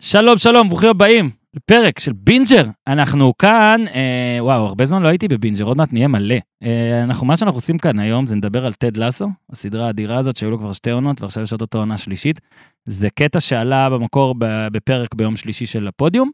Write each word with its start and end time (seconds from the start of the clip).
שלום 0.00 0.38
שלום, 0.38 0.68
ברוכים 0.68 0.88
הבאים 0.88 1.30
לפרק 1.54 1.98
של 1.98 2.12
בינג'ר. 2.12 2.64
אנחנו 2.86 3.32
כאן, 3.38 3.84
אה, 3.94 4.38
וואו, 4.40 4.66
הרבה 4.66 4.84
זמן 4.84 5.02
לא 5.02 5.08
הייתי 5.08 5.28
בבינג'ר, 5.28 5.64
עוד 5.64 5.76
מעט 5.76 5.92
נהיה 5.92 6.08
מלא. 6.08 6.36
אה, 6.62 7.02
אנחנו, 7.02 7.26
מה 7.26 7.36
שאנחנו 7.36 7.58
עושים 7.58 7.78
כאן 7.78 7.98
היום 7.98 8.26
זה 8.26 8.36
נדבר 8.36 8.66
על 8.66 8.72
טד 8.72 8.96
לאסו, 8.96 9.28
הסדרה 9.50 9.86
האדירה 9.86 10.18
הזאת 10.18 10.36
שהיו 10.36 10.50
לו 10.50 10.58
כבר 10.58 10.72
שתי 10.72 10.90
עונות 10.90 11.22
ועכשיו 11.22 11.42
יש 11.42 11.52
עוד 11.52 11.60
אותו 11.60 11.78
עונה 11.78 11.98
שלישית. 11.98 12.40
זה 12.84 13.10
קטע 13.10 13.40
שעלה 13.40 13.90
במקור 13.90 14.34
בפרק 14.72 15.14
ביום 15.14 15.36
שלישי 15.36 15.66
של 15.66 15.88
הפודיום. 15.88 16.30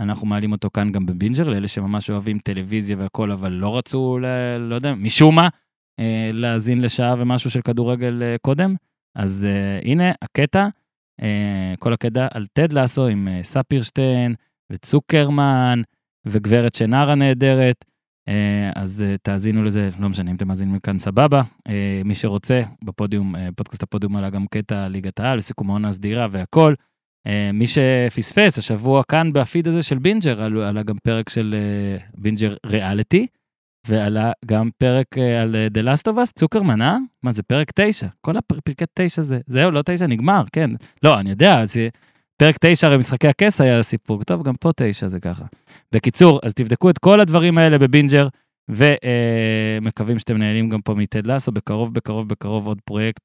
אנחנו 0.00 0.26
מעלים 0.26 0.52
אותו 0.52 0.70
כאן 0.70 0.92
גם 0.92 1.06
בבינג'ר, 1.06 1.48
לאלה 1.48 1.68
שממש 1.68 2.10
אוהבים 2.10 2.38
טלוויזיה 2.38 2.96
והכל, 2.98 3.32
אבל 3.32 3.52
לא 3.52 3.78
רצו, 3.78 4.18
ל, 4.18 4.26
לא 4.58 4.74
יודע, 4.74 4.94
משום 4.94 5.34
מה, 5.34 5.48
אה, 6.00 6.30
להאזין 6.32 6.80
לשעה 6.80 7.14
ומשהו 7.18 7.50
של 7.50 7.60
כדורגל 7.60 8.22
אה, 8.22 8.36
קודם. 8.42 8.74
אז 9.14 9.46
אה, 9.50 9.90
הנה 9.90 10.12
הקטע. 10.22 10.68
כל 11.78 11.92
הקטע 11.92 12.26
על 12.30 12.46
טד 12.52 12.72
לאסו 12.72 13.06
עם 13.06 13.28
ספירשטיין 13.42 14.34
וצוקרמן 14.72 15.82
וגברת 16.26 16.74
שנר 16.74 17.10
הנהדרת. 17.10 17.84
אז 18.74 19.04
תאזינו 19.22 19.64
לזה, 19.64 19.90
לא 19.98 20.08
משנה 20.08 20.30
אם 20.30 20.36
אתם 20.36 20.48
מאזינים 20.48 20.74
מכאן 20.74 20.98
סבבה. 20.98 21.42
מי 22.04 22.14
שרוצה, 22.14 22.62
בפודיום, 22.84 23.34
פודקאסט 23.56 23.82
הפודיום 23.82 24.16
עלה 24.16 24.30
גם 24.30 24.46
קטע 24.46 24.88
ליגת 24.88 25.20
העל, 25.20 25.40
סיכום 25.40 25.70
העונה 25.70 25.88
הסדירה 25.88 26.26
והכל. 26.30 26.74
אה, 27.26 27.50
מי 27.52 27.64
שפספס, 27.66 28.58
השבוע 28.58 29.02
כאן 29.02 29.32
בפיד 29.32 29.68
הזה 29.68 29.82
של 29.82 29.98
בינג'ר, 29.98 30.42
עלה 30.42 30.82
גם 30.82 30.96
פרק 31.02 31.28
של 31.28 31.54
אה, 31.58 32.04
בינג'ר 32.14 32.54
ריאליטי, 32.66 33.26
ועלה 33.86 34.32
גם 34.46 34.70
פרק 34.78 35.18
אה, 35.18 35.42
על 35.42 35.56
אה, 35.56 35.66
The 35.74 35.84
Last 35.86 36.12
of 36.12 36.16
Us, 36.16 36.32
צוקרמן, 36.34 36.82
אה? 36.82 36.96
מה 37.22 37.32
זה 37.32 37.42
פרק 37.42 37.70
תשע? 37.74 38.06
כל 38.20 38.36
הפרקי 38.36 38.84
תשע 38.94 39.22
זה, 39.22 39.40
זהו, 39.46 39.70
לא 39.70 39.82
תשע, 39.84 40.06
נגמר, 40.06 40.44
כן. 40.52 40.70
לא, 41.02 41.20
אני 41.20 41.30
יודע, 41.30 41.64
זה... 41.64 41.88
פרק 42.36 42.56
תשע, 42.60 42.86
הרי 42.86 42.96
משחקי 42.96 43.28
הכס 43.28 43.60
היה 43.60 43.82
סיפור, 43.82 44.24
טוב, 44.24 44.42
גם 44.42 44.54
פה 44.54 44.70
תשע 44.76 45.08
זה 45.08 45.20
ככה. 45.20 45.44
בקיצור, 45.94 46.40
אז 46.42 46.54
תבדקו 46.54 46.90
את 46.90 46.98
כל 46.98 47.20
הדברים 47.20 47.58
האלה 47.58 47.78
בבינג'ר, 47.78 48.28
ומקווים 48.68 50.18
שאתם 50.18 50.36
נהנים 50.36 50.68
גם 50.68 50.80
פה 50.80 50.94
מטד 50.94 51.26
לאסו, 51.26 51.52
בקרוב, 51.52 51.94
בקרוב, 51.94 52.28
בקרוב 52.28 52.66
עוד 52.66 52.80
פרויקט 52.84 53.22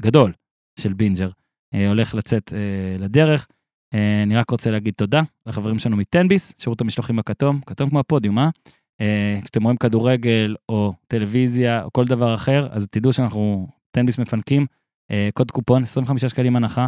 גדול 0.00 0.32
של 0.80 0.92
בינג'ר 0.92 1.26
אה, 1.26 1.39
הולך 1.88 2.14
לצאת 2.14 2.52
אה, 2.52 2.98
לדרך. 2.98 3.46
אה, 3.94 4.22
אני 4.22 4.36
רק 4.36 4.50
רוצה 4.50 4.70
להגיד 4.70 4.94
תודה 4.94 5.22
לחברים 5.46 5.78
שלנו 5.78 5.96
מתן 5.96 6.20
ביס, 6.20 6.52
שירות 6.58 6.80
המשלוחים 6.80 7.18
הכתום, 7.18 7.60
כתום 7.66 7.90
כמו 7.90 8.00
הפודיום, 8.00 8.38
אה? 8.38 8.48
אה, 9.00 9.38
כשאתם 9.42 9.62
רואים 9.62 9.76
כדורגל 9.76 10.56
או 10.68 10.92
טלוויזיה 11.08 11.82
או 11.82 11.92
כל 11.92 12.04
דבר 12.04 12.34
אחר, 12.34 12.68
אז 12.70 12.86
תדעו 12.90 13.12
שאנחנו, 13.12 13.68
טנביס 13.90 14.18
מפנקים, 14.18 14.66
אה, 15.10 15.28
קוד 15.34 15.50
קופון, 15.50 15.82
25 15.82 16.24
שקלים 16.24 16.56
הנחה, 16.56 16.86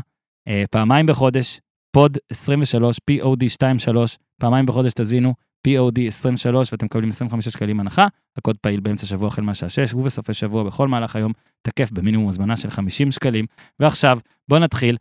אה, 0.48 0.64
פעמיים 0.70 1.06
בחודש, 1.06 1.60
פוד 1.92 2.18
23, 2.30 3.00
POD 3.10 3.44
23, 3.44 4.18
פעמיים 4.40 4.66
בחודש 4.66 4.92
תזינו, 4.92 5.34
POD 5.68 6.00
23, 6.06 6.72
ואתם 6.72 6.86
מקבלים 6.86 7.08
25 7.08 7.48
שקלים 7.48 7.80
הנחה, 7.80 8.06
הקוד 8.36 8.56
פעיל 8.60 8.80
באמצע 8.80 9.06
שבוע 9.06 9.28
החל 9.28 9.42
מהשעה 9.42 9.68
6, 9.68 9.94
ובסופי 9.94 10.34
שבוע 10.34 10.64
בכל 10.64 10.88
מהלך 10.88 11.16
היום, 11.16 11.32
תקף 11.62 11.90
במינימום 11.90 12.28
הזמנה 12.28 12.56
של 12.56 12.70
50 12.70 13.12
שקלים. 13.12 13.46
ועכשיו, 13.80 14.18
בוא 14.48 14.58
נתחיל. 14.58 14.96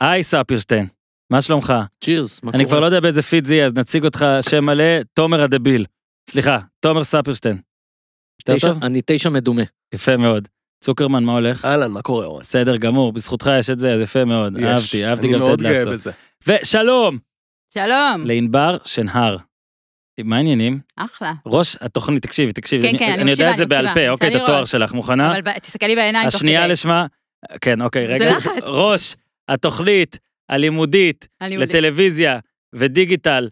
היי 0.00 0.22
ספירשטיין, 0.22 0.86
מה 1.32 1.42
שלומך? 1.42 1.74
צ'ירס, 2.04 2.42
מה 2.42 2.52
קורה? 2.52 2.62
אני 2.62 2.68
כבר 2.68 2.80
לא 2.80 2.86
יודע 2.86 3.00
באיזה 3.00 3.22
פיד 3.22 3.44
זה 3.44 3.54
יהיה, 3.54 3.66
אז 3.66 3.72
נציג 3.74 4.04
אותך 4.04 4.26
שם 4.40 4.64
מלא, 4.64 5.02
תומר 5.12 5.42
הדביל. 5.42 5.86
סליחה, 6.30 6.58
תומר 6.80 7.04
ספירשטיין. 7.04 7.58
אני 8.82 9.00
תשע 9.06 9.30
מדומה. 9.30 9.62
יפה 9.94 10.16
מאוד. 10.16 10.48
צוקרמן, 10.84 11.24
מה 11.24 11.32
הולך? 11.32 11.64
אהלן, 11.64 11.90
מה 11.90 12.02
קורה 12.02 12.26
אורן? 12.26 12.40
בסדר 12.40 12.76
גמור, 12.76 13.12
בזכותך 13.12 13.50
יש 13.58 13.70
את 13.70 13.78
זה, 13.78 13.94
אז 13.94 14.00
יפה 14.00 14.24
מאוד. 14.24 14.52
יש. 14.58 14.64
אהבתי, 14.64 15.06
אהבתי 15.06 15.26
אני 15.26 15.34
גם 15.34 15.40
מאוד 15.40 15.58
תד 15.58 15.62
גאה 15.62 15.84
לעשות. 15.84 15.92
בזה. 15.92 16.10
ושלום 16.46 17.18
שלום. 17.74 18.26
לענבר 18.26 18.76
שנהר. 18.84 19.36
מה 20.24 20.36
העניינים? 20.36 20.80
אחלה. 20.96 21.32
ראש 21.46 21.76
התוכנית, 21.80 22.22
תקשיבי, 22.22 22.52
תקשיבי. 22.52 22.92
כן, 22.92 22.98
כן, 22.98 23.04
אני 23.12 23.22
אני 23.22 23.30
יודע 23.30 23.44
מקשיבה, 23.44 23.50
את 23.50 23.56
זה 23.56 23.62
אני 23.62 23.68
בעל 23.68 23.84
מקשיבה. 23.86 24.06
פה, 24.06 24.10
אוקיי, 24.10 24.36
את 24.36 24.42
התואר. 24.42 24.64
שלך, 24.64 24.92
מוכנה? 24.92 25.38
אבל 25.38 25.52
תסתכלי 25.58 25.96
בעיניים 25.96 26.26
תוך 26.28 26.34
השנייה. 26.34 26.66
לשמה, 26.66 27.06
כן, 27.60 27.80
אוקיי, 27.82 28.06
רגע. 28.06 28.30
לחץ. 28.36 28.50
ראש 28.62 29.16
התוכנית 29.48 30.18
הלימודית 30.48 31.28
אני. 31.40 31.56
לטלוויזיה 31.56 32.38
ודיגיטל 32.74 33.48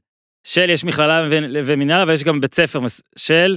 של 0.46 0.70
יש 0.70 0.84
מכללה 0.84 1.26
ו- 1.30 1.38
ומינהל, 1.64 2.00
אבל 2.00 2.12
יש 2.12 2.24
גם 2.24 2.40
בית 2.40 2.54
ספר 2.54 2.80
של 3.18 3.56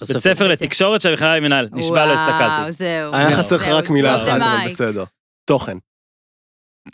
בית 0.00 0.18
ספר 0.18 0.48
לתקשורת 0.48 1.00
של 1.00 1.12
מכללה 1.12 1.36
למינהל. 1.36 1.68
נשבע, 1.72 2.06
לא 2.06 2.12
וואו, 2.12 2.24
הסתכלתי. 2.24 2.72
זהו. 2.72 3.14
היה 3.14 3.36
חסר 3.36 3.56
לך 3.56 3.68
רק 3.68 3.90
מילה 3.90 4.18
זה 4.18 4.24
אחת, 4.32 4.40
אבל. 4.40 4.66
בסדר. 4.66 5.04
תוכן. 5.44 5.76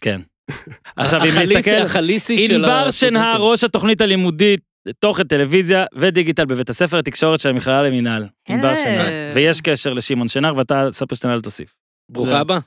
כן. 0.01 0.21
עכשיו, 0.97 1.21
אם 1.25 1.31
נסתכל, 1.43 1.77
החליסי 1.77 2.49
של... 2.49 2.55
ענבר 2.55 2.91
שנהר. 2.91 3.37
ראש 3.41 3.65
התוכנית 3.65 4.01
הלימודית, 4.01 4.61
תוכן 4.99 5.25
טלוויזיה 5.25 5.85
ודיגיטל 5.95 6.45
בבית 6.45 6.71
הספר 6.71 6.99
לתקשורת 6.99 7.41
של 7.41 7.49
המכללה 7.49 7.83
למינהל. 7.83 8.27
ענבר. 8.49 8.75
שנהר. 8.75 9.31
ויש 9.35 9.61
קשר 9.61 9.93
לשמעון 9.93 10.29
שנהר, 10.29 10.57
ואתה 10.57 10.89
ספר 10.91 11.17
שאתה 11.17 11.33
אל 11.33 11.41
תוסיף. 11.41 11.75
ברוכה 12.11 12.39
הבאה. 12.39 12.59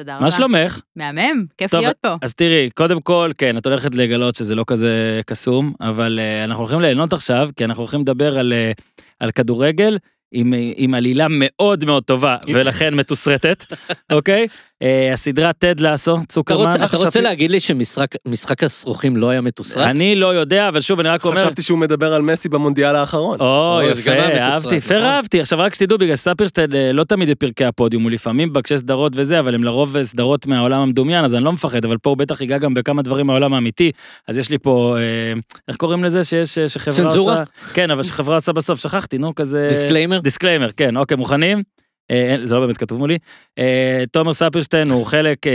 תודה 0.00 0.16
רבה. 0.16 0.24
מה 0.24 0.30
שלומך? 0.30 0.80
מהמם, 0.96 1.44
כיף 1.58 1.70
טוב, 1.70 1.80
להיות 1.80 1.96
פה. 1.96 2.14
אז 2.22 2.34
תראי, 2.34 2.70
קודם 2.74 3.00
כל, 3.00 3.30
כן, 3.38 3.56
את 3.56 3.66
הולכת 3.66 3.94
לגלות 3.94 4.34
שזה 4.34 4.54
לא 4.54 4.64
כזה 4.66 5.20
קסום, 5.26 5.72
אבל 5.80 6.18
uh, 6.18 6.44
אנחנו 6.44 6.62
הולכים 6.62 6.80
ליהנות 6.80 7.12
עכשיו, 7.12 7.50
כי 7.56 7.64
אנחנו 7.64 7.82
הולכים 7.82 8.00
לדבר 8.00 8.38
על, 8.38 8.52
uh, 8.52 8.82
על 9.20 9.30
כדורגל 9.30 9.98
עם, 10.32 10.54
עם 10.76 10.94
עלילה 10.94 11.26
מאוד 11.30 11.84
מאוד 11.84 12.02
טובה, 12.02 12.36
ולכן 12.52 12.94
מתוסרטת, 12.94 13.64
אוקיי? 14.12 14.46
Uh, 14.82 15.12
הסדרה 15.12 15.52
טד 15.52 15.80
לאסו, 15.80 16.16
אתה 16.16 16.26
צוקרמן. 16.26 16.64
רוצה- 16.72 16.84
אתה 16.84 16.96
רוצה 16.96 17.20
להגיד 17.20 17.50
לי 17.50 17.60
שמשחק 17.60 18.64
השרוכים 18.64 19.16
לא 19.16 19.30
היה 19.30 19.40
מתוסרט? 19.40 19.86
אני 19.86 20.14
לא 20.14 20.34
יודע, 20.34 20.68
אבל 20.68 20.80
שוב, 20.80 21.00
אני 21.00 21.08
רק 21.08 21.24
אומר... 21.24 21.36
חשבתי 21.36 21.62
שהוא 21.62 21.78
מדבר 21.78 22.14
על 22.14 22.22
מסי 22.22 22.48
במונדיאל 22.48 22.96
האחרון. 22.96 23.40
או, 23.40 23.80
יפה, 23.90 24.10
היה 24.12 24.22
מתוסרט, 24.26 24.40
אהבתי, 24.40 24.74
יפה 24.74 24.94
נכון? 24.94 25.06
אהבתי. 25.06 25.40
עכשיו 25.40 25.58
רק 25.58 25.74
שתדעו, 25.74 25.98
בגלל 25.98 26.16
ספירשטיין 26.16 26.74
אה, 26.74 26.92
לא 26.92 27.04
תמיד 27.04 27.30
בפרקי 27.30 27.64
הפודיום, 27.64 28.02
הוא 28.02 28.10
לפעמים 28.10 28.48
מבקשי 28.48 28.78
סדרות 28.78 29.12
וזה, 29.16 29.38
אבל 29.38 29.54
הם 29.54 29.64
לרוב 29.64 29.96
אה, 29.96 30.04
סדרות 30.04 30.46
מהעולם 30.46 30.80
המדומיין, 30.80 31.24
אז 31.24 31.34
אני 31.34 31.44
לא 31.44 31.52
מפחד, 31.52 31.84
אבל 31.84 31.98
פה 31.98 32.10
הוא 32.10 32.16
בטח 32.16 32.40
ייגע 32.40 32.58
גם 32.58 32.74
בכמה 32.74 33.02
דברים 33.02 33.26
מהעולם 33.26 33.54
האמיתי. 33.54 33.92
אז 34.28 34.38
יש 34.38 34.50
לי 34.50 34.58
פה, 34.58 34.96
אה, 34.98 35.40
איך 35.68 35.76
קוראים 35.76 36.04
לזה 36.04 36.24
שיש, 36.24 36.58
שחברה 36.58 36.96
צנזורה? 36.96 37.32
עושה... 37.40 37.44
כן, 37.74 37.90
אבל 37.90 38.02
שחברה 38.02 38.34
עושה 38.34 38.52
בסוף, 38.52 38.80
שכחתי, 38.80 39.18
נו, 39.18 39.34
כזה... 39.34 39.66
דיסקליימר? 39.70 40.19
דיסקליימר, 40.20 40.70
כן, 40.72 40.96
אוקיי, 40.96 41.16
מוכנים? 41.16 41.62
אה, 42.10 42.36
זה 42.42 42.54
לא 42.54 42.60
באמת 42.60 42.76
כתוב 42.76 42.98
מולי. 42.98 43.18
אה, 43.58 44.04
תומר 44.12 44.32
ספירשטיין 44.32 44.90
הוא 44.90 45.06
חלק 45.06 45.46
אה, 45.46 45.52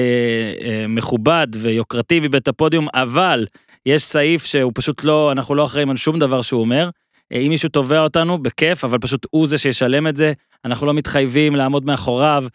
אה, 0.62 0.88
מכובד 0.88 1.48
ויוקרתי 1.58 2.20
מבית 2.20 2.48
הפודיום, 2.48 2.88
אבל 2.94 3.46
יש 3.86 4.04
סעיף 4.04 4.46
שהוא 4.46 4.72
פשוט 4.76 5.04
לא, 5.04 5.32
אנחנו 5.32 5.56
לא 5.56 5.66
אחראים 5.66 5.90
על 5.90 5.96
שום 5.96 6.20
דבר 6.20 6.42
שהוא 6.42 6.62
אומר. 6.62 6.90
אה, 7.34 7.40
אם 7.40 7.50
מישהו 7.50 7.70
תובע 7.70 8.00
אותנו, 8.00 8.38
בכיף, 8.38 8.84
אבל 8.84 8.98
פשוט 8.98 9.28
הוא 9.32 9.48
זה 9.48 9.58
שישלם 9.58 10.08
את 10.08 10.18
זה. 10.18 10.34
אנחנו 10.66 10.88
לא 10.88 10.94
מתחייבים 10.94 11.56
לעמוד 11.56 11.86
מאחוריו, 11.86 12.44
אה, 12.44 12.50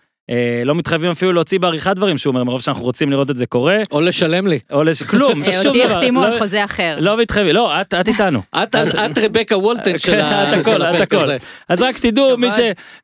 לא 0.65 0.75
מתחייבים 0.75 1.11
אפילו 1.11 1.33
להוציא 1.33 1.59
בעריכת 1.59 1.93
דברים 1.97 2.19
שהוא 2.19 2.31
אומר, 2.31 2.45
מרוב 2.45 2.61
שאנחנו 2.63 2.83
רוצים 2.85 3.11
לראות 3.11 3.31
את 3.31 3.37
זה 3.37 3.47
קורה, 3.47 3.79
או 3.93 4.01
לשלם 4.01 4.47
לי. 4.47 4.59
או 4.73 4.85
לש... 4.85 5.03
כלום, 5.03 5.43
אה, 5.45 5.51
שום 5.63 5.67
אותי 5.67 5.85
דבר. 5.85 5.93
החתימו 5.97 6.21
לא- 6.21 6.27
על 6.27 6.39
חוזה 6.39 6.65
אחר. 6.65 6.97
לא 7.01 7.17
מתחייבים, 7.17 7.55
לא, 7.55 7.81
את, 7.81 7.95
איתנו. 8.09 8.43
את 8.63 8.75
רבקה 9.23 9.57
וולטן 9.59 9.99
של 9.99 10.13
כן, 10.13 10.21
ה- 10.21 10.49
את 10.49 10.59
הכל, 10.61 10.71
של 10.71 10.83
את 10.83 10.95
הפרק 10.95 11.03
הכל. 11.15 11.17
הזה. 11.25 11.37
אז 11.69 11.83
רק 11.83 11.97
שתדעו, 11.97 12.37
מי. 12.39 12.49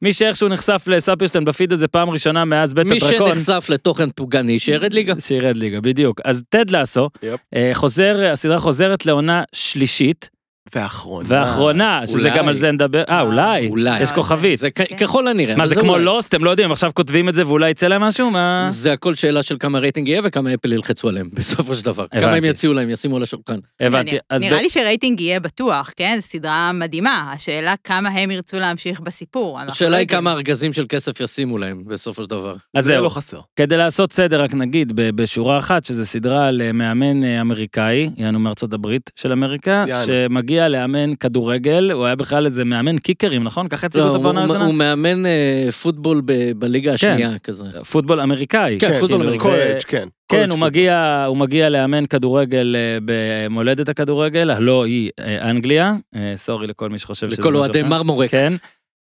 מי 0.03 0.13
שאיכשהו 0.13 0.49
נחשף 0.49 0.85
לספירשטיין 0.87 1.45
בפיד 1.45 1.73
הזה 1.73 1.89
פעם 1.89 2.11
ראשונה 2.11 2.45
מאז 2.45 2.75
בית 2.75 2.87
מי 2.87 2.97
הדרקון, 2.97 3.35
שנחשף 3.35 3.67
לתוכן 3.71 4.11
פוגעני 4.11 4.59
שירד 4.59 4.93
ליגה. 4.93 5.15
שירד 5.19 5.57
ליגה, 5.57 5.81
בדיוק. 5.81 6.21
אז 6.25 6.43
טד 6.49 6.71
לאסו. 6.71 7.09
אה, 7.55 7.71
חוזר, 7.75 8.27
הסדרה 8.33 8.59
חוזרת 8.59 9.07
לעונה 9.07 9.43
שלישית, 9.53 10.29
ואחרונה. 10.75 11.29
ואחרונה, 11.29 12.01
שזה 12.07 12.29
אולי. 12.29 12.39
גם 12.39 12.49
על 12.49 12.55
זה 12.55 12.73
נדבר, 12.73 13.03
אה, 13.09 13.21
אולי, 13.21 13.69
אולי. 13.69 14.03
יש 14.03 14.11
כוכבית. 14.13 14.59
זה 14.59 14.71
כ- 14.71 14.95
ככל 15.01 15.29
הנראה. 15.29 15.57
מה, 15.57 15.67
זה 15.67 15.75
כמו 15.75 15.93
אולי. 15.93 16.05
לוסט? 16.05 16.35
אתם 16.35 16.45
לא 16.45 16.51
יודעים, 16.51 16.65
הם 16.67 16.73
עכשיו 16.73 16.91
כותבים 16.95 17.29
את 17.29 17.35
זה 17.35 17.47
ואולי 17.47 17.71
יצא 17.71 17.87
להם 17.89 18.03
משהו? 18.03 18.31
מה? 18.31 18.67
זה 18.71 18.93
הכל 18.93 19.15
שאלה 19.15 19.43
של 19.43 19.57
כמה 19.61 19.79
רייטינג 19.79 20.09
יהיה 20.09 20.21
וכמה 20.25 20.55
אפל 20.55 20.73
ילחצו 20.73 21.09
עליהם 21.09 21.29
בסופו 21.35 21.75
של 21.75 21.85
דבר. 21.85 22.07
כמה 22.21 22.33
הם. 22.35 22.45
יציעו 22.45 22.73
להם, 22.73 22.91
ישימו 22.91 23.17
על 23.17 23.23
השולחן. 23.23 23.59
הבנתי. 23.81 24.11
נראה- 24.11 24.21
אז 24.31 24.43
נראה 24.43 24.59
ב- 24.59 24.63
לי 24.63 24.71
שרייטינג 24.71 25.21
יהיה 25.21 25.41
בטוח, 25.41 25.91
כן? 25.97 26.19
זו 26.21 26.27
סדרה 26.29 26.73
מדהימה. 26.73 27.33
השאלה 27.35 27.75
כמה 27.85 28.09
הם 28.09 28.31
ירצו 28.31 28.57
להמשיך 28.61 29.01
בסיפור. 29.01 29.61
השאלה 29.61 29.91
לא 29.91 29.97
היא. 29.97 30.09
כמה 30.09 30.33
ארגזים 30.33 30.73
של 30.73 30.85
כסף 30.89 31.21
ישימו 31.21 31.59
להם 31.59 31.83
בסופו 31.87 32.23
של 32.23 32.29
דבר. 32.29 32.55
אז 32.75 32.85
זה 32.85 32.93
זהו. 32.93 33.05
לא 33.05 33.09
חסר. 33.09 33.41
כדי 33.57 33.77
לעשות 33.77 34.13
סדר, 34.13 34.43
רק 34.43 34.55
נגיד 34.55 34.93
בשורה 34.97 35.59
אחת, 35.59 35.85
שזה 35.85 36.05
סדרה 36.07 36.47
על 36.49 36.63
אה, 36.63 36.73
מאמן 36.73 37.25
אה, 37.25 37.41
אמריקאי, 37.41 38.11
יענו 38.17 38.39
מארצות 38.39 38.73
הברית 38.73 39.11
של 39.17 39.33
אמריקה. 39.33 39.85
שמגיע 40.07 40.56
מגיע 40.57 40.69
לאמן 40.69 41.15
כדורגל, 41.15 41.91
הוא 41.93 42.05
היה 42.07 42.15
בכלל 42.15 42.47
איזה 42.47 42.65
מאמן 42.65 42.99
קיקרים, 42.99 43.45
נכון? 43.45 43.69
ככה 43.69 43.87
הציגו 43.87 44.05
לא, 44.05 44.09
אותו 44.09 44.19
הוא- 44.19 44.25
בעונה 44.25 44.41
הראשונה? 44.41 44.65
הוא 44.65 44.75
מאמן 44.75 45.27
אה, 45.27 45.69
פוטבול 45.83 46.23
ב- 46.25 46.53
בליגה 46.59 46.93
השנייה 46.93 47.39
כזה. 47.39 47.65
פוטבול 47.91 48.21
אמריקאי. 48.21 48.77
כן, 48.81 48.93
פוטבול 48.93 49.09
כאילו, 49.09 49.25
אמריקאי. 49.25 49.51
ו- 49.51 49.53
קולג', 49.67 49.81
כן. 49.89 50.09
כן, 50.29 50.51
הוא. 50.51 50.59
מגיע, 50.59 51.25
הוא 51.29 51.37
מגיע 51.37 51.69
לאמן 51.69 52.07
כדורגל 52.07 52.77
אה, 52.77 52.99
במולדת 53.05 53.89
הכדורגל, 53.89 54.51
הלא 54.51 54.85
היא 54.85 55.11
אה, 55.21 55.51
אנגליה, 55.51 55.95
סורי 56.35 56.67
לכל 56.67 56.89
מי 56.91 56.99
שחושב 56.99 57.31
שזה 57.31 57.43
לכל 57.43 57.51
משהו 57.51 57.61
אוהדי 57.61 57.81
אחר. 57.81 57.89
מרמורק. 57.89 58.31
כן. 58.31 58.53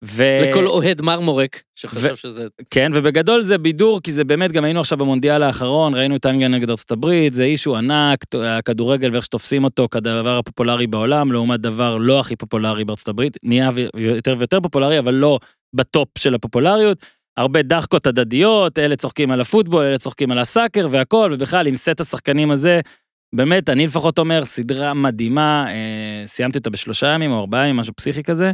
ו... 0.03 0.23
לכל 0.49 0.67
אוהד 0.67 1.01
מרמורק 1.01 1.61
שחושב 1.75 2.11
ו- 2.13 2.15
שזה... 2.15 2.47
כן, 2.69 2.91
ובגדול 2.93 3.41
זה 3.41 3.57
בידור, 3.57 4.01
כי 4.01 4.11
זה 4.11 4.23
באמת, 4.23 4.51
גם 4.51 4.63
היינו 4.63 4.79
עכשיו 4.79 4.97
במונדיאל 4.97 5.43
האחרון, 5.43 5.95
ראינו 5.95 6.15
את 6.15 6.25
אנגליה 6.25 6.47
נגד 6.47 6.69
הברית, 6.91 7.33
זה 7.33 7.43
issue 7.43 7.77
ענק, 7.77 8.25
הכדורגל 8.45 9.13
ואיך 9.13 9.25
שתופסים 9.25 9.63
אותו 9.63 9.87
כדבר 9.91 10.37
הפופולרי 10.37 10.87
בעולם, 10.87 11.31
לעומת 11.31 11.59
דבר 11.59 11.97
לא 11.97 12.19
הכי 12.19 12.35
פופולרי 12.35 12.83
הברית, 13.07 13.37
נהיה 13.43 13.69
יותר 13.97 14.35
ויותר 14.37 14.59
פופולרי, 14.61 14.99
אבל 14.99 15.13
לא 15.13 15.39
בטופ 15.73 16.09
של 16.17 16.35
הפופולריות. 16.35 17.05
הרבה 17.37 17.61
דחקות 17.61 18.07
הדדיות, 18.07 18.79
אלה 18.79 18.95
צוחקים 18.95 19.31
על 19.31 19.41
הפוטבול, 19.41 19.83
אלה 19.83 19.97
צוחקים 19.97 20.31
על 20.31 20.39
ה 20.39 20.46
soccer 20.46 20.87
והכל, 20.91 21.31
ובכלל 21.33 21.67
עם 21.67 21.75
סט 21.75 21.99
השחקנים 21.99 22.51
הזה, 22.51 22.81
באמת, 23.35 23.69
אני 23.69 23.85
לפחות 23.85 24.19
אומר, 24.19 24.45
סדרה 24.45 24.93
מדהימה, 24.93 25.65
אה, 25.69 26.23
סיימתי 26.25 26.57
אותה 26.57 26.69
בשלושה 26.69 27.07
ימים 27.07 27.31
או 27.31 27.39
ארבעה 27.39 27.63
ימים, 27.63 27.75
משהו 27.77 27.93
פסיכי 27.93 28.23
כזה. 28.23 28.51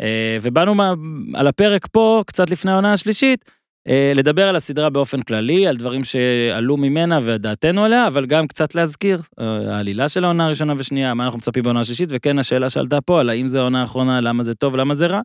אה, 0.00 0.36
ובאנו 0.42 0.74
מה, 0.74 0.94
על 1.34 1.46
הפרק 1.46 1.86
פה, 1.86 2.22
קצת 2.26 2.50
לפני 2.50 2.70
העונה 2.70 2.92
השלישית, 2.92 3.44
אה, 3.88 4.12
לדבר 4.14 4.48
על 4.48 4.56
הסדרה 4.56 4.90
באופן 4.90 5.22
כללי, 5.22 5.66
על 5.66 5.76
דברים 5.76 6.04
שעלו 6.04 6.76
ממנה 6.76 7.18
ודעתנו 7.22 7.84
עליה, 7.84 8.06
אבל 8.06 8.26
גם 8.26 8.46
קצת 8.46 8.74
להזכיר, 8.74 9.20
אה, 9.40 9.76
העלילה 9.76 10.08
של 10.08 10.24
העונה 10.24 10.46
הראשונה 10.46 10.74
ושנייה, 10.78 11.14
מה 11.14 11.24
אנחנו 11.24 11.38
מצפים 11.38 11.62
בעונה 11.62 11.80
השלישית, 11.80 12.08
וכן 12.12 12.38
השאלה 12.38 12.70
שעלתה 12.70 13.00
פה, 13.00 13.20
על 13.20 13.28
האם 13.28 13.48
זו 13.48 13.58
העונה 13.58 13.80
האחרונה, 13.80 14.20
למה 14.20 14.42
זה 14.42 14.54
טוב, 14.54 14.76
למה 14.76 14.94
זה 14.94 15.06
רע. 15.06 15.20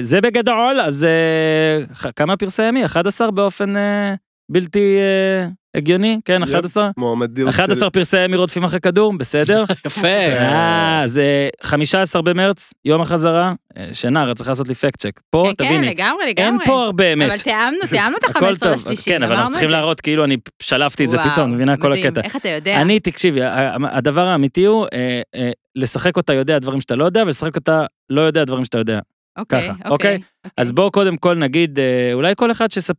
זה 0.00 0.20
בגדול, 0.20 0.80
אז 0.80 1.06
כמה 2.16 2.36
פרסי 2.36 2.68
ימי? 2.68 2.84
11 2.84 3.30
באופן 3.30 3.74
בלתי 4.54 4.96
אה, 4.98 5.48
הגיוני? 5.74 6.20
כן, 6.24 6.40
יפ. 6.42 6.48
11? 6.48 6.90
מועמדיות. 6.96 7.48
11 7.48 7.90
פרסי 7.90 8.24
ימי 8.24 8.36
רודפים 8.36 8.64
אחרי 8.64 8.80
כדור, 8.80 9.12
בסדר? 9.18 9.64
יפה. 9.86 10.06
אה, 10.08 11.02
זה 11.04 11.48
15 11.62 12.22
במרץ, 12.22 12.74
יום 12.84 13.00
החזרה. 13.00 13.52
אה, 13.76 13.88
שנער, 13.92 14.34
צריך 14.34 14.48
לעשות 14.48 14.68
לי 14.68 14.74
פקט 14.74 15.00
צ'ק. 15.00 15.20
פה, 15.30 15.42
כן, 15.58 15.64
כן, 15.64 15.70
תביני, 15.70 15.88
לגמרי, 15.88 16.22
אין 16.22 16.28
לגמרי. 16.28 16.66
פה 16.66 16.84
הרבה 16.84 17.12
אמת. 17.12 17.28
אבל 17.28 17.38
תיאמנו, 17.38 17.78
תיאמנו 17.90 18.16
את 18.16 18.24
הכל 18.24 18.44
ה-15 18.44 18.58
טוב, 18.60 18.72
לשלישי, 18.72 19.10
כן, 19.10 19.22
אבל 19.22 19.34
אנחנו 19.34 19.50
צריכים. 19.50 19.70
להראות 19.70 20.00
כאילו 20.00 20.24
אני 20.24 20.36
שלפתי 20.62 21.04
את 21.04 21.10
זה 21.10 21.18
פתאום, 21.32 21.52
מבינה 21.52 21.76
כל 21.76 21.92
הקטע. 21.92 22.20
איך 22.20 22.36
אתה 22.36 22.48
יודע? 22.48 22.80
אני, 22.80 23.00
תקשיבי, 23.00 23.40
הדבר 23.90 24.26
האמיתי 24.26 24.64
הוא 24.64 24.86
אה, 24.92 25.22
אה, 25.34 25.50
לשחק 25.76 26.16
אותה 26.16 26.32
יודע 26.34 26.58
דברים 26.58 26.80
שאתה 26.80 26.96
לא 26.96 27.04
יודע, 27.04 27.22
ולשחק 27.26 27.56
אותה 27.56 27.84
לא 28.10 28.20
יודע 28.20 28.44
דברים 28.44 28.64
שאתה 28.64 28.78
יודע. 28.78 28.98
אוקיי, 29.36 29.62
ככה, 29.62 29.72
אוקיי. 29.72 29.90
אוקיי? 29.90 30.18
אז 30.56 30.72
בואו 30.72 30.90
קודם 30.90 31.16
כל 31.16 31.34
נגיד, 31.34 31.78
אה, 31.78 32.10
אולי 32.12 32.34
כל 32.36 32.50
אחד 32.50 32.70
שספ... 32.70 32.94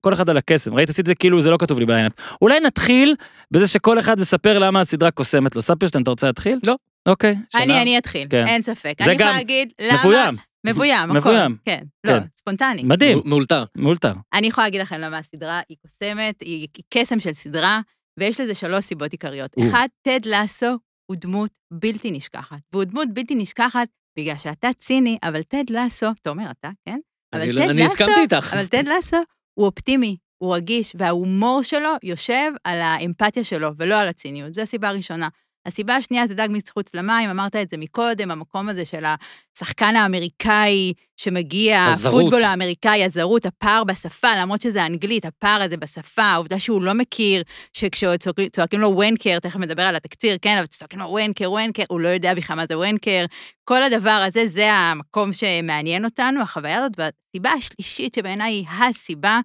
כל 0.00 0.12
אחד 0.12 0.30
על 0.30 0.36
הקסם, 0.36 0.74
ראית 0.74 0.88
עשית 0.88 1.00
את 1.00 1.06
זה 1.06 1.14
כאילו 1.14 1.42
זה 1.42 1.50
לא 1.50 1.56
כתוב 1.60 1.78
לי 1.78 1.86
בליינאפ. 1.86 2.12
אולי 2.42 2.60
נתחיל 2.60 3.14
בזה 3.50 3.68
שכל 3.68 3.98
אחד 3.98 4.20
מספר 4.20 4.58
למה 4.58 4.80
הסדרה 4.80 5.10
קוסמת 5.10 5.56
לו. 5.56 5.62
ספירשטיין, 5.62 6.02
אתה 6.02 6.10
רוצה 6.10 6.26
להתחיל? 6.26 6.58
לא. 6.66 6.76
אוקיי, 7.08 7.36
שנה. 7.52 7.62
אני, 7.62 7.82
אני 7.82 7.98
אתחיל, 7.98 8.26
כן. 8.30 8.46
אין 8.46 8.62
ספק. 8.62 8.94
זה 9.02 9.10
אני 9.10 9.18
גם 9.18 9.28
להגיד 9.28 9.72
למה... 9.80 9.98
מבוים, 9.98 10.34
מבוים, 10.66 11.10
הכל. 11.10 11.18
מבוים. 11.18 11.56
כן, 11.64 11.82
לא, 12.06 12.12
כן. 12.12 12.24
ספונטני. 12.38 12.82
מדהים, 12.82 13.20
מאולתר. 13.24 13.64
מאולתר. 13.76 14.12
אני 14.34 14.46
יכולה 14.46 14.66
להגיד 14.66 14.80
לכם 14.80 14.96
למה 14.96 15.18
הסדרה 15.18 15.60
היא 15.68 15.76
קוסמת, 15.82 16.40
היא 16.40 16.68
קסם 16.94 17.20
של 17.20 17.32
סדרה, 17.32 17.80
ויש 18.18 18.40
לזה 18.40 18.54
שלוש 18.54 18.84
סיבות 18.84 19.12
עיקריות. 19.12 19.54
אחד, 19.58 19.88
טד 20.02 20.20
לסו 20.24 20.78
הוא 21.06 21.16
דמות 21.20 21.50
בלתי 21.72 22.10
נשכחת. 22.10 22.58
והוא 22.72 22.84
דמות 22.84 23.08
בלתי 23.14 23.34
נשכחת 23.34 23.88
בגלל 24.18 24.36
שאתה 24.36 24.68
ציני, 24.78 25.18
אבל 25.22 25.42
טד 25.42 25.64
לסו, 25.70 26.06
אתה 26.22 26.30
אומר 26.30 26.50
אתה, 26.50 26.70
כן? 26.84 26.98
אבל 27.32 27.42
אני 27.42 27.52
לא- 27.52 27.64
אני 27.64 27.84
הסכמתי 27.84 28.20
איתך. 28.20 28.50
אבל 28.54 28.66
טד 28.66 28.84
לסו 28.88 29.16
הוא 29.54 29.66
אופטימי, 29.66 30.16
הוא 30.38 30.54
רגיש, 30.54 30.92
וההומור 30.98 31.62
שלו 31.62 31.90
יושב 32.02 32.52
על 32.64 32.80
האמפתיה 32.80 33.44
שלו, 33.44 33.68
ולא 33.76 34.00
על 34.00 34.08
הציניות. 34.08 34.54
זו 34.54 34.62
הסיבה 34.62 34.88
הראשונה. 34.88 35.28
הסיבה 35.68 35.96
השנייה 35.96 36.26
זה 36.26 36.34
דג 36.34 36.48
מחוץ 36.50 36.94
למים, 36.94 37.30
אמרת 37.30 37.56
את 37.56 37.70
זה 37.70 37.76
מקודם, 37.76 38.30
המקום 38.30 38.68
הזה 38.68 38.84
של 38.84 39.04
השחקן 39.56 39.96
האמריקאי 39.96 40.92
שמגיע, 41.16 41.84
הזרות. 41.84 42.14
הפוטבול 42.14 42.42
האמריקאי, 42.42 43.04
הזרות, 43.04 43.46
הפער 43.46 43.84
בשפה, 43.84 44.28
למרות 44.40 44.60
שזה 44.60 44.86
אנגלית, 44.86 45.24
הפער 45.24 45.62
הזה 45.62 45.76
בשפה, 45.76 46.22
העובדה 46.22 46.58
שהוא 46.58 46.82
לא 46.82 46.94
מכיר, 46.94 47.42
שכשצועקים 47.72 48.80
לו 48.80 48.98
ונקר, 48.98 49.38
תכף 49.38 49.56
נדבר 49.56 49.82
על 49.82 49.96
התקציר, 49.96 50.36
כן, 50.42 50.56
אבל 50.56 50.66
צועקים 50.66 50.98
לו 50.98 51.16
ונקר, 51.24 51.52
ונקר, 51.52 51.82
הוא 51.88 52.00
לא 52.00 52.08
יודע 52.08 52.34
בכלל 52.34 52.56
מה 52.56 52.64
זה 52.68 52.78
ונקר. 52.78 53.24
כל 53.64 53.82
הדבר 53.82 54.24
הזה, 54.26 54.46
זה 54.46 54.72
המקום 54.72 55.32
שמעניין 55.32 56.04
אותנו, 56.04 56.42
החוויה 56.42 56.78
הזאת. 56.78 56.92
והסיבה 56.98 57.50
השלישית, 57.50 58.14
שבעיניי 58.14 58.52
היא 58.52 58.66
הסיבה, 58.68 59.40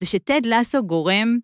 זה 0.00 0.06
שטד 0.06 0.40
לסו 0.44 0.82
גורם 0.82 1.38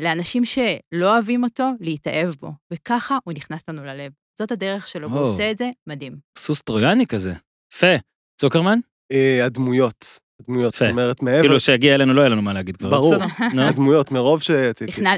לאנשים 0.00 0.44
שלא 0.44 1.14
אוהבים 1.14 1.44
אותו 1.44 1.70
להתאהב 1.80 2.34
בו, 2.40 2.52
וככה 2.72 3.18
הוא 3.24 3.34
נכנס 3.36 3.62
לנו 3.68 3.84
ללב. 3.84 4.12
זאת 4.38 4.52
הדרך 4.52 4.88
שלו, 4.88 5.10
והוא. 5.10 5.20
עושה 5.20 5.50
את 5.50 5.58
זה 5.58 5.70
מדהים. 5.86 6.16
סוס 6.38 6.62
טרויאני 6.62 7.06
כזה. 7.06 7.32
יפה. 7.74 7.96
צוקרמן? 8.40 8.78
אה, 9.12 9.44
הדמויות. 9.44 10.25
הדמויות, 10.42 10.74
זאת. 10.74 10.90
אומרת, 10.90 11.22
מעבר... 11.22 11.40
כאילו 11.40 11.60
שהגיע 11.60 11.94
אלינו 11.94 12.14
לא 12.14 12.20
יהיה 12.20 12.28
לנו 12.28 12.42
מה 12.42 12.52
להגיד 12.52 12.76
כבר. 12.76 12.90
ברור. 12.90 13.14
הדמויות, 13.58 14.10
מרוב 14.10 14.42
ש... 14.42 14.50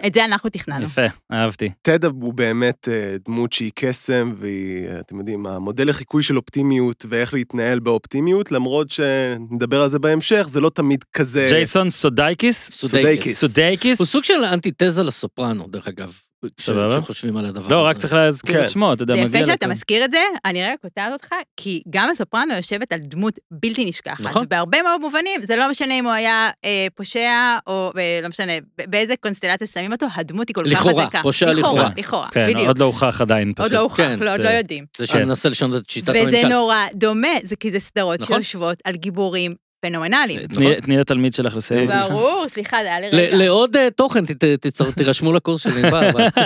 את 0.06 0.15
זה 0.15 0.25
אנחנו 0.25 0.50
תכננו. 0.50 0.85
יפה, 0.85 1.06
אהבתי. 1.32 1.70
טד 1.82 2.05
הוא 2.05 2.35
באמת 2.35 2.88
אה, 2.88 3.17
דמות 3.25 3.53
שהיא 3.53 3.73
קסם, 3.75 4.32
והיא, 4.38 4.88
אה, 4.88 5.00
אתם 5.00 5.19
יודעים, 5.19 5.47
המודל 5.47 5.88
לחיקוי 5.88 6.23
של 6.23 6.37
אופטימיות 6.37 7.06
ואיך 7.09 7.35
להתנהל 7.35 7.79
באופטימיות, 7.79 8.53
למרות 8.53 8.91
שנדבר 8.91 9.82
על 9.82 9.88
זה 9.88 9.99
בהמשך, 9.99 10.47
זה 10.49 10.61
לא 10.61 10.70
תמיד 10.70 11.05
כזה... 11.12 11.47
ג'ייסון 11.49 11.91
סודייקיס? 11.91 12.70
סודייקיס. 12.73 13.41
סודייקיס? 13.41 13.99
הוא 13.99 14.06
סוג 14.06 14.25
של 14.25 14.44
אנטיתזה 14.53 15.03
לסופרנו, 15.03 15.67
דרך 15.69 15.88
אגב. 15.88 16.12
סבבה. 16.61 17.00
כשחושבים 17.00 17.37
על 17.37 17.44
הדבר 17.46 17.64
הזה. 17.67 17.75
לא, 17.75 17.87
רק 17.87 17.96
צריך 17.96 18.12
להזכיר 18.12 18.55
כן. 18.61 18.64
את 18.64 18.70
שמו, 18.70 18.93
אתה 18.93 19.02
יודע, 19.02 19.14
זה 19.14 19.25
מגיע 19.25 19.40
יפה 19.40 19.50
שאתה. 19.52 19.67
מזכיר 19.67 20.05
את 20.05 20.11
זה, 20.11 20.19
אני 20.44 20.62
רגע 20.64 20.75
קוטעת 20.82 21.12
אותך, 21.12 21.29
כי 21.56 21.82
גם 21.90 22.11
הסופרנו 22.11 22.55
יושבת 22.55 22.93
על 22.93 23.00
דמות 23.02 23.35
בלתי 23.50 23.85
נשכחת. 23.85 24.20
נכון. 24.20 24.46
בהרבה 24.49 24.82
מאוד 24.82 25.00
מובנים, 25.00 25.40
זה 25.43 25.56
לא 25.56 25.70
משנה 25.70 25.94
אם 25.99 26.05
הוא 26.05 26.12
היה 26.12 26.50
אה, 26.64 26.87
פושע, 26.94 27.56
או 27.67 27.90
אה, 27.99 28.20
לא 28.23 28.29
משנה, 28.29 28.52
באיזה 28.88 29.14
קונסטלציה 29.20 29.67
שמים 29.67 29.93
אותו, 29.93 30.06
הדמות 30.14 30.49
היא 30.49 30.55
כל 30.55 30.64
כך 30.64 30.73
לכאורה, 30.73 31.05
חזקה. 31.05 31.23
פושע 31.23 31.52
לכאורה. 31.52 31.88
לכאורה, 31.96 32.29
כן, 32.29 32.46
בדיוק. 32.49 32.69
עוד 32.69 32.79
לא 32.79 32.84
הוכח 32.84 33.20
עדיין 33.20 33.49
עוד 33.49 33.56
פשוט. 33.58 33.73
לא 33.73 33.79
הוכח, 33.79 33.96
כן, 33.96 34.19
לא, 34.20 34.31
עוד 34.32 34.37
זה- 34.41 34.43
לא 34.44 34.49
יודעים. 34.50 34.84
זה. 34.99 35.06
שמנסה 35.06 35.49
לשנות 35.49 35.82
את 35.82 35.91
שיטת 35.91 36.08
וזה 36.08 36.20
הממשל. 36.20 36.49
נורא 36.49 36.76
דומה, 36.94 37.29
זה 37.43 37.56
כי 37.56 37.70
זה 37.70 37.79
סדרות 37.81 38.20
נכון. 38.20 38.37
שיושבות 38.43 38.79
על 38.84 38.94
גיבורים 38.96 39.55
פנומנליים. 39.80 40.46
תני- 40.46 40.80
תני 40.80 40.96
לתלמיד 40.96 41.34
שלך 41.34 41.56
לסיים. 41.56 41.88
ברור, 42.08 42.44
סליחה, 42.48 42.76
זה 42.82 42.88
היה 42.88 43.00
ל- 43.00 43.16
לרגע. 43.16 43.36
לעוד 43.36 43.76
אה, 43.76 43.88
תוכן, 43.90 44.25
תירשמו 44.96 45.32
לקורס 45.32 45.62
שלי. 45.62 45.82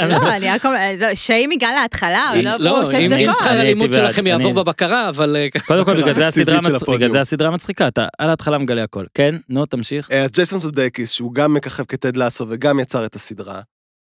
לא, 0.09 0.35
אני 0.37 0.51
רק 0.51 0.67
אומרת, 0.67 1.01
לא, 1.01 1.15
שיימי 1.15 1.57
גל 1.57 1.67
ההתחלה, 1.67 2.31
עוד 2.35 2.45
לא 2.45 2.57
לא, 2.57 2.79
עברו 2.79 2.91
שש 2.91 2.95
אם 2.97 3.13
אם 3.13 3.25
דקות. 3.27 3.37
שכר 3.43 3.51
הלימוד 3.51 3.93
שלכם 3.93 4.27
יעבור 4.27 4.55
בבקרה, 4.55 5.09
אבל... 5.09 5.37
אה, 5.37 5.47
קודם 5.67 5.85
כל, 5.85 5.97
בגלל 6.03 6.15
זה 7.13 7.21
הסדרה 7.21 7.51
מצחיקה, 7.51 7.89
אתה 7.89 8.07
על 8.19 8.29
ההתחלה 8.29 8.59
מגלה 8.59 8.83
הכל. 8.85 9.05
כן, 9.15 9.35
נו, 9.49 9.67
תמשיך. 9.67 10.11
אה, 10.11 10.23
אז 10.25 10.31
ג'ייסון 10.31 10.61
סודייקיס, 10.61 11.11
שהוא 11.11 11.35
גם 11.35 11.55
מככב 11.55 11.85
כטד 11.85 12.17
לסו 12.17 12.47
וגם 12.49 12.81
יצר 12.81 13.07
את 13.07 13.15
הסדרה, 13.15 13.61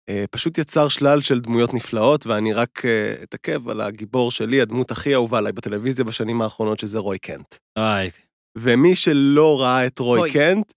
אה, 0.10 0.24
פשוט 0.32 0.58
יצר 0.58 0.88
שלל 0.88 1.22
של 1.22 1.40
דמויות 1.40 1.74
נפלאות, 1.74 2.28
ואני 2.28 2.54
רק 2.54 2.82
אה, 2.86 3.14
אתעכב 3.24 3.70
על 3.70 3.82
הגיבור 3.82 4.32
שלי, 4.32 4.62
הדמות 4.62 4.92
הכי 4.92 5.14
אהובה 5.14 5.38
עליי 5.38 5.52
בטלוויזיה 5.52 6.06
בשנים 6.06 6.42
האחרונות, 6.42 6.80
שזה 6.80 7.00
רוי 7.00 7.18
קנט. 7.18 7.56
וואי, 7.80 8.10
ומי 8.58 8.96
שלא 8.96 9.62
ראה 9.62 9.86
את 9.86 10.00
רוי 10.00 10.20
רוי. 10.20 10.32
קנט, 10.32 10.74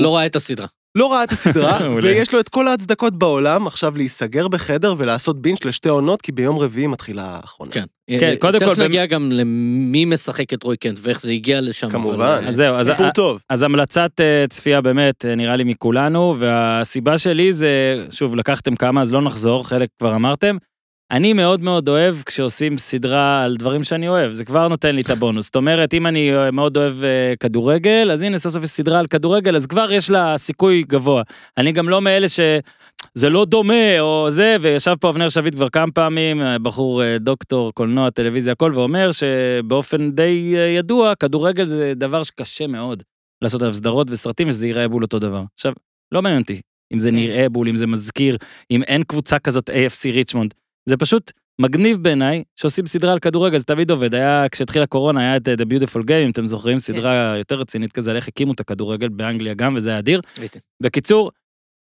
לא 0.00 0.16
ראה 0.16 0.26
את 0.26 0.36
הסדרה. 0.36 0.66
לא 0.94 1.12
ראה 1.12 1.24
את 1.24 1.32
הסדרה, 1.32 1.78
מעולה. 1.86 2.08
ויש 2.08 2.34
לו 2.34 2.40
את 2.40 2.48
כל 2.48 2.68
ההצדקות 2.68 3.18
בעולם 3.18 3.66
עכשיו 3.66 3.96
להיסגר 3.96 4.48
בחדר 4.48 4.94
ולעשות 4.98 5.42
בינץ' 5.42 5.64
לשתי 5.64 5.88
עונות, 5.88 6.22
כי 6.22 6.32
ביום 6.32 6.58
רביעי 6.58 6.86
מתחילה 6.86 7.22
האחרונה. 7.22 7.72
כן. 7.72 7.84
כן, 8.10 8.30
אה, 8.30 8.36
קודם 8.38 8.60
כל, 8.60 8.66
תכף 8.66 8.78
נגיע 8.78 9.06
גם 9.06 9.32
למי 9.32 10.04
משחק 10.04 10.54
את 10.54 10.62
רוי 10.62 10.76
קנט 10.76 10.98
ואיך 11.02 11.20
זה 11.20 11.32
הגיע 11.32 11.60
לשם. 11.60 11.90
כמובן. 11.90 12.14
אבל, 12.14 12.48
אז 12.48 12.56
זהו, 12.56 12.74
אז 12.74 12.86
סיפור 12.86 13.10
טוב. 13.10 13.42
אז 13.50 13.62
המלצת 13.62 14.10
אה, 14.20 14.44
צפייה 14.48 14.80
באמת, 14.80 15.24
אה, 15.24 15.34
נראה 15.34 15.56
לי 15.56 15.64
מכולנו, 15.64 16.36
והסיבה 16.38 17.18
שלי 17.18 17.52
זה, 17.52 18.04
שוב, 18.10 18.36
לקחתם 18.36 18.76
כמה, 18.76 19.02
אז 19.02 19.12
לא 19.12 19.22
נחזור, 19.22 19.68
חלק 19.68 19.88
כבר 19.98 20.14
אמרתם. 20.14 20.56
אני 21.10 21.32
מאוד 21.32 21.62
מאוד 21.62 21.88
אוהב 21.88 22.14
כשעושים 22.26 22.78
סדרה 22.78 23.42
על 23.42 23.56
דברים 23.56 23.84
שאני 23.84 24.08
אוהב, 24.08 24.32
זה 24.32 24.44
כבר 24.44 24.68
נותן 24.68 24.94
לי 24.94 25.00
את 25.00 25.10
הבונוס. 25.10 25.46
זאת 25.46 25.56
אומרת, 25.56 25.94
אם 25.94 26.06
אני 26.06 26.36
אה, 26.36 26.50
מאוד 26.50 26.76
אוהב 26.76 27.04
אה, 27.04 27.34
כדורגל, 27.40 28.10
אז 28.12 28.22
הנה 28.22 28.38
סוף 28.38 28.52
סוף 28.52 28.64
יש 28.64 28.70
סדרה 28.70 28.98
על 28.98 29.06
כדורגל, 29.06 29.56
אז 29.56 29.66
כבר 29.66 29.92
יש 29.92 30.10
לה 30.10 30.38
סיכוי 30.38 30.84
גבוה. 30.88 31.22
אני 31.56 31.72
גם 31.72 31.88
לא 31.88 32.00
מאלה 32.00 32.28
שזה 32.28 33.30
לא 33.30 33.44
דומה, 33.44 34.00
או 34.00 34.30
זה, 34.30 34.56
וישב 34.60 34.94
פה 35.00 35.08
אבנר 35.08 35.28
שביט 35.28 35.54
כבר 35.54 35.68
כמה 35.68 35.92
פעמים, 35.92 36.42
אה, 36.42 36.58
בחור 36.58 37.02
דוקטור, 37.16 37.72
קולנוע, 37.74 38.10
טלוויזיה, 38.10 38.52
הכל, 38.52 38.72
ואומר 38.74 39.10
שבאופן 39.12 40.10
די 40.10 40.54
ידוע, 40.76 41.14
כדורגל 41.14 41.64
זה 41.64 41.92
דבר 41.96 42.22
שקשה 42.22 42.66
מאוד. 42.66 43.02
לעשות 43.42 43.62
עליו 43.62 43.74
סדרות 43.74 44.10
וסרטים 44.10 44.48
ושזה 44.48 44.66
ייראה 44.66 44.88
בול 44.88 45.02
אותו 45.02 45.18
דבר. 45.18 45.42
עכשיו, 45.54 45.72
לא 46.12 46.22
מעניין 46.22 46.42
אותי 46.42 46.60
אם 46.92 46.98
זה 46.98 47.10
נראה 47.10 47.48
בול, 47.48 47.68
אם 47.68 47.76
זה 47.76 47.86
מזכיר, 47.86 48.36
אם 48.70 48.82
אין 48.82 49.02
קבוצה 49.02 49.38
כזאת 49.38 49.70
AFC 49.70 50.12
ריצ'מונד. 50.12 50.54
זה 50.88 50.96
פשוט 50.96 51.32
מגניב 51.60 51.98
בעיניי, 52.02 52.42
שעושים 52.56 52.86
סדרה 52.86 53.12
על 53.12 53.18
כדורגל, 53.18 53.58
זה 53.58 53.64
תמיד 53.64 53.90
עובד. 53.90 54.14
היה, 54.14 54.46
כשהתחילה 54.50 54.84
הקורונה, 54.84 55.20
היה 55.20 55.36
את 55.36 55.48
אה, 55.48 55.54
The 55.54 55.66
Beautiful 55.66 56.02
Game, 56.08 56.24
אם 56.24 56.30
אתם 56.30 56.46
זוכרים, 56.46 56.78
סדרה 56.78 57.34
יותר 57.38 57.54
רצינית 57.54 57.92
כזה, 57.92 58.10
על 58.10 58.16
איך 58.16 58.28
הקימו 58.28 58.52
את 58.52 58.60
הכדורגל 58.60 59.08
באנגליה 59.08 59.54
גם, 59.54 59.74
וזה 59.76 59.90
היה 59.90 59.98
אדיר. 59.98 60.20
בקיצור, 60.82 61.30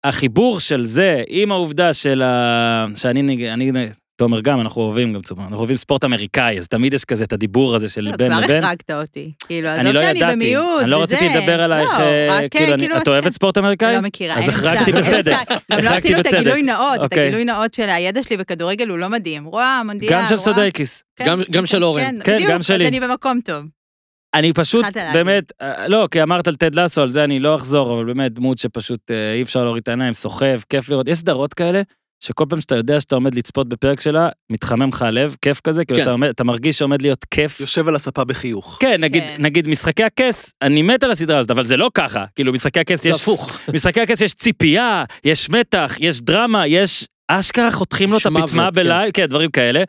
החיבור 0.04 0.60
של 0.60 0.86
זה 0.86 1.22
עם 1.28 1.52
העובדה 1.52 1.92
של 1.92 2.22
ה... 2.22 2.86
שאני, 2.96 3.52
אני, 3.52 3.72
תומר 4.16 4.40
גם, 4.40 4.60
אנחנו 4.60 4.82
אוהבים 4.82 5.12
גם 5.14 5.22
צופר, 5.22 5.42
אנחנו 5.42 5.56
אוהבים 5.58 5.76
ספורט 5.76 6.04
אמריקאי, 6.04 6.58
אז 6.58 6.68
תמיד 6.68 6.94
יש 6.94 7.04
כזה 7.04 7.24
את 7.24 7.32
הדיבור 7.32 7.74
הזה 7.74 7.88
של 7.88 8.00
לא, 8.04 8.16
בין 8.16 8.30
כבר 8.32 8.40
לבין. 8.40 8.64
החרגת 8.64 8.90
אותי. 8.90 9.32
כאילו, 9.46 9.68
אני 9.68 9.80
עזוב 9.80 9.92
לא 9.94 10.02
שאני 10.02 10.18
ידעתי, 10.18 10.36
במיעוט, 10.36 10.82
אני 10.82 10.90
לא 10.90 10.96
וזה. 10.96 11.04
רציתי 11.16 11.38
לדבר 11.38 11.60
עלייך, 11.62 11.90
לא, 11.90 12.04
אה, 12.04 12.26
רק, 12.44 12.50
כאילו, 12.50 12.72
אני- 12.72 12.78
כאילו, 12.78 12.96
את 12.96 13.08
אוהבת 13.08 13.32
ספורט 13.32 13.58
אמריקאי? 13.58 13.94
לא 13.94 14.00
מכירה, 14.00 14.38
אז 14.38 14.48
החרגתי 14.48 14.92
בצדק. 14.92 15.36
גם 15.72 15.78
לא 15.84 15.90
עשינו 15.96 16.20
את. 16.20 16.26
הגילוי 16.26 16.62
נאות, 16.62 16.94
את 16.98 17.00
אוקיי. 17.02 17.22
הגילוי 17.24 17.44
נאות 17.44 17.74
של 17.74 17.88
הידע 17.88 18.22
שלי 18.22 18.36
בכדורגל 18.36 18.88
הוא 18.88 18.98
לא 18.98 19.08
מדהים. 19.08 19.44
רואה, 19.44 19.82
מונדיאל, 19.86 20.12
גם 20.12 20.24
של. 20.28 20.36
סודייקיס. 20.36 21.04
כן, 21.16 21.24
גם- 21.50 21.66
של 21.66 21.84
אורן. 21.84 22.02
כן, 22.02 22.16
כן, 22.24 22.34
בדיוק, 22.34 22.50
גם 22.50 22.62
שלי. 22.62 22.84
אז 22.84 22.90
אני 22.90 23.00
במקום 23.00 23.40
טוב. 23.44 23.64
אני 24.34 24.52
פשוט. 24.52 24.84
באמת, 25.12 25.52
אה, 25.62 25.88
לא, 25.88 26.08
כי 26.10 26.22
אמרת 26.22 26.48
על 26.48 26.54
טד 26.56 26.74
לסו, 26.74 27.02
על 27.02 27.08
זה 27.08 27.24
אני 27.24 27.38
לא 27.38 27.56
אחזור, 27.56 27.94
אבל 27.94 28.04
באמת 28.04 28.32
דמות 28.32 28.58
שפשוט 28.58 29.10
אה, 29.10 29.32
אי 29.34 29.42
אפשר 29.42 29.64
להוריד 29.64 29.82
את 29.82 29.88
העיניים, 29.88 30.12
סוחב, 30.12 30.60
כיף 30.68 30.88
לראות. 30.88 31.08
יש 31.08 31.18
סדרות 31.18 31.54
כאלה, 31.54 31.82
שכל 32.24 32.44
פעם 32.48 32.60
שאתה 32.60 32.74
יודע 32.76 33.00
שאתה 33.00 33.14
עומד 33.14 33.34
לצפות 33.34 33.68
בפרק 33.68 34.00
שלה, 34.00 34.28
מתחמם 34.50 34.88
לך 34.88 35.02
הלב, 35.02 35.36
כיף 35.42 35.60
כזה, 35.64 35.84
כאילו 35.84 35.96
כן. 35.96 36.02
אתה 36.02 36.10
עומד- 36.10 36.28
אתה 36.28 36.44
מרגיש 36.44 36.78
שעומד 36.78 37.02
להיות 37.02 37.24
כיף. 37.30 37.60
יושב 37.60 37.88
על 37.88 37.96
הספה 37.96 38.24
בחיוך. 38.24 38.76
כן, 38.80 39.00
נגיד, 39.00 39.22
כן. 39.22 39.36
נגיד 39.38 39.68
משחקי 39.68 40.04
הכס, 40.04 40.52
אני 40.62 40.82
מת 40.82 41.04
על 41.04 41.10
הסדרה 41.10 41.38
הזאת, 41.38 41.50
אבל 41.50 41.64
זה 41.64 41.76
לא 41.76 41.90
ככה. 41.94 42.24
כאילו, 42.34 42.52
משחקי 42.52 42.80
הכס 42.80 43.02
זה 43.02 43.08
יש... 43.08 43.22
הפוך. 43.22 43.58
משחקי 43.74 44.00
הכס 44.00 44.20
יש 44.20 44.34
ציפייה, 44.34 45.04
יש 45.24 45.50
מתח, 45.50 45.96
יש 46.00 46.20
דרמה, 46.20 46.66
יש... 46.66 47.06
אשכרה 47.28 47.70
חותכים 47.70 48.10
לו 48.10 48.18
את 48.18 48.26
הפטמה 48.26 48.66
כן. 48.66 48.74
בלייב, 48.74 49.10
כן, 49.14 49.26
דברים 49.26 49.50
כאלה. 49.50 49.82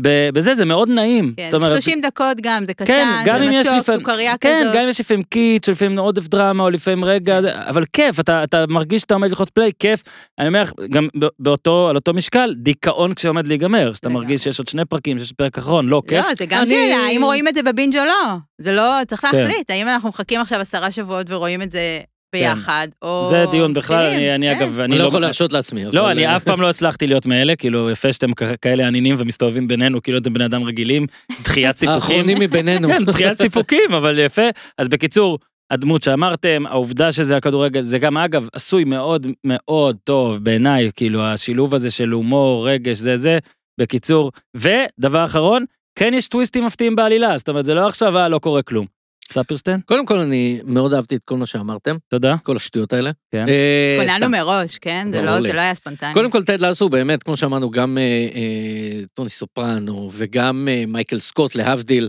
ב- 0.00 0.28
בזה 0.34 0.54
זה 0.54 0.64
מאוד 0.64 0.88
נעים. 0.88 1.34
כן, 1.36 1.44
זאת 1.44 1.54
אומרת, 1.54 1.72
30 1.72 2.00
דקות 2.00 2.36
גם, 2.42 2.64
זה 2.64 2.74
כן, 2.74 2.84
קטן, 2.84 3.22
גם 3.26 3.38
זה 3.38 3.44
אם 3.44 3.52
יש 3.52 3.66
מתוק, 3.66 3.82
סוכריה 3.96 4.34
כן, 4.40 4.60
כזאת. 4.64 4.74
גם 4.76 4.82
אם 4.82 4.88
יש 4.88 5.00
לפעמים 5.00 5.22
קיץ', 5.22 5.68
לפעמים 5.68 5.98
עודף 5.98 6.28
דרמה, 6.28 6.62
או 6.64 6.70
לפעמים 6.70 7.04
רגע, 7.04 7.40
זה- 7.40 7.68
אבל 7.68 7.84
כיף, 7.92 8.20
אתה, 8.20 8.44
אתה 8.44 8.64
מרגיש 8.68 9.02
שאתה 9.02 9.14
עומד 9.14 9.28
ללחוץ 9.28 9.48
פליי, 9.50 9.70
כיף. 9.78 10.02
אני 10.38 10.48
אומר 10.48 10.62
לך, 10.62 10.72
גם 10.90 11.08
ב- 11.18 11.26
באותו, 11.38 11.86
על 11.88 11.96
אותו 11.96 12.14
משקל, 12.14 12.54
דיכאון 12.56 13.14
כשעומד 13.14 13.46
להיגמר, 13.46 13.92
שאתה 13.94 14.08
לגמרי. 14.08 14.22
מרגיש 14.24 14.44
שיש 14.44 14.58
עוד 14.58 14.68
שני 14.68 14.84
פרקים, 14.84 15.18
שיש 15.18 15.32
פרק 15.32 15.58
אחרון, 15.58 15.88
לא 15.88 16.02
כיף. 16.08 16.24
לא, 16.28 16.34
זה 16.34 16.46
גם 16.46 16.58
אני- 16.60 16.66
שאלה, 16.68 16.96
האם 16.96 17.22
רואים 17.24 17.48
את 17.48 17.54
זה 17.54 17.62
בבינג' 17.62 17.96
או 17.98 18.04
לא. 18.04 18.36
זה 18.58 18.72
לא, 18.72 18.92
צריך 19.08 19.20
כן. 19.20 19.36
להחליט, 19.36 19.70
האם 19.70 19.88
אנחנו 19.88 20.08
מחכים 20.08 20.40
עכשיו 20.40 20.60
עשרה 20.60 20.90
שבועות 20.90 21.30
ורואים 21.30 21.62
את 21.62 21.70
זה 21.70 22.00
ביחד, 22.32 22.88
או... 23.02 23.26
זה 23.30 23.44
דיון 23.50 23.74
בכלל, 23.74 24.02
אני, 24.12 24.34
אני 24.34 24.46
כן. 24.46 24.56
אגב, 24.56 24.80
אני 24.80 24.84
אני 24.84 24.98
לא 24.98 25.02
לא... 25.04 25.08
יכול 25.08 25.20
להרשות 25.20 25.52
לעצמי. 25.52 25.84
אבל- 25.86 25.96
לא, 25.96 26.10
אני 26.10 26.36
אף 26.36 26.44
פעם 26.44 26.60
לא 26.60 26.70
הצלחתי 26.70 27.06
להיות 27.06 27.26
מאלה, 27.26 27.56
כאילו, 27.56 27.90
יפה 27.90 28.12
שאתם 28.12 28.30
כאלה 28.62 28.86
ענינים 28.86 29.16
ומסתובבים 29.18 29.68
בינינו, 29.68 30.02
כאילו 30.02 30.18
אתם 30.18 30.32
בני 30.32 30.44
אדם 30.44 30.64
רגילים, 30.64 31.06
דחיית 31.42 31.76
סיפוקים. 31.80 31.94
האחרונים 32.02 32.38
מביננו. 32.40 32.88
כן, 32.88 33.04
דחיית 33.04 33.38
סיפוקים, 33.42 33.92
אבל 33.96 34.18
יפה. 34.18 34.42
אז 34.78 34.88
בקיצור, 34.88 35.38
הדמות 35.70 36.02
שאמרתם, 36.02 36.64
העובדה 36.66 37.12
שזה 37.12 37.36
הכדורגל, 37.36 37.82
זה 37.82 37.98
גם 37.98 38.16
אגב 38.16 38.48
עשוי 38.52 38.84
מאוד 38.84 39.26
מאוד 39.46 39.96
טוב 40.04 40.36
בעיניי, 40.38 40.90
כאילו 40.96 41.22
השילוב 41.24 41.74
הזה 41.74 41.90
של 41.90 42.08
הומור, 42.10 42.68
רגש, 42.68 42.96
זה 42.96 43.16
זה. 43.16 43.38
בקיצור, 43.80 44.32
ודבר 44.56 45.24
אחרון, 45.24 45.64
כן 45.98 46.14
יש 46.14 46.28
טוויסטים 46.28 46.64
מפתיעים 46.64 46.96
בעלילה, 46.96 47.36
זאת 47.36 47.48
אומרת, 47.48 47.64
זה 47.64 47.74
לא 47.74 47.86
עכשיו, 47.86 48.18
אה, 48.18 48.28
לא 48.28 48.38
קורה 48.38 48.62
כלום. 48.62 48.86
ספירשטיין, 49.32 49.80
קודם 49.80 50.06
כל, 50.06 50.18
אני 50.18 50.60
מאוד 50.64 50.92
אהבתי 50.92 51.16
את 51.16 51.20
כל 51.24 51.36
מה 51.36 51.46
שאמרתם, 51.46 51.96
תודה. 52.08 52.36
כל 52.42 52.56
השטויות 52.56 52.92
האלה. 52.92 53.10
כן. 53.30 53.48
אה, 53.48 53.96
כוננו 53.98 54.16
סתם. 54.16 54.30
מראש, 54.30 54.78
כן? 54.78 55.08
זה 55.12 55.22
לא-. 55.22 55.40
זה 55.40 55.52
לא 55.52 55.60
היה 55.60 55.74
ספונטני. 55.74 56.14
קודם 56.14 56.30
כל, 56.30 56.44
טד 56.44 56.58
הוא 56.80 56.90
באמת, 56.90 57.22
כמו 57.22 57.36
שאמרנו, 57.36 57.70
גם 57.70 57.98
אה, 57.98 58.02
אה, 58.34 59.04
טוני 59.14 59.28
סופרנו 59.28 60.10
וגם 60.12 60.68
אה, 60.70 60.84
מייקל 60.86 61.20
סקוט, 61.20 61.54
להבדיל, 61.54 62.08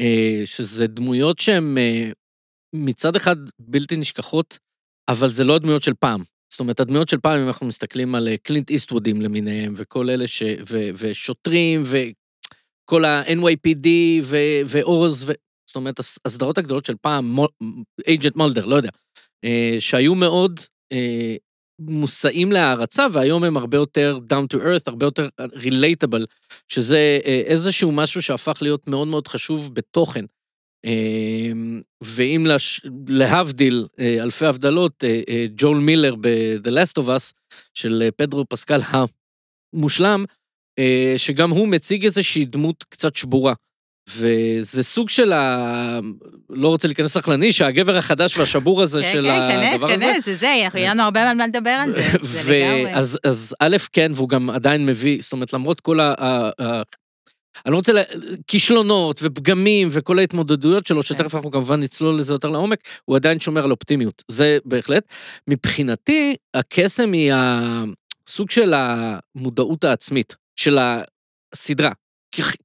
אה, 0.00 0.42
שזה 0.44 0.86
דמויות 0.86 1.38
שהן 1.38 1.78
אה, 1.78 2.10
מצד 2.74 3.16
אחד 3.16 3.36
בלתי 3.58 3.96
נשכחות, 3.96 4.58
אבל 5.08 5.28
זה 5.28 5.44
לא 5.44 5.54
הדמויות 5.54 5.82
של 5.82 5.92
פעם. 6.00 6.22
זאת 6.50 6.60
אומרת, 6.60 6.80
הדמויות 6.80 7.08
של 7.08 7.18
פעם, 7.18 7.40
אם 7.40 7.46
אנחנו 7.46 7.66
מסתכלים 7.66 8.14
על 8.14 8.28
אה, 8.28 8.36
קלינט 8.42 8.70
איסטוודים 8.70 9.22
למיניהם, 9.22 9.74
וכל 9.76 10.10
אלה 10.10 10.26
ש... 10.26 10.42
ו, 10.70 10.90
ושוטרים, 10.98 11.82
וכל 11.86 13.04
ה-NYPD 13.04 13.88
ו- 14.22 14.60
ואורז, 14.66 15.30
ו... 15.30 15.32
זאת 15.74 15.76
אומרת, 15.76 15.98
הס- 15.98 16.18
הסדרות 16.24 16.58
הגדולות 16.58 16.86
של 16.86 16.94
פעם, 17.00 17.36
אייג'נט 18.06 18.36
מולדר, 18.36 18.66
לא 18.66 18.74
יודע, 18.74 18.90
אה, 19.44 19.76
שהיו 19.80 20.14
מאוד 20.14 20.60
אה, 20.92 21.36
מושאים 21.78 22.52
להערצה, 22.52 23.06
והיום 23.12 23.44
הם 23.44 23.56
הרבה 23.56 23.76
יותר 23.76 24.18
down 24.32 24.56
to 24.56 24.60
earth, 24.60 24.82
הרבה 24.86 25.06
יותר 25.06 25.28
relatable, 25.40 26.24
שזה 26.68 27.18
אה, 27.24 27.42
איזשהו 27.46 27.92
משהו 27.92 28.22
שהפך 28.22 28.58
להיות 28.62 28.88
מאוד 28.88 29.08
מאוד 29.08 29.28
חשוב 29.28 29.74
בתוכן. 29.74 30.24
ואם 32.02 32.46
לש... 32.48 32.80
להבדיל 33.08 33.86
אלפי 34.20 34.46
הבדלות, 34.46 35.04
ג'ול 35.56 35.78
מילר 35.78 36.14
ב-The 36.20 36.70
Last 36.70 37.02
of 37.02 37.06
Us 37.06 37.32
של 37.74 38.08
פדרו 38.16 38.44
פסקל 38.48 38.80
המושלם, 39.72 40.24
שגם 41.16 41.50
הוא 41.50 41.68
מציג 41.68 42.04
איזושהי 42.04 42.44
דמות 42.44 42.84
קצת 42.88 43.16
שבורה. 43.16 43.54
וזה 44.08 44.82
סוג 44.82 45.08
של 45.08 45.32
ה... 45.32 45.98
לא 46.50 46.68
רוצה 46.68 46.88
להיכנס 46.88 47.16
לך 47.16 47.28
לנישה, 47.28 47.66
הגבר 47.66 47.96
החדש 47.96 48.38
והשבור 48.38 48.82
הזה 48.82 49.02
כן, 49.02 49.12
של 49.12 49.22
כן, 49.22 49.72
הדבר 49.74 49.88
כנס, 49.88 50.02
הזה. 50.02 50.12
כנס, 50.14 50.24
זה 50.24 50.34
זה, 50.36 50.46
יהיה 50.46 50.90
לנו 50.94 51.02
הרבה 51.02 51.30
על 51.30 51.36
מה 51.36 51.46
לדבר 51.46 51.70
על 51.70 51.92
זה. 51.92 52.02
זה 52.22 52.52
לגמרי. 52.84 52.94
אז 53.24 53.54
א', 53.60 53.76
כן, 53.92 54.12
והוא 54.14 54.28
גם 54.28 54.50
עדיין 54.50 54.86
מביא, 54.86 55.18
זאת 55.20 55.32
אומרת, 55.32 55.52
למרות 55.52 55.80
כל 55.80 56.00
ה... 56.00 56.14
אני 57.66 57.72
לא 57.72 57.76
רוצה, 57.76 57.92
לה- 57.92 58.02
כישלונות 58.46 59.20
ופגמים 59.22 59.88
וכל 59.90 60.18
ההתמודדויות 60.18 60.86
שלו, 60.86 61.02
שתכף 61.02 61.34
אנחנו 61.34 61.50
כמובן 61.50 61.80
נצלול 61.80 62.18
לזה 62.18 62.34
יותר 62.34 62.48
לעומק, 62.48 62.78
הוא 63.04 63.16
עדיין 63.16 63.40
שומר 63.40 63.64
על 63.64 63.70
אופטימיות. 63.70 64.22
זה 64.28 64.58
בהחלט. 64.64 65.04
מבחינתי, 65.48 66.36
הקסם 66.54 67.12
היא 67.12 67.32
הסוג 67.34 68.50
של 68.50 68.74
המודעות 68.76 69.84
העצמית, 69.84 70.36
של 70.56 70.78
הסדרה, 71.52 71.92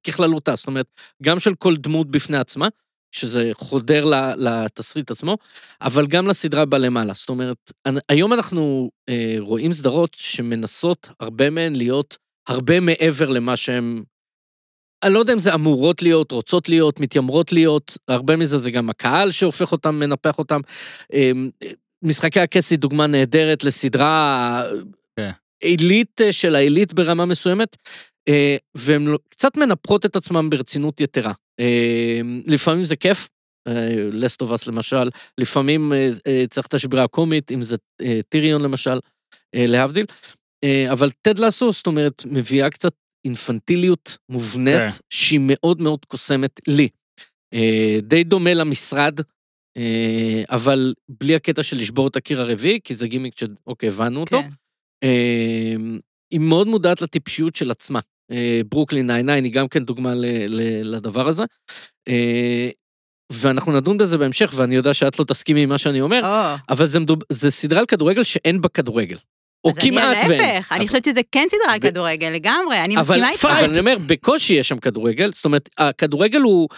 ככללותה. 0.04 0.56
זאת 0.56 0.66
אומרת, 0.66 0.86
גם 1.22 1.38
של 1.38 1.54
כל 1.54 1.76
דמות 1.76 2.10
בפני 2.10 2.36
עצמה, 2.36 2.68
שזה 3.12 3.50
חודר 3.54 4.04
לתסריט 4.36 5.10
עצמו, 5.10 5.36
אבל 5.82 6.06
גם 6.06 6.26
לסדרה 6.26 6.64
בלמעלה. 6.64 7.12
זאת 7.14 7.28
אומרת, 7.28 7.72
היום 8.08 8.32
אנחנו 8.32 8.90
אה, 9.08 9.36
רואים 9.38 9.72
סדרות 9.72 10.14
שמנסות, 10.14 11.08
הרבה 11.20 11.50
מהן 11.50 11.76
להיות 11.76 12.16
הרבה 12.50 12.80
מעבר 12.80 13.28
למה 13.28 13.56
שהן... 13.56 14.02
אני 15.02 15.14
לא 15.14 15.18
יודע 15.18 15.32
אם 15.32 15.38
זה 15.38 15.54
אמורות 15.54 16.02
להיות, 16.02 16.32
רוצות 16.32 16.68
להיות, 16.68 17.00
מתיימרות 17.00 17.52
להיות, 17.52 17.98
הרבה 18.08 18.36
מזה 18.36 18.58
זה 18.58 18.70
גם 18.70 18.90
הקהל 18.90 19.30
שהופך 19.30 19.72
אותם, 19.72 19.94
מנפח 19.94 20.38
אותם. 20.38 20.60
אה, 21.12 21.32
משחקי 22.02 22.40
הכס 22.40 22.70
היא 22.70 22.78
דוגמה 22.78 23.06
נהדרת 23.06 23.64
לסדרה 23.64 24.64
כן. 25.16 25.30
עילית 25.60 26.20
אה, 26.20 26.32
של 26.32 26.54
העילית 26.54 26.92
ברמה 26.92 27.24
מסוימת, 27.26 27.76
אה, 27.76 27.80
והן 28.74 29.04
לא- 29.06 29.18
קצת 29.28 29.56
מנפחות 29.56 30.06
את 30.06 30.16
עצמם 30.16 30.50
ברצינות 30.50 31.00
יתרה. 31.00 31.32
אה, 31.60 32.20
לפעמים 32.46 32.84
זה 32.84 32.96
כיף, 32.96 33.28
לסטובס 34.12 34.66
למשל, 34.66 35.08
לפעמים 35.38 35.92
אה, 35.92 36.10
אה, 36.26 36.44
צריך 36.50 36.66
את 36.66 36.74
השבירה 36.74 37.04
הקומית, 37.04 37.52
אם 37.52 37.62
זה 37.62 37.76
אה, 38.02 38.20
טיריון 38.28 38.62
למשל, 38.62 38.98
אה, 39.54 39.64
להבדיל, 39.66 40.06
אה, 40.64 40.92
אבל 40.92 41.10
טד 41.22 41.38
לסו, 41.38 41.72
זאת 41.72 41.86
אומרת, 41.86 42.22
מביאה 42.26 42.70
קצת 42.70 42.92
אינפנטיליות 43.24 44.16
מובנית, 44.28 44.76
כן. 44.76 44.86
שהיא 45.10 45.40
מאוד 45.42 45.80
מאוד 45.80 46.04
קוסמת 46.04 46.60
לי. 46.68 46.88
אה, 47.54 47.98
די 48.02 48.24
דומה 48.24 48.54
למשרד, 48.54 49.20
אה, 49.76 50.42
אבל 50.48 50.94
בלי 51.08 51.34
הקטע 51.34 51.62
של 51.62 51.76
לשבור 51.76 52.08
את 52.08 52.16
הקיר 52.16 52.40
הרביעי, 52.40 52.80
כי 52.84 52.94
זה 52.94 53.08
גימיק 53.08 53.38
שאוקיי, 53.38 53.88
הבנו 53.88 54.20
אותו. 54.20 54.42
כן. 54.42 54.50
אה, 55.02 55.74
היא 56.30 56.40
מאוד 56.40 56.66
מודעת 56.66 57.02
לטיפשיות 57.02 57.56
של 57.56 57.70
עצמה. 57.70 58.00
אה, 58.32 58.60
ברוקלין 58.70 59.06
99 59.06 59.32
היא 59.44 59.52
גם 59.52 59.68
כן 59.68 59.84
דוגמה 59.84 60.14
ל, 60.14 60.24
ל, 60.48 60.94
לדבר 60.96 61.28
הזה. 61.28 61.44
אה, 62.08 62.70
ואנחנו 63.32 63.72
נדון 63.72 63.98
בזה 63.98 64.18
בהמשך, 64.18 64.52
ואני 64.56 64.74
יודע 64.74 64.94
שאת 64.94 65.18
לא 65.18 65.24
תסכימי 65.24 65.62
עם 65.62 65.68
מה 65.68 65.78
שאני 65.78 66.00
אומר, 66.00 66.20
או, 66.24 66.56
אבל 66.68 66.86
זה, 66.86 67.00
מדוב, 67.00 67.18
זה 67.28 67.50
סדרה 67.50 67.80
על 67.80 67.86
כדורגל 67.86 68.22
שאין 68.22 68.60
בה 68.60 68.68
כדורגל. 68.68 69.16
או 69.64 69.70
אז 69.70 69.76
אני 69.82 69.90
כמעט 69.90 70.16
ואין. 70.28 70.40
להפך, 70.40 70.72
אני 70.72 70.86
חושבת 70.86 71.04
שזה 71.04 71.20
כן 71.32 71.46
סדרה 71.50 71.74
על 71.74 71.78
ב- 71.78 71.82
כדורגל, 71.82 72.28
לגמרי, 72.28 72.78
אני 72.84 72.96
אבל, 72.96 73.02
מסכימה 73.02 73.30
איתך. 73.30 73.44
אבל 73.44 73.64
אני 73.64 73.78
אומר, 73.78 73.96
בקושי 74.06 74.54
יש 74.54 74.68
שם 74.68 74.78
כדורגל, 74.78 75.30
זאת 75.34 75.44
אומרת, 75.44 75.68
הכדורגל 75.78 76.40
הוא, 76.40 76.68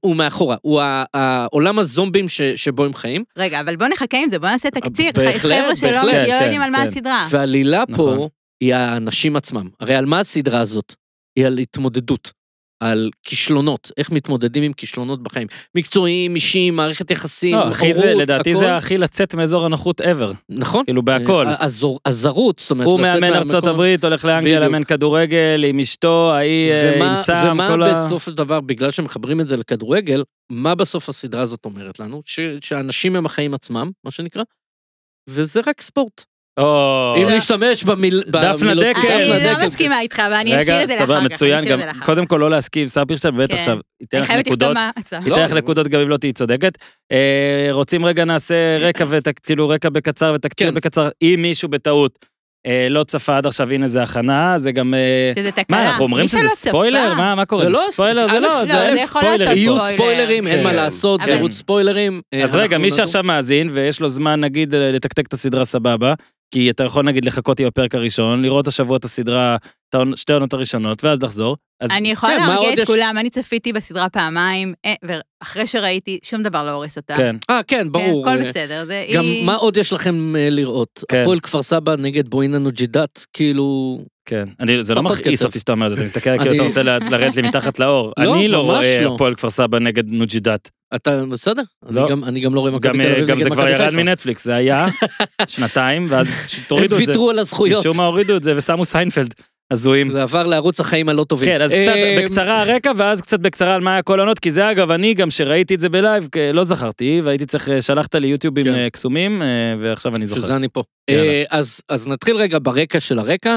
הוא 0.00 0.16
מאחורה, 0.16 0.56
הוא 0.62 0.80
העולם 1.14 1.78
הזומבים 1.78 2.28
ש, 2.28 2.42
שבו 2.42 2.84
הם 2.84 2.94
חיים, 2.94 3.24
רגע, 3.38 3.60
אבל 3.60 3.76
בוא 3.76 3.86
נחכה 3.86 4.18
עם 4.18 4.28
זה, 4.28 4.38
בוא 4.38 4.48
נעשה 4.48 4.70
תקציר. 4.70 5.10
בהחלט, 5.14 5.62
חבר'ה 5.62 5.76
שלא 5.76 5.90
לא 5.90 6.12
כן, 6.12 6.40
יודעים 6.42 6.62
על 6.62 6.70
מה 6.70 6.78
כן. 6.78 6.88
הסדרה. 6.88 7.26
והעלילה 7.30 7.84
נכון. 7.88 8.16
פה 8.16 8.28
היא 8.60 8.74
האנשים 8.74 9.36
עצמם. 9.36 9.68
הרי 9.80 9.94
על 9.94 10.06
מה 10.06 10.18
הסדרה 10.18 10.60
הזאת? 10.60 10.94
היא 11.38 11.46
על 11.46 11.58
התמודדות. 11.58 12.32
על 12.82 13.10
כישלונות, 13.22 13.92
איך 13.96 14.10
מתמודדים 14.10 14.62
עם 14.62 14.72
כישלונות 14.72 15.22
בחיים. 15.22 15.46
מקצועיים, 15.74 16.34
אישיים, 16.34 16.76
מערכת 16.76 17.10
יחסים, 17.10 17.54
לא, 17.54 17.68
אחי, 17.68 17.94
זה, 17.94 18.14
לדעתי 18.14 18.50
הכל. 18.50 18.60
זה 18.60 18.76
הכי 18.76 18.98
לצאת 18.98 19.34
מאזור 19.34 19.64
הנוחות 19.66 20.00
ever. 20.00 20.34
נכון. 20.48 20.84
כאילו 20.84 21.02
בהכל. 21.02 21.46
אה, 21.46 21.64
הזור- 21.64 22.00
הזרות, 22.06 22.58
זאת 22.58 22.70
אומרת, 22.70 22.86
הוא 22.86 23.00
מאמן 23.00 23.32
ארצות 23.32 23.66
הברית, 23.66 24.04
הולך 24.04 24.24
לאנגליה. 24.24 24.60
לאמן 24.60 24.84
כדורגל 24.84 25.64
עם 25.68 25.80
אשתו, 25.80 26.32
ההיא 26.32 26.70
אה, 26.70 26.92
ומה, 26.96 27.08
עם 27.08 27.14
סם, 27.14 27.42
ומה 27.52 27.68
כל 27.68 27.82
ה... 27.82 27.94
בסוף 27.94 28.24
של 28.24 28.34
דבר, 28.34 28.60
בגלל 28.60 28.90
שמחברים 28.90 29.40
את 29.40 29.48
זה 29.48 29.56
לכדורגל, 29.56 30.24
מה 30.52 30.74
בסוף 30.74 31.08
הסדרה 31.08 31.42
הזאת 31.42 31.64
אומרת 31.64 32.00
לנו? 32.00 32.22
ש, 32.24 32.40
שאנשים 32.60 33.16
הם 33.16 33.26
החיים 33.26 33.54
עצמם, 33.54 33.90
מה 34.04 34.10
שנקרא, 34.10 34.42
וזה 35.30 35.60
רק 35.66 35.80
ספורט. 35.80 36.24
אם 37.16 37.28
להשתמש 37.28 37.84
במיל... 37.84 38.22
דפנה 38.26 38.74
דקל. 38.74 39.08
אני 39.08 39.44
לא. 39.44 39.66
מסכימה 39.66 40.00
איתך, 40.00 40.20
אבל 40.20 40.32
אני 40.32 40.62
אשאיר 40.62 40.76
רגע, 40.76 40.82
את 40.82 40.88
זה 40.88 40.94
לאחר 40.94 41.04
כך. 41.04 41.04
סבבה, 41.04 41.18
אני 41.18 41.24
מצוין, 41.26 41.64
גם. 41.64 41.80
קודם 42.04 42.26
כל 42.26 42.36
לא 42.36 42.50
להסכים, 42.50 42.86
סער 42.86 43.04
פירשטיין, 43.04 43.36
באמת 43.36 43.50
כן. 43.50 43.56
עכשיו, 43.56 43.78
ייתן 44.00 44.20
לך 44.20 44.30
נקודות. 44.30 44.76
ייתן 45.26 45.44
לך 45.44 45.52
לא. 45.52 45.58
נקודות 45.58 45.88
גם 45.88 46.00
אם 46.00 46.08
לא 46.08 46.16
תהיי 46.16 46.32
צודקת. 46.32 46.78
אה, 47.12 47.68
רוצים 47.70 48.06
רגע 48.06 48.24
נעשה 48.24 48.78
רקע. 48.80 49.04
כאילו 49.42 49.68
רקע 49.68 49.88
בקצר 49.88 50.32
ותקציר 50.34 50.68
כן. 50.68 50.74
בקצר, 50.74 51.08
אם 51.22 51.38
מישהו 51.42 51.68
בטעות 51.68 52.18
אה, 52.66 52.86
לא 52.90 53.04
צפה 53.04 53.36
עד 53.36 53.46
עכשיו, 53.46 53.70
הנה 53.70 53.86
זה 53.86 54.02
הכנה, 54.02 54.58
זה 54.58 54.72
גם... 54.72 54.94
אה, 54.94 55.32
שזה 55.34 55.50
תקלה. 55.50 55.64
מה, 55.76 55.88
אנחנו 55.88 56.04
אומרים 56.04 56.28
שזה 56.28 56.48
ספוילר? 56.48 57.14
מה 57.14 57.34
מה 57.34 57.44
קורה? 57.44 57.64
זה 57.66 57.70
לא- 57.72 57.86
ספוילר? 57.90 58.28
זה 58.28 58.40
לא, 58.40 58.48
לא, 58.48 58.64
זה 58.64 59.00
יכול 59.00 59.22
לעשות 59.22 59.38
ספוילרים. 59.38 59.58
יהיו 59.58 59.76
ספוילר. 59.78 59.96
ספוילרים, 59.96 60.46
אין 60.46 60.64
מה 60.64 60.70
כן. 60.70 60.76
לעשות, 60.76 61.20
זה 61.20 61.34
ערוץ 61.34 61.52
ספוילרים. 61.52 62.20
אה, 62.34 62.42
אז 62.42 62.54
רגע, 62.54 62.78
מי 62.78 62.90
שעכשיו 62.90 63.22
מאזין 63.22 63.68
ויש 63.72 64.00
לו 64.00 64.08
זמן 64.08 64.40
נגיד 64.40 64.74
לתקתק 64.74 65.26
את 65.26 65.32
הסדרה 65.32 65.64
סבבה, 65.64 66.14
כי 66.50 66.70
אתה 66.70 66.84
יכול 66.84 67.04
נגיד 67.04 67.24
לחכות 67.24 67.60
עם 67.60 67.66
הפרק 67.66 67.94
הראשון, 67.94 68.42
לראות 68.42 68.66
השבוע 68.66 68.96
את 68.96 69.04
הסדרה, 69.04 69.56
שתי 70.14 70.32
העונות 70.32 70.52
הראשונות, 70.52 71.04
ואז 71.04 71.22
לחזור. 71.22 71.56
אז 71.80 71.90
אני 71.90 72.10
יכולה 72.10 72.32
כן, 72.38 72.46
להרגיע 72.46 72.72
את 72.72 72.78
יש? 72.78 72.88
כולם, 72.88 73.14
אני 73.20 73.30
צפיתי 73.30 73.72
בסדרה 73.72 74.08
פעמיים, 74.08 74.74
אה, 74.84 74.94
ואחרי 75.42 75.66
שראיתי, 75.66 76.18
שום 76.22 76.42
דבר 76.42 76.64
לא 76.64 76.70
הורס 76.70 76.96
אותה. 76.96 77.16
כן, 77.16 77.36
אה, 77.50 77.60
כן, 77.66 77.92
ברור. 77.92 78.28
הכל 78.28 78.42
אה, 78.42 78.48
בסדר. 78.50 78.84
זה 78.86 79.06
גם 79.14 79.22
היא- 79.22 79.46
מה 79.46 79.54
עוד 79.54 79.76
יש 79.76 79.92
לכם 79.92 80.36
אה, 80.36 80.50
לראות? 80.50 81.04
כן. 81.08 81.22
הפועל 81.22 81.40
כפר 81.40 81.62
סבא 81.62 81.96
נגד 81.96 82.28
בואינה 82.28 82.58
נוג'ידת, 82.58 83.26
כאילו... 83.32 83.98
כן. 84.28 84.48
אני, 84.60 84.84
זה 84.84 84.94
לא 84.94 85.02
מכעיס. 85.02 85.42
אותי 85.42 85.58
שאתה 85.58 85.72
אומר 85.72 85.86
את 85.86 85.90
זה, 85.90 85.96
אתה 85.96 86.04
מסתכל 86.04 86.38
כאילו 86.38 86.54
אתה 86.54 86.62
רוצה 86.62 86.82
לרדת 86.82 87.36
לי 87.36 87.42
מתחת 87.42 87.78
לאור. 87.78 88.12
לא, 88.18 88.34
אני 88.34 88.48
לא 88.48 88.58
רואה 88.62 89.00
לא. 89.04 89.14
הפועל 89.14 89.34
כפר 89.34 89.50
סבא 89.50 89.78
נגד 89.78 90.04
נוג'ידת. 90.06 90.70
אתה 90.94 91.24
בסדר? 91.30 91.62
לא. 91.90 92.00
אני 92.02 92.10
גם- 92.10 92.24
אני 92.24 92.40
גם 92.40 92.54
לא 92.54 92.60
רואה 92.60 92.72
מכבי 92.72 92.98
תל 93.06 93.12
אביב 93.12 93.26
גם 93.26 93.40
זה 93.40 93.50
כבר 93.50 93.68
ירד. 93.68 93.94
מנטפליקס, 93.94 94.44
זה 94.44 94.54
היה 94.54 94.86
שנתיים, 95.48 96.04
ואז 96.08 96.26
הם 96.26 96.62
תורידו 96.66 96.94
את 96.98 97.04
זה. 97.04 97.10
ויתרו 97.10 97.30
על 97.30 97.38
הזכויות. 97.38 97.80
משום 97.86 97.96
מה 97.96 98.06
הורידו 98.06 98.36
את 98.36 98.44
זה 98.44 98.52
ושמו 98.56 98.84
סיינפלד. 98.84 99.34
הזויים. 99.70 100.10
זה 100.10 100.22
עבר 100.22 100.46
לערוץ 100.46 100.80
החיים 100.80 101.08
הלא 101.08 101.24
טובים. 101.24 101.48
כן, 101.48 101.60
אז 101.60 101.74
קצת 101.74 101.88
אה, 101.88 102.18
בקצרה 102.22 102.62
הרקע, 102.62 102.92
ואז 102.96 103.20
קצת 103.20 103.40
בקצרה 103.40 103.74
על 103.74 103.80
מה 103.80 103.92
היה 103.92 104.02
כל 104.02 104.20
העונות, 104.20 104.38
כי 104.38 104.50
זה 104.50 104.70
אגב, 104.70 104.90
אני 104.90 105.14
גם 105.14 105.30
שראיתי 105.30 105.74
את 105.74 105.80
זה 105.80 105.88
ב 105.88 105.95
live, 105.95 106.28
לא 106.52 106.64
זכרתי, 106.64 107.20
והייתי 107.24 107.46
צריך, 107.46 107.68
אה, 107.68 107.82
שלחת 107.82 108.14
לי 108.14 108.26
יוטיובים 108.26 108.64
כן. 108.64 108.74
אה, 108.74 108.90
קסומים, 108.90 109.42
אה, 109.42 109.46
ועכשיו 109.80 110.16
אני 110.16 110.26
זוכר. 110.26 110.40
שזה 110.40 110.56
אני 110.56 110.68
פה. 110.68 110.82
אז 111.50 111.80
אז 111.88 112.06
נתחיל 112.06 112.36
רגע 112.36 112.58
ברקע 112.62 113.00
של 113.00 113.18
הרקע. 113.18 113.56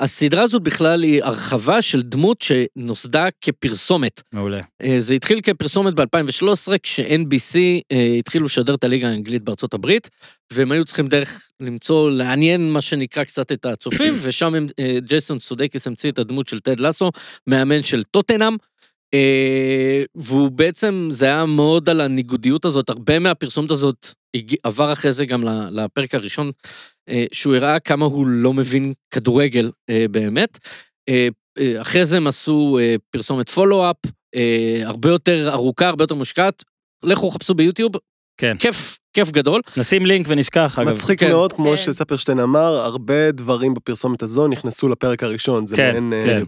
הסדרה 0.00 0.42
הזאת 0.42 0.62
בכלל 0.62 1.02
היא 1.02 1.24
הרחבה 1.24 1.82
של 1.82 2.02
דמות 2.02 2.42
שנוסדה 2.42 3.26
כפרסומת. 3.40 4.22
מעולה. 4.32 4.60
זה 4.98 5.14
התחיל 5.14 5.40
כפרסומת 5.40 5.94
ב-2013, 5.94 6.78
כש-NBC 6.82 7.58
התחילו 8.18 8.44
לשדר 8.44 8.74
את 8.74 8.84
הליגה 8.84 9.08
האנגלית 9.08 9.42
בארצות 9.42 9.74
הברית, 9.74 10.08
והם 10.52 10.72
היו 10.72 10.84
צריכים 10.84 11.08
דרך 11.08 11.50
למצוא, 11.60 12.10
לעניין 12.10 12.72
מה 12.72 12.80
שנקרא 12.80 13.24
קצת 13.24 13.52
את 13.52 13.66
הצופים, 13.66 14.14
ושם 14.22 14.54
הם, 14.54 14.66
ג'ייסון 14.98 15.38
סודקיס 15.46 15.86
המציא 15.86 16.10
את 16.10 16.18
הדמות 16.18 16.48
של 16.48 16.60
טד 16.60 16.80
לסו, 16.80 17.10
מאמן 17.46 17.82
של 17.82 18.02
טוטנאם. 18.02 18.56
אה, 19.14 20.04
והוא 20.14 20.50
בעצם, 20.50 21.08
זה 21.10 21.26
היה 21.26 21.46
מאוד 21.46 21.88
על 21.88 22.00
הניגודיות 22.00 22.64
הזאת, 22.64 22.90
הרבה 22.90 23.18
מהפרסומת 23.18 23.70
הזאת 23.70 24.06
עבר 24.62 24.92
אחרי 24.92 25.12
זה 25.12 25.26
גם 25.26 25.44
לפרק 25.70 26.14
הראשון, 26.14 26.50
אה, 27.08 27.24
שהוא 27.32 27.54
הראה 27.54 27.78
כמה 27.78 28.06
הוא 28.06 28.26
לא 28.26 28.52
מבין 28.52 28.92
כדורגל 29.10 29.70
אה, 29.90 30.06
באמת. 30.10 30.58
אחרי 31.80 32.06
זה 32.06 32.16
הם 32.16 32.26
עשו 32.26 32.78
פרסומת 33.10 33.48
follow-up, 33.50 33.96
הרבה 34.84 35.08
יותר 35.08 35.48
ארוכה, 35.52 35.88
הרבה 35.88 36.04
יותר 36.04 36.14
מושקעת. 36.14 36.62
לכו 37.04 37.30
חפשו 37.30 37.54
ביוטיוב, 37.54 37.92
כן. 38.40 38.56
כיף, 38.58 38.98
כיף 39.16 39.30
גדול. 39.30 39.60
נשים 39.76 40.06
לינק 40.06 40.26
ונשכח, 40.28 40.78
אגב. 40.78 40.90
מצחיק 40.90 41.20
כן. 41.20 41.28
מאוד, 41.28 41.52
כמו 41.52 41.70
כן. 41.70 41.76
שספרשטיין 41.76 42.38
אמר, 42.38 42.74
הרבה 42.74 43.32
דברים 43.32 43.74
בפרסומת 43.74 44.22
הזו 44.22 44.48
נכנסו 44.48 44.88
לפרק 44.88 45.22
הראשון. 45.22 45.66
זה 45.66 45.76
כן, 45.76 46.02
מעין... 46.02 46.12
אה, 46.12 46.24
כן. 46.26 46.42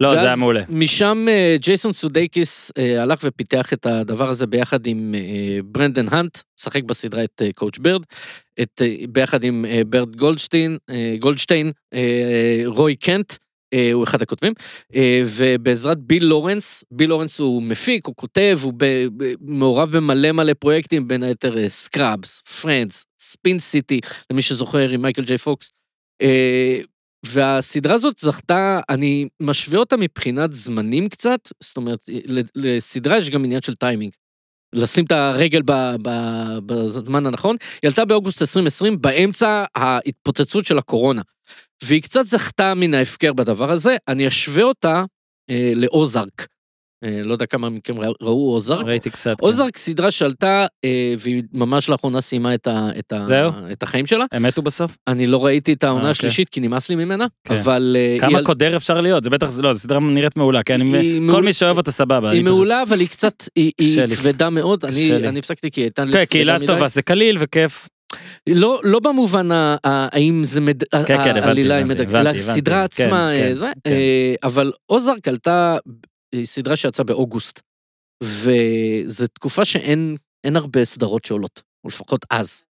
לא, 0.00 0.16
זה 0.16 0.26
היה 0.26 0.36
מעולה. 0.36 0.62
משם 0.68 1.26
אה, 1.28 1.56
ג'ייסון 1.60 1.92
סודייקיס 1.92 2.72
אה, 2.78 3.02
הלך 3.02 3.18
ופיתח 3.24 3.72
את 3.72 3.86
הדבר 3.86 4.28
הזה 4.28 4.46
ביחד 4.46 4.86
עם 4.86 5.14
ברנדן 5.64 6.06
האנט, 6.10 6.38
משחק 6.60 6.82
בסדרה 6.82 7.24
את 7.24 7.42
Coach 7.54 7.78
Beard, 7.78 8.02
את, 8.60 8.82
אה, 8.82 8.94
ביחד 9.08 9.44
עם 9.44 9.64
ברט 9.86 10.16
גולדשטיין, 10.16 10.78
גולדשטיין, 11.18 11.72
רוי 12.66 12.96
קנט, 12.96 13.32
הוא 13.92 14.04
אחד 14.04 14.22
הכותבים, 14.22 14.52
אה, 14.94 15.22
ובעזרת 15.36 15.98
ביל 15.98 16.24
לורנס, 16.24 16.84
ביל 16.90 17.10
לורנס 17.10 17.38
הוא 17.38 17.62
מפיק, 17.62 18.06
הוא 18.06 18.14
כותב, 18.16 18.58
הוא 18.62 18.72
מעורב 19.40 19.96
במלא 19.96 20.32
מלא 20.32 20.52
פרויקטים, 20.54 21.08
בין 21.08 21.22
היתר 21.22 21.68
סקראבס, 21.68 22.40
פרנדס, 22.40 23.06
ספין 23.18 23.58
סיטי, 23.58 24.00
למי 24.30 24.42
שזוכר 24.42 24.88
עם 24.88 25.02
מייקל 25.02 25.22
ג'יי 25.22 25.38
פוקס. 25.38 25.72
אה, 26.22 26.80
והסדרה 27.26 27.94
הזאת 27.94 28.18
זכתה, 28.18 28.80
אני 28.88 29.28
משווה 29.40 29.78
אותה 29.78 29.96
מבחינת 29.96 30.52
זמנים 30.52 31.08
קצת, 31.08 31.48
זאת 31.60 31.76
אומרת, 31.76 32.08
לסדרה 32.54 33.18
יש 33.18 33.30
גם 33.30 33.44
עניין 33.44 33.62
של 33.62 33.74
טיימינג. 33.74 34.12
לשים 34.72 35.04
את 35.04 35.12
הרגל 35.12 35.62
בזמן 36.66 37.26
הנכון. 37.26 37.56
היא 37.82 37.88
עלתה 37.88 38.04
באוגוסט 38.04 38.42
2020, 38.42 39.00
באמצע 39.00 39.64
ההתפוצצות 39.76 40.64
של 40.64 40.78
הקורונה. 40.78 41.22
והיא 41.84 42.02
קצת 42.02 42.26
זכתה 42.26 42.74
מן 42.74 42.94
ההפקר 42.94 43.32
בדבר 43.32 43.70
הזה, 43.70 43.96
אני 44.08 44.28
אשווה 44.28 44.62
אותה 44.62 45.04
אה, 45.50 45.72
לאוזארק. 45.76 46.46
אה, 47.04 47.20
לא 47.24 47.32
יודע 47.32 47.46
כמה 47.46 47.70
מכם 47.70 47.94
ראו- 48.00 48.14
אוזארק. 48.54 48.86
ראיתי 48.86 49.10
קצת. 49.10 49.36
כן. 49.40 49.46
אוזארק 49.46 49.76
סדרה 49.76 50.10
שעלתה, 50.10 50.66
אה, 50.84 51.14
והיא 51.18 51.42
ממש 51.52 51.88
לאחרונה 51.88 52.20
סיימה 52.20 52.54
את, 52.54 52.66
ה, 52.66 52.88
את, 52.98 53.12
ה, 53.12 53.26
זהו? 53.26 53.52
את 53.72 53.82
החיים 53.82 54.06
שלה. 54.06 54.24
הם 54.32 54.42
מתו 54.42 54.62
בסוף? 54.62 54.96
אני 55.08 55.26
לא 55.26 55.44
ראיתי 55.44 55.72
את 55.72 55.84
העונה 55.84 56.04
אה, 56.04 56.10
השלישית, 56.10 56.48
כי 56.48 56.60
נמאס 56.60 56.88
לי 56.88 56.94
ממנה, 56.96 57.26
כן. 57.44 57.54
אבל... 57.54 57.96
אה, 57.98 58.12
היא 58.12 58.20
כמה 58.20 58.38
על- 58.38 58.44
קודר 58.44 58.76
אפשר 58.76 59.00
להיות? 59.00 59.24
זה 59.24 59.30
בטח, 59.30 59.46
לא, 59.62 59.72
זו 59.72 59.78
סדרה 59.78 60.00
נראית 60.00 60.36
מעולה, 60.36 60.62
כן? 60.62 60.80
היא 60.80 60.94
אני- 60.94 61.14
כל 61.18 61.20
מעולה- 61.26 61.44
מי 61.44 61.52
שאוהב 61.52 61.76
אותה 61.76 61.90
סבבה. 61.90 62.30
היא 62.30 62.40
אני 62.40 62.44
פשוט- 62.44 62.54
מעולה, 62.56 62.82
אבל 62.82 63.00
היא 63.00 63.08
קצת, 63.08 63.44
היא, 63.56 63.72
היא. 63.78 64.06
כבדה 64.16 64.50
מאוד, 64.50 64.84
אני. 64.84 65.28
אני 65.28 65.38
הפסקתי 65.38 65.70
כי 65.70 65.80
הייתה 65.80 66.04
לי 66.04 66.12
כן, 66.12 66.24
כי 66.24 66.42
מדי. 66.44 66.52
אס 66.56 66.94
זה 66.94 67.02
קליל 67.02 67.36
וכיף. 67.40 67.88
לא, 68.48 68.80
לא 68.84 69.00
במובן 69.00 69.52
ה- 69.52 69.76
ה- 69.86 70.08
האם 70.16 70.44
זה 70.44 70.60
מד... 70.60 70.84
כן, 70.84 71.02
כן, 71.06 71.14
הבנתי, 71.30 71.40
העלילה 71.40 71.74
היא 71.74 71.84
הבנתי, 71.84 72.00
מדכאת, 72.02 72.08
הבנתי, 72.14 72.20
אלא 72.20 72.38
הבנתי. 72.38 72.50
הסדרה 72.50 72.78
כן, 72.78 72.84
עצמה, 72.84 73.30
כן, 73.36 73.42
אה, 73.48 73.54
זה, 73.54 73.66
כן. 73.84 73.90
אה, 73.90 74.34
אבל 74.42 74.72
אוזארק 74.88 75.28
עלתה, 75.28 75.76
היא 76.34 76.46
סדרה 76.46 76.76
שיצאה 76.76 77.04
באוגוסט, 77.04 77.60
וזו 78.22 79.26
תקופה 79.26 79.64
שאין 79.64 80.16
אין 80.44 80.56
הרבה 80.56 80.84
סדרות 80.84 81.24
שעולות, 81.24 81.62
או 81.84 81.88
לפחות 81.88 82.24
אז. 82.30 82.64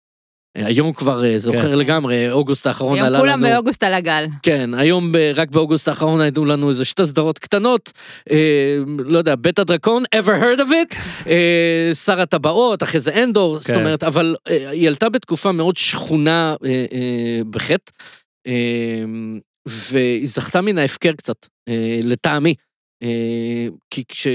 היום 0.56 0.94
כבר 0.94 1.26
אה, 1.26 1.40
זה 1.40 1.52
כן. 1.52 1.58
אחר 1.58 1.76
לגמרי, 1.76 2.32
אוגוסט 2.32 2.68
האחרון 2.68 2.96
היום 2.96 3.06
עלה 3.06 3.20
כולם 3.20 3.44
לנו... 3.44 3.56
באוגוסט 3.56 3.84
על 3.84 3.94
הגל. 3.94 4.26
כן, 4.44 4.74
היום 4.74 5.12
ב- 5.12 5.32
רק 5.36 5.50
באוגוסט 5.50 5.88
האחרון 5.88 6.22
היו 6.22 6.46
לנו 6.46 6.70
איזה 6.70 6.86
שתי 6.86 7.06
סדרות 7.06 7.40
קטנות, 7.40 7.92
אה, 8.32 8.78
לא 9.06 9.18
יודע, 9.18 9.36
בית 9.36 9.60
הדרקון, 9.60 10.04
ever 10.16 10.42
heard 10.42 10.60
of 10.60 10.72
it, 10.72 10.98
אה, 11.28 11.92
שר 11.94 12.22
הטבעות, 12.22 12.84
אחרי 12.84 13.00
זה 13.00 13.24
אנדור, 13.24 13.58
זאת 13.60 13.68
כן. 13.68 13.76
אומרת, 13.76 14.04
אבל 14.04 14.36
אה, 14.50 14.70
היא 14.70 14.88
עלתה 14.88 15.10
בתקופה 15.10 15.52
מאוד 15.52 15.78
שכונה 15.78 16.56
אה, 16.66 16.86
אה, 16.92 17.42
בחטא, 17.50 17.92
אה, 18.48 19.04
והיא 19.68 20.28
זכתה 20.28 20.62
מן 20.62 20.78
ההפקר 20.78 21.12
קצת, 21.14 21.48
אה, 21.70 22.00
לטעמי, 22.04 22.54
אה, 23.04 23.68
כי 23.90 24.04
כש... 24.08 24.28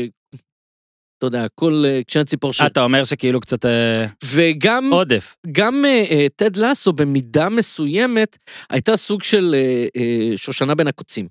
אתה 1.26 1.36
יודע, 1.36 1.46
כל... 1.54 1.84
אה, 1.86 2.00
כשאין 2.06 2.24
ציפור 2.24 2.52
ש... 2.52 2.60
אתה 2.60 2.84
אומר 2.84 3.04
שכאילו 3.04 3.40
קצת 3.40 3.66
אה, 3.66 4.06
וגם... 4.24 4.90
עודף. 4.92 5.36
גם 5.52 5.84
אה, 5.84 6.04
אה, 6.10 6.26
טד 6.36 6.56
לסו 6.56 6.92
במידה 6.92 7.48
מסוימת 7.48 8.38
הייתה 8.70 8.96
סוג 8.96 9.22
של 9.22 9.54
אה, 9.58 9.86
אה, 10.02 10.36
שושנה 10.36 10.74
בין 10.74 10.86
הקוצים. 10.86 11.28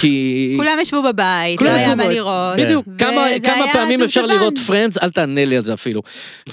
כי... 0.00 0.54
כולם 0.56 0.78
ישבו 0.80 1.02
בבית, 1.02 1.58
כולם 1.58 1.70
לא 1.70 1.76
היה 1.76 1.94
מה. 1.94 2.08
לראות. 2.08 2.56
בדיוק, 2.58 2.86
וזה 2.88 2.98
כמה, 3.42 3.66
פעמים 3.72 4.02
אפשר. 4.02 4.26
לראות 4.26 4.58
פרנדס, 4.66 4.98
אל 5.02 5.10
תענה 5.10 5.44
לי 5.44 5.56
על 5.56 5.64
זה 5.64 5.74
אפילו. 5.74 6.02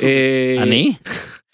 אה, 0.04 0.56
אני? 0.64 0.94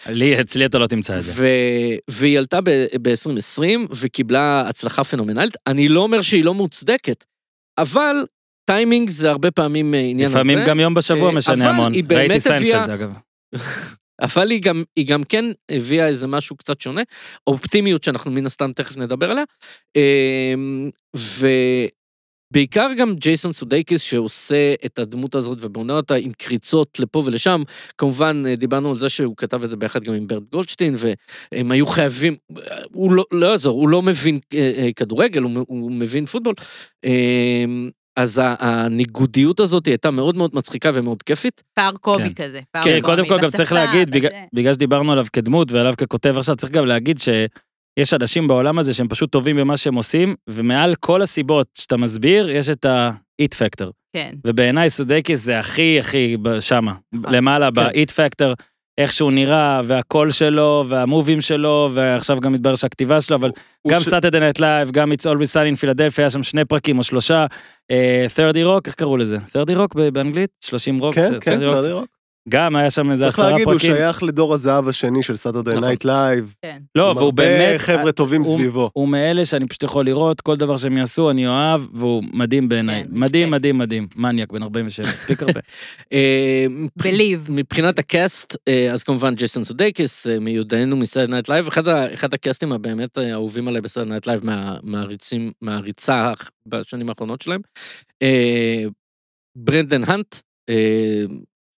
לי, 0.09 0.41
אצלי 0.41 0.65
אתה 0.65 0.77
לא 0.77 0.87
תמצא 0.87 1.17
את 1.17 1.23
זה. 1.23 1.31
ו- 1.35 1.95
והיא 2.07 2.37
עלתה 2.37 2.59
ב-2020 2.61 3.61
וקיבלה 3.95 4.63
הצלחה 4.69 5.03
פנומנלית. 5.03 5.57
אני 5.67 5.89
לא 5.89 6.01
אומר 6.01 6.21
שהיא 6.21 6.43
לא 6.43 6.53
מוצדקת, 6.53 7.23
אבל 7.77 8.15
טיימינג 8.71 9.09
זה 9.09 9.29
הרבה 9.29 9.51
פעמים 9.51 9.93
אה, 9.93 9.99
עניין 9.99 10.27
הזה. 10.27 10.39
לפעמים 10.39 10.59
גם 10.67 10.79
יום 10.79 10.93
בשבוע 10.93 11.29
אה, 11.29 11.35
משנה 11.35 11.69
המון. 11.69 11.93
ראיתי 12.11 12.39
סיינפלד 12.39 12.89
אגב. 12.89 13.13
אבל 14.21 14.51
היא 14.51 14.61
גם, 14.61 14.83
היא 14.95 15.07
גם 15.07 15.23
כן 15.23 15.45
הביאה 15.71 16.07
איזה 16.07 16.27
משהו 16.27 16.55
קצת 16.55 16.81
שונה, 16.81 17.01
אופטימיות 17.47 18.03
שאנחנו 18.03 18.31
מן 18.31 18.45
הסתם 18.45 18.71
תכף 18.75 18.97
נדבר 18.97 19.31
עליה. 19.31 19.43
אמ, 19.95 20.89
בעיקר 22.53 22.89
גם 22.97 23.15
ג'ייסון 23.15 23.53
סודייקיס 23.53 24.01
שעושה 24.01 24.73
את 24.85 24.99
הדמות 24.99 25.35
הזאת 25.35 25.57
ובונה 25.61 25.93
אותה 25.93 26.15
עם 26.15 26.31
קריצות 26.37 26.99
לפה 26.99 27.23
ולשם. 27.25 27.63
כמובן, 27.97 28.43
אה, 28.47 28.55
דיברנו 28.55 28.89
על 28.89 28.95
זה 28.95 29.09
שהוא 29.09 29.33
כתב 29.37 29.63
את 29.63 29.69
זה 29.69 29.77
ביחד 29.77 30.03
גם 30.03 30.13
עם 30.13 30.27
ברט 30.27 30.43
גולדשטיין, 30.51 30.95
והם 30.97 31.71
היו 31.71 31.87
חייבים, 31.87 32.35
הוא 32.91 33.11
לא, 33.11 33.25
לא 33.31 33.47
יעזור, 33.47 33.79
הוא 33.79 33.89
לא 33.89 34.01
מבין 34.01 34.39
כדורגל, 34.95 35.41
הוא, 35.41 35.65
הוא 35.67 35.91
מבין 35.91 36.25
פוטבול. 36.25 36.55
אז 38.15 38.41
הניגודיות 38.43 39.59
הזאת 39.59 39.85
הייתה 39.85 40.11
מאוד 40.11 40.35
מאוד 40.35 40.51
מצחיקה 40.53 40.91
ומאוד 40.93 41.23
כיפית. 41.23 41.63
פער 41.73 41.91
קובי 41.91 42.33
כן. 42.33 42.43
כזה. 42.43 42.59
פער 42.71 42.83
כן, 42.83 42.99
קודם 43.01 43.27
כל 43.27 43.41
גם 43.41 43.49
צריך 43.49 43.71
להגיד, 43.73 44.09
בגלל-. 44.09 44.31
בגלל 44.53 44.73
שדיברנו 44.73 45.11
עליו 45.11 45.25
כדמות 45.33 45.71
ועליו 45.71 45.93
ככותב 45.97 46.37
עכשיו, 46.37 46.55
צריך 46.55 46.71
גם 46.71 46.85
להגיד 46.85 47.17
שיש 47.19 48.13
אנשים 48.13 48.47
בעולם 48.47 48.79
הזה 48.79 48.93
שהם 48.93 49.07
פשוט 49.07 49.31
טובים 49.31 49.57
במה 49.57 49.77
שהם 49.77 49.95
עושים, 49.95 50.35
ומעל 50.49 50.95
כל 50.95 51.21
הסיבות 51.21 51.67
שאתה 51.77 51.97
מסביר, 51.97 52.49
יש 52.49 52.69
את 52.69 52.85
ה-it 52.85 53.53
factor. 53.53 53.91
כן. 54.15 54.35
ובעיניי 54.47 54.89
סודייקיס 54.89 55.45
זה 55.45 55.59
הכי 55.59 55.99
הכי 55.99 56.37
שמה, 56.59 56.93
למעלה 57.13 57.69
כן. 57.75 57.81
ב-it 57.81 58.09
factor, 58.09 58.63
איך 59.01 59.11
שהוא 59.11 59.31
נראה, 59.31 59.81
והקול 59.83 60.31
שלו, 60.31 60.85
וה 60.87 61.03
moves 61.03 61.41
שלו, 61.41 61.89
ועכשיו 61.93 62.39
גם 62.39 62.51
מתברר 62.51 62.75
שהכתיבה 62.75 63.21
שלו, 63.21 63.35
אבל 63.37 63.51
הוא 63.81 63.93
גם 63.93 63.99
Saturday 63.99 64.39
Night 64.39 64.59
Live, 64.59 64.91
גם 64.91 65.11
It's 65.11 65.25
Always 65.25 65.53
Sunny 65.53 65.77
in 65.77 65.83
Philadelphia, 65.83 66.17
היה 66.17 66.29
שם 66.29 66.43
שני 66.43 66.65
פרקים 66.65 66.97
או 66.97 67.03
שלושה, 67.03 67.45
אה, 67.91 68.25
30 68.35 68.67
רוק, 68.67 68.87
איך 68.87 68.95
קראו 68.95 69.17
לזה? 69.17 69.37
30 69.51 69.77
רוק 69.77 69.95
באנגלית? 69.95 70.49
30 70.59 70.99
רוק? 70.99 71.15
כן, 71.15 71.27
30 71.27 71.39
כן, 71.41 71.63
Rock? 71.63 71.73
Thirty 71.75 71.91
Rock. 71.91 72.20
גם 72.49 72.75
היה 72.75 72.89
שם 72.89 73.11
איזה 73.11 73.23
צריך 73.23 73.39
עשרה 73.39 73.51
להגיד, 73.51 73.65
הוא 73.67 73.73
פרקים. 73.73 73.93
שייך 73.95 74.23
לדור 74.23 74.53
הזהב 74.53 74.87
השני 74.87 75.23
של 75.23 75.35
Saturday. 75.35 75.79
Night 75.81 76.05
Live. 76.05 76.53
כן. 76.61 76.81
לא, 76.95 77.03
והוא 77.15 77.25
הרבה 77.25 77.43
באמת, 77.43 77.79
חבר'ה 77.81 78.11
טובים 78.11 78.41
הוא- 78.41 78.55
סביבו. 78.57 78.89
הוא 78.93 79.07
מאלה 79.07 79.45
שאני 79.45 79.67
פשוט 79.67 79.83
יכול 79.83 80.05
לראות, 80.05 80.41
כל 80.41 80.55
דבר 80.55 80.77
שהם 80.77 80.97
יעשו 80.97 81.29
אני 81.31 81.47
אוהב, 81.47 81.81
והוא 81.93 82.23
מדהים 82.33 82.69
בעיניי. 82.69 83.03
כן, 83.03 83.09
מדהים. 83.11 83.51
מדהים, 83.51 83.77
מדהים. 83.77 84.07
מניאק, 84.15 84.51
בן 84.51 84.63
47, 84.63 85.07
הספיק 85.07 85.41
הרבה. 85.43 85.59
אה, 86.13 86.65
בליב. 87.03 87.47
מבחינת 87.49 87.99
ה 87.99 88.08
cast, 88.08 88.55
אה, 88.67 88.91
אז 88.93 89.03
כמובן 89.03 89.35
ג'ייסון 89.35 89.63
סודייקיס, 89.63 90.27
אה, 90.27 90.39
מיודענו 90.39 90.95
מ 90.95 90.99
Saturday 90.99 91.29
Night 91.29 91.49
Live, 91.49 91.67
אחד, 91.67 92.33
ה 92.33 92.38
castים 92.38 92.71
הבאמת 92.73 93.17
אה, 93.17 93.33
אהובים 93.33 93.67
עליי 93.67 93.81
ב 93.81 93.84
Saturday 93.84 94.07
Night 94.07 94.27
Live 94.27 94.41
מהריצה 95.61 96.33
בשנים 96.67 97.09
האחרונות 97.09 97.41
שלהם. 97.41 97.61
אה, 98.21 98.83
ברנדן 99.57 100.03
האנט, 100.03 100.35
אה, 100.69 101.23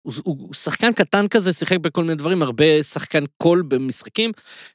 הוא, 0.03 0.15
הוא 0.25 0.55
שחקן 0.55 0.93
קטן 0.93 1.29
כזה, 1.29 1.53
שיחק 1.53 1.79
בכל 1.79 2.03
מיני 2.03 2.15
דברים, 2.15 2.43
הרבה 2.43 2.83
שחקן 2.83 3.25
קול 3.37 3.63
במשחקים, 3.69 4.33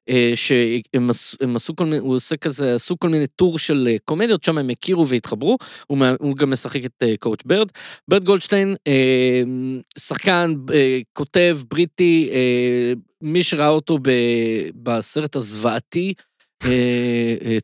אה, 0.10 0.32
שהם 0.36 1.56
עשו- 1.56 1.76
כל 1.76 1.84
מיני, 1.84 1.98
הוא 1.98 2.16
עושה 2.16 2.38
כזה, 2.38 2.76
עשו 2.76 3.00
כל 3.00 3.10
מיני 3.10 3.28
טור 3.28 3.60
של 3.60 3.88
אה, 3.92 3.96
קומדיות, 4.06 4.44
שם 4.44 4.58
הם 4.58 4.70
הכירו 4.70 5.08
והתחברו, 5.08 5.58
הוא, 5.88 5.98
הוא 6.20 6.36
גם 6.36 6.50
משחק 6.50 6.86
את 6.86 7.04
coach 7.19 7.43
Beard. 7.45 7.67
ברד 8.08 8.24
גולדשטיין, 8.24 8.76
שחקן, 10.00 10.54
אה, 10.74 11.00
כותב, 11.13 11.60
בריטי, 11.70 12.30
מי 13.22 13.44
שראה 13.44 13.68
אותו 13.70 13.98
ב, 14.02 14.10
בסרט 14.76 15.36
הזוועתי, 15.36 16.13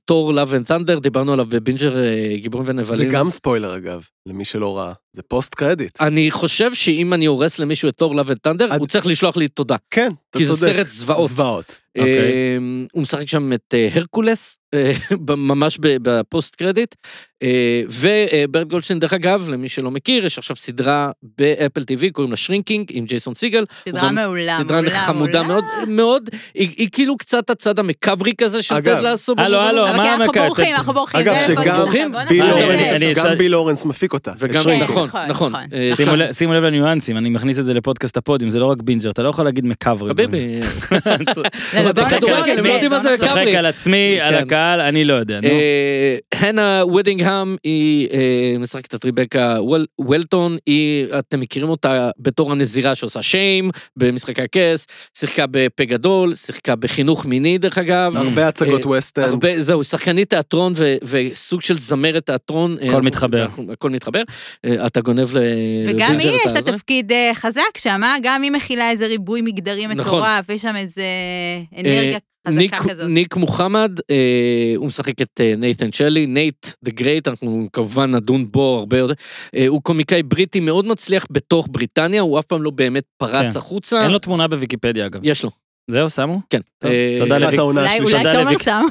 Thor 0.05 0.33
Love 0.33 0.53
and 0.53 0.65
Thunder, 0.65 0.99
דיברנו 0.99 1.33
עליו 1.33 1.45
בבינג'ר 1.45 1.95
גיבורים 2.35 2.67
ונבלים. 2.67 3.09
זה 3.09 3.15
גם 3.15 3.29
ספוילר 3.29 3.77
אגב, 3.77 4.07
למי 4.25 4.45
שלא 4.45 4.77
ראה. 4.77 4.93
זה 5.15 5.21
post 5.21 5.55
credit. 5.55 6.01
אני 6.01 6.31
חושב 6.31 6.73
שאם 6.73 7.13
אני 7.13 7.25
הורס 7.25 7.59
למישהו 7.59 7.89
את 7.89 7.97
Thor 7.97 8.15
Love 8.15 8.31
and- 8.31 8.47
הוא 8.79 8.87
צריך 8.87 9.05
לשלוח 9.07 9.37
לי 9.37 9.47
תודה. 9.47 9.75
כן, 9.91 10.11
אתה 10.29 10.39
כי 10.39 10.45
זה 10.45 10.55
צודק. 10.57 10.73
סרט 10.73 10.89
זוועות. 10.89 11.29
זוועות. 11.29 11.79
אוקיי. 11.97 12.17
אה, 12.17 12.57
הוא 12.91 13.01
משחק 13.01 13.27
שם 13.29 13.53
את 13.53 13.73
אה, 13.73 13.89
הרקולס, 13.93 14.57
אה, 14.73 14.91
ב- 15.25 15.33
ממש 15.35 15.77
ב 15.81 15.96
post 15.96 16.55
credit. 16.55 16.95
אה, 17.43 17.81
וברד 17.87 18.67
גולדשטיין, 18.69 18.99
דרך 18.99 19.13
אגב, 19.13 19.49
למי 19.49 19.69
שלא 19.69 19.91
מכיר, 19.91 20.25
יש 20.25 20.37
עכשיו 20.37 20.55
סדרה 20.55 21.11
באפל 21.37 21.81
TV, 21.81 22.11
קוראים 22.11 22.31
לה 22.31 22.37
Shrinking, 22.37 22.87
עם 22.91 23.05
ג'ייסון 23.05 23.35
סיגל. 23.35 23.65
סדרה 23.89 24.01
גם- 24.07 24.15
מעולה, 24.15 24.57
סדרה 24.57 24.81
מעולה, 24.81 24.99
חמודה 24.99 25.43
מעולה. 25.43 25.61
מאוד, 25.61 25.89
מאוד, 25.89 26.29
היא 26.53 26.89
כאילו 26.91 27.17
קצת 27.17 27.49
הצד 27.49 27.79
המקאברי 27.79 28.31
כזה 28.37 28.61
של 28.63 28.75
טד 28.81 29.01
לאסו. 29.01 29.33
הלו, 29.37 29.59
הלו, 29.59 29.85
מה 29.85 30.03
כן, 30.03 30.21
אנחנו? 30.21 30.41
בורחים, 30.41 30.75
אנחנו 30.75 30.93
בורחים. 30.93 31.19
אגב, 31.19 31.35
זה 31.47 31.53
שגם 33.15 33.37
ביל 33.37 33.51
לורנס 33.51 33.85
מפיק 33.85 34.13
אותה. 34.13 34.31
וגם. 34.39 34.69
נכון, 34.81 35.02
נכון, 35.07 35.21
נכון. 35.27 35.51
נכון. 35.51 35.67
אה, 35.73 35.89
שימו 36.33 36.53
לב- 36.53 36.63
לניואנסים, 36.63 37.17
אני 37.17 37.29
מכניס 37.29 37.59
את 37.59 37.65
זה 37.65 37.73
לפודקאסט 37.73 38.17
הפודיום, 38.17 38.49
זה 38.51 38.59
לא 38.59 38.65
רק 38.65 38.77
בינג'ר, 38.81 39.09
אתה 39.09 39.23
לא 39.23 39.29
יכול 39.29 39.45
להגיד 39.45 39.65
מקאברי. 39.65 40.09
חביבי, 40.09 40.37
לא, 40.91 40.99
לא, 41.75 41.81
בוא 41.83 41.91
צוחק 41.93 42.13
על 42.23 42.49
עצמי, 42.49 42.69
לא 42.89 43.13
מקאברי. 43.13 43.57
על 43.57 43.65
עצמי, 43.65 44.17
על 44.21 44.35
כן. 44.37 44.43
הקהל, 44.43 44.81
אני 44.81 45.03
לא 45.03 45.13
יודע, 45.13 45.39
נו. 45.41 45.47
אה, 45.47 46.17
הנה 46.33 46.81
וודינגהאם 46.85 47.55
היא 47.63 48.07
אה, 48.13 48.19
משחקת 48.59 48.95
את 48.95 49.05
ריבקה 49.05 49.57
וול- 49.59 49.85
וולטון, 49.99 50.57
היא, 50.65 51.05
אתם 51.19 51.39
מכירים 51.39 51.69
אותה 51.69 52.09
בתור 52.19 52.51
הנזירה 52.51 52.95
שעושה 52.95 53.21
shame 53.23 53.69
במשחקי 53.97 54.41
הכס, 54.41 54.87
שיחקה 55.17 55.45
בפה 55.51 55.85
גדול, 55.85 56.35
שיחקה 56.35 56.75
בחינוך 56.75 57.25
מיני 57.25 57.57
דרך 57.57 57.77
אגב. 57.77 58.17
הרבה 58.17 58.47
הצגות 58.47 58.81
אה, 58.85 58.87
West 58.87 59.13
End. 59.13 59.39
זהו, 59.57 59.83
שחקנית 59.83 60.29
תיאטרון 60.29 60.73
וסוג 61.03 61.61
של 61.61 61.79
זמרת 61.79 62.25
תיאטרון. 62.25 62.77
אה, 62.81 62.85
אנחנו- 62.87 63.01
מתחבר. 63.01 63.47
הכל 63.73 63.89
מתחבר. 63.89 64.21
אה, 64.95 65.01
אתה 65.01 65.01
גונב 65.01 65.37
ל... 65.37 65.41
וגם 65.85 66.19
היא, 66.19 66.37
יש 66.45 66.53
לה? 66.53 66.61
תפקיד 66.61 67.11
אה, 67.11 67.31
חזק 67.33 67.77
שם, 67.77 68.01
אה? 68.03 68.15
גם 68.21 68.41
היא 68.41 68.51
מכילה 68.51 68.91
איזה 68.91 69.07
ריבוי 69.07 69.41
מגדרי 69.41 69.87
נכון. 69.87 69.97
מטורף, 69.97 70.49
יש 70.49 70.61
שם 70.61 70.75
איזה 70.75 71.03
אנרגיה 71.77 72.19
ניק, 72.49 72.75
חזקה 72.75 72.89
כזאת. 72.89 73.09
ניק 73.09 73.35
מוחמד, 73.35 73.99
אה, 74.11 74.73
הוא 74.75 74.87
משחק 74.87 75.21
את 75.21 75.41
אה, 75.41 75.53
נייתן 75.57 75.91
שלי, 75.91 76.25
Nate 76.25 76.67
the 76.83 76.91
Great, 76.91 77.27
אנחנו 77.27 77.67
כמובן 77.73 78.15
נדון 78.15 78.51
בו 78.51 78.77
הרבה 78.79 78.97
יותר. 78.97 79.13
אה, 79.55 79.67
הוא 79.67 79.81
קומיקאי 79.81 80.23
בריטי 80.23 80.59
מאוד 80.59 80.85
מצליח 80.85 81.25
בתוך 81.31 81.67
בריטניה, 81.71 82.21
הוא 82.21 82.39
אף 82.39 82.45
פעם 82.45 82.63
לא 82.63 82.71
באמת 82.71 83.03
פרץ 83.17 83.51
כן. 83.53 83.59
החוצה. 83.59 84.03
אין 84.03 84.11
לו 84.11 84.19
תמונה 84.19 84.47
בוויקיפדיה 84.47 85.05
אגב. 85.05 85.19
יש 85.23 85.43
לו, 85.43 85.49
זהו, 85.91 86.09
שמו? 86.09 86.41
כן. 86.49 86.59
אה, 86.85 87.15
תודה. 87.19 87.37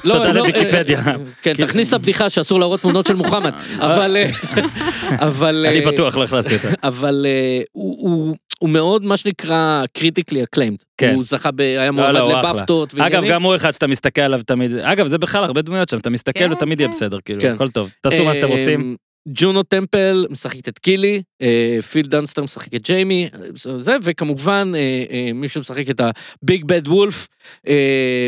לא, 0.04 0.24
לא, 0.24 0.30
לוויקיפדיה. 0.32 1.00
כן, 1.42 1.54
תכניס 1.54 1.88
את 1.88 1.94
הבדיחה 1.94 2.30
שאסור 2.30 2.60
להראות 2.60 2.80
תמונות 2.80 3.06
של 3.06 3.14
מוחמד, 3.14 3.52
אבל... 3.78 4.16
אה, 4.16 4.30
אבל... 5.26 5.66
אני 5.68 5.80
אה, 5.84 5.90
בטוח 5.92 6.16
לא 6.16 6.24
הכנסתי 6.24 6.54
אותה. 6.54 6.68
אבל 6.84 7.26
הוא- 7.72 8.36
מאוד, 8.68 9.04
מה 9.04 9.16
שנקרא, 9.16 9.82
critically 9.92 10.42
acclaimed. 10.42 10.76
כן. 10.98 11.14
הוא 11.14 11.24
זכה, 11.24 11.50
ב- 11.50 11.60
היה 11.60 11.86
לא, 11.86 11.90
מועמד 11.90 12.16
אחלה. 12.16 12.52
לבאפטות. 12.52 12.94
אגב. 12.98 13.24
גם 13.28 13.42
הוא 13.42 13.56
אחד 13.56 13.72
שאתה 13.74 13.86
מסתכל 13.86 14.20
עליו 14.20 14.40
תמיד, 14.46 14.76
אגב, 14.76 15.06
זה 15.06 15.18
בכלל 15.18 15.44
הרבה 15.44 15.62
דמויות 15.62 15.88
שם, 15.88 15.98
אתה 15.98 16.10
מסתכל 16.10 16.38
כן, 16.38 16.52
ותמיד 16.52 16.80
יהיה 16.80 16.88
כן. 16.88 16.96
בסדר, 16.96 17.18
כאילו, 17.24 17.40
כן. 17.40 17.52
הכל 17.54 17.68
טוב. 17.68 17.90
תעשו 18.00 18.24
מה 18.24 18.34
שאתם 18.34 18.48
רוצים. 18.48 18.96
ג'ונו 19.28 19.62
טמפל 19.62 20.26
משחקת 20.30 20.68
את 20.68 20.78
קילי, 20.78 21.22
אה, 21.42 21.78
פיל 21.90 22.06
דנסטר 22.06 22.42
משחק 22.42 22.74
את 22.74 22.82
ג'יימי, 22.82 23.28
אה, 23.34 23.38
זה, 23.54 23.96
וכמובן 24.02 24.72
אה, 24.74 25.32
מישהו 25.34 25.60
משחק 25.60 25.90
את 25.90 26.00
ה 26.00 26.16
big 26.16 26.64
bad 26.64 26.88
wolf, 26.88 27.28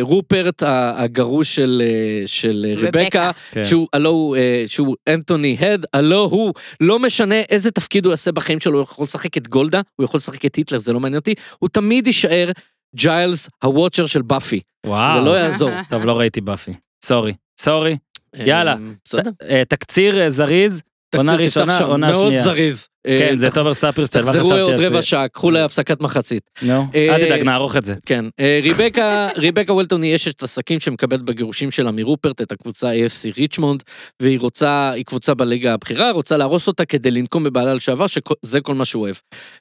רופרט 0.01 0.63
הגרוש 0.67 1.55
של, 1.55 1.83
של 2.27 2.67
רבקה. 2.77 2.99
ריבקה, 2.99 3.31
כן. 3.51 3.65
שהוא, 3.65 3.89
הלו, 3.93 4.11
הוא, 4.11 4.37
שהוא 4.67 4.97
אנטוני 5.09 5.57
הד, 5.61 5.85
הלו 5.93 6.25
הוא, 6.25 6.53
לא 6.81 6.99
משנה 6.99 7.41
איזה 7.41 7.71
תפקיד 7.71 8.05
הוא 8.05 8.11
יעשה 8.11 8.33
בחיים 8.33 8.61
שלו, 8.61 8.79
הוא 8.79 8.83
יכול 8.83 9.05
לשחק 9.05 9.37
את 9.37 9.49
גולדה, 9.49 9.81
הוא 9.97 10.05
יכול 10.05 10.19
לשחק 10.19 10.45
את 10.45 10.55
היטלר, 10.55 10.79
זה 10.79 10.93
לא 10.93 11.01
מעניין 11.01 11.19
אותי, 11.19 11.35
הוא 11.59 11.69
תמיד 11.69 12.07
יישאר 12.07 12.51
ג'יילס 12.97 13.49
הוואצ'ר 13.65 14.07
של 14.07 14.23
באפי, 14.23 14.61
וואו. 14.87 15.19
זה 15.19 15.31
לא 15.31 15.31
יעזור. 15.31 15.71
טוב, 15.89 16.05
לא 16.05 16.19
ראיתי 16.19 16.41
באפי. 16.41 16.73
סורי. 17.05 17.33
סורי. 17.61 17.97
יאללה. 18.37 18.73
אה, 18.73 18.77
בסדר. 19.05 19.31
אה, 19.51 19.63
תקציר 19.69 20.23
אה, 20.23 20.31
זריז, 20.31 20.83
עונה 21.17 21.35
ראשונה, 21.35 21.79
עונה 21.79 22.11
מאוד 22.11 22.27
שנייה. 22.27 22.43
זריז. 22.45 22.89
כן, 23.07 23.39
זה 23.39 23.51
תומר 23.51 23.75
ספירסטל, 23.75 24.21
מה 24.21 24.27
תחזרו 24.27 24.45
חשבתי 24.45 24.61
עוד 24.61 24.73
על 24.73 24.85
רבע 24.85 25.01
זה? 25.01 25.07
שעה, 25.07 25.29
קחו 25.29 25.51
להפסקת 25.51 26.01
מחצית. 26.01 26.51
נו, 26.63 26.87
אל 26.95 27.27
תדאג, 27.27 27.43
נערוך 27.43 27.77
את 27.77 27.85
זה. 27.85 27.95
כן, 28.07 28.25
ריבקה, 28.63 29.29
ריבקה 29.37 29.73
וולטון 29.73 30.03
היא 30.03 30.17
אשת 30.17 30.43
עסקים 30.43 30.81
שמקבלת 30.81 31.23
בגירושים 31.23 31.71
שלה 31.71 31.91
מרופרט 31.91 32.43
את 32.43 32.53
הקבוצה 32.53 32.93
AFC 32.93 33.37
ריצ'מונד, 33.37 33.83
והיא 34.23 34.41
רוצה, 34.41 34.91
היא 34.91 35.05
קבוצה 35.05 35.35
בליגה 35.35 35.75
הבכירה, 35.75 36.11
רוצה 36.11 36.37
להרוס 36.37 36.67
אותה 36.67 36.85
כדי 36.85 37.11
לנקום 37.11 37.45
בבעלה 37.45 37.75
לשעבר, 37.75 38.07
שזה 38.07 38.61
כל 38.61 38.75
מה 38.75 38.85
שהוא 38.85 39.03
אוהב. 39.03 39.17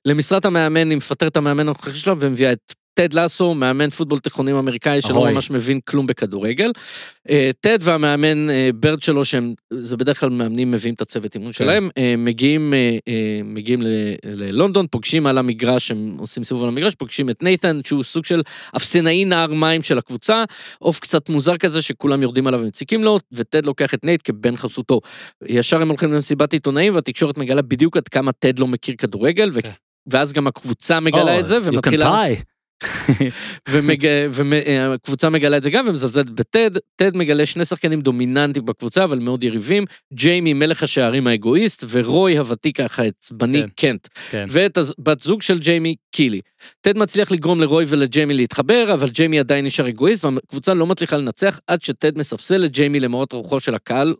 למשרת 0.05 0.45
המאמן 0.45 0.89
היא 0.89 0.97
מפטרת 0.97 1.37
המאמן 1.37 1.59
הנוכחי 1.59 1.93
שלה 1.93 2.13
ומביאה 2.19 2.51
את 2.51 2.73
טד 2.93 3.13
לסו, 3.13 3.53
מאמן 3.53 3.89
פוטבול 3.89 4.19
תיכונים 4.19 4.55
אמריקאי 4.55 5.01
שלא 5.01 5.15
אוי. 5.15 5.33
ממש 5.33 5.51
מבין 5.51 5.79
כלום 5.79 6.07
בכדורגל. 6.07 6.71
אה, 7.29 7.51
טד 7.59 7.77
והמאמן 7.81 8.49
אה, 8.49 8.69
ברד 8.75 9.01
שלו, 9.01 9.25
שהם, 9.25 9.53
זה 9.73 9.97
בדרך 9.97 10.19
כלל 10.19 10.29
מאמנים 10.29 10.71
מביאים 10.71 10.95
את 10.95 11.01
הצוות 11.01 11.35
אימון 11.35 11.53
שלהם, 11.53 11.89
אה, 11.97 12.15
מגיעים, 12.17 12.73
מגיעים 13.43 13.79
ללונדון, 14.23 14.87
פוגשים 14.91 15.27
על 15.27 15.37
המגרש, 15.37 15.91
הם 15.91 16.15
עושים 16.19 16.43
סיבוב 16.43 16.63
על 16.63 16.69
המגרש, 16.69 16.95
פוגשים 16.95 17.29
את 17.29 17.43
נייתן, 17.43 17.79
שהוא 17.85 18.03
סוג 18.03 18.25
של 18.25 18.41
אפסנאי 18.77 19.25
נער 19.25 19.53
מים 19.53 19.83
של 19.83 19.97
הקבוצה, 19.97 20.43
עוף 20.79 20.99
קצת 20.99 21.29
מוזר 21.29 21.57
כזה 21.57 21.81
שכולם 21.81 22.21
יורדים 22.21 22.47
עליו 22.47 22.59
ומציקים 22.59 23.03
לו, 23.03 23.19
וטד 23.31 23.65
לוקח 23.65 23.93
את 23.93 24.03
נייט 24.03 24.21
כבן 24.23 24.55
חסותו. 24.55 25.01
ישר 25.45 25.81
הם 25.81 25.89
הולכים 25.89 26.13
למסיבת 26.13 26.53
עיתונאים, 26.53 26.95
והתקשורת 26.95 27.37
מגלה 27.37 27.61
בדיוק 27.61 27.97
עד 27.97 28.07
כמה 28.07 28.31
טד 28.31 28.59
לא 28.59 28.67
מכיר 28.67 28.95
כדורגל, 28.97 29.51
ו- 29.53 29.61
כן. 29.61 29.69
ואז 30.07 30.33
גם 30.33 30.47
הקבוצה 30.47 30.99
מגלה 30.99 31.37
Oh, 31.37 31.39
את 31.39 31.47
זה, 31.47 31.59
ומתחילה... 31.63 32.25
והקבוצה 33.67 35.29
מגלה 35.29 35.57
את 35.57 35.63
זה 35.63 35.69
גם 35.69 35.87
ומזלזלת 35.87 36.29
בטד, 36.29 36.71
טד 36.95 37.17
מגלה 37.17 37.45
שני 37.45 37.65
שחקנים 37.65 38.01
דומיננטיים 38.01 38.65
בקבוצה 38.65 39.03
אבל 39.03 39.19
מאוד 39.19 39.43
יריבים, 39.43 39.85
ג'יימי 40.13 40.53
מלך 40.53 40.83
השערים 40.83 41.27
האגואיסט 41.27 41.83
ורוי 41.89 42.37
הוותיק 42.37 42.77
ככה 42.77 43.03
עצבני 43.03 43.61
כן. 43.61 43.67
קנט, 43.75 44.07
כן. 44.31 44.45
ואת 44.49 44.77
הבת 44.77 45.21
זוג 45.21 45.41
של 45.41 45.59
ג'יימי 45.59 45.95
קילי. 46.11 46.41
טד 46.81 46.97
מצליח 46.97 47.31
לגרום 47.31 47.61
לרוי 47.61 47.85
ולג'יימי 47.87 48.33
להתחבר 48.33 48.93
אבל 48.93 49.09
ג'יימי 49.09 49.39
עדיין 49.39 49.65
נשאר 49.65 49.89
אגואיסט 49.89 50.25
והקבוצה 50.25 50.73
לא 50.73 50.87
מצליחה 50.87 51.17
לנצח 51.17 51.59
עד 51.67 51.81
שטד 51.81 52.17
מספסל 52.17 52.65
את 52.65 52.71
ג'יימי 52.71 52.99
למורת 52.99 53.33
רוחו 53.33 53.59
של 53.59 53.75
הקהל. 53.75 54.13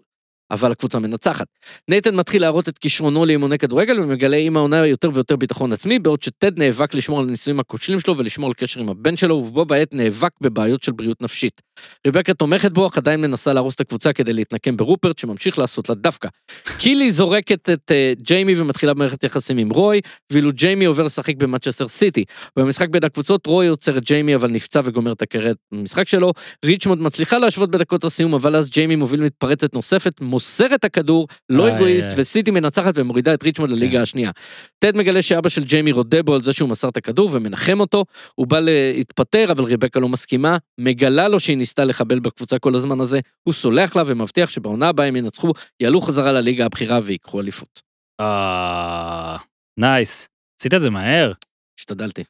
אבל 0.53 0.71
הקבוצה 0.71 0.99
מנצחת. 0.99 1.47
נייתן 1.89 2.15
מתחיל 2.15 2.41
להראות 2.41 2.69
את 2.69 2.77
כישרונו 2.77 3.25
לאימוני 3.25 3.57
כדורגל 3.57 3.99
ומגלה 3.99 4.37
עם 4.37 4.57
העונה 4.57 4.87
יותר 4.87 5.09
ויותר 5.13 5.35
ביטחון 5.35 5.73
עצמי, 5.73 5.99
בעוד 5.99 6.21
שטד 6.21 6.59
נאבק 6.59 6.93
לשמור 6.93 7.19
על 7.19 7.27
הניסויים 7.27 7.59
הכושלים 7.59 7.99
שלו 7.99 8.17
ולשמור 8.17 8.47
על 8.47 8.53
קשר 8.53 8.79
עם 8.79 8.89
הבן 8.89 9.17
שלו, 9.17 9.35
ובו 9.35 9.65
בעת 9.65 9.93
נאבק 9.93 10.31
בבעיות 10.41 10.83
של 10.83 10.91
בריאות 10.91 11.21
נפשית. 11.21 11.61
ריבקה 12.07 12.33
תומכת 12.33 12.71
בו, 12.71 12.87
אך 12.87 12.97
עדיין 12.97 13.21
מנסה 13.21 13.53
להרוס 13.53 13.75
את 13.75 13.81
הקבוצה 13.81 14.13
כדי 14.13 14.33
להתנקם 14.33 14.77
ברופרט, 14.77 15.17
שממשיך 15.17 15.59
לעשות 15.59 15.89
לה 15.89 15.95
דווקא. 15.95 16.29
קילי 16.77 17.11
זורקת 17.11 17.69
את 17.69 17.91
uh, 17.91 18.21
ג'יימי 18.23 18.53
ומתחילה 18.57 18.93
במערכת 18.93 19.23
יחסים 19.23 19.57
עם 19.57 19.69
רוי, 19.69 20.01
ואילו 20.31 20.51
ג'יימי 20.53 20.85
עובר 20.85 21.03
לשחק 21.03 21.35
במנצ'סטר 21.35 21.87
סיטי. 21.87 22.23
במשחק 22.55 22.89
בין 22.89 23.03
הקבוצות 23.03 23.47
רוי 23.47 23.67
עוצר 23.67 23.97
את 23.97 24.03
ג'יימי 24.03 24.35
אבל 24.35 24.49
נפצע 24.49 24.81
וגומר 24.83 25.11
את 25.11 25.21
הקריירה 25.21 25.53
במשחק 25.73 26.07
שלו. 26.07 26.33
ריצ'מונד 26.65 27.01
מצליחה 27.01 27.37
להשוות 27.37 27.71
בדקות 27.71 28.03
הסיום, 28.03 28.33
אבל 28.33 28.55
אז 28.55 28.69
ג'יימי 28.69 28.95
מוביל 28.95 29.21
מתפרצת 29.21 29.73
נוספת, 29.73 30.21
מוסר 30.43 30.75
את 30.75 30.84
הכדור, 30.84 31.27
לא 31.49 31.75
אגואיסט. 31.75 32.13
וסיטי 32.17 32.51
מנצחת 32.51 32.93
ומורידה 32.95 33.34
את 33.34 33.43
ריצ'מונד 33.43 33.71
לליגה 33.71 34.01
השנייה. 34.01 34.32
טד 34.79 34.97
מגלה 34.97 35.21
שאבא 35.21 35.49
של 35.49 35.63
ג'יימי 35.63 35.91
רודה 35.91 36.23
בו 36.23 36.34
על 36.34 36.43
זה 36.43 36.53
שהוא 36.53 36.69
מסר 36.69 36.89
את 36.89 36.97
הכדור 36.97 37.29
ומנחם 37.34 37.79
אותו, 37.79 38.06
הוא 38.36 38.47
בא 38.47 38.60
להתפטר 38.60 39.51
אבל 39.51 39.63
ריבקה 39.63 39.99
לא 39.99 40.10
מסכימה, 40.10 40.58
מגלה 40.77 41.27
לו 41.27 41.39
שהיא 41.39 41.58
ניסתה 41.58 41.86
לחבל 41.86 42.19
בקבוצה 42.19 42.60
כל 42.60 42.75
הזמן 42.75 43.01
הזה, 43.01 43.19
הוא 43.43 43.53
סולח 43.53 43.95
לה 43.95 44.03
ומבטיח 44.06 44.49
שבעונה 44.49 44.88
הבאה 44.89 45.06
הם 45.06 45.15
ינצחו, 45.15 45.51
יעלו 45.79 46.01
חזרה 46.01 46.32
לליגה 46.32 46.65
הבכירה 46.65 46.99
ויקחו 47.03 47.39
אליפות. 47.39 47.82
אה, 48.21 49.38
נייס. 49.79 50.27
עשית 50.60 50.73
את 50.73 50.82
זה 50.82 50.89
מהר. 50.89 51.32
השתדלתי. 51.79 52.23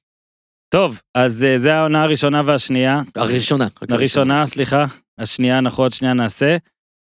טוב, 0.74 1.02
אז 1.16 1.44
אה, 1.44 1.58
זה 1.58 1.76
העונה 1.76 2.04
הראשונה 2.04 2.42
והשנייה. 2.46 3.02
הראשונה. 3.16 3.68
הראשונה, 3.92 4.46
סליחה. 4.46 4.86
השנייה, 5.18 5.58
אנחנו 5.58 5.84
עוד 5.84 5.92
שנייה 5.92 6.14
נעשה. 6.14 6.58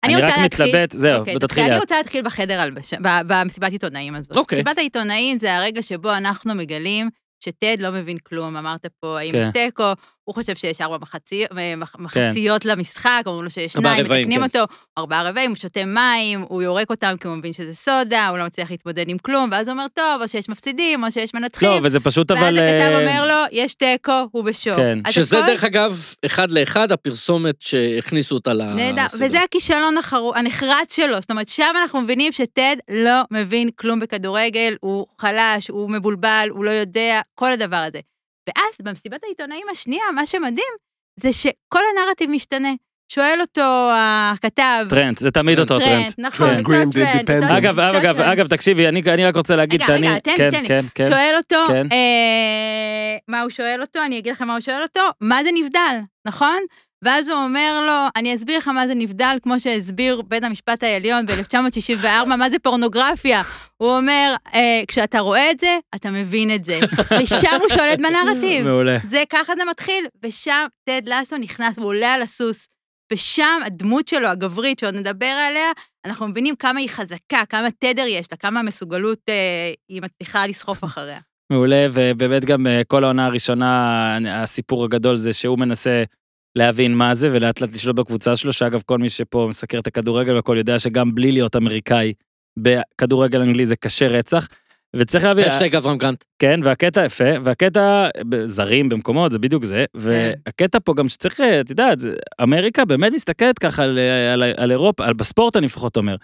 אני 0.06 0.16
רק 0.22 0.34
מתלבט, 0.46 0.92
זהו, 0.92 1.20
אוקיי, 1.20 1.40
תתחילי 1.40 1.66
אני 1.66 1.76
את. 1.76 1.82
רוצה 1.82 1.98
להתחיל 1.98 2.22
בחדר 2.26 2.60
הלבש... 2.62 2.94
ב- 2.94 3.22
במסיבת 3.28 3.72
עיתונאים 3.72 4.16
הזאת. 4.16 4.38
אוקיי. 4.38 4.58
מסיבת 4.60 4.78
העיתונאים 4.78 5.40
זה 5.40 5.56
הרגע 5.58 5.82
שבו 5.82 6.14
אנחנו 6.14 6.56
מגלים 6.56 7.10
שטד 7.40 7.76
לא 7.80 7.92
מבין 7.92 8.18
כלום. 8.18 8.58
אמרת 8.58 8.86
פה, 9.00 9.20
האם 9.20 9.32
כן. 9.32 9.42
יש 9.42 9.48
תיקו, 9.54 9.84
הוא 10.26 10.36
חושב 10.36 10.56
שיש 10.56 10.82
ארבע 10.82 10.98
מחצי- 11.02 11.46
מח- 11.78 11.96
מחציות 12.00 12.66
למשחק, 12.66 13.22
אומרים 13.26 13.44
לו 13.44 13.50
שיש 13.50 13.74
שניים, 13.74 14.04
מתקנים 14.04 14.40
כן. 14.40 14.44
אותו, 14.44 14.74
ארבעה 14.98 15.24
רבעים, 15.30 15.50
הוא 15.52 15.58
שותה 15.58 15.86
מים, 15.86 16.42
הוא 16.50 16.62
יורק 16.62 16.90
אותם 16.90 17.16
כי 17.20 17.28
הוא 17.28 17.36
מבין 17.36 17.54
שזה 17.54 17.74
סודה, 17.76 18.28
הוא 18.28 18.38
לא 18.38 18.46
מצליח 18.46 18.72
להתמודד 18.72 19.10
עם 19.10 19.18
כלום, 19.18 19.50
ואז 19.52 19.68
הוא 19.68 19.74
אומר, 19.74 19.86
טוב, 19.94 20.22
או 20.22 20.28
שיש 20.28 20.50
מפסידים, 20.50 21.04
או 21.04 21.12
שיש 21.12 21.34
מנתחים. 21.34 21.70
לא, 21.70 21.80
וזה 21.84 22.00
פשוט 22.00 22.32
ואז 22.32 22.40
אבל... 22.40 22.58
הכתב 22.58 22.92
אה, 22.92 23.00
אומר 23.00 23.26
לו, 23.28 23.34
יש 23.52 23.74
תיקו, 23.76 24.12
הוא 24.32 24.44
בשוק. 24.44 24.76
כן. 24.76 25.00
שזה 25.10 25.38
הכל- 25.40 25.48
דרך 25.48 25.64
אגב, 25.64 26.04
אחד 26.26 26.52
לאחד 26.52 26.92
הפרסומת 26.92 27.56
שהכניסו 27.62 28.36
אותה 28.36 28.54
לסדרה. 28.54 28.74
נהדר, 28.76 29.06
וזה 29.20 29.42
הכישלון 29.44 29.98
החרו- 29.98 30.36
הנחרץ 30.36 30.96
שלו. 30.96 31.22
זאת 31.22 31.32
אומרת, 31.32 31.48
שם 31.48 31.74
אנחנו 31.82 32.02
מבינים 32.02 32.32
שטד 32.32 32.76
לא 32.92 33.22
מבין 33.32 33.70
כלום 33.76 34.00
בכדורגל, 34.00 34.76
הוא 34.82 35.06
חלש, 35.22 35.68
הוא 35.70 35.90
מבולבל, 35.90 36.48
הוא 36.52 36.66
לא 36.66 36.72
יודע, 36.72 37.22
כל 37.36 37.52
הדבר 37.52 37.76
הזה. 37.76 38.00
ואז, 38.48 38.74
במסיבת 38.82 39.24
העיתונאים 39.24 39.68
השנייה, 39.72 40.04
מה 40.16 40.26
שמדהים, 40.26 40.74
זה 41.20 41.34
שכל 41.34 41.80
הנרטיב 41.94 42.30
משתנה. 42.30 42.74
שואל 43.12 43.38
אותו 43.42 43.92
הכתב, 43.94 44.86
טרנט, 44.90 45.20
זה 45.20 45.32
תמיד 45.32 45.60
אותו 45.60 45.80
טרנט. 45.80 46.14
טרנט, 46.14 46.14
נכון, 46.18 46.50
אינדיפנדנט. 46.50 47.44
אותו 47.44 47.58
אגב. 47.58 47.80
אגב, 47.80 48.22
אגב, 48.22 48.48
תקשיבי, 48.48 48.88
אני 48.88 49.02
אני 49.08 49.26
רק 49.26 49.36
רוצה 49.36 49.56
להגיד 49.56 49.82
רגע, 49.82 49.88
שאני... 49.88 50.10
רגע, 50.10 50.20
תן 50.20 50.32
לי, 50.32 50.38
כן, 50.38 50.52
תן 50.52 50.62
לי. 50.62 50.68
כן, 50.68 50.86
כן. 50.96 51.10
שואל 51.10 51.34
אותו. 51.38 51.74
אה, 51.92 53.18
מה 53.28 53.42
הוא 53.42 53.50
שואל 53.50 53.82
אותו? 53.82 54.00
אני 54.06 54.20
אגיד 54.20 54.32
לכם 54.32 54.48
מה 54.48 54.54
הוא 54.54 54.62
שואל 54.62 54.82
אותו, 54.82 55.02
מה 55.22 55.44
זה 55.44 55.50
נבדל, 55.54 55.98
נכון? 56.28 56.58
ואז 57.06 57.30
הוא 57.30 57.44
אומר 57.44 57.82
לו, 57.86 58.08
אני 58.16 58.36
אסביר 58.36 58.58
לך 58.58 58.68
מה 58.68 58.88
זה 58.88 58.96
נבדל, 58.96 59.38
כמו 59.44 59.60
שהסביר 59.60 60.22
בית 60.22 60.44
המשפט 60.44 60.84
העליון 60.84 61.26
ב-1964, 61.26 62.36
מה 62.38 62.50
זה 62.50 62.60
פורנוגרפיה. 62.60 63.42
הוא 63.78 63.98
אומר, 63.98 64.34
אה, 64.54 64.82
כשאתה 64.88 65.20
רואה 65.20 65.52
את 65.52 65.60
זה, 65.60 65.78
אתה 65.96 66.12
מבין 66.12 66.56
את 66.56 66.66
זה. 66.66 66.80
ושם 67.22 67.58
הוא 67.62 67.70
שולט 67.70 68.00
בנרטיב. 68.00 68.66
מעולה. 68.66 68.98
זה, 69.08 69.24
ככה 69.30 69.54
זה 69.60 69.66
מתחיל, 69.70 70.08
ושם 70.24 70.66
טד 70.84 71.02
לסו 71.10 71.38
נכנס, 71.38 71.78
הוא 71.78 71.86
עולה 71.86 72.14
על 72.14 72.22
הסוס, 72.22 72.68
ושם 73.14 73.60
הדמות 73.66 74.08
שלו, 74.08 74.28
הגברית, 74.28 74.80
שעוד 74.80 74.96
נדבר 74.96 75.26
עליה, 75.26 75.72
אנחנו 76.06 76.28
מבינים 76.28 76.56
כמה 76.56 76.80
היא 76.80 76.90
חזקה, 76.90 77.44
כמה 77.50 77.68
תדר 77.80 78.06
יש 78.08 78.28
לה, 78.32 78.38
כמה 78.38 78.62
מסוגלות 78.62 79.20
אה, 79.30 79.72
היא 79.90 80.02
מצליחה 80.02 80.48
לסחוף 80.48 80.84
אחריה. 80.84 81.20
מעולה, 81.52 81.88
ובאמת 81.94 82.46
גם 82.46 82.68
אה, 82.68 82.82
כל 82.88 83.04
העונה 83.04 83.26
הראשונה, 83.26 84.18
הסיפור 84.30 84.84
הגדול 84.84 85.16
זה 85.16 85.34
שהוא 85.34 85.60
מנסה 85.60 86.04
להבין 86.56 86.96
מה 86.96 87.14
זה, 87.14 87.30
ולאט 87.32 87.62
לאט 87.62 87.72
לשלוט 87.72 87.96
בקבוצה 87.96 88.36
שלו, 88.36 88.54
שאגב, 88.54 88.82
כל 88.86 88.98
מי 88.98 89.10
שפה 89.10 89.46
מסקר 89.50 89.80
את 89.80 89.88
הכדורגל 89.88 90.36
והכל 90.36 90.56
יודע 90.58 90.80
שגם 90.80 91.16
בלי 91.16 91.32
להיות 91.32 91.56
אמריקאי, 91.56 92.14
בכדורגל 92.58 93.42
אנגלי 93.42 93.66
זה 93.66 93.76
קשה 93.76 94.08
רצח. 94.08 94.48
וצריך 94.96 95.24
להבין, 95.24 95.48
השטג 95.48 95.76
אברהם 95.76 95.98
גרנט. 95.98 96.24
כן, 96.40 96.60
והקטע 96.64 97.06
יפה, 97.06 97.24
והקטע, 97.42 98.08
זרים 98.46 98.90
במקומות, 98.90 99.32
זה 99.32 99.40
בדיוק 99.40 99.66
זה, 99.66 99.86
והקטע 99.94 100.78
פה 100.84 100.94
גם 100.94 101.10
שצריך, 101.10 101.42
אה, 101.42 101.62
את 101.62 101.70
יודעת, 101.70 101.98
אמריקה 102.44 102.86
באמת 102.86 103.14
מסתכלת 103.14 103.60
ככה 103.60 103.84
על, 103.84 104.00
אה, 104.00 104.34
על, 104.34 104.44
על 104.58 104.72
אירופה, 104.72 105.06
על 105.06 105.14
בספורט 105.14 105.56
אני 105.56 105.66
לפחות 105.66 105.98
אומר. 105.98 106.16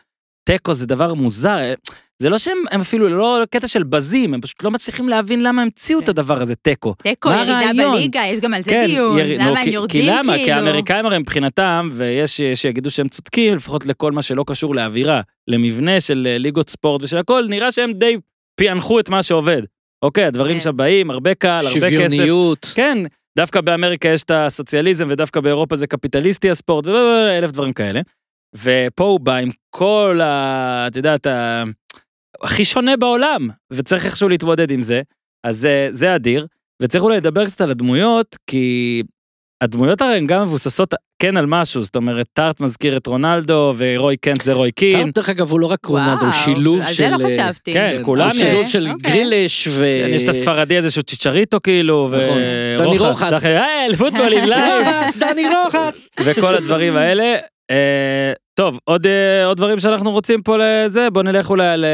תיקו 0.44 0.74
זה 0.74 0.88
דבר 0.88 1.14
מוזר, 1.14 1.58
אה, 1.58 1.74
זה 2.22 2.30
לא 2.30 2.38
שהם 2.38 2.58
הם 2.72 2.82
אפילו 2.82 3.10
לא 3.10 3.40
קטע 3.50 3.68
של 3.68 3.84
בזים, 3.84 4.34
הם 4.34 4.42
פשוט 4.42 4.64
לא 4.64 4.72
מצליחים 4.72 5.10
להבין 5.10 5.44
למה 5.44 5.62
המציאו 5.62 6.00
את 6.00 6.06
כן. 6.06 6.10
הדבר 6.10 6.42
הזה, 6.42 6.56
תיקו. 6.56 6.96
תיקו, 7.04 7.30
ירידה 7.30 7.60
הרעיון? 7.60 7.96
בליגה, 7.96 8.22
יש 8.26 8.40
גם 8.40 8.54
על 8.54 8.64
זה 8.64 8.70
כן, 8.70 8.84
דיון, 8.86 9.20
יר- 9.20 9.38
למה 9.42 9.60
הם 9.60 9.64
כי- 9.66 9.70
יורדים 9.70 10.02
כי 10.02 10.08
למה? 10.12 10.34
כי 10.34 10.40
כאילו. 10.44 10.54
האמריקאים 10.58 11.06
הרי 11.06 11.18
מבחינתם, 11.20 11.90
ויש 11.94 12.42
שיגידו 12.54 12.92
שהם 12.92 13.08
צודקים, 13.08 13.56
לפחות 13.56 13.86
לכל 13.86 14.12
מה 14.12 14.22
שלא 14.22 14.44
קשור 14.48 14.76
לאווירה, 14.76 15.22
למבנה 15.48 16.00
של 16.00 16.28
אה, 16.32 16.38
ליגות 16.38 16.70
ספורט 16.70 17.04
ושל 17.04 17.18
הכל, 17.18 17.46
נראה 17.50 17.72
שהם 17.72 17.92
די 17.94 18.18
פענחו 18.60 19.00
את 19.00 19.10
מה 19.10 19.24
שעובד. 19.24 19.62
אוקיי, 20.04 20.24
הדברים 20.26 20.58
כן. 20.58 20.64
שם 20.64 20.78
באים, 20.78 21.12
הרבה 21.12 21.34
קהל, 21.34 21.68
הרבה 21.68 21.80
כסף. 21.92 22.16
שוויוניות. 22.16 22.72
כן, 22.76 22.98
דווקא 23.38 23.62
באמריקה 23.62 24.10
יש 24.10 24.24
את 24.24 24.32
הסוציאליזם, 24.32 25.06
ודווקא 25.10 25.40
באירופה 25.40 25.76
זה 25.76 25.88
קפיטליסטי 25.88 26.50
הספורט, 26.50 26.88
ואלף 26.88 27.52
דברים 27.52 27.74
כאלה. 27.74 28.02
ופה 28.56 29.04
הוא 29.04 29.20
בא 29.20 29.36
עם 29.36 29.50
כל 29.70 30.20
ה... 30.24 30.88
את 30.88 30.96
יודעת, 30.96 31.26
ה... 31.26 31.64
הכי 32.44 32.66
שונה 32.66 32.98
בעולם, 32.98 33.50
וצריך 33.74 34.06
איכשהו 34.06 34.30
להתמודד 34.30 34.72
עם 34.72 34.82
זה, 34.82 35.02
אז 35.44 35.58
זה, 35.58 35.88
זה 35.92 36.16
אדיר. 36.16 36.48
וצריך 36.82 37.04
אולי 37.04 37.18
לדבר 37.18 37.46
קצת 37.46 37.62
על 37.62 37.72
הדמויות, 37.72 38.38
כי 38.48 39.02
הדמויות 39.64 40.02
הרי 40.02 40.18
הן 40.18 40.28
גם 40.28 40.42
מבוססות 40.42 40.94
כן 41.22 41.38
על 41.38 41.46
משהו, 41.46 41.84
זאת 41.84 41.96
אומרת, 41.96 42.26
טארט 42.34 42.60
מזכיר 42.60 42.98
את 42.98 43.08
רונלדו, 43.08 43.74
ורוי 43.78 44.18
קנט 44.18 44.42
זה 44.42 44.54
רוי 44.54 44.72
קין. 44.72 45.04
טארט, 45.04 45.16
דרך 45.16 45.30
אגב, 45.30 45.52
הוא 45.52 45.60
לא 45.60 45.66
רק 45.68 45.86
רונלדו, 45.86 46.26
הוא 46.26 46.32
שילוב 46.32 46.80
על 46.80 46.94
של... 46.94 47.04
זה 47.04 47.18
לא 47.18 47.26
אה, 47.26 47.30
חשבתי. 47.30 47.74
כן, 47.74 48.02
כולם 48.04 48.28
הוא 48.30 48.38
שילוב 48.38 48.66
יש. 48.66 48.72
של 48.72 48.90
אוקיי. 48.90 49.12
גרילש 49.12 49.68
ו... 49.68 49.86
כן, 50.06 50.14
יש 50.14 50.24
את 50.24 50.30
הספרדי 50.30 50.78
הזה 50.78 50.92
שהוא 50.92 51.04
צ'יצ'ריטו 51.04 51.58
כאילו, 51.64 52.10
נכון. 52.14 52.38
דני. 52.78 52.98
רוחס. 52.98 53.44
היי, 53.44 53.96
football 53.98 54.34
am 54.38 54.50
life. 54.50 54.88
דני 55.20 55.44
רוחס. 55.50 56.10
וכל 56.26 56.56
הדברים 56.56 56.96
האלה. 56.96 57.38
אה, 58.60 58.66
טוב, 58.66 58.80
עוד, 58.84 59.06
אה, 59.08 59.46
עוד 59.46 59.58
דברים 59.58 59.80
שאנחנו 59.80 60.12
רוצים 60.12 60.42
פה 60.42 60.58
לזה, 60.58 61.10
בוא 61.10 61.24
נלך 61.24 61.50
אולי 61.50 61.78
ל... 61.78 61.86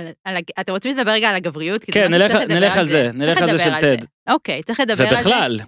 על- 0.00 0.06
על 0.24 0.36
הג- 0.36 0.50
אתם 0.60 0.72
רוצים 0.72 0.96
לדבר 0.96 1.10
רגע 1.10 1.30
על 1.30 1.36
הגבריות? 1.36 1.84
כן, 1.92 2.14
נלך- 2.14 2.34
נלך 2.34 2.76
על 2.76 2.86
זה, 2.86 3.10
נלך 3.14 3.42
על 3.42 3.50
זה 3.56 3.64
של 3.64 3.80
טד. 3.80 3.96
אוקיי, 4.30 4.62
צריך 4.62 4.80
לדבר 4.80 5.04
על 5.08 5.14
זה. 5.14 5.20
ובכלל, 5.20 5.60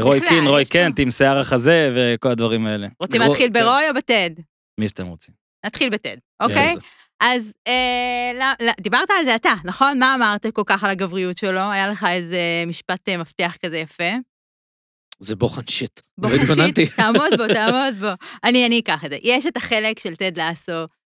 רוי 0.00 0.18
בכלל, 0.20 0.28
קין, 0.28 0.46
רוי 0.46 0.64
קנט 0.64 1.00
עם 1.00 1.10
שיער 1.10 1.38
החזה 1.38 1.90
וכל 1.94 2.28
הדברים 2.28 2.66
האלה. 2.66 2.86
רוצים 3.00 3.22
רו- 3.22 3.28
להתחיל 3.28 3.46
כן. 3.46 3.52
ברוי 3.52 3.88
או 3.90 3.94
בטד? 3.94 4.30
מי 4.80 4.88
שאתם 4.88 5.06
רוצים. 5.06 5.34
נתחיל 5.66 5.88
בטד, 5.90 6.16
אוקיי? 6.42 6.74
אז 7.22 7.52
אה, 7.66 7.72
לא- 8.38 8.66
לא, 8.66 8.72
דיברת 8.80 9.08
על 9.18 9.24
זה 9.24 9.34
אתה, 9.34 9.52
נכון? 9.64 9.98
מה 9.98 10.14
אמרת 10.14 10.46
כל 10.52 10.62
כך 10.66 10.84
על 10.84 10.90
הגבריות 10.90 11.36
שלו? 11.38 11.60
היה 11.70 11.88
לך 11.88 12.06
איזה 12.10 12.38
משפט 12.66 13.08
אה, 13.08 13.16
מפתח 13.16 13.56
כזה 13.64 13.78
יפה. 13.78 14.12
זה 15.20 15.36
בוחן 15.36 15.60
שיט. 15.70 16.00
התכוננתי. 16.24 16.80
נמשיך, 16.80 16.96
תעמוד 16.96 17.30
בו, 17.38 17.46
תעמוד 17.54 17.94
בו. 18.00 18.08
אני, 18.44 18.66
אני 18.66 18.78
אקח 18.78 19.04
את 19.04 19.10
זה. 19.10 19.16
יש 19.22 19.46
את 19.46 19.56
החלק 19.56 19.98
של 19.98 20.16
טד 20.16 20.38
לאסו, 20.38 20.72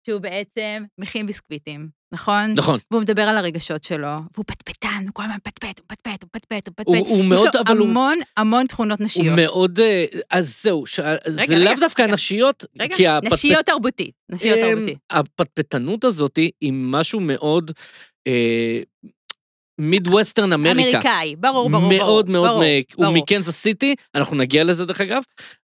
שהוא 0.07 0.21
בעצם 0.21 0.85
מכין 0.99 1.27
ביסקוויטים, 1.27 1.89
נכון? 2.15 2.53
נכון. 2.57 2.79
והוא 2.91 3.03
מדבר 3.03 3.23
על 3.23 3.37
הרגשות 3.37 3.85
שלו, 3.85 4.09
והוא 4.35 4.45
פטפטן, 4.47 5.03
הוא 5.05 5.11
כל 5.13 5.23
הזמן 5.23 5.37
פטפט, 5.43 5.79
הוא 5.79 5.85
פטפט, 5.89 6.23
הוא 6.23 6.29
פטפט, 6.33 6.69
הוא 6.69 6.75
פטפט. 6.77 6.87
הוא 6.87 6.97
הוא 6.97 7.25
מאוד, 7.25 7.49
יש 7.49 7.55
לו 7.55 7.61
אבל 7.67 7.77
הוא... 7.79 7.89
המון 7.89 8.15
המון 8.37 8.67
תכונות 8.67 8.99
הוא 8.99 9.05
נשיות. 9.07 9.37
מאוד... 9.37 9.81
אה, 9.81 10.05
אז 10.31 10.63
זהו, 10.63 10.87
ש- 10.87 11.01
זה 11.27 11.43
רגע, 11.43 11.59
לאו 11.59 11.71
רגע, 11.71 11.81
דווקא 11.81 12.03
רגע. 12.03 12.13
נשיות, 12.15 12.65
רגע, 12.81 12.97
כי 12.97 13.09
הפטפט- 13.09 13.33
נשיות 13.33 13.67
תרבותית. 13.67 14.15
נשיות 14.31 14.59
אמ, 14.59 14.75
תרבותית. 14.75 14.99
הפטפטנות 15.11 16.05
הזאת 16.05 16.37
היא 16.37 16.73
משהו 16.73 17.21
מאוד... 17.21 17.71
אה, 18.27 18.81
מיד 19.79 20.09
ווסטרן 20.09 20.53
אמריקה. 20.53 20.81
אמריקאי, 20.81 21.37
ברור, 21.37 21.71
ברור, 21.71 21.81
ברור. 21.89 21.93
מאוד 21.99 22.31
מאוד, 22.31 22.49
ברור, 22.49 22.63
מ- 22.63 22.95
הוא 22.97 23.05
ברור. 23.05 23.17
מקנזס 23.17 23.57
סיטי, 23.57 23.95
אנחנו 24.15 24.37
נגיע 24.37 24.65
לזה 24.65 24.85
דרך 24.87 25.01
אגב, 25.01 25.23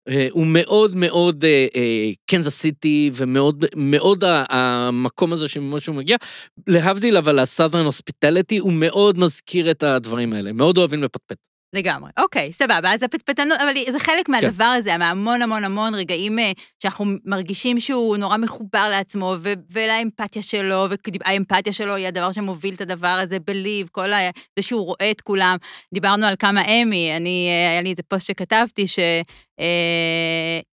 אה, 0.09 0.27
הוא 0.31 0.47
מאוד 0.47 0.97
מאוד 0.97 1.45
אה, 1.45 1.67
אה, 1.77 2.11
קנזס 2.31 2.55
סיטי 2.61 3.11
ומאוד 3.15 3.65
מאוד 3.77 4.25
המקום 4.27 5.33
הזה 5.33 5.49
שממנו 5.49 5.81
שהוא 5.81 5.97
מגיע, 5.97 6.17
להבדיל 6.67 7.17
אבל 7.17 7.39
הסאדרן 7.39 7.85
הוספיטליטי 7.85 8.59
הוא 8.59 8.73
מאוד 8.73 9.19
מזכיר 9.19 9.71
את 9.71 9.83
הדברים 9.83 10.33
האלה, 10.33 10.53
מאוד 10.53 10.79
אוהבים 10.79 11.03
לפטפט. 11.03 11.50
לגמרי. 11.73 12.11
אוקיי, 12.19 12.53
סבבה, 12.53 12.95
אז 12.95 13.03
הפטפטנות, 13.03 13.59
אבל 13.61 13.93
זה 13.93 13.99
חלק 13.99 14.27
כן. 14.27 14.33
מהדבר 14.33 14.65
הזה, 14.65 14.99
מהמון 14.99 15.43
המון 15.43 15.65
המון 15.65 15.95
רגעים 15.95 16.39
אה, 16.39 16.53
שאנחנו 16.83 17.05
מרגישים 17.25 17.81
שהוא 17.81 18.17
נורא 18.17 18.37
מחובר 18.37 18.89
לעצמו, 18.91 19.35
ו- 19.43 19.53
ולאמפתיה 19.73 20.43
שלו, 20.43 20.87
והאמפתיה 21.21 21.73
שלו 21.73 21.95
היא 21.95 22.07
הדבר 22.07 22.33
שמוביל 22.33 22.75
את 22.75 22.81
הדבר 22.81 23.09
הזה 23.23 23.39
בליב, 23.39 23.89
כל 23.93 24.13
ה... 24.13 24.19
זה 24.59 24.63
שהוא 24.63 24.87
רואה 24.87 25.11
את 25.11 25.21
כולם. 25.21 25.57
דיברנו 25.95 26.27
על 26.27 26.35
כמה 26.39 26.65
אמי, 26.65 27.17
אני, 27.17 27.49
אה, 27.51 27.71
היה 27.71 27.83
לי 27.83 27.91
איזה 27.91 28.03
פוסט 28.03 28.27
שכתבתי, 28.27 28.87
ש... 28.87 28.99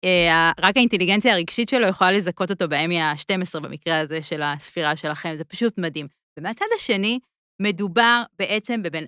אה, 0.06 0.52
רק 0.60 0.78
האינטליגנציה 0.78 1.34
הרגשית 1.34 1.70
שלו 1.70 1.88
יכולה 1.88 2.12
לזכות 2.12 2.52
אותו 2.52 2.68
באמי 2.68 3.02
ה-12 3.02 3.60
במקרה 3.60 4.00
הזה 4.00 4.22
של 4.22 4.42
הספירה 4.42 4.96
שלכם, 4.96 5.36
זה 5.38 5.44
פשוט 5.44 5.78
מדהים. 5.78 6.08
ומהצד 6.40 6.66
השני, 6.76 7.20
מדובר 7.62 8.24
בעצם 8.40 8.84
בבן, 8.84 9.04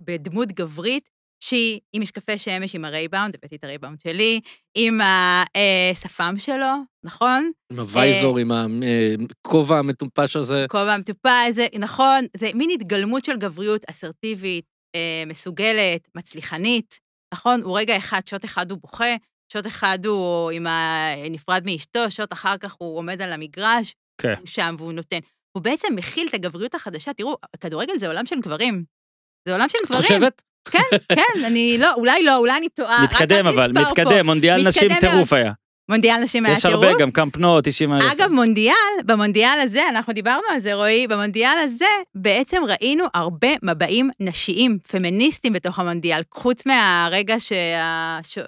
בדמות 0.00 0.52
גברית 0.52 1.13
שהיא 1.44 1.80
עם 1.92 2.02
משקפי 2.02 2.38
שמש, 2.38 2.74
עם 2.74 2.84
הרייבאן, 2.84 3.34
הבאתי 3.34 3.56
את 3.56 3.64
הרייבאן 3.64 4.00
שלי, 4.00 4.40
עם 4.74 5.00
השפם 5.04 6.34
שלו, 6.38 6.72
נכון? 7.04 7.50
עם 7.72 7.78
ה 7.78 7.87
visor, 7.87 8.38
עם 8.38 8.50
הכובע 9.30 9.78
המטופש 9.78 10.36
הזה. 10.36 10.66
כובע 10.70 10.96
מטופש, 10.96 11.48
זה 11.50 11.66
נכון, 11.78 12.24
זה 12.36 12.50
מין 12.54 12.70
התגלמות 12.70 13.24
של 13.24 13.36
גבריות 13.36 13.82
אסרטיבית, 13.90 14.64
אה, 14.96 15.22
מסוגלת, 15.26 16.08
מצליחנית, 16.14 16.98
נכון? 17.34 17.62
הוא 17.62 17.78
רגע 17.78 17.96
אחד, 17.96 18.20
שוט 18.26 18.44
אחד 18.44 18.70
הוא 18.70 18.78
בוכה, 18.80 19.14
שוט 19.52 19.66
אחד 19.66 19.98
הוא 20.06 20.50
עם 20.50 20.66
ה... 20.66 21.08
נפרד 21.30 21.62
מאשתו, 21.64 22.10
שוט 22.10 22.32
אחר 22.32 22.58
כך 22.58 22.74
הוא 22.78 22.98
עומד 22.98 23.22
על 23.22 23.32
המגרש, 23.32 23.94
כן. 24.20 24.34
הוא 24.38 24.46
שם 24.46 24.74
והוא 24.78 24.92
נותן. 24.92 25.18
הוא 25.56 25.62
בעצם 25.62 25.88
מכיל 25.96 26.28
את 26.28 26.34
הגבריות 26.34 26.74
החדשה, 26.74 27.12
תראו, 27.12 27.36
כדורגל 27.60 27.98
זה 27.98 28.06
עולם 28.06 28.26
של 28.26 28.40
גברים. 28.40 28.84
זה 29.48 29.52
עולם 29.52 29.68
של 29.68 29.78
את 29.82 29.88
גברים. 29.88 30.02
חושבת? 30.02 30.42
כן, 30.70 30.78
כן, 31.14 31.44
אני 31.46 31.76
לא, 31.78 31.90
אולי 31.96 32.22
לא, 32.22 32.36
אולי 32.36 32.56
אני 32.56 32.68
טועה. 32.68 33.04
מתקדם 33.04 33.46
אבל. 33.46 33.72
מתקדם, 33.72 34.26
מונדיאל 34.26 34.68
נשים 34.68 34.90
טירוף 35.00 35.32
היה. 35.32 35.52
מונדיאל 35.88 36.16
נשים 36.22 36.46
היה 36.46 36.54
יש 36.54 36.62
טירוף. 36.62 36.84
הרבה, 36.84 36.98
גם 36.98 37.10
קמפנות, 37.10 37.64
90 37.64 37.92
אלף. 37.92 38.12
אגב, 38.12 38.30
מונדיאל, 38.32 38.74
במונדיאל 39.04 39.58
הזה, 39.62 39.88
אנחנו 39.88 40.12
דיברנו 40.12 40.42
על 40.54 40.60
זה, 40.60 40.74
רועי, 40.74 41.06
במונדיאל 41.06 41.58
הזה 41.64 41.84
בעצם 42.14 42.62
ראינו 42.68 43.04
הרבה 43.14 43.48
מבעים 43.62 44.10
נשיים, 44.20 44.78
פמיניסטיים 44.90 45.52
בתוך 45.52 45.78
המונדיאל, 45.78 46.20
חוץ 46.34 46.66
מהרגע 46.66 47.36
שהשוער... 47.40 48.46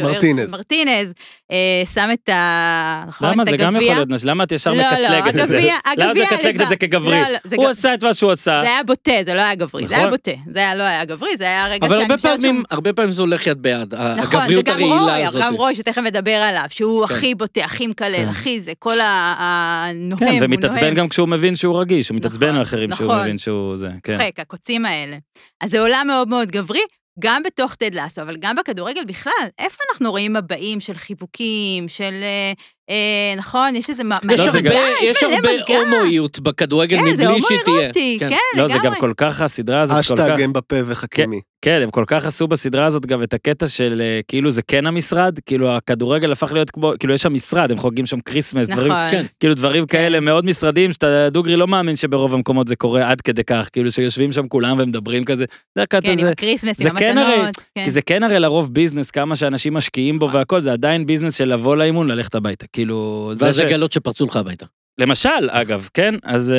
מרטינז. 0.00 0.52
מרטינז 0.52 1.12
אה, 1.50 1.56
שם 1.94 2.08
את 2.12 2.28
ה... 2.28 3.04
נכון, 3.08 3.28
למה? 3.30 3.44
זה 3.44 3.56
גם. 3.56 3.76
יכול 3.76 3.94
להיות 3.94 4.08
נשים. 4.08 4.28
למה 4.28 4.44
את 4.44 4.52
ישר 4.52 4.72
לא, 4.72 4.76
לא, 4.82 4.84
מקטלגת 4.92 5.42
את 5.42 5.48
זה? 5.48 5.58
למה 5.60 5.78
את 5.92 5.98
הגביע 5.98 6.24
מקטלגת 6.24 6.60
את 6.60 6.68
זה. 6.68 6.76
כגברי? 6.76 7.20
לא, 7.20 7.28
לא, 7.28 7.38
זה 7.44 7.56
הוא 7.56 7.68
עשה 7.68 7.94
את 7.94 8.04
מה 8.04 8.14
שהוא 8.14 8.30
עשה. 8.32 8.60
זה 8.62 8.68
היה 8.70 8.82
בוטה, 8.82 9.12
זה 9.24 9.34
לא 9.34 9.40
היה 9.40 9.54
גברי, 9.54 9.86
זה 9.88 9.94
היה 9.94 10.02
נכון. 10.06 10.10
בוטה. 10.16 10.30
זה 10.50 10.58
היה- 10.58 10.74
לא 10.74 10.82
היה 10.82 11.04
גברי, 11.04 11.36
זה 11.38 11.44
היה 11.44 11.66
רגע 11.68 11.86
אבל 11.86 11.96
שאני 12.00 12.16
חושבת 12.16 12.40
שהוא- 12.42 12.54
הרבה 12.70 12.92
פעמים 12.92 13.12
זה 13.12 13.20
הולך 13.22 13.46
יד 13.46 13.62
ביד, 13.62 13.94
נכון, 13.94 14.30
זה 14.30 14.38
הגבריות 14.38 14.64
גם 14.64 14.74
הרעילה 14.74 14.96
רוי, 15.14 15.26
הזאת. 15.26 15.42
גם 15.42 15.54
רוי, 15.54 15.74
שתכף 15.74 15.98
נדבר 16.02 16.30
עליו, 16.34 16.64
שהוא 16.74 17.06
כן. 17.06 17.14
הכי 17.14 17.34
בוטה, 17.34 17.64
הכי 17.64 17.86
מקלל, 17.86 18.16
כן. 18.16 18.28
הכי 18.28 18.60
זה, 18.60 18.72
כל 18.78 18.98
הנוהם, 19.02 20.18
כן, 20.18 20.26
הוא 20.26 20.38
ומתעצבן 20.40 20.80
נוהם. 20.82 20.94
גם 20.94 21.08
כשהוא 21.08 21.28
מבין 21.28 21.56
שהוא 21.56 21.80
רגיש, 21.80 22.08
הוא 22.08 22.16
מתעצבן 22.16 22.46
נכון, 22.46 22.56
על 22.56 22.62
אחרים 22.62 22.90
שהוא 22.96 23.06
נכון. 23.08 23.20
מבין 23.20 23.38
שהוא 23.38 23.76
זה, 23.76 23.88
כן. 24.02 24.18
צוחק, 24.18 24.40
הקוצים 24.40 24.86
האלה. 24.86 25.16
אז 25.60 25.70
זה 25.70 25.80
עולם 25.80 26.04
מאוד 26.06 26.28
מאוד 26.28 26.50
גברי, 26.50 26.80
גם 27.18 27.42
בתוך 27.46 27.74
טד 27.74 27.94
לאסו, 27.94 28.22
אבל 28.22 28.36
גם 28.40 28.56
בכדורגל 28.56 29.04
בכלל. 29.04 29.32
איפה 29.58 29.76
אנחנו 29.90 30.10
רואים 30.10 30.32
מבעים 30.32 30.80
של 30.80 30.94
חיבוקים, 30.94 31.88
של... 31.88 32.12
אה, 32.22 32.52
אה, 32.90 33.34
נכון, 33.36 33.76
יש 33.76 33.90
איזה... 33.90 34.02
יש 34.32 34.40
לא, 34.40 34.50
זה 34.50 34.58
הרבה, 34.58 34.70
גם- 34.70 34.92
יש 35.02 35.22
מלא 35.22 35.34
הרבה. 35.36 35.78
הומואיות 35.80 36.40
בכדורגל 36.40 36.98
כן, 36.98 37.16
זה 37.16 37.28
מבלי 37.28 37.42
שהיא 37.42 37.58
תהיה. 37.64 37.74
הומואירוטי, 37.74 38.16
כן, 38.20 38.36
לא, 38.56 38.66
זה 38.66 38.74
גם 38.74 38.80
לגמרי. 38.80 39.00
כל 39.00 39.12
כך, 39.16 39.40
הסדרה 39.40 39.80
הזאת 39.80 39.96
כל 40.08 40.16
כך... 40.16 40.22
האשטג 40.22 40.40
אמבפה 40.42 40.76
וחכימי. 40.86 41.40
כן, 41.64 41.80
הם 41.82 41.90
כל 41.90 42.04
כך 42.06 42.26
עשו 42.26 42.48
בסדרה 42.48 42.86
הזאת 42.86 43.06
גם 43.06 43.22
את 43.22 43.34
הקטע 43.34 43.66
של 43.66 44.02
אה, 44.04 44.20
כאילו 44.28 44.50
זה 44.50 44.62
כן 44.62 44.86
המשרד, 44.86 45.38
כאילו 45.46 45.70
הכדורגל 45.70 46.32
הפך 46.32 46.52
להיות 46.52 46.70
כמו, 46.70 46.92
כאילו 46.98 47.14
יש 47.14 47.22
שם 47.22 47.34
משרד, 47.34 47.70
הם 47.70 47.76
חוגגים 47.76 48.06
שם 48.06 48.20
Christmas, 48.20 48.68
דברים, 48.68 48.92
נכון. 48.92 49.10
כן. 49.10 49.24
כאילו 49.40 49.54
דברים 49.54 49.86
כאלה 49.86 50.20
מאוד 50.20 50.44
משרדים 50.44 50.92
שאתה 50.92 51.30
דוגרי 51.30 51.56
לא 51.56 51.66
מאמין 51.66 51.96
שברוב 51.96 52.34
המקומות 52.34 52.68
זה 52.68 52.76
קורה 52.76 53.10
עד 53.10 53.20
כדי 53.20 53.44
כך, 53.44 53.68
כאילו 53.72 53.92
שיושבים 53.92 54.32
שם 54.32 54.48
כולם 54.48 54.76
ומדברים 54.78 55.24
כזה, 55.24 55.44
זה 55.74 55.82
הקטע 55.82 56.00
כן, 56.00 56.12
עם 56.12 56.18
הזה, 56.18 56.30
ה 56.30 56.35
Christmas, 56.35 56.82
זה 56.82 56.90
כן 56.98 57.18
הרי-. 57.18 57.50
כן. 57.74 57.84
כי 57.84 57.90
זה 57.90 58.02
כן 58.02 58.22
הרי 58.22 58.38
לרוב 58.40 58.74
business, 58.74 59.10
כמה 59.10 59.36
שאנשים 59.36 59.74
משקיעים 59.74 60.18
בו 60.18 60.30
והכל, 60.32 60.60
זה 60.60 60.72
עדיין 60.72 61.06
business 61.06 61.34
של 61.34 61.52
לבוא 61.52 61.76
לאימון, 61.76 62.08
ללכת 62.08 62.34
הביתה, 62.34 62.66
כאילו, 62.72 63.30
זה 63.34 63.44
ואז 63.44 63.56
ש... 63.56 63.60
לגלות 63.60 63.92
שפרצו 63.92 64.26
לך 64.26 64.36
הביתה. 64.36 64.66
למשל, 64.98 65.50
אגב, 65.50 65.88
כן, 65.94 66.14
אז 66.22 66.52
אה, 66.52 66.58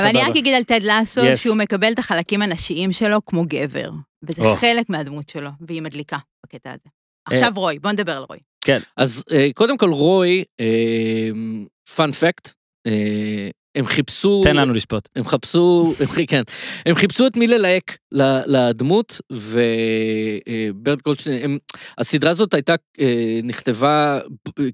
אבל 0.00 0.08
אני 0.08 0.18
סבבה. 0.18 0.30
רק 0.30 0.36
אגיד 0.36 0.54
על 0.54 0.62
טד 0.62 0.80
לאסו, 0.82 1.20
Yes. 1.20 1.36
שהוא 1.36 1.56
מקבל 1.56 1.92
את 1.92 1.98
החלקים 1.98 2.42
הנשיים 2.42 2.92
שלו 2.92 3.18
כמו 3.26 3.44
גבר. 3.48 3.90
וזה 4.28 4.42
או. 4.42 4.56
חלק 4.56 4.90
מהדמות 4.90 5.28
שלו, 5.28 5.50
והיא 5.60 5.82
מדליקה 5.82 6.18
בקטע 6.46 6.70
הזה. 6.72 6.88
אה. 7.28 7.34
עכשיו 7.34 7.52
רוי, 7.56 7.78
בוא 7.78 7.92
נדבר 7.92 8.16
על 8.16 8.24
רוי. 8.28 8.38
אז 8.96 9.24
אה, 9.32 9.48
קודם 9.54 9.78
כל 9.78 9.92
רוי, 9.92 10.44
fun 11.96 12.12
fact, 12.12 12.48
הם 13.76 13.86
חיפשו... 13.86 14.40
תן 14.44 14.56
לנו 14.56 14.72
לשפוט. 14.72 15.08
הם 15.16 15.28
חפשו, 15.28 15.94
הם, 16.00 16.06
כן, 16.28 16.42
הם 16.86 16.94
חיפשו 16.94 17.26
את 17.26 17.36
מי 17.36 17.46
ללהק 17.46 17.96
לדמות, 18.46 19.20
וברט 19.32 21.02
גולדשטיין, 21.02 21.44
הם- 21.44 21.58
הסדרה 21.98 22.30
הזאת 22.30 22.54
הייתה, 22.54 22.74
אה, 23.00 23.40
נכתבה 23.42 24.18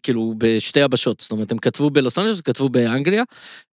כאילו 0.03 0.35
בשתי 0.39 0.81
יבשות, 0.81 1.21
זאת 1.21 1.31
אומרת, 1.31 1.53
הם 1.53 1.59
כתבו 1.59 1.91
בלוס 1.91 2.19
אנג'לס, 2.19 2.41
כתבו 2.41 2.69
באנגליה, 2.69 3.23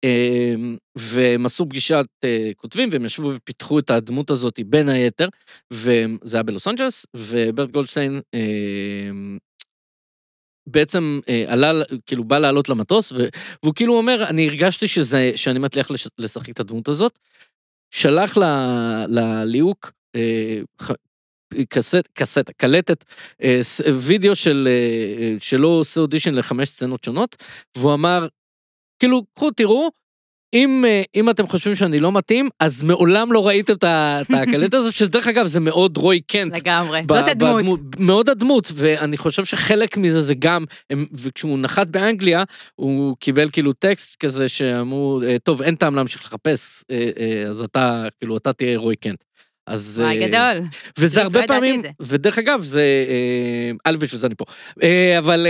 אה, 0.04 0.56
והם 0.98 1.46
עשו 1.46 1.66
פגישת 1.70 2.06
אה, 2.24 2.52
כותבים, 2.56 2.90
והם 2.92 3.06
ישבו 3.06 3.32
ופיתחו 3.36 3.80
את 3.80 3.90
הדמות 3.92 4.30
הזאת 4.30 4.60
בין 4.66 4.90
היתר, 4.90 5.28
וזה 5.72 6.38
היה 6.38 6.44
בלוס 6.44 6.68
אנג'לס, 6.68 7.06
וברט 7.16 7.72
גולדשטיין, 7.72 8.22
אה, 8.34 8.40
בעצם 10.68 11.20
אה, 11.30 11.44
עלה, 11.48 11.72
כאילו 12.06 12.24
בא 12.24 12.38
לעלות 12.40 12.70
למטוס, 12.70 13.12
ו- 13.12 13.28
והוא 13.64 13.74
כאילו 13.76 13.98
אומר, 13.98 14.24
אני 14.30 14.48
הרגשתי 14.48 14.88
שזה, 14.88 15.32
שאני 15.36 15.60
מצליח 15.60 15.92
לש- 15.92 16.08
לשחק 16.18 16.50
את 16.50 16.60
הדמות 16.60 16.88
הזאת. 16.88 17.20
שלח 17.92 18.38
לליהוק 19.08 19.92
אה, 20.16 20.60
קסט, 21.70 22.08
קסט, 22.14 22.50
קלטת, 22.58 23.06
אה, 23.44 23.60
וידאו 24.02 24.36
של, 24.36 24.68
אה, 24.72 25.24
אה, 25.24 25.36
שלו 25.40 25.70
עושה 25.70 26.02
אודישן 26.02 26.34
לחמש 26.36 26.70
סצנות 26.70 27.04
שונות, 27.04 27.36
והוא 27.78 27.94
אמר, 27.94 28.28
כאילו, 29.00 29.24
קחו, 29.36 29.52
תראו, 29.52 29.90
אם, 30.54 30.86
אה, 30.88 31.02
אם 31.16 31.30
אתם 31.30 31.48
חושבים 31.48 31.76
שאני 31.76 31.98
לא 32.00 32.12
מתאים, 32.12 32.50
אז 32.60 32.84
מעולם 32.84 33.32
לא 33.34 33.48
ראיתם 33.48 33.74
את 33.74 33.84
ה- 33.84 34.20
את 34.22 34.28
הקלטת 34.34 34.74
הזאת, 34.74 34.96
שדרך 34.96 35.28
אגב 35.28 35.46
זה 35.46 35.60
מאוד 35.60 35.98
רוי 35.98 36.22
קנט. 36.22 36.60
לגמרי, 36.60 37.02
זאת 37.08 37.28
הדמות. 37.28 37.58
בדמות, 37.62 37.80
מאוד 38.00 38.30
הדמות, 38.30 38.72
ואני 38.76 39.18
חושב 39.18 39.46
שחלק 39.46 39.98
מזה 39.98 40.22
זה 40.22 40.34
גם, 40.40 40.66
הם, 40.90 41.06
וכשהוא 41.14 41.60
נחת 41.60 41.88
באנגליה, 41.88 42.44
הוא 42.76 43.16
קיבל 43.20 43.50
כאילו 43.52 43.74
טקסט 43.74 44.16
כזה 44.20 44.48
שאמרו, 44.48 45.22
"אה, 45.24 45.38
טוב, 45.44 45.62
אין 45.62 45.76
טעם 45.76 45.96
להמשיך 45.96 46.22
לחפש, 46.26 46.84
אה, 46.92 47.50
אז 47.50 47.62
אתה, 47.62 48.06
כאילו, 48.20 48.38
אתה 48.38 48.54
תהיה 48.54 48.78
רוי 48.78 48.96
קנט. 48.96 49.24
אז... 49.68 50.02
וואי, 50.06 50.28
גדול. 50.28 50.68
וזה 51.00 51.20
לא 51.20 51.24
הרבה 51.24 51.48
פעמים. 51.48 51.82
ודרך 52.02 52.38
אגב, 52.38 52.62
זה, 52.64 52.82
אה, 53.10 53.92
א' 53.92 53.96
בשביל 54.00 54.20
זה 54.22 54.28
אני 54.28 54.36
פה, 54.36 54.46
אבל 55.18 55.48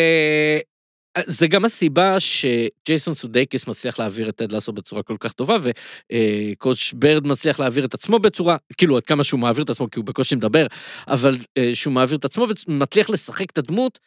זה 1.26 1.48
גם 1.48 1.66
הסיבה 1.66 2.20
שג'ייסון 2.20 3.14
סודייקיס 3.14 3.68
מצליח 3.68 4.00
להעביר 4.00 4.30
את 4.30 4.36
טד 4.36 4.52
לאסו 4.52 4.74
בצורה 4.74 5.04
כל 5.04 5.16
כך 5.20 5.32
טובה, 5.32 5.58
ו 5.62 5.84
Coach 5.84 6.94
Beard 6.94 7.28
מצליח 7.28 7.60
להעביר 7.60 7.86
את 7.86 7.94
עצמו 7.94 8.20
בצורה, 8.20 8.58
כאילו 8.78 8.98
עד 8.98 9.04
כמה 9.04 9.24
שהוא 9.24 9.40
מעביר 9.40 9.64
את 9.64 9.70
עצמו, 9.70 9.92
כי 9.92 10.00
הוא 10.00 10.06
בקושי 10.06 10.36
מדבר, 10.36 10.68
אבל 11.08 11.38
אה, 11.58 11.72
שהוא 11.74 11.94
מעביר 11.94 12.18
את 12.18 12.26
עצמו, 12.26 12.48
מצליח 12.68 13.10
לשחק 13.10 13.52
את 13.52 13.58
הדמות, 13.58 14.00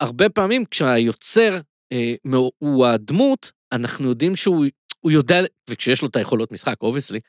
הרבה 0.00 0.28
פעמים 0.28 0.64
כשהיוצר 0.64 1.58
אה, 1.92 2.14
הוא 2.58 2.86
הדמות, 2.86 3.52
אנחנו 3.72 4.08
יודעים 4.08 4.36
שהוא 4.36 4.64
הוא 5.00 5.12
יודע, 5.12 5.40
וכשיש 5.70 6.02
לו 6.02 6.08
את 6.08 6.16
היכולות 6.16 6.52
משחק, 6.52 6.74
obviously, 6.80 7.20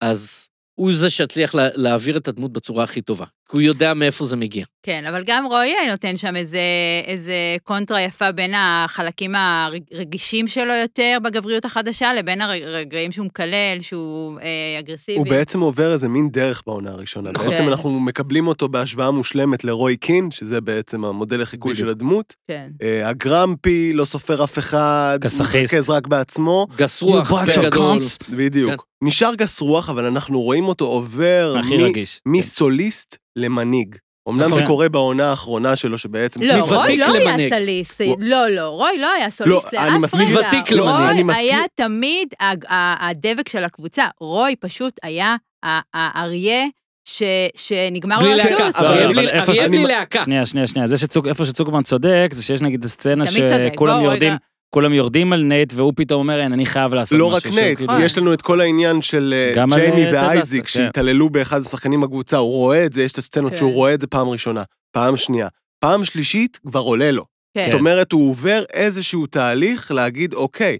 אז 0.00 0.48
הוא 0.74 0.92
זה 0.94 1.10
שהצליח 1.10 1.54
לה, 1.54 1.68
להעביר 1.74 2.16
את 2.16 2.28
הדמות 2.28 2.52
בצורה 2.52 2.84
הכי 2.84 3.02
טובה. 3.02 3.26
כי 3.50 3.56
הוא 3.56 3.62
יודע 3.62 3.94
מאיפה 3.94 4.24
זה 4.26 4.36
מגיע. 4.36 4.64
כן, 4.82 5.04
אבל 5.08 5.22
גם 5.26 5.46
רועי 5.46 5.72
נותן 5.90 6.16
שם 6.16 6.36
איזה, 6.36 6.58
איזה 7.06 7.32
קונטרה 7.64 8.00
יפה 8.02 8.32
בין 8.32 8.52
החלקים 8.56 9.32
הרגישים 9.34 10.48
שלו 10.48 10.74
יותר 10.74 11.18
בגבריות 11.24 11.64
החדשה, 11.64 12.14
לבין 12.14 12.40
הרגעים 12.40 13.12
שהוא 13.12 13.26
מקלל, 13.26 13.78
שהוא 13.80 14.38
אה, 14.40 14.46
אגרסיבי. 14.80 15.18
הוא 15.18 15.26
בעצם 15.26 15.60
עובר 15.60 15.92
איזה 15.92 16.08
מין 16.08 16.28
דרך 16.30 16.62
בעונה 16.66 16.90
הראשונה. 16.90 17.30
נכון. 17.32 17.46
בעצם 17.48 17.62
כן. 17.62 17.68
אנחנו 17.68 18.00
מקבלים 18.00 18.46
אותו 18.48 18.68
בהשוואה 18.68 19.10
מושלמת 19.10 19.64
לרוי 19.64 19.96
קין, 19.96 20.30
שזה 20.30 20.60
בעצם 20.60 21.04
המודל 21.04 21.40
לחיקוי. 21.42 21.76
של 21.76 21.88
הדמות. 21.88 22.34
כן. 22.48 22.68
אה, 22.82 23.08
ה 23.08 23.18
grumpy, 23.18 23.92
לא 23.94 24.04
סופר 24.04 24.44
אף 24.44 24.58
אחד, 24.58 25.18
כסאחיסט. 25.22 25.74
מתרכז 25.74 25.90
רק 25.90 26.06
בעצמו. 26.06 26.66
גס 26.76 27.02
רוח, 27.02 27.30
You 27.30 27.34
bunch 27.34 27.54
פה 27.54 27.60
of 27.60 27.64
גדול. 27.64 27.96
cunts. 27.98 28.34
בדיוק. 28.36 28.86
נשאר 29.02 29.34
גס 29.34 29.60
רוח, 29.60 29.90
אבל 29.90 30.04
אנחנו 30.04 30.40
רואים 30.40 30.64
אותו 30.64 30.84
עובר 30.84 31.56
הכי 31.60 31.76
מ- 31.76 31.80
רגיש. 31.80 32.20
מסוליסט 32.26 33.16
למנהיג. 33.40 33.96
אמנם 34.28 34.40
נכון. 34.46 34.58
זה 34.58 34.66
קורה 34.66 34.88
בעונה 34.88 35.30
האחרונה 35.30 35.76
שלו, 35.76 35.98
שבעצם... 35.98 36.42
לא, 36.42 36.52
רוי 36.76 36.96
לא 36.96 37.06
היה. 37.06 37.48
סוליסט, 37.50 38.00
הוא- 38.00 38.16
לא, 38.20 38.48
לא, 38.48 38.62
רוי 38.68 38.98
לא 38.98 39.12
היה 39.12 39.30
סוליסט 39.30 39.74
אני 39.74 39.90
לאף 39.92 40.00
מסכים. 40.00 40.20
רגע. 40.20 40.50
אני 41.10 41.22
רוי. 41.22 41.34
היה 41.34 41.58
תמיד 41.74 42.28
הדבק 43.00 43.48
של 43.48 43.64
הקבוצה. 43.64 44.04
רוי 44.20 44.56
פשוט 44.60 44.92
היה 45.02 45.36
ה- 45.64 45.80
האריה 45.94 46.64
ש- 47.04 47.22
שנגמר 47.56 48.22
לו 48.22 48.32
הסוס. 48.42 48.76
אבל- 48.76 48.86
אריה 48.86 49.08
בלי- 49.68 49.84
להקה. 49.86 50.24
שנייה, 50.24 50.46
שנייה, 50.46 50.66
שנייה. 50.66 50.86
זה 50.86 50.96
שצוק, 50.98 51.26
איפה 51.26 51.44
שצוקרמן 51.44 51.82
צודק, 51.82 52.28
זה 52.32 52.42
שיש 52.42 52.60
נגיד 52.60 52.86
סצנה. 52.86 53.24
שכולם 53.26 54.04
יורדים, 54.04 54.28
רגע. 54.32 54.36
כולם 54.70 54.92
יורדים 54.92 55.32
על 55.32 55.42
נייט, 55.42 55.72
והוא 55.76 55.92
פתאום 55.96 56.20
אומר, 56.20 56.40
אין, 56.40 56.52
אני 56.52 56.66
חייב 56.66 56.94
לעשות 56.94 57.18
לא 57.18 57.26
משהו. 57.26 57.36
רק 57.36 57.42
שהוא 57.42 57.54
נייט, 57.54 57.78
כאילו-. 57.78 58.00
יש 58.00 58.18
לנו 58.18 58.34
את 58.34 58.42
כל 58.42 58.60
העניין 58.60 59.02
של 59.02 59.34
אה, 59.56 59.66
ג'יימי 59.66 60.12
ואייזיק 60.12 60.62
כן. 60.62 60.68
שהתעללו 60.68 61.30
באחד 61.30 61.60
השחקנים 61.60 62.00
בקבוצה, 62.00 62.36
הוא 62.36 62.56
רואה 62.56 62.86
את 62.86 62.92
זה, 62.92 63.02
יש 63.02 63.12
את 63.12 63.18
הסצנות 63.18 63.52
כן. 63.52 63.58
שהוא 63.58 63.72
רואה 63.72 63.94
את 63.94 64.00
זה 64.00 64.06
פעם 64.06 64.28
ראשונה, 64.28 64.62
פעם 64.92 65.16
שנייה. 65.16 65.48
פעם 65.80 66.04
שלישית 66.04 66.56
כבר 66.66 66.80
עולה 66.80 67.10
לו. 67.10 67.24
כן. 67.54 67.62
זאת 67.64 67.74
אומרת, 67.74 68.12
הוא 68.12 68.30
עובר 68.30 68.64
איזשהו 68.72 69.26
תהליך 69.26 69.90
להגיד, 69.92 70.34
אוקיי, 70.34 70.78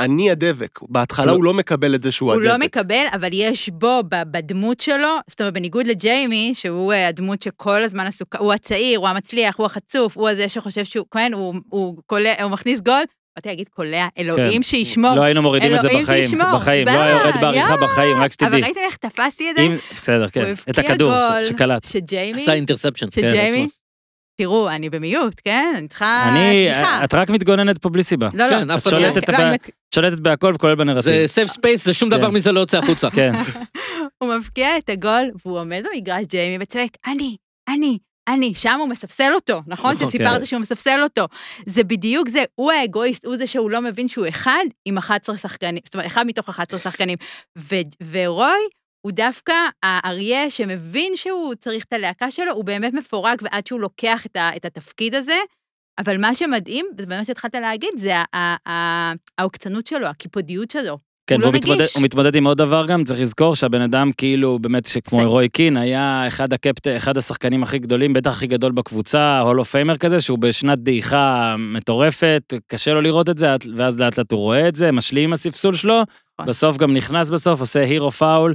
אני 0.00 0.30
הדבק. 0.30 0.78
בהתחלה 0.82 1.26
לא. 1.26 1.32
הוא 1.32 1.44
לא 1.44 1.54
מקבל 1.54 1.94
את 1.94 2.02
זה 2.02 2.12
שהוא 2.12 2.32
הוא 2.32 2.40
הדבק. 2.40 2.52
לא 2.52 2.58
מקבל, 2.58 3.04
אבל 3.14 3.28
יש 3.32 3.68
בו, 3.68 4.00
בדמות 4.08 4.80
שלו, 4.80 5.16
זאת 5.30 5.40
אומרת, 5.40 5.54
בניגוד 5.54 5.86
לג'יימי, 5.86 6.52
שהוא 6.54 6.92
אה, 6.92 7.08
הדמות 7.08 7.42
שכל 7.42 7.82
הזמן 7.82 8.06
עסוקה, 8.06 8.38
הוא 8.38 8.52
הצעיר, 8.52 8.98
הוא 8.98 9.08
המצליח, 9.08 9.56
הוא 9.56 9.66
החצוף, 9.66 10.16
הוא 10.16 10.28
הזה 10.28 10.48
שחושב 10.48 10.84
שהוא, 10.84 11.06
כן, 11.10 11.32
הוא, 11.34 11.54
הוא, 11.68 11.96
קולע, 12.06 12.42
הוא 12.42 12.50
מכניס 12.50 12.80
גול, 12.80 13.02
באתי 13.36 13.48
להגיד 13.48 13.68
קולע, 13.68 14.06
אלוהים 14.18 14.62
שישמור. 14.62 15.14
לא 15.16 15.22
היינו 15.22 15.42
מורידים 15.42 15.74
את 15.76 15.80
זה 15.82 15.88
אלוהים 15.88 16.04
בחיים, 16.04 16.22
שישמור. 16.24 16.54
בחיים, 16.54 16.86
לא 16.86 17.02
היה 17.02 17.10
יורד 17.10 17.40
בעריכה. 17.40 17.74
בחיים, 17.82 18.16
רק 18.16 18.18
אבל 18.20 18.28
שתדעי. 18.30 18.60
ראיתם 18.62 18.80
איך 18.86 18.96
תפסתי 18.96 19.50
את 19.50 19.56
זה? 19.56 19.62
אם, 19.62 19.76
בסדר, 20.02 20.28
כן, 20.28 20.52
את 20.70 20.78
הכדור 20.78 21.14
שקלט. 21.48 21.84
שג'יימי, 21.84 22.42
עשה 22.42 22.52
interception. 22.52 23.10
שג'יימי, 23.10 23.58
עצמו. 23.58 23.80
תראו, 24.40 24.68
אני 24.70 24.90
ב 24.90 24.97
mute, 24.97 25.34
כן? 25.44 25.74
אני 25.76 25.88
צריכה 25.88 26.28
אני, 26.28 26.68
תמיכה. 26.74 27.04
את 27.04 27.14
רק 27.14 27.30
מתגוננת 27.30 27.78
פה 27.78 27.88
בלי 27.88 28.02
סיבה. 28.02 28.28
לא, 28.34 28.46
לא. 28.46 28.50
כן, 28.58 28.70
אף 28.70 28.80
את 28.86 28.92
לא- 28.92 28.98
שולטת 29.94 30.18
לא, 30.18 30.22
בהכל 30.22 30.52
וכולל 30.54 30.74
בנרטיב. 30.74 31.02
זה 31.02 31.22
safe 31.26 31.48
space, 31.48 31.84
זה 31.84 31.94
שום 31.94 32.08
דבר 32.08 32.26
כן. 32.28 32.34
מזה 32.34 32.52
לא 32.52 32.60
יוצא 32.60 32.78
החוצה. 32.78 33.10
כן, 33.10 33.32
הוא 34.22 34.34
מבקיע 34.34 34.78
את 34.78 34.88
הגול, 34.88 35.30
והוא 35.44 35.58
עומד 35.60 35.82
במגרש 35.94 36.24
ג'יימי 36.24 36.64
וצועק, 36.64 36.90
אני, 37.06 37.36
אני, 37.68 37.98
אני, 38.28 38.54
שם 38.54 38.76
הוא 38.80 38.88
מספסל 38.88 39.32
אותו, 39.34 39.62
נכון? 39.66 39.92
נכון, 39.94 40.08
שסיפרת 40.08 40.40
כן. 40.40 40.46
שהוא 40.46 40.60
מספסל 40.60 41.02
אותו. 41.02 41.24
זה 41.66 41.84
בדיוק 41.84 42.28
זה, 42.28 42.44
הוא 42.54 42.72
האגואיסט, 42.72 43.24
הוא 43.24 43.36
זה 43.36 43.46
שהוא 43.46 43.70
לא 43.70 43.80
מבין 43.82 44.08
שהוא 44.08 44.28
אחד 44.28 44.64
עם 44.84 44.98
11 44.98 45.36
שחקנים, 45.36 45.80
זאת 45.84 45.94
אומרת, 45.94 46.06
אחד 46.06 46.26
מתוך 46.26 46.48
11 46.48 46.80
שחקנים. 46.80 47.18
ו- 47.58 47.74
ורוי 48.10 48.60
הוא 49.06 49.12
דווקא 49.12 49.52
האריה 49.82 50.50
שמבין 50.50 51.12
שהוא 51.16 51.54
צריך 51.54 51.84
את 51.84 51.92
הלהקה 51.92 52.30
שלו, 52.30 52.52
הוא 52.52 52.64
באמת 52.64 52.94
מפורק, 52.94 53.38
ועד 53.42 53.66
שהוא 53.66 53.80
לוקח 53.80 54.26
את, 54.26 54.36
ה- 54.36 54.56
את 54.56 54.64
התפקיד 54.64 55.14
הזה, 55.14 55.38
אבל 55.98 56.20
מה 56.20 56.34
שמדהים, 56.34 56.86
זה 57.00 57.06
באמת 57.06 57.26
שהתחלת 57.26 57.54
להגיד, 57.54 57.90
זה 57.96 58.12
העוקצנות 59.38 59.86
שלו, 59.86 60.06
הקיפודיות 60.06 60.70
שלו. 60.70 61.09
כן, 61.30 61.40
הוא 61.40 61.46
לא 61.46 61.52
מתמודד, 61.52 61.80
נגיש. 61.80 61.94
הוא 61.94 62.02
מתמודד 62.02 62.34
עם 62.34 62.46
עוד 62.46 62.58
דבר 62.58 62.86
גם, 62.86 63.04
צריך 63.04 63.20
לזכור 63.20 63.54
שהבן 63.54 63.80
אדם 63.82 64.10
כאילו, 64.16 64.58
באמת, 64.58 64.86
שכמו 64.86 65.20
זה- 65.20 65.26
רוי 65.26 65.48
קין, 65.48 65.76
היה 65.76 66.24
אחד 66.26 66.52
הקפט... 66.52 66.86
אחד 66.88 67.16
השחקנים 67.16 67.62
הכי 67.62 67.78
גדולים, 67.78 68.12
בטח 68.12 68.30
הכי 68.30 68.46
גדול 68.46 68.72
בקבוצה, 68.72 69.40
הולו 69.40 69.64
פיימר 69.64 69.96
כזה, 69.96 70.20
שהוא 70.20 70.38
בשנת 70.38 70.78
דעיכה 70.78 71.54
מטורפת, 71.58 72.54
קשה 72.66 72.94
לו 72.94 73.00
לראות 73.00 73.28
את 73.28 73.38
זה, 73.38 73.46
ואז 73.76 74.00
לאט 74.00 74.18
לאט 74.18 74.32
הוא 74.32 74.40
רואה 74.40 74.68
את 74.68 74.76
זה, 74.76 74.92
משלים 74.92 75.24
עם 75.24 75.32
הספסול 75.32 75.74
שלו, 75.74 76.00
נכון. 76.00 76.46
בסוף 76.46 76.76
גם 76.76 76.94
נכנס 76.94 77.30
בסוף, 77.30 77.60
עושה 77.60 77.80
הירו 77.80 78.10
פאול, 78.10 78.54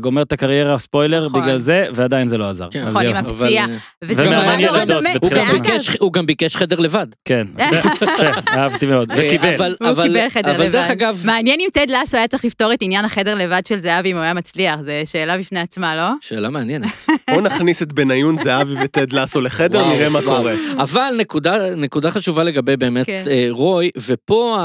גומר 0.00 0.22
את 0.22 0.32
הקריירה, 0.32 0.78
ספוילר, 0.78 1.26
נכון. 1.28 1.42
בגלל 1.42 1.56
זה, 1.58 1.86
ועדיין 1.92 2.28
זה 2.28 2.38
לא 2.38 2.50
עזר. 2.50 2.68
כן, 2.70 2.84
נכון, 2.84 3.06
עם. 3.06 3.16
הפציעה. 3.16 3.64
אבל, 3.64 3.72
אה, 3.74 3.78
וזה 4.02 4.24
נורא 4.24 4.56
נורא 4.56 4.84
דומה. 4.84 5.08
הוא 6.00 6.12
גם 6.12 6.26
ביקש- 6.26 6.56
חדר 6.56 6.78
לבד. 6.78 7.06
כן, 7.24 7.46
אהבתי 8.56 8.86
מאוד, 8.86 9.10
אה, 9.10 9.16
וקיבל. 9.26 9.54
אבל- 9.54 9.76
הוא 9.80 9.90
אבל- 9.90 10.02
קיבל 10.02 10.28
חדר 10.28 10.50
אבל 10.54 10.64
לבד. 10.64 10.72
דרך 10.72 10.90
אגב, 10.90 11.22
מעניין 11.24 11.60
אם 11.60 11.68
טד 11.72 11.86
לסו 11.90 12.16
היה 12.16 12.28
צריך 12.28 12.44
לפתור 12.44 12.72
את 12.72 12.78
עניין 12.82 13.04
החדר 13.04 13.34
לבד 13.34 13.62
של 13.66 13.78
זהבי 13.78 14.10
אם 14.12 14.16
הוא 14.16 14.24
היה 14.24 14.34
מצליח, 14.34 14.80
זו 14.80 14.90
שאלה 15.04 15.38
בפני 15.38 15.60
עצמה, 15.60 15.96
לא? 15.96 16.08
שאלה 16.20 16.50
מעניינת. 16.50 16.88
בואו 17.30 17.40
נכניס 17.40 17.82
את 17.82 17.92
בניון 17.92 18.38
זהבי 18.38 18.74
וטד 18.84 19.12
לסו 19.12 19.40
לחדר, 19.40 19.88
נראה 19.88 20.08
מה. 20.08 20.22
קורה. 20.22 20.54
אבל 20.76 21.14
נקודה, 21.76 22.10
חשובה 22.10 22.42
לגבי 22.42 22.76
באמת 22.76 23.06
כן. 23.06 23.24
אה, 23.30 23.46
רוי, 23.50 23.90
ופה, 24.06 24.58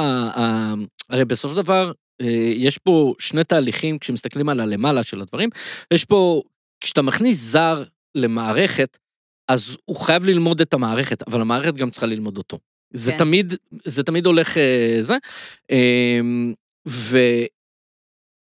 הרי 1.10 1.26
בסופו 1.26 1.56
של 1.56 1.62
דבר, 1.62 1.86
אה, 1.88 1.92
יש 2.56 2.78
פה 2.78 3.14
שני 3.20 3.44
תהליכים, 3.44 4.00
כשמסתכלים 4.00 4.50
על 4.50 4.60
הלמעלה 4.60 5.04
של 5.04 5.22
הדברים, 5.22 5.50
יש 5.94 6.06
פה, 6.06 6.42
כשאתה 6.82 7.02
מכניס 7.02 7.38
זר 7.38 7.84
למערכת, 8.16 8.98
אז 9.52 9.78
הוא 9.86 9.96
חייב 9.98 10.26
ללמוד 10.26 10.62
את 10.62 10.74
המערכת, 10.74 11.28
אבל 11.28 11.42
המערכת 11.42 11.74
גם 11.74 11.90
צריכה 11.90 12.06
ללמוד 12.06 12.38
אותו. 12.38 12.60
זה 12.94 13.12
כן. 13.12 13.18
תמיד, 13.18 13.54
זה 13.86 14.04
תמיד 14.04 14.26
הולך 14.26 14.58
אה, 14.58 14.98
זה. 15.02 15.16
אה, 15.72 16.20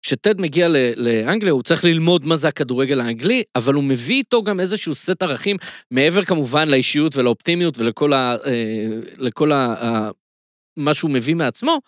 וכשטד 0.06 0.42
מגיע 0.42 0.68
לאנגליה, 0.96 1.54
הוא 1.54 1.64
צריך 1.64 1.86
ללמוד 1.86 2.26
מה 2.26 2.36
זה 2.36 2.48
הכדורגל 2.48 3.02
האנגלי, 3.02 3.44
אבל 3.56 3.74
הוא 3.74 3.84
מביא 3.84 4.16
איתו 4.16 4.44
גם 4.44 4.60
איזשהו 4.60 4.96
סט 4.96 5.22
ערכים, 5.22 5.58
מעבר 5.92 6.26
כמובן 6.26 6.68
לאישיות 6.68 7.16
ולאופטימיות 7.16 7.78
ולכל 7.78 8.14
ה... 8.14 8.38
אה, 8.46 8.88
לכל. 9.18 9.52
ה- 9.52 10.10
מה 10.78 10.94
שהוא 10.94 11.12
מביא 11.12 11.36
מעצמו, 11.36 11.80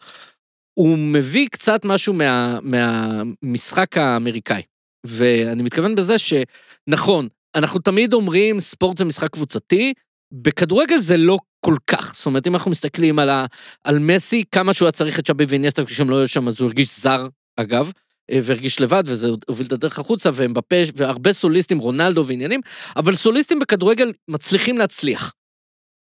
הוא 0.80 0.98
מביא 0.98 1.48
קצת 1.52 1.86
משהו 1.86 2.14
מה, 2.14 2.60
מהמשחק 2.62 3.98
האמריקאי. 3.98 4.62
ואני 5.06 5.64
מתכוון 5.64 5.96
בזה 5.96 6.16
שנכון, 6.18 7.28
אנחנו 7.56 7.80
תמיד 7.80 8.14
אומרים 8.14 8.60
ספורט 8.60 8.98
זה 8.98 9.06
משחק 9.06 9.30
קבוצתי, 9.30 9.94
בכדורגל 10.34 10.98
זה 10.98 11.18
לא 11.18 11.38
כל 11.66 11.76
כך. 11.88 12.16
זאת 12.16 12.26
אומרת, 12.26 12.48
אם 12.48 12.56
אנחנו 12.56 12.72
מסתכלים 12.72 13.20
על, 13.20 13.30
ה, 13.30 13.46
על 13.84 14.00
מסי, 14.00 14.44
כמה 14.52 14.74
שהוא 14.74 14.86
היה 14.86 14.92
צריך 14.92 15.20
את 15.20 15.26
שבי 15.26 15.46
ואיניאסטה 15.48 15.86
כשהם 15.86 16.10
לא 16.10 16.18
היו 16.18 16.28
שם, 16.28 16.48
אז 16.48 16.60
הוא 16.60 16.68
הרגיש 16.68 17.00
זר, 17.00 17.28
אגב, 17.58 17.92
אה, 18.32 18.40
והרגיש 18.44 18.82
לבד, 18.82 19.04
וזה 19.06 19.30
הוביל 19.48 19.68
את 19.68 19.72
הדרך 19.72 20.00
החוצה, 20.00 20.30
והם 20.34 20.54
בפה, 20.54 20.76
והרבה 20.96 21.34
סוליסטים, 21.34 21.80
רונלדו 21.80 22.26
ועניינים, 22.28 22.62
אבל 22.96 23.16
סוליסטים 23.16 23.60
בכדורגל 23.60 24.14
מצליחים 24.28 24.78
להצליח. 24.78 25.34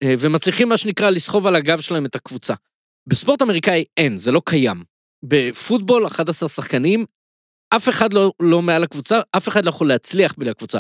אה, 0.02 0.14
ומצליחים, 0.18 0.68
מה 0.68 0.76
שנקרא, 0.76 1.10
לסחוב 1.10 1.46
על 1.46 1.56
הגב 1.56 1.80
שלהם 1.80 2.06
את 2.06 2.14
הקבוצה. 2.14 2.54
בספורט 3.09 3.42
אמריקאי 3.42 3.84
אין, 3.96 4.16
זה 4.16 4.32
לא 4.32 4.42
קיים. 4.44 4.82
בפוטבול, 5.24 6.06
11 6.06 6.48
שחקנים, 6.48 7.04
אף 7.76 7.88
אחד 7.88 8.12
לא, 8.12 8.32
לא 8.42 8.62
מעל 8.62 8.82
הקבוצה, 8.84 9.20
אף 9.36 9.48
אחד 9.48 9.64
לא 9.64 9.68
יכול 9.68 9.88
להצליח 9.88 10.34
בלי 10.38 10.50
הקבוצה. 10.50 10.78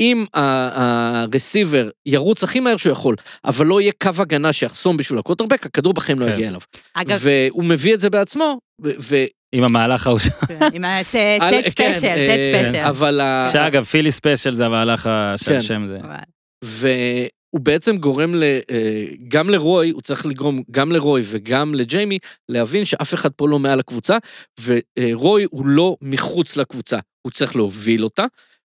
אם 0.00 0.24
הרסיבר 0.34 1.90
ירוץ 2.06 2.44
הכי 2.44 2.60
מהר 2.60 2.76
שהוא 2.76 2.92
יכול, 2.92 3.16
אבל 3.44 3.66
לא 3.66 3.80
יהיה 3.80 3.92
קו 4.02 4.10
הגנה 4.18 4.52
שיחסום 4.52 4.96
בשביל 4.96 5.18
הקווטרבק, 5.18 5.66
הכדור 5.66 5.94
בחיים 5.94 6.20
לא 6.20 6.26
כן. 6.26 6.32
יגיע 6.32 6.48
אליו. 6.48 6.60
אגב, 6.94 7.18
והוא 7.22 7.64
מביא 7.64 7.94
את 7.94 8.00
זה 8.00 8.10
בעצמו, 8.10 8.58
ו... 8.82 9.16
עם 9.52 9.64
המהלך 9.64 10.06
ההוא, 10.06 10.18
ש- 10.18 10.28
עם 10.72 10.84
ה-TED 10.84 11.04
כן, 11.76 11.92
special, 11.92 12.06
אה, 12.06 12.34
TED 12.36 12.44
special. 12.44 12.76
אבל 12.76 13.20
ה- 13.20 13.48
שאגב, 13.52 13.84
Philly 13.84 14.12
special 14.12 14.54
זה 14.54 14.66
המהלך 14.66 15.10
של 15.36 15.44
כן. 15.50 15.56
השם 15.56 15.86
זה. 15.86 15.98
והוא 17.56 17.64
בעצם 17.64 17.96
גורם 17.96 18.34
ל... 18.34 18.42
אה, 18.44 19.04
גם 19.28 19.50
לרוי, 19.50 19.90
הוא 19.90 20.02
צריך 20.02 20.26
לגרום 20.26 20.62
גם 20.70 20.92
לרוי 20.92 21.22
וגם 21.24 21.74
לג'יימי 21.74 22.18
להבין 22.48 22.84
שאף 22.84 23.14
אחד 23.14 23.32
פה 23.32 23.48
לא 23.48 23.58
מעל 23.58 23.80
הקבוצה, 23.80 24.18
ורוי 24.64 25.46
הוא 25.50 25.66
לא 25.66 25.96
מחוץ 26.02 26.56
לקבוצה, 26.56 26.98
הוא 27.22 27.32
צריך 27.32 27.56
להוביל 27.56 28.04
אותה, 28.04 28.24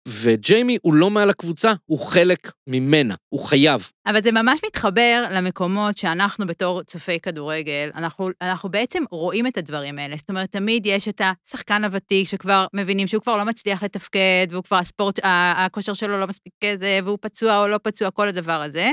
וג'יימי 0.07 0.77
הוא 0.81 0.93
לא 0.93 1.09
מעל 1.09 1.29
הקבוצה, 1.29 1.73
הוא 1.85 1.99
חלק 1.99 2.51
ממנה, 2.67 3.15
הוא 3.29 3.39
חייב. 3.39 3.91
אבל 4.05 4.23
זה 4.23 4.31
ממש 4.31 4.59
מתחבר 4.65 5.25
למקומות 5.31 5.97
שאנחנו 5.97 6.47
בתור 6.47 6.83
צופי 6.83 7.19
כדורגל, 7.19 7.89
אנחנו, 7.95 8.29
אנחנו 8.41 8.69
בעצם 8.69 9.03
רואים 9.11 9.47
את 9.47 9.57
הדברים 9.57 9.99
האלה. 9.99 10.15
זאת 10.17 10.29
אומרת, 10.29 10.51
תמיד 10.51 10.85
יש 10.85 11.07
את 11.07 11.21
השחקן 11.21 11.83
הוותיק 11.83 12.27
שכבר 12.27 12.65
מבינים 12.73 13.07
שהוא 13.07 13.21
כבר 13.21 13.37
לא 13.37 13.43
מצליח 13.43 13.83
לתפקד, 13.83 14.47
והוא 14.49 14.63
כבר 14.63 14.77
הספורט, 14.77 15.19
הכושר 15.23 15.93
שלו 15.93 16.19
לא 16.19 16.27
מספיק 16.27 16.53
כזה, 16.63 16.99
והוא 17.03 17.17
פצוע 17.21 17.59
או 17.61 17.67
לא 17.67 17.79
פצוע, 17.83 18.11
כל 18.11 18.27
הדבר 18.27 18.61
הזה. 18.61 18.91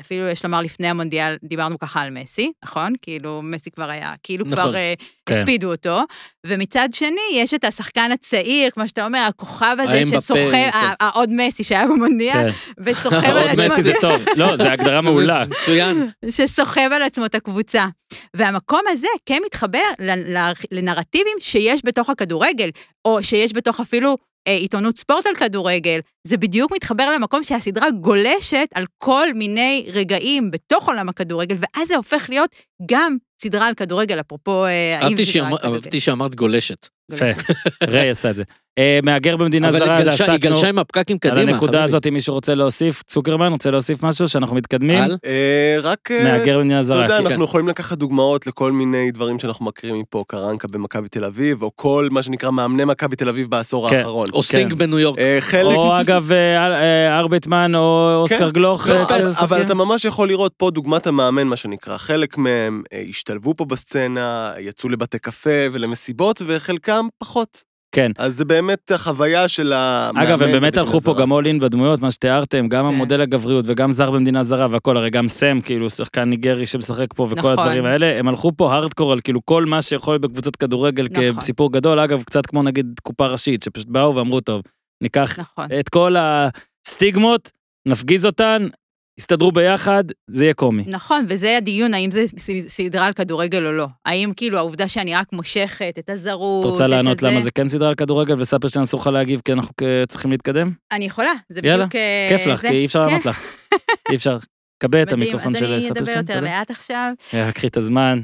אפילו 0.00 0.28
יש 0.28 0.44
לומר 0.44 0.60
לפני 0.62 0.88
המונדיאל 0.88 1.36
דיברנו 1.44 1.78
ככה 1.78 2.00
על 2.00 2.10
מסי, 2.10 2.52
נכון? 2.64 2.92
כאילו 3.02 3.40
מסי 3.42 3.70
כבר 3.70 3.90
היה, 3.90 4.14
כאילו 4.22 4.44
נכון. 4.44 4.56
כבר 4.56 4.74
אה, 4.74 4.94
כן. 5.26 5.34
הספידו 5.34 5.70
אותו. 5.70 6.00
ומצד 6.46 6.88
שני, 6.92 7.20
יש 7.32 7.54
את 7.54 7.64
השחקן 7.64 8.12
הצעיר, 8.12 8.70
כמו 8.70 8.88
שאתה 8.88 9.06
אומר, 9.06 9.18
הכוכב 9.18 9.76
הזה 9.80 10.02
שסוחב, 10.02 10.50
כן. 10.50 10.70
העוד 11.00 11.28
מסי 11.32 11.64
שהיה 11.64 11.86
במונדיאל, 11.86 12.52
כן. 12.52 12.82
וסוחב 12.84 13.14
על 13.24 13.36
עוד 13.36 13.46
עצמו, 13.50 13.64
מסי 13.64 13.82
זה 13.82 13.92
טוב. 14.00 14.24
לא, 14.36 14.56
זה 14.56 14.72
הגדרה 14.72 15.00
מעולה. 15.06 15.44
מצוין. 15.48 16.08
שסוחב 16.30 16.90
על 16.92 17.02
עצמו 17.02 17.26
את 17.26 17.34
הקבוצה. 17.34 17.86
והמקום 18.34 18.80
הזה 18.88 19.06
כן 19.26 19.42
מתחבר 19.46 19.82
לנרטיבים 20.72 21.36
שיש 21.40 21.80
בתוך 21.84 22.10
הכדורגל, 22.10 22.70
או 23.04 23.22
שיש 23.22 23.52
בתוך 23.52 23.80
אפילו 23.80 24.16
עיתונות 24.46 24.98
ספורט 24.98 25.26
על 25.26 25.34
כדורגל. 25.34 26.00
זה 26.26 26.36
בדיוק 26.36 26.72
מתחבר 26.72 27.12
למקום 27.12 27.42
שהסדרה 27.42 27.90
גולשת 27.90 28.68
על 28.74 28.84
כל 28.98 29.26
מיני 29.34 29.86
רגעים 29.92 30.50
בתוך 30.50 30.88
עולם 30.88 31.08
הכדורגל, 31.08 31.56
ואז 31.60 31.88
זה 31.88 31.96
הופך 31.96 32.26
להיות 32.30 32.50
גם 32.90 33.16
סדרה 33.42 33.68
על 33.68 33.74
כדורגל, 33.74 34.20
אפרופו 34.20 34.64
אה, 34.64 34.98
אהבתי 35.02 35.22
על 35.94 36.00
שאמרת 36.00 36.34
גולשת. 36.34 36.88
יפה. 37.12 37.24
ריי 37.86 38.10
עשה 38.10 38.30
את 38.30 38.36
זה. 38.36 38.42
אה, 38.78 38.98
מהגר 39.02 39.36
במדינה 39.36 39.70
זרה, 39.72 39.80
זה 39.98 40.02
גלשה- 40.04 40.24
היא 40.24 40.34
עסקנו 40.34 40.50
גלשה 40.50 40.68
עם 40.68 40.78
הפקקים 40.78 41.16
על 41.24 41.30
קדימה. 41.30 41.52
הנקודה 41.52 41.72
חביבי. 41.72 41.84
הזאת, 41.84 42.06
אם 42.06 42.14
מישהו 42.14 42.34
רוצה 42.34 42.54
להוסיף, 42.54 43.02
צוקרמן 43.02 43.52
רוצה 43.52 43.70
להוסיף 43.70 44.02
משהו, 44.02 44.28
שאנחנו 44.28 44.56
מתקדמים? 44.56 45.02
על? 45.02 45.16
אה, 45.26 45.76
רק... 45.82 46.10
מהגר 46.24 46.58
במדינה 46.58 46.78
אתה 46.80 46.86
זרה. 46.86 47.02
יודע, 47.02 47.18
כי- 47.18 47.26
אנחנו 47.26 47.44
יכולים 47.44 47.68
לקחת 47.68 47.98
דוגמאות 47.98 48.46
לכל 48.46 48.72
מיני 48.72 49.10
דברים 49.10 49.38
שאנחנו 49.38 49.64
מכירים 49.64 50.00
מפה, 50.00 50.24
קרנקה 50.28 50.68
במכבי 50.68 51.08
תל 51.08 51.24
אביב, 51.24 51.62
או 51.62 51.70
כל 51.76 52.08
מה 52.10 52.22
שנקרא 52.22 52.50
מאמני 52.50 52.84
מכבי 52.84 53.16
תל 53.16 53.28
אביב 53.28 53.50
בעשור 53.50 53.88
כן. 53.90 53.96
האחרון. 53.96 54.28
או 54.32 54.42
סטינג 54.42 54.70
כן. 54.70 54.78
בניו 54.78 54.98
יורק. 54.98 55.18
או 55.64 56.00
אגב, 56.00 56.30
ארביטמן 57.18 57.74
או 57.74 58.14
אוסקר 58.22 58.38
כן. 58.46 58.50
גלוך. 58.50 58.88
לא, 58.88 58.94
אבל- 59.40 59.62
אתה 59.62 59.74
ממש 59.74 60.04
יכול 60.04 60.28
לראות 60.28 60.52
פה 60.56 60.70
דוגמת 60.70 61.06
המאמן, 61.06 61.46
מה 61.46 61.56
שנקרא. 61.56 61.96
חלק 61.96 62.38
מהם 62.38 62.82
השתלבו 63.28 63.54
פה 63.54 63.64
בסצנה, 63.64 64.52
יצאו 64.58 64.88
לבתי 64.88 65.18
קפה 65.18 65.50
ולמסיבות, 65.72 66.42
וחלקם 66.46 67.06
פחות. 67.18 67.62
כן. 67.94 68.10
אז 68.18 68.36
זה 68.36 68.44
באמת 68.44 68.90
החוויה 68.90 69.48
של 69.48 69.72
המאמן. 69.72 70.26
אגב, 70.26 70.42
הם 70.42 70.52
באמת 70.52 70.76
הלכו 70.76 71.00
פה. 71.00 71.14
גם 71.20 71.30
אול 71.30 71.46
אין 71.46 71.60
בדמויות, 71.60 72.00
מה 72.00 72.10
שתיארתם, 72.10 72.68
גם 72.68 72.84
כן. 72.84 72.88
המודל 72.88 73.20
הגבריות 73.20 73.64
וגם 73.68 73.92
זר 73.92 74.10
במדינה 74.10 74.42
זרה 74.44 74.66
והכל, 74.70 74.96
הרי 74.96 75.10
גם 75.10 75.28
סם, 75.28 75.60
כאילו, 75.60 75.90
שחקן 75.90 76.24
ניגרי 76.24 76.66
שמשחק 76.66 77.06
פה 77.14 77.22
וכל 77.22 77.34
נכון. 77.34 77.50
הדברים 77.50 77.84
האלה, 77.84 78.18
הם 78.18 78.28
הלכו 78.28 78.52
פה 78.56 78.72
הארדקור 78.72 79.12
על 79.12 79.20
כאילו 79.20 79.40
כל 79.44 79.64
מה 79.64 79.82
שיכול 79.82 80.14
להיות 80.14 80.22
בקבוצות 80.22 80.56
כדורגל 80.56 81.06
נכון. 81.10 81.40
כסיפור 81.40 81.72
גדול, 81.72 82.00
אגב, 82.00 82.22
קצת 82.22 82.46
כמו 82.46 82.62
נגיד 82.62 82.86
קופה 83.02 83.26
ראשית, 83.26 83.62
שפשוט 83.62 83.88
באו 83.88 84.14
ואמרו, 84.14 84.40
טוב, 84.40 84.62
ניקח 85.02 85.38
נכון. 85.38 85.66
את 85.80 85.88
כל 85.88 86.14
הסטיגמות, 86.18 87.50
נפגיז 87.88 88.26
אותן, 88.26 88.66
יסתדרו 89.18 89.52
ביחד, 89.52 90.04
זה 90.30 90.44
יהיה 90.44 90.54
קומי. 90.54 90.84
נכון, 90.86 91.24
וזה 91.28 91.56
הדיון, 91.56 91.94
האם 91.94 92.10
זה 92.10 92.24
סדרה 92.68 93.06
על 93.06 93.12
כדורגל 93.12 93.66
או 93.66 93.72
לא. 93.72 93.86
האם 94.06 94.32
כאילו 94.36 94.58
העובדה 94.58 94.88
שאני 94.88 95.14
רק 95.14 95.26
מושכת 95.32 95.94
את 95.98 96.10
הזרות, 96.10 96.64
את 96.64 96.70
רוצה 96.70 96.84
את 96.84 96.90
לענות 96.90 97.18
הזה- 97.18 97.26
למה 97.30 97.40
זה 97.40 97.50
כן 97.50 97.68
סדרה 97.68 97.88
על 97.88 97.94
כדורגל 97.94 98.40
וספר 98.40 98.68
שטיין 98.68 98.82
אסור 98.82 99.00
לך 99.00 99.06
להגיב 99.06 99.40
כי 99.44 99.52
אנחנו 99.52 99.70
כ- 99.80 99.82
צריכים 100.08 100.30
להתקדם? 100.30 100.72
אני 100.92 101.04
יכולה, 101.04 101.32
זה 101.48 101.60
יאללה, 101.64 101.86
בדיוק... 101.86 101.96
אה, 101.96 102.26
כיף 102.28 102.46
לך, 102.46 102.60
זה. 102.60 102.68
כי 102.68 102.74
אי 102.74 102.86
אפשר 102.86 103.02
כן. 103.02 103.08
לענות 103.08 103.26
לך. 103.26 103.42
אי 104.10 104.16
אפשר. 104.16 104.36
קבל 104.82 105.02
את 105.02 105.06
מדהים, 105.06 105.22
המיקרופון 105.22 105.54
של 105.54 105.64
אז 105.64 105.72
אני 105.72 105.82
ספר 105.82 106.00
אדבר. 106.00 106.12
יותר 106.12 106.40
לאט 106.40 106.70
עכשיו. 106.70 107.12
אה, 107.34 107.52
קחי 107.52 107.66
את 107.66 107.76
הזמן. 107.76 108.20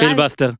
פילבסטר. 0.00 0.50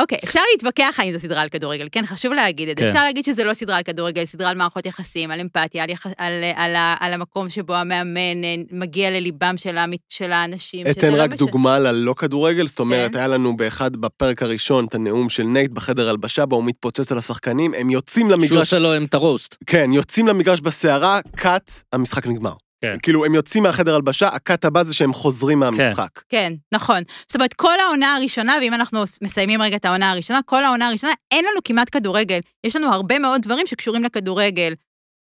אוקיי, 0.00 0.18
אפשר 0.24 0.40
להתווכח 0.52 0.94
האם 0.98 1.12
זו 1.12 1.18
סדרה 1.18 1.42
על 1.42 1.48
כדורגל, 1.48 1.88
כן, 1.92 2.06
חשוב 2.06 2.32
להגיד 2.32 2.68
את 2.68 2.78
זה. 2.78 2.84
כן. 2.84 2.88
אפשר 2.88 3.04
להגיד 3.04 3.24
שזה 3.24 3.44
לא 3.44 3.54
סדרה 3.54 3.76
על 3.76 3.82
כדורגל, 3.82 4.24
סדרה 4.24 4.50
על 4.50 4.56
מערכות 4.56 4.86
יחסים, 4.86 5.30
על 5.30 5.40
אמפתיה, 5.40 5.82
על, 5.82 5.90
יח... 5.90 6.06
על, 6.18 6.32
על, 6.54 6.76
על 7.00 7.12
המקום 7.12 7.48
שבו 7.50 7.74
המאמן 7.74 8.44
אה, 8.44 8.54
מגיע 8.70 9.10
לליבם 9.10 9.54
של, 9.56 9.78
המ... 9.78 9.92
של 10.08 10.32
האנשים. 10.32 10.86
אתן 10.90 11.12
לא 11.12 11.22
רק 11.22 11.32
משנה. 11.32 11.36
דוגמה 11.36 11.78
ללא 11.78 12.14
כדורגל, 12.18 12.66
זאת 12.66 12.80
אומרת, 12.80 13.12
כן. 13.12 13.18
היה 13.18 13.28
לנו 13.28 13.56
באחד, 13.56 13.96
בפרק 13.96 14.42
הראשון, 14.42 14.84
את 14.84 14.94
הנאום 14.94 15.28
של 15.28 15.42
נייט 15.42 15.70
בחדר 15.70 16.08
הלבשה, 16.08 16.46
בו 16.46 16.56
הוא 16.56 16.64
מתפוצץ 16.64 17.12
על 17.12 17.18
השחקנים, 17.18 17.74
הם 17.74 17.90
יוצאים 17.90 18.26
שהוא 18.26 18.38
למגרש, 18.38 18.58
עושה 18.58 18.78
להם 18.78 19.04
את 19.04 19.14
ה 19.14 19.20
roast. 19.20 19.56
כן, 19.66 19.90
יוצאים 19.92 20.28
למגרש 20.28 20.60
בסערה, 20.60 21.20
cut, 21.36 21.70
המשחק 21.92 22.26
נגמר. 22.26 22.52
כן. 22.92 22.98
כאילו, 23.02 23.24
הם 23.24 23.34
יוצאים 23.34 23.62
מהחדר 23.62 23.94
הלבשה, 23.94 24.28
ה 24.28 24.37
cut 24.37 24.64
הבא 24.64 24.82
זה 24.82 24.94
שהם 24.94 25.12
חוזרים 25.12 25.58
מהמשחק. 25.58 26.20
כן, 26.28 26.52
נכון. 26.74 27.02
זאת 27.28 27.34
אומרת, 27.34 27.54
כל 27.54 27.74
העונה 27.86 28.16
הראשונה, 28.16 28.56
ואם 28.60 28.74
אנחנו 28.74 29.04
מסיימים 29.22 29.62
רגע 29.62 29.76
את 29.76 29.84
העונה 29.84 30.10
הראשונה, 30.10 30.40
כל 30.46 30.64
העונה 30.64 30.88
הראשונה, 30.88 31.12
אין 31.30 31.44
לנו 31.44 31.60
כמעט 31.64 31.88
כדורגל. 31.92 32.38
יש 32.64 32.76
לנו 32.76 32.92
הרבה 32.92 33.18
מאוד 33.18 33.42
דברים 33.42 33.66
שקשורים 33.66 34.04
לכדורגל, 34.04 34.74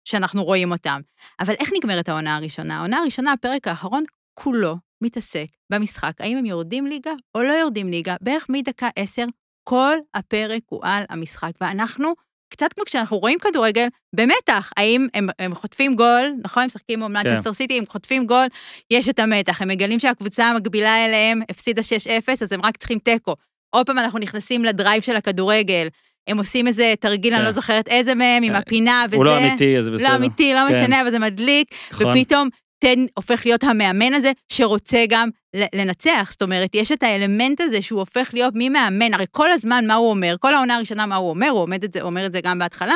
שאנחנו 0.08 0.44
רואים 0.44 0.72
אותם. 0.72 1.02
אבל 1.40 1.54
איך 1.60 1.70
נגמרת 1.78 2.10
העונה 2.10 2.36
הראשונה? 2.36 2.78
העונה 2.78 2.98
הראשונה, 2.98 3.32
הפרק 3.32 3.68
האחרון, 3.68 4.04
כולו 4.34 4.76
מתעסק 5.04 5.46
במשחק, 5.70 6.14
האם 6.20 6.38
הם 6.38 6.46
יורדים 6.46 6.88
ליגה 6.88 7.12
או 7.36 7.44
לא 7.44 7.54
יורדים 7.54 7.90
ליגה. 7.90 8.16
בערך 8.22 8.46
מדקה 8.50 8.90
עשר, 8.96 9.26
כל 9.64 9.98
הפרק 10.14 10.62
הוא 10.70 10.82
על 10.84 11.04
המשחק, 11.10 11.52
ואנחנו, 11.62 12.14
קצת 12.54 12.74
כמו 12.74 12.86
כשאנחנו 12.86 13.18
רואים 13.18 13.40
כדורגל, 13.40 13.88
במתח, 14.16 14.72
האם 14.78 15.08
הם, 15.14 15.28
הם 15.40 15.56
חוטפים 15.56 15.96
גול, 15.96 16.34
נכון? 16.44 16.64
הם 16.64 16.68
משחקים 16.68 17.00
מול 17.00 17.12
מנצ'סטר 17.12 17.54
סיטי, 17.54 17.78
הם 17.78 17.84
חוטפים 17.90 18.26
גול, 18.26 18.46
יש 18.92 19.10
את 19.10 19.20
המתח, 19.20 19.62
הם 19.62 19.68
מגלים 19.68 20.00
שהקבוצה 20.00 20.46
המקבילה 20.46 21.06
אליהם 21.06 21.42
הפסידה 21.50 21.82
6-0, 21.82 22.32
אז 22.44 22.52
הם 22.52 22.62
רק 22.64 22.78
צריכים 22.78 23.00
תיקו. 23.00 23.36
עוד 23.70 23.86
פעם 23.86 24.00
אנחנו 24.00 24.20
נכנסים 24.20 24.66
ל 24.66 24.72
drive 24.72 25.02
של 25.02 25.16
הכדורגל, 25.16 25.88
הם 26.28 26.38
עושים 26.38 26.68
איזה 26.68 26.94
תרגיל, 27.00 27.34
אני 27.34 27.42
כן. 27.42 27.46
לא 27.46 27.52
זוכרת 27.52 27.88
איזה 27.88 28.16
מהם, 28.16 28.44
עם 28.44 28.50
כן. 28.50 28.56
הפינה 28.56 29.06
וזה. 29.08 29.16
הוא 29.16 29.26
לא 29.26 29.38
אמיתי, 29.38 29.78
אז 29.78 29.90
בסדר. 29.90 30.10
לא 30.10 30.16
אמיתי, 30.16 30.54
לא 30.54 30.60
כן. 30.70 30.84
משנה, 30.84 31.02
אבל 31.02 31.12
זה 31.12 31.20
מדליק, 31.20 31.68
נכון. 31.92 32.18
ופתאום 32.18 32.50
טד 32.84 32.96
הופך 33.16 33.46
להיות 33.46 33.64
המאמן 33.64 34.14
הזה, 34.14 34.32
שרוצה 34.52 35.06
גם 35.10 35.30
לנצח. 35.76 36.28
זאת 36.32 36.42
אומרת, 36.42 36.76
יש 36.76 36.92
את 36.92 37.04
האלמנט 37.04 37.62
הזה 37.62 37.82
שהוא 37.82 38.00
הופך 38.00 38.30
להיות 38.34 38.54
ממאמן, 38.58 39.14
הרי 39.14 39.26
כל 39.32 39.52
הזמן 39.52 39.84
מה 39.88 39.94
הוא 39.94 40.10
אומר, 40.10 40.36
כל 40.40 40.54
העונה 40.54 40.76
הראשונה 40.76 41.06
מה 41.06 41.16
הוא 41.16 41.30
אומר, 41.30 41.50
הוא 41.50 41.60
עומד 41.60 41.84
את 41.84 41.94
זה, 41.94 42.02
אומר 42.02 42.26
את 42.26 42.32
זה 42.32 42.42
גם 42.42 42.60
בהתחלה, 42.60 42.96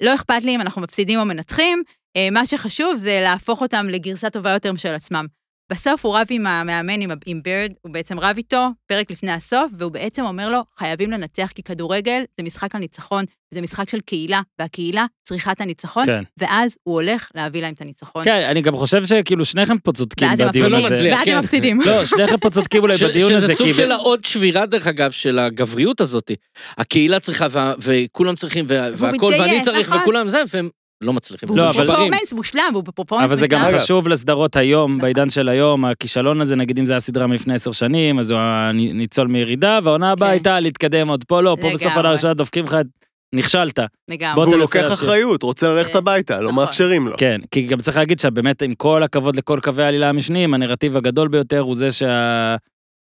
לא 0.00 0.14
אכפת 0.14 0.42
לי 0.42 0.54
אם 0.54 0.60
אנחנו 0.60 0.82
מפסידים 0.82 1.18
או 1.18 1.24
מנצחים, 1.24 1.82
אה, 2.16 2.28
מה 2.30 2.46
שחשוב 2.46 2.96
זה 2.96 3.20
להפוך 3.22 3.60
אותם 3.60 3.86
לגרסה 3.88 4.30
טובה 4.30 4.50
יותר 4.50 4.76
של 4.76 4.94
עצמם. 4.94 5.26
בסוף 5.72 6.04
הוא 6.06 6.16
רב 6.16 6.26
עם 6.30 6.46
המאמן, 6.46 7.00
עם, 7.00 7.10
עם 7.26 7.40
בירד, 7.42 7.72
הוא 7.82 7.92
בעצם 7.92 8.20
רב 8.20 8.34
איתו, 8.36 8.66
פרק 8.86 9.10
לפני 9.10 9.32
הסוף, 9.32 9.72
והוא 9.78 9.92
בעצם 9.92 10.24
אומר 10.24 10.48
לו, 10.48 10.58
חייבים 10.78 11.10
לנצח, 11.10 11.50
כי 11.54 11.62
כדורגל 11.62 12.22
זה 12.36 12.42
משחק 12.42 12.74
על 12.74 12.80
ניצחון, 12.80 13.24
זה 13.54 13.60
משחק 13.60 13.90
של 13.90 14.00
קהילה, 14.00 14.40
והקהילה 14.58 15.06
צריכה 15.28 15.52
את 15.52 15.60
הניצחון, 15.60 16.06
כן. 16.06 16.22
ואז 16.38 16.76
הוא 16.82 16.94
הולך 16.94 17.28
להביא 17.34 17.62
להם 17.62 17.74
את 17.74 17.80
הניצחון. 17.80 18.24
כן, 18.24 18.42
אני 18.50 18.62
גם 18.62 18.76
חושב 18.76 19.04
שכאילו 19.06 19.44
שניכם 19.44 19.78
פה 19.78 19.92
צודקים 19.92 20.28
בדיון 20.48 20.74
הזה. 20.74 20.86
מצליח, 20.94 21.16
ואז 21.18 21.24
כן. 21.24 21.32
הם 21.32 21.38
מפסידים. 21.38 21.80
לא, 21.80 22.04
שניכם 22.04 22.36
פה 22.36 22.50
צודקים 22.50 22.82
אולי 22.82 22.96
בדיון 22.96 23.32
הזה, 23.32 23.46
שזה 23.46 23.54
סוג. 23.54 23.72
של 23.72 23.92
העוד 23.92 24.24
שבירה, 24.24 24.66
דרך 24.66 24.86
אגב, 24.86 25.10
של 25.10 25.38
הגבריות 25.38 26.00
הזאת. 26.00 26.30
הקהילה 26.78 27.20
צריכה, 27.20 27.46
וה- 27.50 27.74
וכולם 27.78 28.34
צריכים, 28.34 28.64
וה- 28.68 28.88
והוא 28.96 29.12
והכל, 29.12 29.32
ואני 29.40 29.62
צריך, 29.62 29.88
נכון. 29.88 30.00
וכולם 30.00 30.28
זה, 30.28 30.42
והם 30.54 30.68
לא 31.00 31.12
מצליחים. 31.12 31.48
והוא 31.48 31.58
לא, 31.58 31.70
אבל- 31.70 31.84
בפרפורמנס 31.84 32.32
מושלם, 32.32 32.62
והוא 32.72 32.84
בפרפורמנס 32.84 33.24
אבל 33.26 33.34
זה 33.34 33.46
גם 33.46 33.60
מושלם. 33.62 33.78
חשוב 33.78 34.08
לסדרות 34.08 34.56
היום, 34.56 34.98
בעידן 34.98 35.30
של 35.30 35.48
היום, 35.48 35.84
הכישלון 35.84 36.40
הזה, 36.40 36.56
נגיד 36.56 36.78
אם 36.78 36.86
זה 36.86 36.92
היה 36.92 37.00
סדרה 37.00 37.26
מלפני 37.26 37.54
עשר 37.54 37.70
שנים, 37.70 38.18
אז 38.18 38.30
הוא 38.30 38.38
היה 38.40 38.70
ניצול 38.74 39.26
מירידה, 39.26 39.78
והעונה 39.82 40.10
הבאה 40.10 40.28
כן. 40.28 40.32
הייתה 40.32 40.60
להתקדם 40.60 41.08
עוד 41.08 41.24
פה, 41.24 41.40
לא, 41.40 41.56
פה 41.60 41.68
בסוף 41.74 41.92
העונה. 41.92 42.08
הראשונה 42.08 42.34
דופקים 42.34 42.64
לך, 42.64 42.74
את- 42.80 42.86
נכשלת. 43.34 43.78
לגמרי. 44.10 44.34
בוא 44.34 44.42
והוא 44.42 44.54
תנסה 44.54 44.56
לוקח 44.78 44.90
להשאיר. 44.90 44.94
אחריות, 44.94 45.42
רוצה 45.42 45.68
ללכת 45.68 45.92
כן. 45.92 45.98
הביתה, 45.98 46.40
לא 46.40 46.48
נכון. 46.50 46.54
מאפשרים 46.64 47.08
לו. 47.08 47.14
כן, 47.18 47.40
כי 47.50 47.62
גם 47.62 47.78
צריך 47.80 47.96
להגיד 47.96 48.20
שבאמת, 48.20 48.62
עם 48.62 48.74
כל 48.74 49.02
הכבוד 49.02 49.36
לכל 49.36 49.60
קווי 49.62 49.84
העלילה 49.84 50.08
המשניים, 50.08 50.54
הנרטיב 50.54 50.96
הגדול 50.96 51.28
ביותר 51.28 51.58
הוא 51.60 51.74
זה 51.74 51.92
שה... 51.92 52.56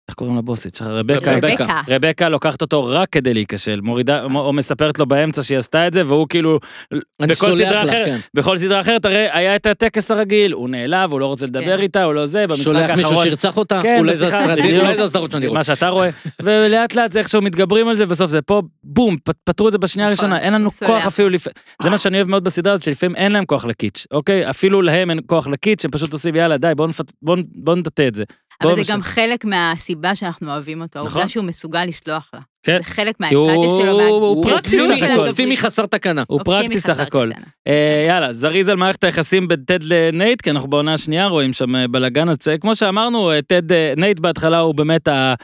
איך 0.09 0.15
קוראים 0.15 0.39
לבוסית 0.39 0.75
שלך? 0.75 0.87
רבקה. 0.87 1.37
רבקה. 1.37 1.65
רבקה. 1.65 1.81
רבקה 1.89 2.29
לוקחת 2.29 2.63
אותו 2.63 2.87
רק 2.87 3.09
כדי 3.13 3.35
להיכשל, 3.35 3.81
מורידה, 3.81 4.23
או 4.25 4.53
מספרת 4.53 4.99
לו 4.99 5.07
באמצע 5.07 5.43
שהיא 5.43 5.59
עשתה 5.59 5.87
את 5.87 5.93
זה, 5.93 6.07
והוא 6.07 6.27
כאילו, 6.29 6.59
בכל 7.23 7.53
סדרה 7.53 7.83
אחרת, 7.83 8.07
כן. 8.07 8.19
בכל 8.35 8.57
סדרה 8.57 8.81
אחרת 8.81 9.05
הרי 9.05 9.29
היה 9.33 9.57
את 9.57 9.67
הטקס 9.67 10.11
הרגיל, 10.11 10.53
הוא 10.53 10.69
נעלב, 10.69 11.13
הוא 11.13 11.21
לא 11.21 11.27
רוצה 11.27 11.47
לדבר 11.47 11.77
כן. 11.77 11.83
איתה, 11.83 12.05
הוא 12.05 12.15
לא 12.15 12.27
זה, 12.27 12.47
במשחק 12.47 12.65
שולח 12.65 12.91
מישהו 12.91 13.05
האחרון, 13.05 13.25
שירצח 13.25 13.57
אותה? 13.57 13.81
כן, 13.83 13.99
אולי 13.99 14.13
זה 14.13 14.27
בשיחה, 14.27 14.45
הסרטים. 14.45 14.81
אולי 14.81 14.97
זה 14.97 15.05
הסדרות 15.05 15.33
שאני 15.33 15.47
רואה. 15.47 15.59
מה 15.59 15.65
שאתה 15.65 15.89
רואה, 15.89 16.09
ולאט 16.43 16.95
לאט 16.95 17.13
זה 17.13 17.19
איכשהו 17.19 17.43
מתגברים 17.43 17.89
על 17.89 17.95
זה, 17.95 18.07
בסוף 18.07 18.31
זה 18.31 18.43
פה, 18.43 18.63
בום, 18.85 19.17
פתרו 19.45 19.67
את 19.69 19.73
זה 19.73 19.79
בשנייה 19.79 20.11
נכון, 20.11 20.25
הראשונה, 20.25 20.45
אין 20.45 20.55
לנו. 20.55 20.71
כוח 20.71 21.07
אפילו, 21.07 21.29
לפ... 21.29 21.47
זה 21.83 21.91
מה 21.91 21.99
שאני 21.99 22.17
אוהב 22.17 22.29
מאוד 22.29 22.45
בסדרה 22.45 22.73
הזאת, 22.73 22.85
שלפעמים 22.85 23.17
אין 23.17 23.33
להם 23.33 23.45
כוח 23.45 23.65
לקיטש, 23.65 24.07
אוקיי? 24.11 24.51
אפילו 24.51 24.83
להם 24.83 25.11
אין 25.11 25.21
כוח 25.27 25.47
לקיטש, 25.47 25.85
הם 25.85 25.91
פשוט 25.91 26.13
עושים, 26.13 26.37
יאללה, 26.37 26.57
די, 26.57 26.73
בואו 27.23 27.77
נטאטא 27.77 28.09
את 28.09 28.15
זה. 28.15 28.25
אבל 28.63 28.83
זה 28.83 28.93
גם 28.93 29.03
חלק 29.03 29.45
מהסיבה 29.45 30.15
שאנחנו 30.15 30.51
אוהבים 30.53 30.83
אותו, 30.83 30.99
נכון. 30.99 31.09
העובדה 31.11 31.29
שהוא 31.29 31.45
מסוגל 31.45 31.85
לסלוח 31.85 32.31
לה. 32.35 32.41
כן. 32.63 32.79
זה 32.79 32.85
חלק 32.85 33.15
הוא- 33.35 33.47
מהאמפתיה 33.49 33.71
שלו. 33.83 34.01
הוא 34.01 34.11
הוא 34.27 34.45
פרקטי 34.45 34.79
סך 34.79 34.95
הכל. 34.95 35.05
הגבריות. 35.05 35.29
אופטימי 35.29 35.57
חסר 35.57 35.87
תקנה. 35.87 36.23
הוא 36.29 36.41
פרקטי 36.45 36.81
סך 36.81 37.01
הכל. 37.01 37.31
אה, 37.67 38.05
יאללה, 38.09 38.33
זריז 38.33 38.69
על 38.69 38.77
מערכת 38.77 39.05
היחסים 39.05 39.49
בין 39.49 39.61
טד 39.67 39.79
לנייט, 39.83 40.41
כי 40.41 40.51
אנחנו 40.51 40.71
בעונה 40.71 40.93
השנייה 40.95 41.27
רואים 41.27 41.53
שם 41.53 41.77
אה, 41.77 41.89
בלאגן, 41.89 42.29
אז 42.29 42.37
כמו 42.61 42.77
שאמרנו, 42.77 43.31
אה, 43.33 43.43
טד, 43.43 43.63
נייט 43.97 44.19
בהתחלה 44.19 44.59
הוא 44.59 44.75
באמת 44.75 45.09
ה... 45.09 45.35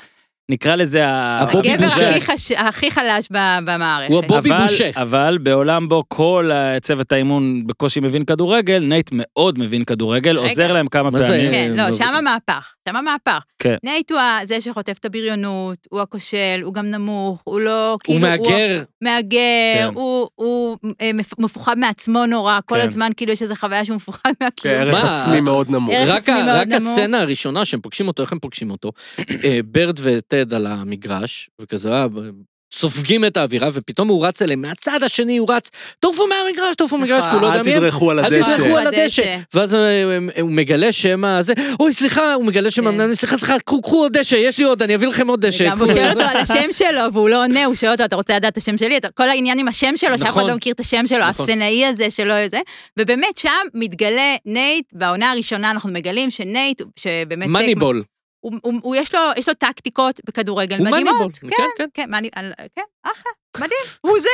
נקרא 0.50 0.74
לזה. 0.74 1.02
הבובי 1.06 1.72
הגבר 1.72 1.86
בושה. 1.88 2.08
הכי 2.16 2.20
חש- 2.20 2.52
הכי 2.52 2.90
חלש 2.90 3.28
במערכת. 3.64 4.10
הוא 4.10 4.18
הבובי 4.24 4.50
אבל, 4.50 4.62
בושה. 4.62 4.90
אבל 4.96 5.38
בעולם 5.42 5.88
בו 5.88 6.02
כל 6.08 6.50
צוות 6.80 7.12
האימון 7.12 7.66
בקושי 7.66 8.00
מבין 8.00 8.24
כדורגל, 8.24 8.78
נייט 8.78 9.10
מאוד 9.12 9.58
מבין 9.58 9.84
כדורגל, 9.84 10.38
רגע. 10.38 10.48
עוזר 10.50 10.72
להם 10.72 10.86
כמה? 10.86 11.10
פעמים. 11.10 11.50
כן, 11.50 11.72
לא, 11.76 11.86
לא, 11.86 11.92
שם 11.92 12.14
המהפך, 12.14 12.74
שם 12.88 12.96
המהפך. 12.96 13.42
כן. 13.58 13.74
נייט 13.84 14.10
הוא 14.12 14.20
זה 14.44 14.60
שחוטף 14.60 14.98
את 15.00 15.04
הבריונות, 15.04 15.78
הוא 15.90 16.00
הכושל, 16.00 16.36
הוא 16.62 16.74
גם 16.74 16.86
נמוך, 16.86 17.40
הוא 17.44 17.60
לא, 17.60 17.90
הוא 17.92 17.98
כאילו, 18.04 18.20
מהגר. 18.20 18.82
מהגר, 19.02 19.38
כן. 19.78 19.88
הוא, 19.94 20.28
הוא 20.34 20.76
אה, 21.00 21.10
מפ- 21.14 21.38
מפוחד 21.38 21.78
מעצמו 21.78 22.26
נורא, 22.26 22.58
כל 22.66 22.74
כן. 22.74 22.86
הזמן 22.86 23.10
כאילו 23.16 23.32
יש 23.32 23.42
איזו 23.42 23.54
חוויה 23.54 23.84
שהוא 23.84 23.96
מפוחד 23.96 24.30
מהקיום. 24.42 24.74
ערך? 24.74 25.04
עצמי 25.04 25.40
מאוד 25.40 25.70
נמוך. 25.70 25.94
רק. 26.06 26.28
הסצנה 26.76 27.20
הראשונה 27.20 27.64
שהם 27.64 27.80
פוגשים 27.80 28.08
אותו, 28.08 28.22
איך 28.22 28.32
הם 28.32 28.38
פוגשים 28.38 28.70
אותו? 28.70 28.92
אה, 29.44 29.60
ברד 29.64 29.98
וטד 30.34 30.54
על 30.54 30.66
המגרש, 30.66 31.50
וכזה, 31.60 31.92
אה, 31.92 32.06
סופגים 32.74 33.24
את 33.24 33.36
האווירה, 33.36 33.68
ופתאום 33.72 34.08
הוא 34.08 34.26
רץ 34.26 34.42
אליהם, 34.42 34.60
מהצד 34.60 35.02
השני 35.02 35.36
הוא 35.36 35.52
רץ, 35.52 35.70
תעופו 36.00 36.22
מהמגרש, 36.26 36.74
תעופו 36.76 36.98
מהמגרש, 36.98 37.22
כי 37.22 37.34
הוא 37.34 37.42
לא 37.42 37.46
יודע 37.46 37.58
אל 37.58 37.64
מי 37.64 37.72
הם. 37.72 37.78
תדרכו 37.78 38.10
על 38.10 38.18
אל 38.18 38.24
הדשא. 38.24 38.56
תדרכו 38.56 38.78
על 38.78 38.86
הדשא. 38.86 39.38
ואז 39.54 39.74
אה, 39.74 40.18
הוא 40.40 40.50
מגלה 40.50 40.92
שהם 40.92 41.24
הזה, 41.24 41.52
אוי 41.80 41.92
סליחה, 41.92 42.34
הוא 42.34 42.44
מגלה 42.44 42.70
שהם 42.70 42.84
כן. 42.84 42.90
המנהלים, 42.90 43.14
סליחה, 43.14 43.38
סליחה, 43.38 43.58
קחו 43.58 43.82
קחו 43.82 43.96
עוד 43.96 44.18
דשא, 44.18 44.36
יש 44.36 44.58
לי 44.58 44.64
עוד, 44.64 44.82
אני 44.82 44.94
אביא 44.94 45.08
לכם 45.08 45.28
עוד 45.28 45.46
דשא. 45.46 45.64
וגם 45.64 45.78
הוא 45.78 45.88
שואל 45.94 46.08
אותו 46.10 46.20
על 46.20 46.36
השם 46.36 46.72
שלו, 46.72 47.12
והוא 47.12 47.28
לא 47.28 47.44
עונה, 47.44 47.64
הוא 47.64 47.74
שואל 47.74 47.92
אותו, 47.92 48.04
אתה 48.04 48.16
רוצה 48.16 48.36
לדעת 48.36 48.52
את 48.52 48.58
השם 48.58 48.78
שלי? 48.78 48.98
כל 49.14 49.28
העניין 49.28 49.58
עם 49.58 49.68
השם 49.68 49.96
שלו, 49.96 50.18
שאף 50.18 50.22
אחד 50.22 50.28
נכון. 50.28 50.46
לא 50.46 50.56
מכיר 50.56 50.72
את 50.72 50.80
השם 50.80 51.06
שלו, 51.06 51.18
נכון. 51.18 51.28
האפסנאי 51.28 51.86
הזה 51.86 52.10
שלא 52.10 52.34
זה. 52.48 52.60
ובאמת, 52.98 53.36
שם 53.36 53.50
מתגלה 53.74 54.34
נייט, 54.46 54.84
בעונה 54.92 55.30
הראשונה 55.30 55.70
אנחנו 55.70 55.90
מגלים 55.90 56.30
שנייט, 56.30 56.82
שבאמת... 56.96 57.48
Moneyball. 57.48 58.02
הוא, 58.44 58.52
הוא, 58.62 58.74
הוא 58.82 58.96
יש, 58.96 59.14
לו, 59.14 59.20
יש 59.36 59.48
לו 59.48 59.54
טקטיקות 59.54 60.20
בכדורגל 60.26 60.78
הוא 60.78 60.86
מדהימות. 60.86 61.12
Moneyball, 61.14 61.30
כן, 61.40 61.48
כן, 61.56 61.64
כן. 61.78 61.88
כן, 61.94 62.10
מאני, 62.10 62.28
על- 62.34 62.52
כן, 62.76 62.82
אחלה, 63.04 63.32
מדהים, 63.56 63.80
הוא 64.00 64.18
זה. 64.20 64.28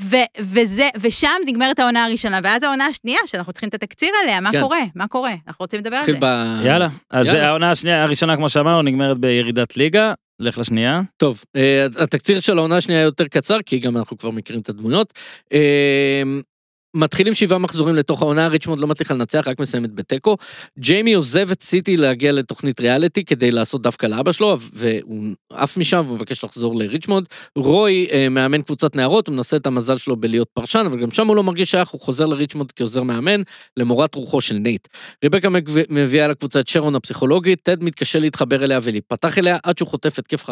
ו, 0.00 0.16
וזה, 0.40 0.88
ושם 1.00 1.28
נגמרת 1.46 1.78
העונה 1.78 2.04
הראשונה, 2.04 2.40
ואז 2.42 2.62
העונה 2.62 2.86
השנייה, 2.86 3.18
שאנחנו 3.26 3.52
צריכים 3.52 3.68
את 3.68 3.74
התקציר 3.74 4.10
עליה, 4.22 4.40
מה 4.40 4.52
כן. 4.52 4.60
קורה? 4.60 4.80
מה 4.94 5.08
קורה? 5.08 5.30
אנחנו 5.46 5.62
רוצים 5.62 5.80
לדבר 5.80 5.96
על 5.96 6.06
זה. 6.06 6.12
ב... 6.20 6.24
יאללה. 6.64 6.88
אז 7.10 7.26
יאללה. 7.26 7.48
העונה 7.48 7.70
השנייה, 7.70 8.02
הראשונה, 8.02 8.36
כמו 8.36 8.48
שאמרנו, 8.48 8.82
נגמרת 8.82 9.18
בירידת 9.18 9.76
ליגה. 9.76 10.14
לך 10.40 10.58
לשנייה. 10.58 11.00
טוב, 11.16 11.44
אה, 11.56 11.86
התקציר 11.98 12.40
של 12.40 12.58
העונה 12.58 12.76
השנייה 12.76 13.00
יותר 13.00 13.28
קצר, 13.28 13.58
כי 13.66 13.78
גם 13.78 13.96
אנחנו 13.96 14.18
כבר 14.18 14.30
מכירים 14.30 14.62
את 14.62 14.68
הדמויות. 14.68 15.12
מתחילים 16.94 17.34
שבעה 17.34 17.58
מחזורים 17.58 17.94
לתוך 17.94 18.22
העונה, 18.22 18.48
ריצ'מונד 18.48 18.80
לא 18.80 18.86
מצליחה 18.86 19.14
לנצח, 19.14 19.48
רק 19.48 19.60
מסיימת 19.60 19.94
בתיקו. 19.94 20.36
ג'יימי 20.78 21.14
עוזב 21.14 21.50
את 21.50 21.62
סיטי 21.62 21.96
להגיע 21.96 22.32
לתוכנית 22.32 22.80
ריאליטי 22.80 23.24
כדי 23.24 23.50
לעשות 23.50 23.82
דווקא 23.82 24.06
לאבא 24.06 24.32
שלו, 24.32 24.58
והוא 24.72 25.24
עף 25.52 25.76
משם 25.76 26.06
ומבקש 26.08 26.44
לחזור 26.44 26.76
לריצ'מונד. 26.76 27.26
רוי 27.56 28.08
אה, 28.12 28.28
מאמן 28.28 28.62
קבוצת 28.62 28.96
נערות, 28.96 29.26
הוא 29.26 29.34
מנסה 29.34 29.56
את 29.56 29.66
המזל 29.66 29.98
שלו 29.98 30.16
בלהיות 30.16 30.48
פרשן, 30.52 30.84
אבל 30.86 31.00
גם 31.00 31.10
שם 31.10 31.26
הוא 31.26 31.36
לא 31.36 31.42
מרגיש 31.42 31.70
שייך, 31.70 31.88
הוא 31.88 32.00
חוזר 32.00 32.26
לריצ'מונד 32.26 32.72
כעוזר 32.72 33.02
מאמן, 33.02 33.42
למורת 33.76 34.14
רוחו 34.14 34.40
של 34.40 34.54
נייט. 34.54 34.88
ריבקה 35.24 35.48
מביאה 35.88 36.28
לקבוצה 36.28 36.60
את 36.60 36.68
שרון 36.68 36.94
הפסיכולוגית, 36.94 37.60
טד 37.62 37.84
מתקשה 37.84 38.18
להתחבר 38.18 38.64
אליה 38.64 38.78
ולהיפתח 38.82 39.38
אליה, 39.38 39.58
עד 39.62 39.78
שהוא 39.78 39.88
חוטף 39.88 40.18
התקף 40.18 40.44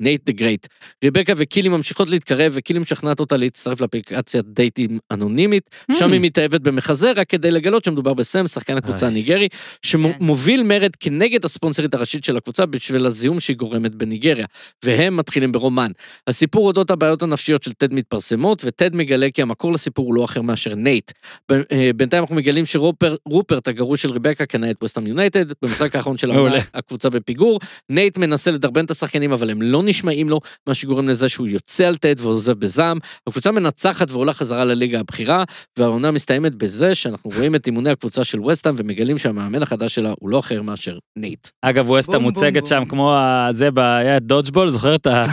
נייט 0.00 0.26
the 0.26 0.32
great. 0.32 0.66
ריבקה 1.04 1.32
וקילי 1.36 1.68
ממשיכות 1.68 2.08
להתקרב, 2.08 2.52
וקילי 2.54 2.78
משכנעת 2.78 3.20
אותה 3.20 3.36
להצטרף 3.36 3.80
לאפליקציית 3.80 4.46
דייטים 4.46 4.98
אנונימית, 5.10 5.70
שם 5.92 6.12
היא 6.12 6.20
מתאהבת 6.20 6.60
במחזה, 6.60 7.12
רק 7.16 7.28
כדי 7.28 7.50
לגלות 7.50 7.84
שמדובר 7.84 8.14
בסם, 8.14 8.46
שחקן 8.46 8.76
הקבוצה, 8.76 9.06
אה, 9.06 9.12
הניגרי. 9.12 9.48
שמוביל 9.82 10.62
מרד 10.62 10.96
כנגד 11.00 11.44
הספונסרית 11.44 11.94
הראשית 11.94 12.24
של 12.24 12.36
הקבוצה 12.36 12.66
בשביל 12.66 13.06
הזיהום 13.06 13.40
שהיא 13.40 13.56
גורמת 13.56 13.94
בניגריה, 13.94 14.46
והם 14.84 15.16
מתחילים 15.16 15.52
ברומן. 15.52 15.90
הסיפור 16.26 16.66
אודות 16.66 16.90
הבעיות 16.90 17.22
הנפשיות 17.22 17.62
של 17.62 17.72
טד 17.72 17.94
מתפרסמות, 17.94 18.62
וטד 18.64 18.96
מגלה 18.96 19.30
כי 19.34 19.42
המקור 19.42 19.72
לסיפור 19.72 20.06
הוא 20.06 20.14
לא 20.14 20.24
אחר 20.24 20.42
מאשר 20.42 20.74
נייט. 20.74 21.12
אה, 21.50 21.90
בינתיים 21.96 22.22
אנחנו 22.22 22.36
מגלים 22.36 22.66
שרופרט, 22.66 23.68
הגרוש 23.68 24.02
של 24.02 24.12
ריבקה, 24.12 24.46
קנה 24.46 24.70
את 24.70 24.76
ווסטהאם 24.82 25.06
יונייטד, 25.06 25.44
במשחק 25.62 25.96
האחרון 25.96 26.18
של 26.18 26.32
מעולה. 26.32 26.60
הקבוצה 26.74 27.10
בפיגור. 27.10 27.60
נייט 27.90 28.18
מנסה 28.18 28.50
לדרבן 28.50 28.84
את 28.84 28.90
השחקנים, 28.90 29.32
אבל 29.32 29.50
הם 29.50 29.62
לא 29.62 29.82
נשמעים 29.86 30.28
לו, 30.28 30.40
מה 30.66 30.74
שגורם 30.74 31.08
לזה 31.08 31.28
שהוא 31.28 31.46
יוצא 31.46 31.84
על 31.84 31.94
טד 31.96 32.14
ועוזב 32.20 32.52
בזעם. 32.52 32.98
הקבוצה 33.26 33.50
מנצחת 33.52 34.10
ועולה 34.10 34.32
חזרה 34.32 34.64
לליגה 34.64 35.00
הבכירה, 35.00 35.44
והעונה 35.78 36.10
מסתיימת 36.10 36.54
בזה 36.54 36.94
שאנחנו 36.94 37.30
רואים 37.36 37.54
את 37.54 37.66
אימוני 37.66 37.90
הקבוצה 37.90 38.24
של 38.24 38.40
ווסטהאם 38.40 38.74
ומגלים 38.78 39.18
שהמאמן 39.18 39.62
החדש 39.62 39.94
שלה 39.94 40.12
הוא 40.20 40.30
לא 40.30 40.38
אחר 40.38 40.62
מאשר 40.62 40.98
נייט. 41.18 41.48
אגב, 41.62 41.90
ווסטהאם, 41.90 42.22
מוצגת 42.22 42.60
בום, 42.62 42.68
שם 42.68 42.78
בום. 42.78 42.88
כמו 42.88 43.16
זה, 43.50 43.70
ב- 43.70 43.78
היה 43.78 44.18
דודג'בול, 44.18 44.68
זוכר 44.68 44.94
את 44.94 45.06
ה... 45.06 45.24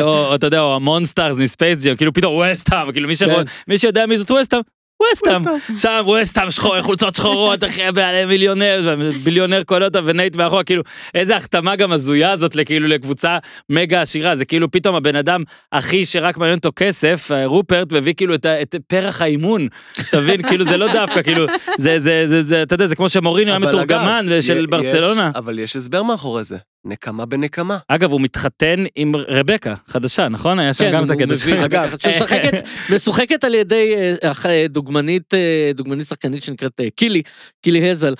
או 0.00 0.08
או 0.28 0.34
אתה 0.34 0.46
יודע, 0.46 0.60
או 0.60 0.76
המונסטארס 0.76 1.40
מספייס 1.40 1.84
ג'ם, 1.86 1.96
כאילו 1.96 2.12
פתאום 2.12 2.34
ווסטהאם, 2.34 2.92
כאילו 2.92 3.08
מי 3.08 3.16
שרוא- 3.16 3.34
כן. 3.34 3.42
מי 3.68 3.78
שיודע 3.78 4.06
מי 4.06 4.18
זאת 4.18 4.30
ווסטהאם, 4.30 4.62
ווסטהאם. 5.02 5.42
שם 5.76 6.00
ווסטהאם 6.04 6.50
שחור, 6.50 6.80
חולצות 6.82 7.14
שחורות, 7.14 7.64
אחי, 7.64 7.82
בעלי 7.94 8.24
מיליונר, 8.24 8.96
ביליונר 9.24 9.62
קולט 9.62 9.82
אותה 9.84 10.00
ונייט 10.04 10.36
מאחורה, 10.36 10.64
כאילו, 10.64 10.82
איזה 11.14 11.36
החתמה 11.36 11.76
גם 11.76 11.92
הזויה 11.92 12.30
הזאת, 12.32 12.56
לכאילו, 12.56 12.88
לקבוצה 12.88 13.38
מגה 13.70 14.00
עשירה, 14.02 14.36
זה 14.36 14.44
כאילו 14.44 14.70
פתאום 14.70 14.94
הבן 14.94 15.16
אדם 15.16 15.42
הכי 15.72 16.06
שרק 16.06 16.38
מעניין 16.38 16.56
אותו 16.58 16.70
כסף, 16.76 17.28
אה, 17.32 17.46
רופרט, 17.46 17.92
והביא 17.92 18.14
כאילו 18.16 18.34
את 18.34 18.46
את 18.46 18.74
פרח 18.86 19.22
האימון, 19.22 19.68
אתה 20.08 20.20
מבין? 20.20 20.42
כאילו, 20.48 20.64
זה 20.64 20.76
לא 20.76 20.92
דווקא, 20.92 21.22
כאילו, 21.22 21.46
זה, 21.78 21.98
זה, 21.98 22.24
זה, 22.28 22.42
זה, 22.42 22.62
אתה 22.62 22.74
יודע, 22.74 22.86
זה 22.86 22.96
כמו 22.96 23.08
שמוריניו 23.08 23.52
היה 23.54 23.58
מתורגמן 23.58 24.26
של 24.40 24.58
יש- 24.60 24.66
ברצלונה. 24.70 25.30
אבל 25.34 25.58
יש 25.58 25.76
הסבר 25.76 26.02
מאחורי 26.02 26.44
זה. 26.44 26.56
נקמה 26.84 27.26
בנקמה. 27.26 27.78
אגב, 27.88 28.12
הוא 28.12 28.20
מתחתן 28.20 28.84
עם 28.96 29.12
רבקה, 29.16 29.74
חדשה, 29.86 30.28
נכון? 30.28 30.58
היה 30.58 30.72
שם 30.72 30.84
כן, 30.84 30.92
גם 30.92 31.04
את 31.04 31.10
הקטע 31.10 31.36
שלו. 31.36 31.64
אגב, 31.64 31.90
שמשחקת, 31.98 32.52
משוחקת 32.94 33.44
על 33.44 33.54
ידי 33.54 33.94
אה, 34.22 34.30
אח- 34.30 34.46
אה, 34.46 34.66
דוגמנית, 34.68 35.34
אה, 35.34 35.38
דוגמנית 35.74 36.06
שחקנית 36.06 36.42
שנקראת 36.42 36.80
קילי, 36.96 37.22
קילי 37.62 37.90
הזל, 37.90 38.14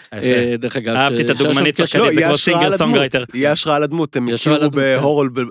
דרך 0.58 0.76
אגב. 0.76 0.94
אהבתי 0.96 1.22
את 1.22 1.30
הדוגמנית 1.30 1.76
שחקנית. 1.76 2.04
קשר- 2.04 2.14
זה 2.14 2.20
לא, 2.20 2.36
כמו 2.36 2.64
הדמות. 2.64 2.78
סונגרייטר. 2.78 3.24
יהיה 3.34 3.52
השראה 3.52 3.76
על 3.76 3.82
הדמות. 3.82 4.16
הם 4.16 4.28
הכירו 4.34 4.56
הדמות, 4.56 4.74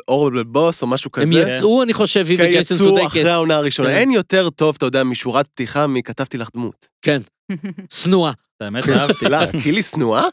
בהורל 0.08 0.44
בוס 0.44 0.82
או 0.82 0.88
משהו 0.88 1.12
הם 1.18 1.24
כזה. 1.26 1.40
יצאו, 1.40 1.84
אני 1.84 1.94
חושב, 1.94 2.26
היא 2.30 2.38
כן, 2.38 2.44
וג'ייסון 2.44 2.78
יצאו 2.78 2.88
סודקס. 2.88 3.06
אחרי 3.08 3.30
העונה 3.30 3.56
הראשונה. 3.56 3.90
כן. 3.90 3.96
אין 3.96 4.12
יותר 4.12 4.50
טוב, 4.50 4.76
אתה 4.78 4.86
יודע, 4.86 5.04
משורת 5.04 5.48
פתיחה 5.48 5.88
מכתבתי 5.88 6.38
לך 6.38 6.50
דמות. 6.56 6.86
כן, 7.02 7.22
שנואה. 8.04 8.32
האמת, 8.62 8.90
אהבתי. 8.90 9.26
לא, 9.26 9.38
קילי 9.64 9.84
שנואה? 9.84 10.24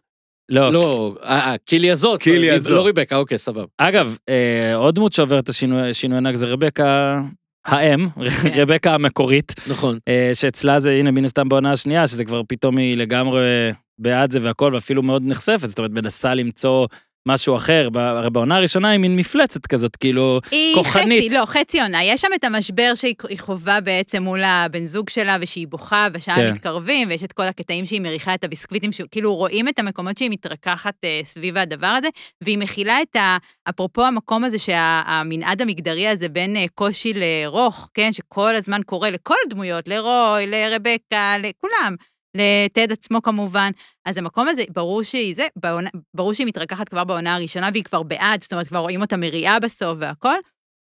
לא, 0.51 0.73
לא, 0.73 1.15
אה, 1.25 1.51
אה, 1.51 1.57
קילי 1.59 1.91
הזאת. 1.91 2.21
קילי 2.23 2.49
לא- 2.49 2.55
הזאת. 2.55 2.73
לא 2.73 2.87
ריבקה, 2.87 3.17
אוקיי, 3.17 3.39
סבבה. 3.39 3.65
אגב, 3.79 4.17
אה, 4.29 4.75
עוד 4.75 4.95
דמות 4.95 5.13
שעוברת 5.13 5.45
את 5.45 5.49
השינוי 5.49 5.95
שינוי 5.95 6.19
ענק 6.19 6.35
זה 6.35 6.47
רבקה 6.47 7.21
האם, 7.67 8.09
רבקה 8.61 8.95
המקורית, 8.95 9.55
נכון. 9.67 9.99
אה, 10.09 10.31
שאצלה 10.35 10.79
זה, 10.79 10.91
הנה, 10.91 11.11
מן 11.11 11.25
הסתם 11.25 11.49
בעונה 11.49 11.73
השנייה, 11.73 12.07
שזה 12.07 12.25
כבר 12.25 12.43
פתאום 12.49 12.77
היא 12.79 12.97
לגמרי 12.97 13.71
בעד 13.99 14.33
זה 14.33 14.39
והכל, 14.43 14.71
ואפילו 14.75 15.03
מאוד 15.03 15.23
נחשפת, 15.27 15.69
זאת 15.69 15.79
אומרת, 15.79 15.91
מנסה 15.91 16.35
למצוא 16.35 16.87
משהו 17.29 17.57
אחר. 17.57 17.89
הרי 17.95 18.31
בעונה 18.31 18.57
הראשונה 18.57 18.89
היא 18.89 19.01
מין 19.01 19.17
מפלצת 19.17 19.67
כזאת, 19.67 19.97
כאילו, 19.97 20.41
היא 20.51 20.75
כוחנית. 20.75 21.25
חצי, 21.25 21.39
לא, 21.39 21.45
חצי 21.45 21.81
עונה. 21.81 22.05
יש 22.05 22.21
שם 22.21 22.29
את 22.35 22.45
המשבר 22.45 22.93
שהיא 22.95 23.15
היא 23.29 23.39
חווה 23.39 23.81
בעצם 23.81 24.23
מול 24.23 24.45
הבן 24.45 24.87
זוג 24.87 25.11
שלה, 25.11 25.37
ושהיא 25.41 25.67
בוכה, 25.69 26.09
ושם 26.13 26.35
כן. 26.35 26.53
מתקרבים, 26.53 27.09
ויש 27.09 27.25
את 27.25 27.33
כל 27.33 27.43
הקטעים 27.43 27.87
שהיא 27.87 28.01
מריחה 28.01 28.35
את 28.35 28.45
הביסקוויטים, 28.45 28.91
כאילו 29.11 29.35
רואים 29.35 29.69
את 29.69 29.79
המקומות 29.79 30.19
שהיא 30.19 30.31
מתרככת 30.31 30.95
אה, 31.05 31.21
סביב 31.25 31.57
הדבר 31.57 31.87
הזה, 31.87 32.09
והיא 32.41 32.59
מכילה 32.59 33.03
את 33.03 33.17
ה... 33.17 33.37
אפרופו 33.69 34.05
המקום 34.05 34.45
הזה 34.45 34.59
שהמנעד 34.59 35.63
המגדרי 35.63 36.09
הזה 36.09 36.29
בין 36.29 36.57
אה, 36.57 36.65
קושי 36.75 37.13
לרוך, 37.15 37.89
כן, 37.95 38.13
שכל 38.13 38.55
הזמן 38.55 38.81
קורה 38.87 39.11
לכל 39.11 39.35
הדמויות, 39.47 39.89
לרוי, 39.89 40.47
לרבקה, 40.47 41.35
לכולם. 41.39 41.97
לטד 42.35 42.93
עצמו 42.93 43.23
כמובן, 43.23 43.71
אז 44.07 44.17
המקום 44.17 44.49
הזה, 44.49 44.63
ברור 44.73 45.03
שהיא 45.03 45.35
זה, 45.35 45.47
בעונה, 45.57 45.91
ברור 46.15 46.33
שהיא 46.33 46.47
מתרככת 46.47 46.89
כבר 46.89 47.05
בעונה 47.05 47.35
הראשונה 47.35 47.69
והיא 47.73 47.85
כבר 47.85 48.03
בעד, 48.03 48.43
זאת 48.43 48.53
אומרת, 48.53 48.69
כבר 48.69 48.79
רואים 48.79 49.01
אותה 49.01 49.17
מריעה 49.17 49.61
בסוף 49.61 49.99
והכל. 50.01 50.37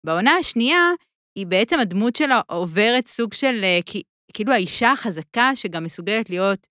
בעונה 0.07 0.30
השנייה, 0.30 0.91
היא 1.38 1.47
בעצם 1.47 1.78
הדמות 1.78 2.16
שלה 2.16 2.41
עוברת 2.47 3.07
סוג 3.07 3.34
של, 3.34 3.61
אה, 3.64 3.78
כאילו 4.32 4.53
האישה 4.53 4.93
החזקה 4.93 5.51
שגם 5.55 5.84
מסוגלת 5.84 6.30
להיות 6.30 6.66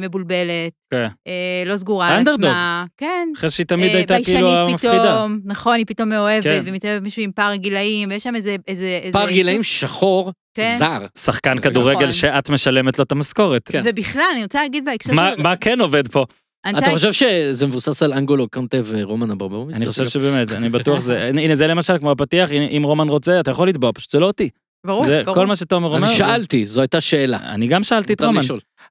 מבולבלת, 0.00 0.72
כן. 0.92 1.06
אה, 1.26 1.32
לא 1.66 1.76
סגורה 1.76 2.08
על 2.08 2.14
האנדרדוג. 2.16 2.44
עצמה. 2.44 2.84
כן. 2.96 3.28
אחרי 3.36 3.50
שהיא 3.50 3.66
תמיד 3.66 3.90
אה, 3.90 3.96
הייתה 3.96 4.14
כאילו 4.24 4.38
ביישנית 4.48 4.68
המפחידה. 4.70 5.02
פתאום, 5.16 5.40
נכון, 5.44 5.74
היא 5.74 5.86
פתאום 5.86 6.08
מאוהבת, 6.08 6.42
כן. 6.44 6.62
ומתאהבת 6.66 7.02
מישהו 7.02 7.22
עם 7.22 7.30
פער 7.32 7.54
גילאים, 7.54 8.08
ויש 8.10 8.22
שם 8.22 8.34
איזה... 8.36 8.56
איזה 8.68 9.00
פער 9.12 9.22
איזה- 9.22 9.32
גילאים 9.32 9.62
שחור, 9.62 10.32
כן. 10.54 10.76
זר. 10.78 11.06
שחקן 11.18 11.58
כדורגל 11.58 11.98
נכון. 12.00 12.12
שאת 12.12 12.50
משלמת 12.50 12.98
לו 12.98 13.04
את 13.04 13.12
המשכורת. 13.12 13.68
כן. 13.68 13.82
ובכלל, 13.84 14.22
אני 14.34 14.42
רוצה 14.42 14.62
להגיד 14.62 14.84
בהקשר 14.84 15.12
מה- 15.12 15.30
של... 15.36 15.42
מה 15.42 15.56
כן 15.56 15.80
עובד 15.80 16.08
פה? 16.08 16.24
אתה 16.70 16.90
חושב 16.90 17.12
שזה 17.12 17.66
מבוסס 17.66 18.02
על 18.02 18.12
אנגולו 18.12 18.48
קונטה 18.48 18.76
ורומן 18.84 19.30
אברמוביץ'? 19.30 19.76
אני 19.76 19.86
חושב 19.86 20.06
שבאמת, 20.08 20.52
אני 20.52 20.68
בטוח 20.68 21.00
זה, 21.00 21.22
הנה 21.28 21.54
זה 21.54 21.66
למשל 21.66 21.98
כמו 21.98 22.10
הפתיח, 22.10 22.50
אם 22.52 22.82
רומן 22.84 23.08
רוצה, 23.08 23.40
אתה 23.40 23.50
יכול 23.50 23.68
לתבוע, 23.68 23.90
פשוט 23.94 24.10
זה 24.10 24.20
לא 24.20 24.26
אותי. 24.26 24.48
ברור, 24.86 25.04
זה 25.04 25.22
ברור. 25.24 25.34
כל 25.34 25.46
מה 25.46 25.56
שתומר 25.56 25.88
אומר. 25.88 26.08
אני 26.08 26.16
שאלתי, 26.16 26.66
זו 26.66 26.80
הייתה 26.80 27.00
שאלה. 27.00 27.38
אני 27.42 27.66
גם 27.66 27.84
שאלתי 27.84 28.12
את 28.12 28.20
רומן. 28.20 28.40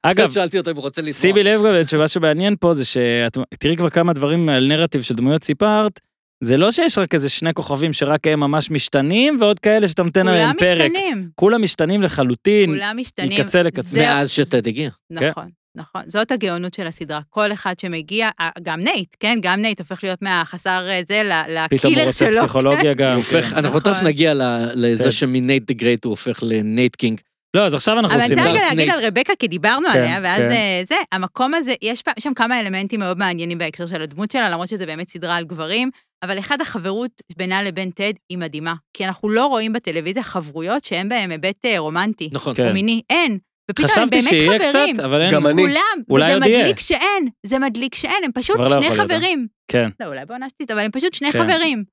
אגב, 0.04 0.32
שאלתי 0.32 0.58
אותו 0.58 0.72
אם 0.72 0.76
הוא 0.76 0.84
רוצה 0.84 1.02
לטבוע. 1.02 1.22
שימי 1.22 1.44
לב 1.44 1.62
גם 1.66 1.88
שמה 1.88 2.08
שמעניין 2.08 2.56
פה 2.60 2.74
זה 2.74 2.86
שאת 2.86 3.38
תראי 3.60 3.78
כבר 3.78 3.90
כמה 3.90 4.14
דברים 4.14 4.50
על 4.50 4.68
נרטיב 4.68 5.02
של 5.02 5.16
דמויות 5.16 5.44
סיפרת. 5.44 6.00
זה 6.44 6.58
לא 6.58 6.72
שיש 6.72 6.98
רק 6.98 7.14
איזה 7.14 7.30
שני 7.30 7.54
כוכבים 7.54 7.94
שרק 7.94 8.28
הם 8.28 8.40
ממש 8.40 8.72
משתנים 8.72 9.38
ועוד 9.42 9.60
כאלה 9.60 9.88
שאתה 9.88 10.04
נותן 10.04 10.28
עליהם 10.28 10.58
כולם 10.58 10.72
פרק. 10.72 10.92
משתנים, 10.92 11.30
כולם 11.36 11.62
משתנים 11.62 12.02
לחלוטין. 12.02 12.70
כולם 12.70 12.98
משתנים. 12.98 13.32
מקצה 13.42 13.64
לקצה. 13.64 13.98
מאז 13.98 14.30
שטד 14.30 14.68
הגיע. 14.68 14.90
נכון, 15.10 15.50
נכון. 15.76 16.02
זאת 16.08 16.32
הגאונות 16.32 16.74
של 16.74 16.88
הסדרה. 16.88 17.20
כל 17.30 17.54
אחד 17.54 17.80
שמגיע, 17.80 18.30
אה, 18.40 18.50
גם 18.64 18.80
נייט, 18.80 19.16
כן? 19.20 19.38
גם 19.42 19.62
נייט 19.62 19.80
הופך 19.80 20.04
להיות 20.04 20.22
מהחסר 20.22 20.88
אה, 20.90 21.02
זה 21.08 21.24
ל- 21.24 21.68
פתאום 21.70 21.94
הוא 21.94 22.02
ל 22.02 22.02
killer 22.02 22.06
רוצה 22.08 22.26
שלו. 22.26 22.36
פסיכולוגיה 22.38 22.94
גם. 22.94 23.10
הוא 23.12 23.18
הופך, 23.18 23.46
כן. 23.50 23.56
אנחנו 23.56 23.80
נכון. 23.80 23.94
תכף 23.94 24.04
נגיע 24.04 24.34
ל- 24.34 24.42
כן. 24.74 24.80
לזה 24.82 25.12
שמנייט 25.12 25.64
the 25.68 25.74
great 25.74 26.06
הוא 26.06 26.12
הופך 26.12 26.40
ל 26.42 26.51
night 26.51 26.96
king. 26.96 27.20
לא, 27.56 27.66
אז 27.66 27.74
עכשיו 27.74 28.00
אנחנו 28.00 28.16
אבל 28.16 28.24
אני 28.24 28.34
עושים... 28.34 28.48
רוצה 28.52 28.70
להגיד. 28.76 28.90
על 28.94 29.00
רבקה, 29.08 29.34
כי 29.40 29.48
דיברנו 29.48 29.88
כן, 29.94 30.00
עליה, 30.00 30.20
ואז 30.24 30.38
כן. 30.40 30.52
אה, 30.52 30.82
זה, 30.84 30.96
המקום 31.12 31.54
הזה, 31.54 31.74
יש 31.82 32.04
שם 32.20 32.34
כמה 32.34 32.60
אלמנטים 32.60 33.00
מאוד 33.00 33.18
מעניינים 33.18 33.58
בהקשר 33.58 33.86
של 33.86 34.02
הדמות 34.02 34.32
שלה, 34.32 34.50
למרות 34.50 34.68
שזה 34.70 34.86
באמת 34.86 35.10
סדרה 35.10 35.36
על 35.36 35.44
גברים, 35.46 35.90
אבל 36.24 36.40
אחד 36.40 36.62
החברות 36.62 37.12
בינה 37.38 37.64
לבין 37.64 37.92
טד 37.92 38.14
היא 38.30 38.38
מדהימה. 38.38 38.74
כי 38.94 39.06
אנחנו 39.06 39.30
לא 39.30 39.46
רואים 39.46 39.74
בטלוויזיה 39.74 40.24
חברויות 40.24 40.84
שאין 40.84 41.10
בהן 41.10 41.32
היבט 41.32 41.66
רומנטי, 41.78 42.30
נכון. 42.32 42.56
כן. 42.56 42.68
או 42.68 42.74
מיני, 42.74 43.02
אין. 43.10 43.38
ופתאום 43.72 43.90
הם 44.04 44.08
חשבתי 44.10 44.16
באמת 44.16 44.30
שיהיה 44.30 44.60
חברים. 44.72 44.94
קצת, 44.96 45.04
אבל 45.04 45.22
אין. 45.22 45.32
גם 45.32 45.48
אני. 45.48 45.62
כולם, 45.62 46.04
אולי 46.10 46.26
וזה 46.26 46.34
עוד 46.36 46.44
יהיה. 46.46 46.60
מדליק 46.60 46.80
שאין, 46.80 47.28
זה 47.46 47.60
מדליק 47.60 47.96
שאין, 47.96 48.24
הם 48.24 48.32
פשוט 48.34 48.58
לא 48.60 48.82
שני 48.82 48.90
אה? 48.90 49.04
חברים. 49.04 49.48
כן. 49.72 49.90
לא, 50.00 50.06
אולי 50.06 50.26
בעונה 50.26 50.46
שלישית, 50.50 50.72
אבל 50.72 50.80
הם 50.80 50.92
פשוט 50.92 51.14
שני 51.14 51.32
כן. 51.32 51.44
חברים. 51.44 51.84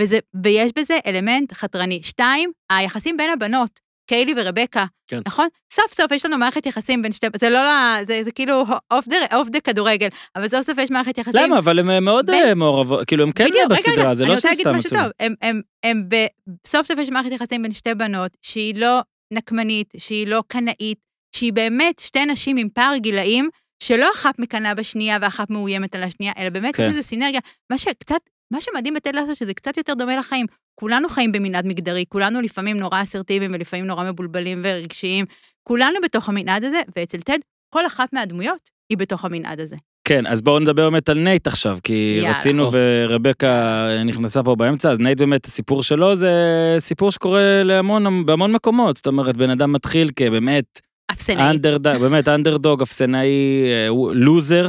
וזה, 0.00 0.18
ויש 0.44 0.72
בזה 0.78 0.98
אלמנט 1.06 1.52
חתרני. 1.52 2.00
שתיים, 2.02 2.50
היחסים 2.72 3.16
בין 3.16 3.30
הבנות, 3.30 3.70
קילי 4.10 4.34
ורבקה, 4.36 4.84
כן. 5.08 5.20
נכון? 5.26 5.46
סוף 5.72 5.92
סוף 5.94 6.12
יש 6.12 6.24
לנו 6.26 6.38
מערכת 6.38 6.66
יחסים 6.66 7.02
בין 7.02 7.12
שתי, 7.12 7.26
זה 7.36 7.50
לא, 7.50 7.60
ל- 7.62 8.04
זה, 8.04 8.20
זה 8.24 8.30
כאילו 8.30 8.64
off 9.32 9.48
the, 9.48 9.60
כדורגל, 9.60 10.08
אבל 10.36 10.48
סוף 10.48 10.60
סוף 10.66 10.78
יש 10.78 10.90
מערכת 10.90 11.18
יחסים. 11.18 11.40
למה? 11.42 11.58
אבל 11.58 11.78
הם 11.78 12.04
מאוד 12.04 12.26
בין- 12.26 12.44
אה, 12.48 12.54
מעורבות, 12.54 13.06
כאילו 13.06 13.22
הם 13.24 13.32
כן 13.32 13.44
בדיוק, 13.44 13.70
בסדרה, 13.70 14.04
רגע, 14.04 14.14
זה 14.14 14.24
אני 14.24 14.30
לא 14.30 14.34
רוצה 14.34 14.48
שזה 14.48 14.62
להגיד 14.64 14.66
סתם 14.66 14.76
משהו 14.76 14.88
עצוב. 14.88 15.02
טוב. 15.02 15.12
הם, 15.20 15.34
הם, 15.42 15.60
הם 15.84 16.04
ב... 16.08 16.26
סוף 16.66 16.86
סוף 16.86 16.98
יש 16.98 17.08
מערכת 17.08 17.32
יחסים 17.32 17.62
בין 17.62 17.70
שתי 17.72 17.94
בנות, 17.94 18.30
שהיא 18.42 18.74
לא 18.76 19.00
נקמנית, 19.32 19.92
שהיא 19.98 20.26
לא 20.26 20.42
קנאית, 20.46 20.98
שהיא 21.36 21.52
באמת 21.52 21.98
שתי 21.98 22.26
נשים 22.26 22.56
עם 22.56 22.68
פער 22.74 22.96
גילאים, 22.96 23.48
שלא 23.82 24.06
אחת 24.14 24.38
מקנאה 24.38 24.74
בשנייה 24.74 25.18
ואחת 25.20 25.50
מאוימת 25.50 25.94
על 25.94 26.02
השנייה, 26.02 26.32
אלא 26.38 26.50
באמת 26.50 26.76
כן. 26.76 26.82
יש 26.82 26.92
איזו 26.92 27.02
סינרגיה. 27.02 27.40
מה 27.70 27.78
שקצת, 27.78 28.20
מה 28.52 28.60
שמדהים 28.60 28.94
בטד 28.94 29.14
לאסו, 29.14 29.34
שזה 29.34 29.54
קצת 29.54 29.76
יותר 29.76 29.94
דומה 29.94 30.16
לחיים. 30.16 30.46
כולנו 30.80 31.08
חיים 31.08 31.32
במנעד 31.32 31.66
מגדרי, 31.66 32.04
כולנו 32.08 32.40
לפעמים 32.40 32.78
נורא 32.78 33.02
אסרטיביים 33.02 33.50
ולפעמים 33.54 33.86
נורא 33.86 34.04
מבולבלים 34.04 34.60
ורגשיים. 34.64 35.24
כולנו 35.62 35.98
בתוך 36.02 36.28
המנעד 36.28 36.64
הזה, 36.64 36.80
ואצל 36.96 37.20
טד, 37.20 37.38
כל 37.74 37.86
אחת 37.86 38.12
מהדמויות 38.12 38.70
היא 38.90 38.98
בתוך 38.98 39.24
המנעד 39.24 39.60
הזה. 39.60 39.76
כן, 40.04 40.26
אז 40.26 40.42
בואו 40.42 40.58
נדבר 40.58 40.90
באמת 40.90 41.08
על 41.08 41.18
נייט 41.18 41.46
עכשיו, 41.46 41.78
כי 41.84 42.18
יאללה. 42.22 42.36
רצינו 42.36 42.64
או. 42.64 42.70
ורבקה 42.72 43.86
נכנסה 44.04 44.42
פה 44.42 44.56
באמצע, 44.56 44.90
אז 44.90 44.98
נייט 44.98 45.18
באמת, 45.18 45.46
הסיפור 45.46 45.82
שלו 45.82 46.14
זה 46.14 46.32
סיפור 46.78 47.10
שקורה 47.10 47.62
להמון, 47.62 48.26
בהמון 48.26 48.52
מקומות, 48.52 48.96
זאת 48.96 49.06
אומרת, 49.06 49.36
בן 49.36 49.50
אדם 49.50 49.72
מתחיל 49.72 50.10
כבאמת 50.16 50.80
אפסנאי. 51.12 51.50
אנדרדוג, 51.50 51.96
באמת 51.96 52.28
אנדרדוג, 52.28 52.82
אפסנאי, 52.82 53.28
אה, 53.66 53.88
לוזר. 54.14 54.68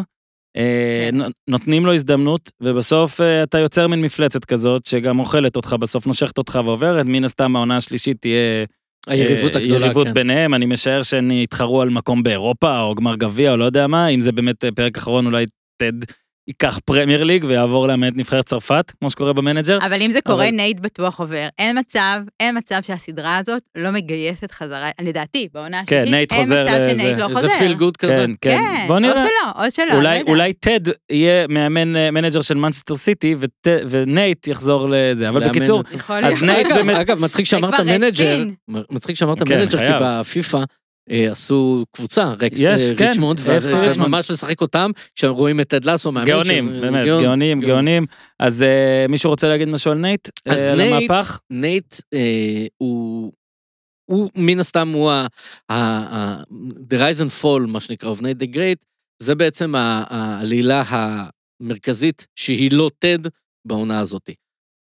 אה, 0.58 1.08
כן. 1.12 1.18
נו- 1.18 1.26
נותנים 1.50 1.86
לו 1.86 1.94
הזדמנות, 1.94 2.52
ובסוף 2.62 3.22
אה, 3.22 3.44
אתה 3.44 3.58
יוצר 3.58 3.88
מין 3.88 4.02
מפלצת 4.02 4.46
כזאת, 4.46 4.86
שגם 4.86 5.20
אוכלת 5.20 5.56
אותך, 5.56 5.76
בסוף 5.80 6.08
נושכת 6.08 6.38
אותך 6.38 6.60
ועוברת, 6.66 7.06
מן 7.06 7.24
הסתם 7.24 7.56
העונה 7.56 7.78
השלישית 7.78 8.18
תהיה 8.22 8.66
היריבות 9.08 9.56
הגדולה, 9.56 9.86
יריבות 9.86 10.08
כן. 10.08 10.14
ביניהם, 10.14 10.54
אני 10.54 10.66
משער 10.66 11.04
שהן 11.04 11.32
יתחרו 11.32 11.82
על 11.82 11.90
מקום 11.90 12.24
באירופה, 12.24 12.82
או 12.82 12.96
גמר 12.96 13.16
גביע, 13.16 13.52
או 13.52 13.58
לא 13.58 13.64
יודע 13.64 13.88
מה, 13.88 14.08
אם 14.08 14.22
זה 14.22 14.32
באמת 14.32 14.66
פרק 14.76 14.98
אחרון, 14.98 15.26
אולי 15.26 15.46
טד 15.82 15.94
ייקח 16.50 16.80
פרמייר 16.86 17.24
ליג 17.24 17.46
ויעבור 17.48 17.88
לאמן 17.88 18.08
את 18.08 18.14
נבחרת 18.18 18.46
צרפת, 18.46 18.92
כמו 19.00 19.10
שקורה 19.10 19.34
במנג'ר. 19.34 19.78
אבל 19.86 20.02
אם 20.02 20.12
זה 20.12 20.22
קורה, 20.22 20.46
אבל- 20.48 20.56
נייט 20.56 20.80
בטוח 20.80 21.20
עובר. 21.20 21.48
אין 21.60 21.80
מצב, 21.80 22.20
אין 22.40 22.58
מצב 22.58 22.80
שהסדרה 22.82 23.38
הזאת 23.38 23.62
לא 23.78 23.92
מגייסת 23.92 24.52
חזרה, 24.52 24.90
לדעתי, 25.02 25.48
בעונה 25.54 25.82
כן, 25.88 25.96
השלישית, 25.96 26.14
נייט 26.16 26.32
אין 26.34 26.42
חוזר 26.42 26.66
מצב 26.66 26.76
לזה. 26.78 26.92
שנייט 26.96 27.18
לא 27.18 27.28
זה 27.28 27.34
חוזר. 27.34 27.50
feel 27.60 27.74
good 27.74 27.98
כזה. 27.98 28.14
כן, 28.16 28.32
כן, 28.42 28.58
כן, 28.58 28.88
בוא 28.88 28.96
או 28.96 29.00
נראה. 29.00 29.16
שלא, 29.22 29.66
או 29.66 29.72
שלא, 29.72 29.86
לא 29.86 29.94
אולי, 29.96 30.18
יודע. 30.18 30.32
אולי 30.32 30.54
טד 30.54 30.80
יהיה 31.12 31.48
מאמן 31.50 31.96
אה, 31.96 32.12
מנג'ר 32.12 32.42
של 32.42 32.56
מנצ'סטר 32.58 32.96
סיטי, 32.96 33.36
וט- 33.40 33.68
ונייט 33.90 34.48
יחזור 34.48 34.88
לזה, 34.92 35.30
אבל 35.30 35.40
לאמן 35.42 35.52
בקיצור, 35.52 35.84
אז. 36.10 36.44
נייט 36.44 36.72
באמת- 36.72 36.98
אגב, 36.98 37.20
מצחיק 37.20 37.46
שאמרת 37.46 37.80
מנג'ר. 37.80 38.44
מצחיק 38.92 39.16
שאמרת 39.16 39.44
כן, 39.44 39.60
מנג'ר, 39.60 39.78
כי. 39.78 39.94
בפיפא 40.02 40.64
עשו 41.10 41.86
קבוצה, 41.92 42.34
רקס 42.40 42.58
יש, 42.60 42.82
אה, 42.82 42.96
כן, 42.98 43.08
ריצ'מונד, 43.08 43.40
FC 43.40 43.44
ואז- 43.46 43.74
ריצ'מונד. 43.74 44.06
וממש 44.14 44.32
לשחק 44.32 44.62
אותם, 44.62 44.92
כשהם 45.16 45.32
רואים 45.32 45.60
את 45.60 45.68
טד 45.68 45.86
לאסו 45.86 46.12
מאמן. 46.12 46.28
גאונים, 46.28 46.66
באמת, 46.82 47.06
גאונים. 47.08 47.62
גאונים. 47.62 48.06
אז 48.40 48.64
אה, 48.64 49.06
מישהו 49.10 49.30
רוצה 49.30 49.48
להגיד 49.48 49.68
משהו 49.68 49.92
על 49.92 49.98
נייט? 49.98 50.30
אה, 50.48 50.54
אז 50.54 50.70
על 50.70 50.78
נייט, 50.78 51.10
המהפך? 51.12 51.40
נייט 51.50 51.96
אה, 52.14 52.66
הוא, 52.78 53.32
הוא 54.06 54.30
מן 54.36 54.60
הסתם 54.60 54.90
הוא 54.94 55.12
ה... 55.12 55.28
ה- 55.70 56.16
ה- 56.18 56.44
The 56.90 56.96
Rise 56.96 57.22
and 57.22 57.44
Fall, 57.44 57.68
מה 57.68 57.80
שנקרא, 57.80 58.14
of 58.14 58.20
Nate 58.20 58.44
the 58.44 58.56
Great, 58.56 58.86
זה 59.22 59.36
בעצם 59.36 59.74
העלילה 59.76 60.84
המרכזית 61.62 62.28
שהיא 62.36 62.72
לא 62.74 62.90
טד 63.00 63.20
בעונה 63.68 64.00
הזאת. 64.00 64.30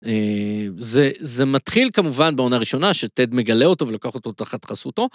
אה, 0.05 0.67
זה, 0.77 1.11
זה 1.19 1.45
מתחיל 1.45 1.89
כמובן 1.93 2.35
בעונה 2.35 2.55
הראשונה, 2.55 2.93
שטד 2.93 3.33
מגלה 3.33 3.65
אותו 3.65 3.87
ולוקח 3.87 4.15
אותו 4.15 4.31
תחת 4.31 4.65
חסותו, 4.65 5.09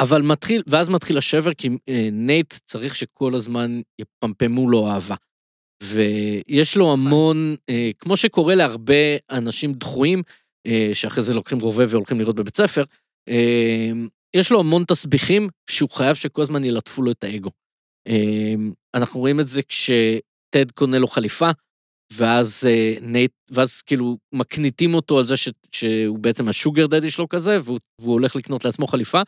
אבל 0.00 0.22
מתחיל, 0.22 0.62
ואז 0.66 0.88
מתחיל 0.88 1.18
השבר, 1.18 1.54
כי 1.54 1.68
אה, 1.88 2.08
נייט 2.12 2.54
צריך 2.64 2.96
שכל 2.96 3.34
הזמן 3.34 3.80
יפמפמו 3.98 4.70
לו 4.70 4.88
אהבה. 4.88 5.14
ויש 5.82 6.76
לו 6.76 6.92
המון, 6.92 7.56
אה, 7.68 7.90
כמו 7.98 8.16
שקורה 8.16 8.54
להרבה 8.54 9.16
אנשים 9.30 9.72
דחויים, 9.72 10.22
שאחרי 10.92 11.22
זה 11.22 11.34
לוקחים 11.34 11.58
רובה 11.58 11.84
והולכים 11.88 12.20
לירות 12.20 12.36
בבית 12.36 12.56
ספר, 12.56 12.84
יש 14.36 14.50
לו 14.52 14.60
המון 14.60 14.84
תסביכים 14.84 15.48
שהוא 15.70 15.90
חייב 15.90 16.16
שכל 16.16 16.42
הזמן 16.42 16.64
ילטפו 16.64 17.02
לו 17.02 17.10
את 17.10 17.24
האגו. 17.24 17.50
אנחנו 18.94 19.20
רואים 19.20 19.40
את 19.40 19.48
זה 19.48 19.62
כשטד 19.62 20.70
קונה 20.74 20.98
לו 20.98 21.06
חליפה, 21.06 21.50
ואז 22.12 22.64
אה, 22.66 22.94
נייט, 23.00 23.32
ואז 23.50 23.82
כאילו 23.82 24.16
מקניטים 24.32 24.94
אותו 24.94 25.18
על 25.18 25.24
זה 25.24 25.36
ש, 25.36 25.48
שהוא 25.72 26.18
בעצם 26.18 26.48
ה 26.48 26.54
sugar 26.54 26.86
daddy 26.86 27.10
שלו 27.10 27.28
כזה, 27.28 27.58
והוא, 27.62 27.78
והוא 28.00 28.12
הולך 28.12 28.36
לקנות 28.36 28.64
לעצמו 28.64 28.86
חליפה, 28.86 29.22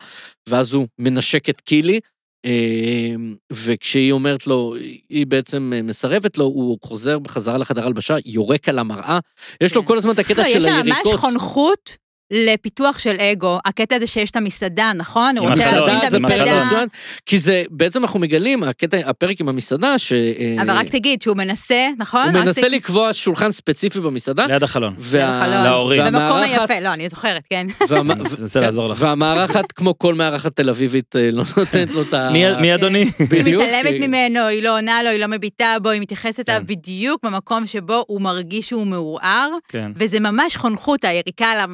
ואז 0.49 0.73
הוא 0.73 0.87
מנשק 0.99 1.49
את 1.49 1.61
קילי, 1.61 1.99
אה, 2.45 3.15
וכשהיא 3.53 4.11
אומרת 4.11 4.47
לו, 4.47 4.75
היא 5.09 5.27
בעצם 5.27 5.73
אה, 5.75 5.81
מסרבת 5.81 6.37
לו, 6.37 6.45
הוא 6.45 6.77
חוזר 6.83 7.19
בחזרה 7.19 7.57
לחדר 7.57 7.85
הלבשה, 7.85 8.15
יורק 8.25 8.69
על 8.69 8.79
המראה. 8.79 9.19
יש 9.61 9.75
לו 9.75 9.81
כן. 9.81 9.87
כל 9.87 9.97
הזמן 9.97 10.13
את 10.13 10.19
הקטע 10.19 10.41
לא, 10.41 10.47
של 10.47 10.57
יש 10.57 10.63
שם 10.63 10.69
ממש 10.69 10.85
היריקות. 10.85 11.19
חונכות 11.19 11.97
לפיתוח 12.31 12.99
של 12.99 13.15
אגו. 13.19 13.59
הקטע 13.65 13.95
הזה 13.95 14.07
שיש 14.07 14.31
את 14.31 14.35
המסעדה, 14.35 14.91
נכון? 14.95 15.37
הוא 15.37 15.49
רוצה 15.49 15.71
להזמין 15.79 15.97
את. 16.07 16.13
המסעדה. 16.13 16.83
כי 17.25 17.39
זה, 17.39 17.63
בעצם 17.69 18.01
אנחנו 18.03 18.19
מגלים, 18.19 18.63
הקטע, 18.63 18.97
הפרק 19.05 19.39
עם 19.39 19.49
המסעדה, 19.49 19.99
ש... 19.99 20.13
אה, 20.13 20.55
אבל 20.61 20.71
רק 20.71 20.89
תגיד 20.89 21.21
שהוא 21.21 21.37
מנסה, 21.37 21.87
נכון? 21.97 22.21
הוא 22.23 22.43
מנסה 22.43 22.61
תגיד- 22.61 22.73
לקבוע 22.73 23.09
שולחן 23.13 23.51
ספציפי 23.51 23.99
במסעדה, 23.99 24.45
ליד 24.45 24.63
החלון. 24.63 24.93
וה- 24.99 25.39
החלון. 25.41 25.63
להורים. 25.63 26.01
במקום 26.05 26.37
היפה, 26.37 26.79
לא, 26.83 26.93
אני 26.93 27.09
זוכרת, 27.09 27.41
כן. 27.49 27.67
והמ- 27.89 27.93
אני 28.11 28.21
מנסה 28.39 28.59
לעזור 28.59 28.89
לך. 28.89 28.97
והמארחת, 29.01 29.71
כמו 29.71 29.97
כל 29.97 30.13
מארחת 30.13 30.55
תל 30.55 30.69
אביבית, 30.69 31.15
אה, 31.15 31.29
לא 31.31 31.43
נותנת 31.57 31.93
לו 31.93 32.01
את 32.01 32.13
ה... 32.13 32.29
מי- 32.61 32.75
אדוני? 32.75 32.99
היא. 33.31 33.55
מתעלמת 33.55 33.93
ממנו, 34.07 34.39
היא 34.39 34.63
לא 34.63 34.77
עונה 34.77 35.03
לו, 35.03 35.09
היא 35.09 35.19
לא 35.19 35.27
מביטה 35.27 35.75
בו, 35.81 35.89
היא 35.89 36.01
מתייחסת 36.01 36.49
אליו 36.49 36.61
כן. 36.61 36.67
בדיוק 36.67 37.23
במקום 37.25 37.65
שבו 37.65 38.03
הוא 38.07 38.21
מרגיש 38.21 38.69
שהוא 38.69 38.87
מעורער, 38.87 39.49
כן. 39.67 39.91
וזה 39.95 40.19
ממש 40.19 40.55
חונכות, 40.55 41.05
היריקה 41.05 41.45
על 41.51 41.59
ה- 41.59 41.65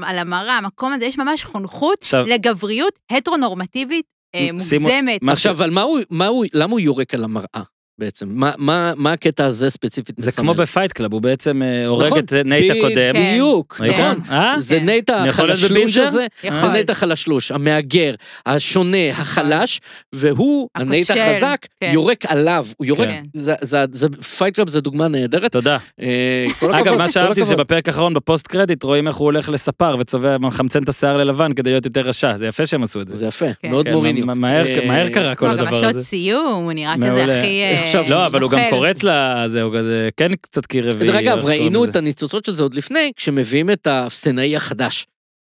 המראה, 0.47 0.57
המקום 0.57 0.93
הזה, 0.93 1.05
יש 1.05 1.17
ממש 1.17 1.43
חונכות 1.43 1.97
עכשיו- 2.01 2.25
לגבריות 2.25 2.99
ההטרונורמטיבית 3.11 4.05
אה, 4.35 4.49
מוגזמת. 4.53 5.21
עכשיו, 5.27 5.51
אבל 5.51 5.69
מה 5.69 5.81
הוא, 5.81 5.99
מה 6.09 6.27
הוא, 6.27 6.45
למה 6.53 6.71
הוא 6.71 6.79
יורק 6.79 7.13
על 7.13 7.23
המראה 7.23 7.61
בעצם? 7.99 8.25
מה, 8.29 8.51
מה, 8.57 8.93
מה 8.95 9.11
הקטע 9.11 9.45
הזה 9.45 9.69
ספציפית 9.69 10.15
זה 10.19 10.27
מסמל? 10.29 10.43
כמו 10.43 10.53
בפייט 10.53 10.91
קלאב, 10.91 11.13
הוא 11.13 11.21
בעצם 11.21 11.61
אה, 11.63 11.85
הורג 11.85 12.05
נכון, 12.05 12.19
את 12.19 12.33
נייט 12.33 12.71
הקודם. 12.71 12.95
כן. 13.13 13.31
בדיוק, 13.33 13.77
ראית? 13.81 13.93
נכון. 13.93 14.21
אה? 14.31 14.55
זה 14.59 14.79
כן. 14.79 14.85
נייט 14.85 15.09
החלשלוש? 15.09 15.97
הזה, 15.97 16.25
יכול. 16.43 16.59
זה 16.59 16.67
נייט 16.67 16.89
החלשלוש, 16.89 17.51
המהגר, 17.51 18.13
השונה, 18.45 18.97
החלש, 19.11 19.79
והוא, 20.15 20.67
הנייט 20.75 21.11
החזק, 21.11 21.65
כן. 21.81 21.89
יורק 21.93 22.25
עליו, 22.25 22.67
הוא 22.77 22.85
יורק, 22.85 22.99
כן. 23.07 23.23
זה- 23.33 23.53
זה- 23.61 23.85
זה- 23.91 24.07
פייט 24.37 24.55
קלאב 24.55 24.69
זה 24.69 24.81
דוגמה 24.81 25.07
נהדרת. 25.07 25.51
תודה. 25.51 25.77
אה, 26.01 26.45
אגב, 26.71 26.97
מה 26.97 27.09
שאהבתי 27.11 27.41
הכבוד. 27.41 27.57
שבפרק 27.57 27.87
האחרון 27.87 28.13
ב 28.13 28.20
post 28.20 28.47
credit 28.47 28.83
רואים 28.83 29.07
איך 29.07 29.15
הוא 29.15 29.25
הולך 29.25 29.49
לספר 29.49 29.95
וצובע, 29.99 30.37
מחמצן 30.37 30.83
את 30.83 30.89
השיער 30.89 31.17
ללבן 31.17 31.53
כדי 31.53 31.69
להיות 31.69 31.85
יותר 31.85 32.01
רשע, 32.01 32.37
זה 32.37 32.47
יפה 32.47 32.65
שהם 32.65 32.83
עשו 32.83 33.01
את 33.01 33.07
זה. 33.07 33.17
זה 33.17 33.25
יפה, 33.25 33.45
כן. 33.61 33.69
מאוד 33.69 33.85
כן, 33.85 33.91
מוריניו. 33.93 34.25
מה- 34.25 34.33
מהר- 34.33 35.09
קרה 35.13 35.35
כל 35.35 35.45
לא, 35.47 35.53
גם 35.55 35.59
הדבר 35.59 35.77
השעות 35.77 35.95
הזה. 35.95 36.03
סיום, 36.05 36.63
הוא 36.63 36.73
נראה. 36.73 36.95
כזה 36.97 37.39
הכי... 37.39 37.86
עכשיו- 37.87 38.05
לא, 38.09 38.25
אבל 38.25 38.41
הוא 38.41 38.51
גם. 38.51 38.59
קורץ 38.69 39.03
לזה, 39.03 39.61
הוא 39.61 39.73
כזה 39.77 40.09
כן 40.17 40.35
קצת 40.35 40.65
קיר 40.65 40.87
רביעי. 40.89 41.11
דרך 41.11 41.15
אגב, 41.15 41.45
ראינו. 41.45 41.85
את 41.85 41.95
הניצוצות 41.95 42.45
של 42.45 42.53
זה 42.55 42.63
עוד 42.63 42.73
לפני, 42.73 43.11
כשמביאים 43.15 43.71
את 43.71 43.87
האפסנאי 43.87 44.55
החדש. 44.55 45.05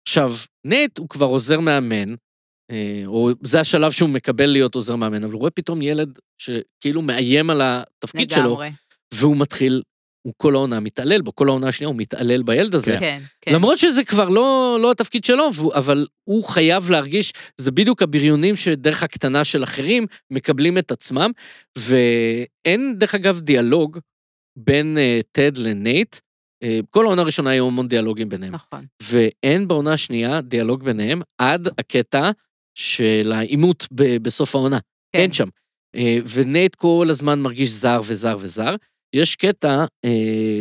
עכשיו, 0.09 0.32
נייט 0.64 0.99
הוא 0.99 1.09
כבר 1.09 1.26
עוזר 1.26 1.61
מאמן, 1.61 2.14
אה, 2.70 3.03
או 3.07 3.30
זה 3.43 3.61
השלב 3.61 3.93
שהוא 3.93 4.09
מקבל 4.09 4.47
להיות 4.47 4.74
עוזר 4.74 4.97
מאמן, 4.97 5.24
אבל 5.24 5.32
הוא 5.32 5.41
רואה 5.41 5.51
פתאום 5.51 5.82
ילד 5.82 6.18
שכאילו 6.39 7.03
מאיים 7.03 7.51
על 7.51 7.61
התפקיד 7.64 8.30
שלו. 8.30 8.61
והוא 9.14 9.37
מתחיל, 9.37 9.82
הוא 10.27 10.35
כל 10.37 10.55
העונה 10.55 10.81
מתעלל 10.81 11.22
בו, 11.22 11.35
כל 11.35 11.49
העונה 11.49 11.68
השנייה 11.68 11.89
הוא 11.89 11.97
מתעלל 11.97 12.43
בילד 12.43 12.75
הזה. 12.75 12.97
כן, 13.01 13.22
כן. 13.41 13.55
למרות 13.55 13.79
שזה 13.79 14.05
כבר 14.05 14.29
לא, 14.29 14.79
לא 14.83 14.91
התפקיד 14.91 15.25
שלו, 15.25 15.49
אבל 15.75 16.07
הוא 16.25 16.45
חייב 16.45 16.91
להרגיש, 16.91 17.33
זה 17.57 17.70
בדיוק 17.70 18.03
הבריונים 18.03 18.57
שדרך 18.57 19.03
הקטנה 19.03 19.45
של 19.45 19.64
אחרים 19.64 20.07
מקבלים 20.31 20.79
את 20.79 20.93
עצמם, 20.93 21.31
ואין 21.79 22.95
דרך 22.99 23.14
אגב 23.14 23.41
דיאלוג 23.41 23.99
בין 24.59 24.97
uh, 24.97 25.22
טד 25.33 25.57
לנייט, 25.57 26.16
uh, 26.16 26.66
כל 26.91 27.05
העונה 27.05 27.22
הראשונה 27.22 27.51
היו 27.51 27.66
המון 27.66 27.89
דיאלוגים 27.89 28.29
ביניהם, 28.29 28.55
נכון. 28.55 28.87
ואין 29.03 29.68
בעונה 29.68 29.93
השנייה 29.93 30.41
דיאלוג 30.41 30.85
ביניהם 30.85 31.22
עד 31.39 31.68
הקטע 31.79 32.31
של 32.75 33.33
העימות 33.35 33.89
ב- 33.93 34.16
בסוף 34.16 34.55
העונה, 34.55 34.79
כן. 34.79 35.18
אין 35.18 35.33
שם. 35.33 35.49
Uh, 35.97 35.99
ונייט 36.35 36.75
כל 36.75 37.07
הזמן 37.11 37.41
מרגיש 37.41 37.70
זר 37.70 38.01
וזר 38.05 38.37
וזר. 38.41 38.75
יש 39.15 39.37
קטע 39.37 39.85
uh, 40.07 40.09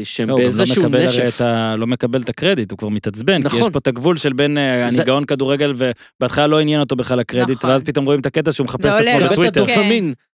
שהם 0.03 0.29
לא, 0.29 0.35
לא 0.35 0.41
באיזשהו 0.41 0.83
מקבל 0.83 0.97
הרי 0.97 1.05
נשף. 1.07 1.35
את 1.35 1.41
ה... 1.41 1.75
לא 1.77 1.87
מקבל 1.87 2.21
את 2.21 2.29
הקרדיט, 2.29 2.71
הוא 2.71 2.77
כבר 2.77 2.89
מתעצבן, 2.89 3.41
כי 3.41 3.47
נכון. 3.47 3.59
יש 3.61 3.67
פה 3.73 3.79
את 3.79 3.87
הגבול 3.87 4.17
של 4.17 4.33
בין 4.33 4.57
אה, 4.57 4.89
זה- 4.89 4.97
אני 4.97 5.05
גאון 5.05 5.25
כדורגל, 5.25 5.73
ובהתחלה 5.75 6.47
לא 6.47 6.59
עניין 6.59 6.79
אותו 6.79 6.95
בכלל 6.95 7.19
הקרדיט, 7.19 7.57
נכון. 7.57 7.69
ואז 7.69 7.83
פתאום 7.83 8.05
רואים 8.05 8.19
את 8.19 8.25
הקטע 8.25 8.51
שהוא 8.51 8.65
מחפש 8.65 8.93
את 8.93 8.99
עצמו 8.99 9.29
בטוויטר. 9.29 9.65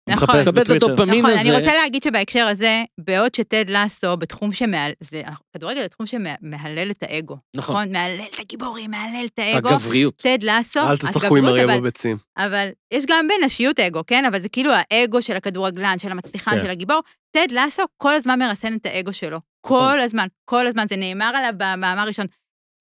נכון. 0.07 0.39
נכון, 0.39 1.25
הזה. 1.25 1.41
אני 1.41 1.51
רוצה 1.51 1.73
להגיד 1.75 2.03
שבהקשר 2.03 2.47
הזה, 2.47 2.83
בעוד 2.97 3.35
שטד 3.35 3.65
לסו 3.69 4.17
בתחום 4.17 4.53
שמעל... 4.53 4.91
זה... 4.99 5.21
כדורגל 5.53 5.81
זה 5.81 5.87
תחום 5.87 6.05
שמהלל 6.05 6.91
את 6.91 7.03
האגו. 7.03 7.37
נכון. 7.57 7.75
נכון? 7.75 7.91
מהלל 7.91 8.25
את 8.35 8.39
הגיבורים, 8.39 8.91
מהלל 8.91 9.25
את 9.33 9.39
האגו. 9.39 9.69
הגבריות. 9.69 10.15
טד 10.17 10.37
לסו, 10.41 10.79
אל 10.79 10.97
תשחקו 10.97 11.37
עם 11.37 11.45
אריה 11.45 11.63
אבל- 11.63 11.79
בביצים. 11.79 12.17
אבל 12.37 12.67
יש 12.93 13.03
גם 13.07 13.27
בנשיות 13.27 13.79
אגו, 13.79 14.01
כן? 14.07 14.25
אבל 14.25 14.39
זה 14.39 14.49
כאילו 14.49 14.71
האגו 14.91 15.21
של 15.21 15.35
הכדורגלן, 15.35 15.99
של 15.99 16.11
המצליחן, 16.11 16.51
כן. 16.51 16.59
של 16.59 16.69
הגיבור. 16.69 16.99
טד 17.31 17.47
לאסו 17.51 17.83
כל 17.97 18.13
הזמן 18.13 18.39
מרסן 18.39 18.75
את 18.75 18.85
האגו 18.85 19.13
שלו. 19.13 19.39
נכון. 19.65 19.91
כל 19.91 19.99
הזמן, 20.01 20.27
כל 20.45 20.67
הזמן. 20.67 20.85
זה 20.89 20.95
נאמר 20.95 21.31
עליו 21.35 21.53
במאמר 21.57 22.07
ראשון. 22.07 22.25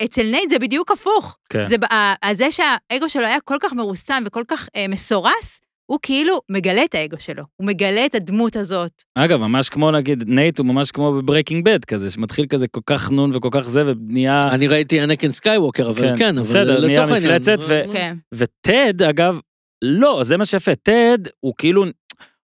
אצל 0.04 0.22
נייט 0.22 0.50
זה 0.50 0.58
בדיוק 0.58 0.90
הפוך. 0.90 1.36
כן. 1.50 1.66
זה, 1.68 1.76
זה 2.32 2.50
שהאגו 2.50 3.08
שלו 3.08 3.24
היה 3.26 3.40
כל 3.40 3.56
כך 3.60 3.72
מרוסן 3.72 4.22
וכל 4.26 4.42
כך 4.48 4.68
אה, 4.76 4.88
מסורס, 4.88 5.60
הוא 5.86 5.98
כאילו 6.02 6.40
מגלה 6.48 6.84
את 6.84 6.94
האגו 6.94 7.16
שלו. 7.18 7.42
הוא 7.56 7.66
מגלה 7.66 8.06
את 8.06 8.14
הדמות 8.14 8.56
הזאת. 8.56 9.02
אגב, 9.14 9.40
ממש 9.40 9.68
כמו 9.68 9.90
נגיד, 9.90 10.24
נייט 10.26 10.58
הוא 10.58 10.66
ממש 10.66 10.90
כמו 10.90 11.12
ב 11.12 11.18
Breaking 11.18 11.64
Bad 11.64 11.84
כזה, 11.84 12.10
שמתחיל 12.10 12.46
כזה 12.46 12.68
כל 12.68 12.80
כך 12.86 13.10
נון 13.10 13.36
וכל 13.36 13.48
כך 13.50 13.60
זה, 13.68 13.82
ונהיה... 13.86 14.40
אני 14.50 14.66
ראיתי 14.68 15.02
אנקין 15.04 15.30
סקייווקר, 15.30 15.90
אבל 15.90 16.08
כן, 16.08 16.18
כן, 16.18 16.34
אבל 16.34 16.40
בסדר, 16.40 16.86
נהיה 16.86 17.06
מפלצת, 17.06 17.58
ו- 17.68 17.82
כן. 17.92 18.16
וטד, 18.34 19.02
אגב, 19.02 19.38
לא, 19.84 20.20
זה 20.24 20.36
מה 20.36 20.44
שיפה, 20.44 20.74
טד 20.74 21.18
הוא 21.40 21.54
כאילו, 21.58 21.84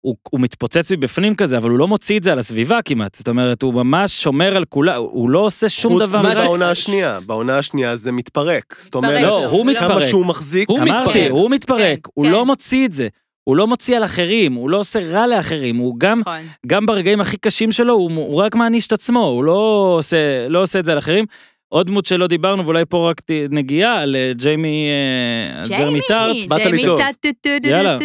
הוא, 0.02 0.16
הוא 0.32 0.40
מתפוצץ 0.42 0.92
מבפנים 0.92 1.36
כזה, 1.36 1.58
אבל 1.58 1.70
הוא 1.70 1.80
לא 1.80 1.88
מוציא 1.88 2.18
את 2.18 2.24
זה 2.24 2.32
על 2.32 2.40
הסביבה 2.40 2.80
כמעט. 2.86 3.16
זאת 3.16 3.28
אומרת, 3.28 3.62
הוא 3.62 3.74
ממש 3.74 4.24
שומר 4.24 4.56
על 4.58 4.66
כולה, 4.66 4.96
הוא 4.96 5.30
לא 5.30 5.40
עושה 5.40 5.70
שום 5.70 5.94
חוץ 5.94 6.10
דבר. 6.10 6.22
מה 6.22 6.30
רע. 6.30 6.36
ש- 6.36 6.38
מבעונה 6.44 6.70
השנייה, 6.72 7.20
בעונה 7.20 7.58
השנייה 7.58 7.96
זה 7.96 8.12
מתפרק. 8.12 8.76
זאת 8.80 8.96
אומרת, 8.96 9.22
לא, 9.22 9.46
הוא 9.46 9.66
לא. 9.66 9.72
מתפרק. 9.72 9.92
כמה 9.92 10.02
שהוא 10.02 10.26
מחזיק, 10.26 10.70
הוא 10.70 10.80
אמרתי, 10.80 11.10
מתפרק. 11.10 11.32
הוא 11.32 11.50
מתפרק, 11.52 12.00
כן, 12.04 12.10
הוא 12.14 12.26
כן. 12.26 12.32
לא 12.32 12.46
מוציא 12.46 12.86
את 12.86 12.92
זה. 12.92 13.08
הוא 13.50 13.58
לא 13.58 13.68
מוציא 13.68 13.98
על 13.98 14.04
אחרים, 14.04 14.54
הוא 14.54 14.70
לא 14.70 14.78
עושה 14.78 15.00
רע 15.00 15.28
לאחרים, 15.28 15.78
הוא 15.78 15.96
גם, 15.98 16.20
נכון. 16.20 16.40
גם 16.68 16.86
ברגעים 16.86 17.22
הכי 17.22 17.38
קשים 17.38 17.72
שלו, 17.72 17.94
הוא, 17.94 18.12
הוא 18.12 18.36
רק 18.36 18.56
מעניש 18.56 18.88
את 18.88 18.92
עצמו, 18.92 19.24
הוא 19.24 19.44
לא 19.44 19.94
עושה, 19.98 20.48
לא 20.50 20.62
עושה 20.62 20.80
את 20.80 20.86
זה 20.86 20.92
על 20.92 20.98
אחרים. 20.98 21.26
עוד 21.68 21.88
דמות 21.88 22.06
שלא 22.06 22.28
דיברנו, 22.28 22.66
ואולי 22.66 22.86
פה 22.90 23.10
רק 23.10 23.22
נגיעה, 23.50 24.02
על 24.02 24.16
אה, 24.16 24.32
ג'יימי, 24.36 24.88
אה, 25.70 25.78
ג'רמי 25.78 26.00
טארט. 26.08 26.36
באת 26.48 26.66
לי 26.66 26.86
טוב. 26.86 27.02
יאללה. 27.64 27.98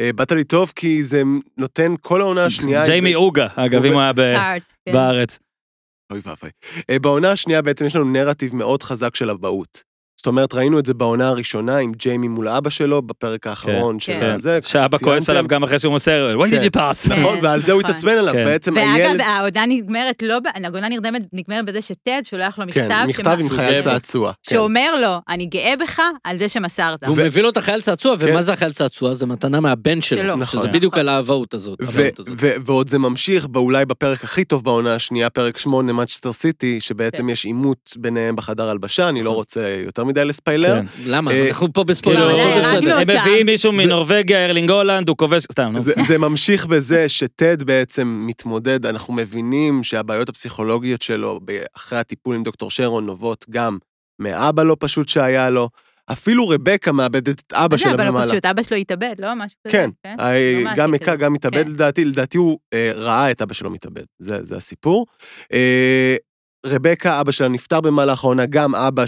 אה, 0.00 0.12
באת 0.12 0.32
לי 0.32 0.44
טוב 0.44 0.72
כי 0.76 1.02
זה 1.02 1.22
נותן 1.58 1.94
כל 2.00 2.20
העונה 2.20 2.44
השנייה... 2.44 2.84
ג'יימי 2.84 3.14
אוגה, 3.14 3.46
אגב, 3.56 3.84
אם 3.84 3.92
הוא 3.92 4.00
היה 4.00 4.12
כן. 4.86 4.92
בארץ. 4.92 5.38
אוי 6.12 6.20
ואבוי. 6.24 6.50
בעונה 7.00 7.32
השנייה 7.32 7.62
בעצם 7.62 7.86
יש 7.86 7.96
לנו 7.96 8.04
נרטיב 8.04 8.54
מאוד 8.54 8.82
חזק 8.82 9.16
של 9.16 9.30
אבהות. 9.30 9.93
זאת 10.24 10.26
אומרת, 10.26 10.54
ראינו 10.54 10.78
את 10.78 10.86
זה 10.86 10.94
בעונה 10.94 11.28
הראשונה 11.28 11.76
עם 11.76 11.92
ג'יימי 11.92 12.28
מול 12.28 12.48
אבא 12.48 12.70
שלו, 12.70 13.02
בפרק 13.02 13.46
האחרון 13.46 14.00
של 14.00 14.12
כן. 14.12 14.36
כמו 14.40 14.68
שאבא 14.68 14.98
כועס. 14.98 15.30
עליו 15.30 15.44
גם 15.48 15.62
אחרי 15.62 15.78
שהוא 15.78 15.92
מוסר, 15.92 16.36
why 16.40 16.48
did 16.48 16.50
כן. 16.50 16.62
you 16.62 16.80
pass? 16.80 17.08
נכון, 17.18 17.36
כן, 17.36 17.44
ועל 17.44 17.60
זה 17.62 17.72
הוא 17.72 17.80
נכון. 17.80 17.90
התעצבן 17.90 18.18
עליו. 18.18 18.32
כן. 18.32 18.44
בעצם 18.44 18.72
ואגב, 18.74 18.94
הילד... 18.94 19.20
העונה 19.20 19.66
נגמרת 19.66 20.22
לא, 20.22 20.38
העונה 20.64 20.88
נרדמת, 20.88 21.22
נגמרת 21.32 21.64
בזה 21.64 21.82
שטד 21.82 22.20
שולח 22.24 22.58
לו 22.58 22.66
מכתב, 22.66 22.88
כן, 22.88 23.06
מכתב 23.08 23.36
עם 23.40 23.48
חייל. 23.48 23.82
צעצוע. 23.82 24.32
כן. 24.42 24.54
שאומר 24.54 25.00
לו, 25.00 25.16
אני 25.28 25.46
גאה 25.46 25.74
בך 25.80 26.00
על 26.24 26.38
זה 26.38 26.48
שמסרת. 26.48 26.98
והוא 27.02 27.16
מביא 27.16 27.42
לו 27.42 27.48
את 27.48 27.56
החייל 27.56 27.80
צעצוע, 27.80 28.18
כן. 28.18 28.26
ומה 28.28 28.42
זה 28.42 28.52
החייל 28.52 28.72
צעצוע? 28.72 29.14
זה 29.14 29.26
מתנה 29.26 29.60
מהבן 29.60 30.00
שלו. 30.00 30.36
נכון. 30.36 30.60
שזה 30.60 30.68
בדיוק 30.68 30.98
על 30.98 31.08
האבהות 31.08 31.54
הזאת. 31.54 31.78
ועוד 32.64 32.88
זה 32.88 32.98
ממשיך 32.98 33.46
אולי 33.56 33.84
בפרק 33.84 34.24
הכי 34.24 34.44
טוב 34.44 34.64
בעונה 34.64 34.94
השנייה, 34.94 35.30
פרק 35.30 35.58
8, 35.58 35.92
מנצ'סטר 35.92 36.32
סיטי, 36.32 36.80
שבעצם 36.80 37.22
כן. 37.22 37.28
יש 37.28 37.44
עימות 37.44 37.92
ביניהם 37.96 38.36
בחדר 38.36 38.68
הלבשה, 38.68 39.08
אני 39.08 39.22
לא 39.22 39.24
נכון. 39.24 39.36
רוצה 39.36 39.76
יותר 39.84 40.04
מדי 40.14 40.24
לספיילר. 40.24 40.80
כן. 40.80 40.86
למה? 41.06 41.30
אה, 41.30 41.48
אנחנו 41.48 41.72
פה 41.72 41.84
בספוילר, 41.84 42.32
כאילו, 42.32 42.86
לא. 42.86 42.98
הם. 42.98 43.02
מביאים 43.02 43.46
מישהו 43.46 43.72
מנורבגיה, 43.72 44.44
ארלינג 44.44 44.70
הולנד, 44.70 45.08
הוא 45.08 45.16
כובש, 45.16 45.42
סתם, 45.52 45.72
נו. 45.72 45.82
זה, 45.82 45.92
זה 46.06 46.18
ממשיך 46.18 46.66
בזה 46.66 47.08
שטד 47.08 47.62
בעצם 47.62 48.24
מתמודד, 48.26 48.86
אנחנו 48.86 49.14
מבינים 49.14 49.82
שהבעיות 49.82 50.28
הפסיכולוגיות 50.28 51.02
שלו 51.02 51.40
אחרי 51.76 51.98
הטיפול 51.98 52.34
עם 52.34 52.42
דוקטור 52.42 52.70
שרון 52.70 53.06
נובעות 53.06 53.44
גם 53.50 53.78
מאבא 54.18 54.62
לא 54.62 54.76
פשוט 54.80 55.08
שהיה 55.08 55.50
לו. 55.50 55.68
אפילו 56.12 56.48
רבקה 56.48 56.92
מאבדת 56.92 57.40
את 57.40 57.52
אבא 57.52 57.74
מה 57.74 57.76
זה, 57.76 57.82
שלה 57.84 58.08
אבל 58.08 58.26
לא. 58.26 58.30
פשוט, 58.30 58.46
אבא 58.46 58.62
שלו 58.62 58.76
התאבד, 58.76 59.14
לא? 59.18 59.34
משהו 59.34 59.58
כזה. 59.66 59.72
כן, 59.72 59.90
אה, 60.20 60.62
גם 60.76 60.90
מעתיק 60.90 61.02
מכה, 61.02 61.14
את 61.14 61.18
זה. 61.18 61.24
גם 61.24 61.32
מתאבד 61.32 61.64
כן. 61.64 61.70
לדעתי, 61.70 62.04
לדעתי 62.04 62.38
הוא 62.38 62.58
אה, 62.72 62.92
ראה 62.94 63.30
את 63.30 63.42
אבא 63.42 63.54
שלו 63.54 63.70
מתאבד, 63.70 64.04
זה, 64.18 64.44
זה 64.44 64.56
הסיפור. 64.56 65.06
אה, 65.52 66.16
רבקה, 66.66 67.20
אבא 67.20 67.32
שלה 67.32 67.48
נפטר 67.48 67.80
במהלך 67.80 68.24
העונה, 68.24 68.46
גם 68.46 68.74
אבא 68.74 69.06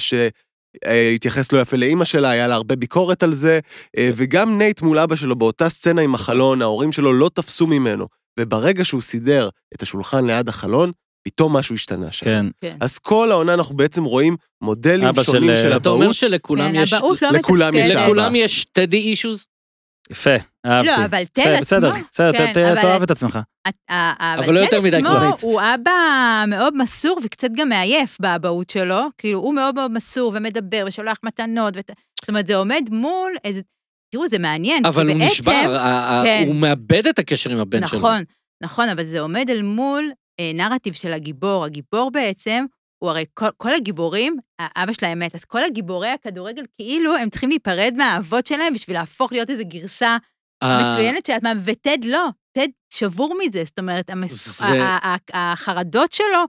שהתייחס 0.85 1.53
לא 1.53 1.59
יפה 1.59 1.77
לאימא 1.77 2.05
שלה, 2.05 2.31
היה 2.31 2.49
לה 2.49 2.55
הרבה 2.55 2.77
ביקורת 2.77 3.23
על 3.23 3.33
זה, 3.33 3.61
אה, 3.99 4.11
וגם 4.15 4.59
נייט 4.59 4.83
מול 4.83 4.99
אבא 4.99 5.17
שלו 5.17 5.37
באותה 5.37 5.69
סצנה 5.69 6.03
עם 6.03 6.15
החלון, 6.15 6.63
ההורים 6.63 6.93
שלו 6.93 7.13
לא 7.13 7.31
תפסו 7.35 7.67
ממנו, 7.67 8.07
וברגע 8.41 8.85
שהוא 8.85 9.03
סידר 9.03 9.49
את 9.75 9.83
השולחן 9.83 10.27
ליד 10.27 10.49
החלון, 10.49 10.93
פתאום 11.27 11.57
משהו 11.57 11.75
השתנה 11.75 12.13
שם. 12.13 12.27
כן. 12.27 12.47
כן. 12.61 12.77
אז 12.81 12.99
כל 12.99 13.31
העונה 13.31 13.55
אנחנו 13.55 13.77
בעצם 13.77 14.05
רואים 14.05 14.37
מודלים 14.63 15.09
שונים 15.23 15.57
של, 15.57 15.63
של 15.63 15.73
אה, 15.73 15.77
אתה 15.77 15.89
אומר 15.89 16.05
אבהות. 16.05 16.17
שלכולם 16.17 16.73
כן, 16.73 16.75
יש... 16.75 16.93
אבהות 16.93 17.23
לא 17.23 17.31
לכולם 17.31 17.75
יש 17.75 17.83
מתפקדת. 17.83 17.97
אבא. 17.97 18.05
לכולם 18.05 18.35
יש 18.35 18.67
טדי 18.73 18.97
אישוז? 18.97 19.47
יפה, 20.11 20.31
אהבתי. 20.67 20.91
לא, 20.91 21.05
אבל 21.05 21.25
תל 21.25 21.41
עצמו... 21.41 21.61
בסדר, 21.61 21.91
בסדר, 22.11 22.33
כן, 22.55 22.69
אבל- 22.71 22.81
תאהב 22.83 23.03
את 23.03 23.11
עצמך. 23.11 23.39
אבל 23.91 24.55
לא 24.55 24.61
יותר 24.61 24.81
מדי 24.81 24.97
עצמו 24.97 25.09
גבוהית. 25.11 25.41
הוא 25.43 25.61
אבא 25.61 25.93
מאוד 26.49 26.77
מסור 26.77 27.21
וקצת 27.25 27.49
גם 27.57 27.69
מעייף 27.69 28.17
באבהות 28.21 28.71
שלו, 28.71 29.01
כאילו 29.19 29.41
הוא 29.41 29.55
מאוד 29.55 29.75
מאוד 29.75 29.91
מסור 29.91 30.33
ומדבר 30.35 30.85
ושולח 30.89 31.17
מתנות, 31.23 31.75
ות... 31.77 31.91
זאת 32.21 32.29
אומרת, 32.29 32.47
זה 32.47 32.57
עומד 32.57 32.83
מול 32.91 33.33
איזה... 33.45 33.61
תראו, 34.15 34.29
זה 34.29 34.39
מעניין, 34.39 34.87
אבל 34.87 35.09
הוא 35.09 35.19
בעצם- 35.19 35.27
נשבר, 35.33 35.79
כן. 36.25 36.45
הוא 36.47 36.55
מאבד 36.61 37.07
את 37.07 37.19
הקשר 37.19 37.51
עם 37.51 37.59
הבן 37.59 37.87
שלו. 37.87 37.99
נכון, 37.99 38.23
נכון, 38.63 38.89
אבל 38.89 39.05
זה 39.05 39.21
עומד 39.21 39.51
אל 39.51 39.63
מול 39.63 40.11
אה, 40.41 40.51
נרטיב 40.55 40.95
של 40.95 41.13
הגיבור. 41.13 41.65
הגיבור 41.65 42.11
בעצם, 42.11 42.65
הוא 42.99 43.11
הרי 43.11 43.25
כל, 43.35 43.47
כל 43.57 43.73
הגיבורים, 43.75 44.37
האבא 44.59 44.93
שלהם 44.93 45.19
מת, 45.19 45.35
אז 45.35 45.45
כל 45.45 45.65
הגיבורי 45.65 46.09
הכדורגל, 46.09 46.63
כאילו 46.81 47.17
הם 47.17 47.31
צריכים 47.31 47.49
להיפרד 47.49 47.95
מהאבות 47.97 48.47
שלהם 48.47 48.75
בשביל 48.75 48.97
להפוך 48.97 49.33
להיות 49.33 49.51
איזו 49.51 49.63
גרסה 49.67 50.17
ה- 50.65 50.91
מצוינת 50.91 51.27
של 51.27 51.33
עצמם, 51.33 51.59
וטד 51.65 52.05
לא, 52.05 52.27
טד 52.59 52.69
שבור 52.95 53.37
מזה, 53.47 53.65
זאת 53.65 53.79
אומרת, 53.79 54.11
המס... 54.11 54.61
זה- 54.61 54.81
החרדות 55.33 56.13
שלו, 56.13 56.45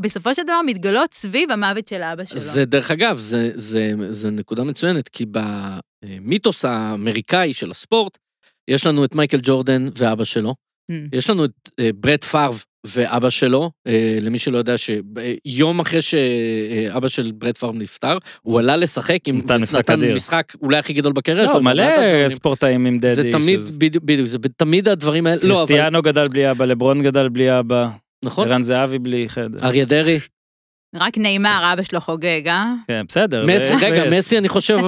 בסופו 0.00 0.34
של 0.34 0.42
דבר 0.42 0.60
מתגלות 0.66 1.14
סביב 1.14 1.50
המוות 1.50 1.88
של 1.88 2.02
אבא 2.02 2.24
שלו. 2.24 2.38
זה 2.38 2.64
דרך 2.64 2.90
אגב, 2.90 3.18
זה, 3.18 3.50
זה, 3.54 3.92
זה 4.10 4.30
נקודה 4.30 4.64
מצוינת, 4.64 5.08
כי 5.08 5.24
במיתוס 6.04 6.64
האמריקאי 6.64 7.54
של 7.54 7.70
הספורט, 7.70 8.18
יש 8.70 8.86
לנו 8.86 9.04
את 9.04 9.14
מייקל 9.14 9.38
ג'ורדן 9.42 9.88
ואבא 9.98 10.24
שלו, 10.24 10.54
Mm. 10.92 10.94
יש 11.12 11.30
לנו 11.30 11.44
את 11.44 11.50
אה, 11.80 11.90
ברד 11.94 12.24
פארב 12.24 12.64
ואבא 12.86 13.30
שלו, 13.30 13.70
אה, 13.86 14.18
למי 14.20 14.38
שלא 14.38 14.58
יודע 14.58 14.74
שיום 14.78 15.80
אחרי 15.80 16.02
שאבא 16.02 17.08
של 17.08 17.32
ברד 17.34 17.56
פארב 17.56 17.74
נפטר, 17.74 18.18
הוא 18.42 18.58
עלה 18.58 18.76
לשחק 18.76 19.18
עם... 19.28 19.38
נתן 19.38 19.56
משחק 19.62 19.78
נתן 19.78 19.92
אדיר. 19.92 20.14
משחק 20.14 20.52
אולי 20.62 20.78
הכי 20.78 20.92
גדול 20.92 21.12
בקריירה 21.12 21.42
לא, 21.42 21.52
שלו. 21.52 21.62
מלא 21.62 21.84
מבחינת 21.84 21.98
הדברים. 22.04 22.28
ספורטאים 22.28 22.86
עם 22.86 22.98
דדי. 22.98 23.14
זה 23.14 23.30
תמיד, 23.32 23.58
שזה- 23.60 23.78
בדיוק, 23.78 24.04
בדיוק, 24.04 24.28
זה 24.28 24.38
תמיד 24.56 24.88
הדברים 24.88 25.26
האלה, 25.26 25.40
לא, 25.42 25.58
אבל, 25.58 25.66
קריסטיאנו 25.66 26.02
גדל 26.02 26.24
בלי 26.24 26.50
אבא, 26.50 26.64
לברון 26.64 27.02
גדל 27.02 27.28
בלי 27.28 27.58
אבא, 27.58 27.88
נכון? 28.24 28.48
ערן 28.48 28.62
זהבי 28.62 28.98
בלי 28.98 29.28
חדר. 29.28 29.66
אריה 29.66 29.84
דרעי, 29.84 30.18
רק 30.96 31.18
נאמר, 31.18 31.70
אבא 31.72 31.82
שלו 31.82 32.00
חוגג, 32.00 32.42
אה? 32.48 32.72
כן, 32.88 33.04
בסדר. 33.08 33.46
מסי, 33.46 33.74
רגע, 33.82 34.18
מסי 34.18 34.38
אני 34.38 34.48
חושב 34.48 34.78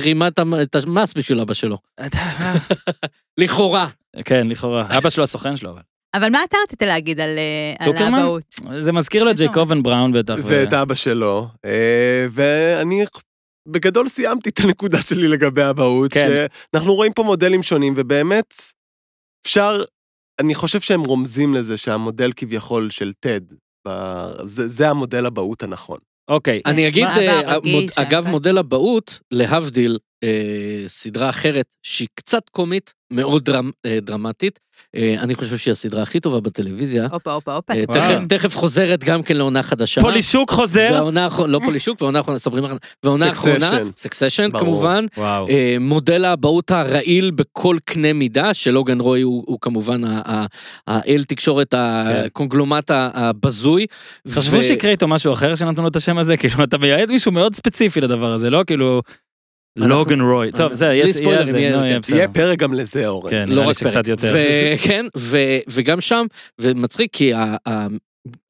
רימה 0.00 0.28
את 0.62 0.74
המס 0.74 1.14
בשביל 1.14 1.40
אבא 1.40 1.54
שלו. 1.54 1.78
לכאורה. 3.40 3.88
כן, 4.24 4.46
לכאורה. 4.48 4.98
אבא 4.98 5.10
שלו 5.10 5.24
הסוכן 5.24 5.56
שלו, 5.56 5.70
אבל. 5.70 5.80
אבל 6.14 6.30
מה 6.30 6.44
אתה 6.44 6.56
רצית 6.64 6.82
להגיד 6.82 7.20
על 7.20 7.38
אה? 7.38 8.04
האבהות? 8.06 8.54
זה 8.78 8.92
מזכיר 8.92 9.24
לו 9.24 9.30
את 9.30 9.32
איזה 9.32 9.44
ג'ייקובן 9.44 9.82
בראון 9.82 10.12
בטח. 10.12 10.34
ואת 10.44 10.72
אבא 10.72 10.94
שלו, 10.94 11.48
אה, 11.64 12.26
ואני 12.30 13.04
בגדול 13.68 14.08
סיימתי 14.08 14.48
את 14.48 14.60
הנקודה 14.60 15.02
שלי 15.02 15.28
לגבי 15.28 15.62
אבהות, 15.70 16.12
כן. 16.12 16.46
שאנחנו 16.72 16.94
רואים 16.94 17.12
פה 17.12 17.22
מודלים 17.22 17.62
שונים, 17.62 17.94
ובאמת, 17.96 18.54
אפשר, 19.46 19.82
אני 20.40 20.54
חושב 20.54 20.80
שהם 20.80 21.00
רומזים 21.00 21.54
לזה 21.54 21.76
שהמודל 21.76 22.32
כביכול 22.36 22.90
של 22.90 23.12
טד, 23.20 23.40
זה, 24.44 24.68
זה 24.68 24.90
המודל 24.90 25.26
אבהות 25.26 25.62
הנכון. 25.62 25.98
אוקיי. 26.30 26.60
אני 26.66 26.88
אגיד, 26.88 27.04
מה 27.04 27.14
הבא, 27.14 27.52
אה, 27.52 28.02
אגב, 28.02 28.28
מודל 28.28 28.58
אבהות, 28.58 29.20
להבדיל, 29.30 29.98
אה, 30.24 30.28
סדרה 30.88 31.30
אחרת 31.30 31.66
שהיא 31.82 32.08
קצת 32.14 32.48
קומית, 32.50 32.92
מאוד 33.12 33.50
דרמ- 33.50 33.72
אה, 33.86 33.98
דרמטית, 34.02 34.58
אה, 34.96 35.14
אני 35.18 35.34
חושב 35.34 35.56
שהיא 35.56 35.72
הסדרה 35.72 36.02
הכי 36.02 36.20
טובה 36.20 36.40
בטלוויזיה. 36.40 37.06
הופה, 37.12 37.32
הופה, 37.32 37.54
הופה. 37.54 37.72
אה. 37.72 37.86
תכף- 37.86 38.20
תכף 38.28 38.56
חוזרת 38.56 39.04
גם 39.04 39.22
כן 39.22 39.36
לעונה 39.36 39.62
חדשה. 39.62 40.00
פולישוק 40.00 40.50
חוזר. 40.50 40.88
והעונה 40.92 41.28
לא 41.48 41.60
פולישוק, 41.64 42.02
והעונה 42.02 42.18
האחרונה, 42.18 42.38
ספרים 42.38 42.64
אחרונה, 42.64 42.80
והעונה 43.04 43.26
האחרונה, 43.26 43.70
Succession. 43.70 43.84
סקסשן. 43.96 44.50
כמובן, 44.58 45.06
וואו. 45.16 45.48
אה, 45.48 45.76
מודל 45.80 46.24
האבהות 46.24 46.70
הרעיל 46.70 47.30
בכל 47.30 47.76
קנה 47.84 48.12
מידה, 48.12 48.54
שלוגן 48.54 49.00
רוי 49.00 49.20
הוא, 49.22 49.44
הוא 49.46 49.58
כמובן 49.60 50.00
האל 50.86 51.24
תקשורת, 51.28 51.74
הקונגלומט 51.76 52.90
ה- 52.90 53.10
הבזוי. 53.14 53.86
חשבו 54.28 54.56
ו- 54.56 54.62
שיקרה 54.62 54.90
איתו 54.90 55.08
משהו 55.08 55.32
אחר 55.32 55.54
שנתנו 55.54 55.82
לו 55.82 55.88
את 55.88 55.96
השם 55.96 56.18
הזה, 56.18 56.36
כאילו 56.36 56.64
אתה 56.64 56.78
מייעד 56.78 57.10
מישהו 57.10 57.32
מאוד 57.32 57.54
ספציפי 57.54 58.00
לדבר 58.00 58.32
הזה, 58.32 58.50
לא 58.50 58.62
כאילו 58.66 59.02
לוגן 59.76 60.20
רוי. 60.20 60.52
טוב, 60.52 60.72
זה, 60.72 60.86
יהיה 60.86 62.28
פרק 62.28 62.58
גם 62.58 62.72
לזה, 62.72 63.08
אורן. 63.08 63.30
כן, 63.30 63.44
לא 63.48 63.60
רק 63.60 63.66
פרק. 63.66 63.76
שקצת 63.78 64.08
יותר. 64.08 64.32
ו- 64.34 64.74
כן, 64.86 65.06
ו- 65.16 65.58
וגם 65.70 66.00
שם, 66.00 66.26
ומצחיק 66.60 67.10
כי 67.12 67.34
ה- 67.34 67.56
ה- 67.68 67.86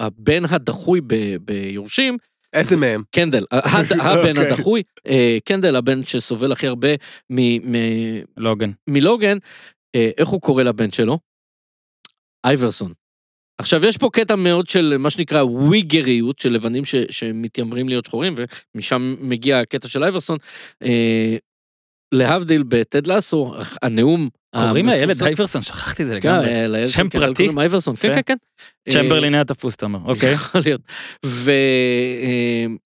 הבן 0.01 0.45
הדחוי 0.45 1.01
ב- 1.07 1.37
ביורשים, 1.45 2.17
איזה 2.53 2.77
מהם? 2.77 3.03
קנדל, 3.11 3.45
הבן 3.53 4.31
אוקיי. 4.31 4.47
הדחוי, 4.53 4.83
אה, 5.07 5.39
קנדל, 5.45 5.77
הבן 5.77 6.05
שסובל 6.05 6.53
הכי 6.53 6.67
הרבה 6.67 6.89
מ- 7.31 7.73
מ- 7.73 8.23
לוגן. 8.37 8.71
מלוגן, 8.87 9.37
אה, 9.95 10.11
איך 10.19 10.29
הוא 10.29 10.41
קורא 10.41 10.63
לבן 10.63 10.91
שלו? 10.91 11.19
אייברסון. 12.45 12.93
עכשיו, 13.61 13.87
יש 13.87 13.97
פה 13.97 14.09
קטע 14.13 14.37
מאוד 14.37 14.67
של 14.67 14.97
מה 14.99 15.11
שנקרא 15.11 15.43
וויגריות 15.43 16.39
של 16.39 16.53
לבנים 16.53 16.85
ש, 16.85 16.95
שמתיימרים 17.11 17.89
להיות 17.89 18.07
שחורים, 18.07 18.35
ומשם 18.75 19.17
מגיע 19.21 19.59
הקטע 19.59 19.89
של 19.89 20.05
אייברסון. 20.05 20.39
אה, 20.83 21.37
להבדיל 22.13 22.63
בטד 22.63 23.07
לאסו, 23.07 23.55
הנאום... 23.83 24.29
קוראים 24.57 24.89
לילד 24.89 25.23
אייברסון, 25.23 25.63
שכחתי 25.63 26.03
את 26.03 26.09
זה 26.09 26.21
כן, 26.21 26.29
לגמרי. 26.33 26.81
אה, 26.81 26.87
שם 26.87 27.09
כן, 27.09 27.19
פרטי? 27.19 27.35
קוראים 27.43 27.59
אייברסון, 27.59 27.97
כן. 27.97 28.15
כן, 28.15 28.21
כן. 28.27 28.35
צ'מברלין 28.93 29.35
היה 29.35 29.45
תפוס, 29.45 29.75
אתה 29.75 29.87
אומר, 29.87 29.99
אוקיי. 30.05 30.33
יכול 30.33 30.61
להיות. 30.65 30.81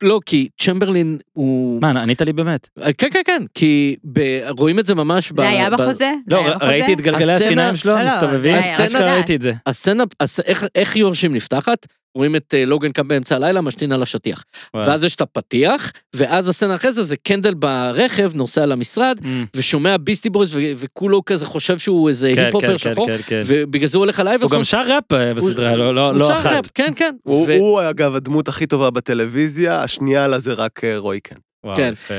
ולא, 0.02 0.20
כי 0.26 0.48
צ'מברלין 0.60 1.18
הוא... 1.32 1.80
מה, 1.80 1.90
ענית 1.90 2.22
לי 2.22 2.32
באמת. 2.32 2.68
כן, 2.98 3.06
כן, 3.10 3.20
כן, 3.26 3.42
כי 3.54 3.96
ב- 4.12 4.40
רואים 4.58 4.78
את 4.78 4.86
זה 4.86 4.94
ממש 4.94 5.32
ב... 5.32 5.36
זה 5.36 5.48
היה 5.48 5.70
בחוזה? 5.70 6.10
לא? 6.26 6.46
ראיתי 6.60 6.92
את 6.92 7.00
גלגלי 7.00 7.32
השיניים 7.32 7.76
שלו, 7.76 7.92
לא, 7.94 8.00
לא, 8.00 8.06
מסתובבים, 8.06 8.54
אשכרה 8.56 9.14
ראיתי 9.14 9.36
את 9.36 9.42
זה. 9.42 9.52
הסצנה, 9.66 10.04
הס- 10.20 10.40
איך, 10.40 10.64
איך 10.74 10.96
יורשים 10.96 11.34
נפתחת, 11.34 11.86
רואים 12.14 12.36
את 12.36 12.54
אה, 12.54 12.64
לוגן 12.64 12.92
קם 12.92 13.08
באמצע 13.08 13.36
הלילה, 13.36 13.60
משתין 13.60 13.92
על 13.92 14.02
השטיח. 14.02 14.44
וואו. 14.74 14.86
ואז 14.86 15.04
יש 15.04 15.14
את 15.14 15.20
הפתיח, 15.20 15.92
ואז 16.16 16.48
הסצנה 16.48 16.74
אחרי 16.74 16.92
זה, 16.92 17.02
זה 17.02 17.16
קנדל 17.16 17.54
ברכב, 17.54 18.30
נוסע 18.34 18.66
למשרד, 18.66 19.18
אמ, 19.24 19.44
ושומע 19.56 19.96
Beastie 19.96 20.30
Boys, 20.30 20.55
ו- 20.54 20.72
וכולו 20.76 21.24
כזה 21.24 21.46
חושב 21.46 21.78
שהוא 21.78 22.08
איזה 22.08 22.32
כן, 22.34 22.44
hip 22.44 22.52
hopper 22.52 22.66
כן, 22.66 22.78
שחור, 22.78 23.06
כן, 23.06 23.16
כן. 23.26 23.40
ובגלל 23.46 23.88
זה 23.88 23.98
הוא 23.98 24.02
הולך 24.04 24.20
על 24.20 24.26
הוא 24.26 24.30
אייברסון. 24.32 24.58
גם 24.58 24.64
שר 24.64 24.82
ראפ 24.88 25.12
אה, 25.12 25.34
בסדרה, 25.34 25.76
לא- 25.76 25.94
לא 25.94 26.10
הוא 26.10 26.18
לא 26.18 26.26
שר 26.26 26.32
אחת. 26.32 26.50
ראפ, 26.56 26.66
כן, 26.74 26.92
כן. 26.96 27.14
הוא, 27.22 27.46
ו- 27.48 27.54
הוא, 27.54 27.80
אגב, 27.90 28.14
הדמות 28.14 28.48
הכי 28.48 28.66
טובה 28.66 28.90
בטלוויזיה, 28.90 29.82
השנייה 29.82 30.26
לה 30.26 30.38
זה 30.38 30.52
רק 30.52 30.84
אה, 30.84 30.98
רוי 30.98 31.20
קנט. 31.20 31.38
וואו, 31.64 31.76
כן. 31.76 31.92
יפה. 31.92 32.14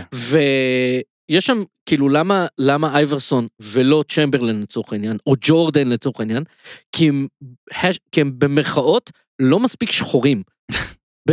ויש 1.30 1.45
שם, 1.45 1.63
כאילו, 1.86 2.09
למה, 2.09 2.47
למה 2.57 2.97
אייברסון 2.97 3.47
ולא 3.59 4.03
צ'מברלין 4.09 4.61
לצורך 4.61 4.93
העניין, 4.93 5.17
או 5.28 5.34
ג'ורדן 5.41 5.88
לצורך 5.88 6.19
העניין? 6.19 6.43
כי 6.91 7.09
הם, 7.09 7.28
כי 8.11 8.21
הם 8.21 8.32
במרכאות 8.38 9.11
לא 9.39 9.59
מספיק 9.59 9.91
שחורים. 9.91 10.43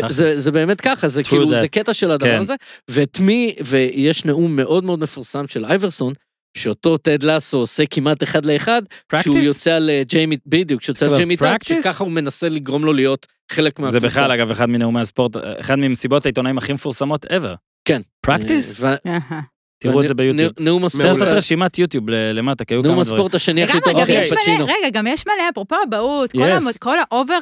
זה, 0.09 0.40
זה 0.40 0.53
באמת 0.53 0.80
ככה, 0.80 1.09
זה 1.09 1.22
כאילו, 1.22 1.45
that. 1.45 1.61
זה 1.61 1.68
קטע 1.68 1.95
של 1.95 2.11
הדבר 2.11 2.28
כן. 2.28 2.40
הזה, 2.40 2.55
ואת 2.88 3.20
מי, 3.20 3.55
ויש 3.64 4.24
נאום 4.24 4.57
מאוד 4.57 4.84
מאוד 4.84 4.99
מפורסם 4.99 5.49
של 5.49 5.64
אייברסון, 5.64 6.12
שאותו 6.57 6.99
טד 6.99 7.22
לאסו 7.22 7.59
עושה 7.59 7.86
כמעט 7.86 8.22
אחד 8.22 8.45
לאחד, 8.45 8.82
שהוא 9.22 9.36
Practice? 9.36 9.38
יוצא 9.45 9.70
על 9.70 9.90
אה, 9.90 10.03
ג'יימי, 10.07 10.36
בדיוק, 10.47 10.82
שיוצא 10.82 11.05
על 11.07 11.11
אבל 11.11 11.18
ג'יימי 11.18 11.36
טאק? 11.36 11.64
שככה 11.64 12.05
הוא 12.05 12.12
מנסה 12.12 12.49
לגרום 12.49 12.84
לו 12.84 12.93
להיות 12.93 13.26
חלק 13.53 13.78
זה 13.78 13.82
מהקבוצה. 13.82 14.07
בכלל, 14.07 14.32
אגב, 14.32 14.51
אחד 14.51 14.68
מנאומי 14.68 15.01
הספורט, 15.01 15.36
אחד 15.61 15.78
ממסיבות 15.78 16.26
העיתונאים 16.26 16.59
הכי 16.59 16.72
מפורסמות 16.72 17.24
ever. 17.24 17.57
כן. 17.84 18.03
Practice? 18.20 18.80
אה. 19.87 19.91
תראו 19.91 20.03
את 20.03 20.07
זה 20.09 20.14
ביוטיוב. 20.14 20.53
נאום 20.59 20.83
צריך 20.83 20.87
הספורט, 20.87 21.07
לעשות 21.07 21.22
מעולה. 21.22 21.37
רשימת 21.37 21.78
יוטיוב 21.78 22.11
למטה, 22.11 22.64
כי 22.64 22.74
היו 22.74 22.83
נאום 22.83 22.95
כמה 22.95 23.03
דברים. 23.03 23.14
הספורט 23.14 23.35
השני 23.35 23.62
הכי 23.62 23.78
טוב, 23.85 23.95
יש 24.09 24.33
פצ'ינו. 24.33 24.64
רגע, 24.64 24.91
גם 24.93 25.07
יש 25.07 25.24
מלא, 25.26 25.49
אפרופו 25.53 25.76
אבהות, 25.89 26.33
כל 26.78 26.97
ה 26.98 27.38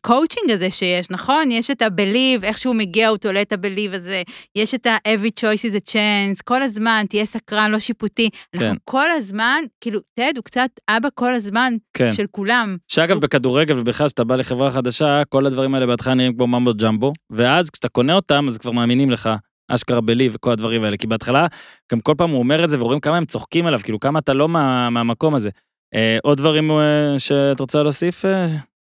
overcoaching 0.00 0.50
הזה 0.50 0.70
שיש, 0.70 1.10
נכון? 1.10 1.50
יש 1.50 1.70
את 1.70 1.82
ה-believe, 1.82 2.44
איך 2.44 2.58
שהוא 2.58 2.74
מגיע, 2.74 3.08
הוא 3.08 3.16
תולה 3.16 3.42
את 3.42 3.52
ה-believe 3.52 3.96
הזה, 3.96 4.22
יש 4.56 4.74
את 4.74 4.86
ה-every 4.86 5.40
choice 5.40 5.70
is 5.70 5.76
a 5.76 5.90
chance, 5.92 6.42
כל 6.44 6.62
הזמן, 6.62 7.04
תהיה 7.08 7.24
סקרן, 7.24 7.70
לא 7.70 7.78
שיפוטי. 7.78 8.28
אנחנו 8.54 8.68
כן. 8.68 8.76
כל 8.84 9.10
הזמן, 9.10 9.62
כאילו, 9.80 10.00
טד 10.14 10.32
הוא 10.36 10.44
קצת 10.44 10.70
אבא 10.88 11.08
כל 11.14 11.34
הזמן 11.34 11.74
כן. 11.94 12.12
של 12.12 12.24
כולם. 12.30 12.76
שאגב, 12.88 13.18
בכדורגל 13.18 13.78
ובכלל, 13.78 14.06
כשאתה 14.06 14.24
בא 14.24 14.36
לחברה 14.36 14.70
חדשה, 14.70 15.22
כל 15.28 15.46
הדברים 15.46 15.74
האלה 15.74 15.86
בהתחלה 15.86 16.14
נראים 16.14 16.34
כמו 16.34 16.46
ממבו 16.46 16.74
ג'מבו, 16.74 17.12
ואז 17.30 17.70
כשאתה 17.70 17.88
קונה 17.88 18.14
אותם, 18.14 18.44
אז 18.48 18.58
כבר 18.58 18.70
מאמינים 18.70 19.10
לך, 19.10 19.30
אשכרה 19.68 20.00
בלי 20.00 20.28
וכל 20.32 20.52
הדברים 20.52 20.84
האלה, 20.84 20.96
כי 20.96 21.06
בהתחלה, 21.06 21.46
גם 21.92 22.00
כל 22.00 22.14
פעם 22.18 22.30
הוא 22.30 22.38
אומר 22.38 22.64
את 22.64 22.68
זה, 22.68 22.80
ורואים 22.80 23.00
כמה 23.00 23.16
הם 23.16 23.24
צוחקים 23.24 23.66
עליו, 23.66 23.80
כאילו 23.82 24.00
כמה 24.00 24.18
אתה 24.18 24.32
לא 24.32 24.48
מה, 24.48 24.90
מהמקום 24.90 25.34
הזה. 25.34 25.50
אה, 25.94 26.18
עוד 26.22 26.38
דברים 26.38 26.70
אה, 26.70 27.18
שאת 27.18 27.60
רוצה 27.60 27.82
להוסיף? 27.82 28.24
אה, 28.24 28.46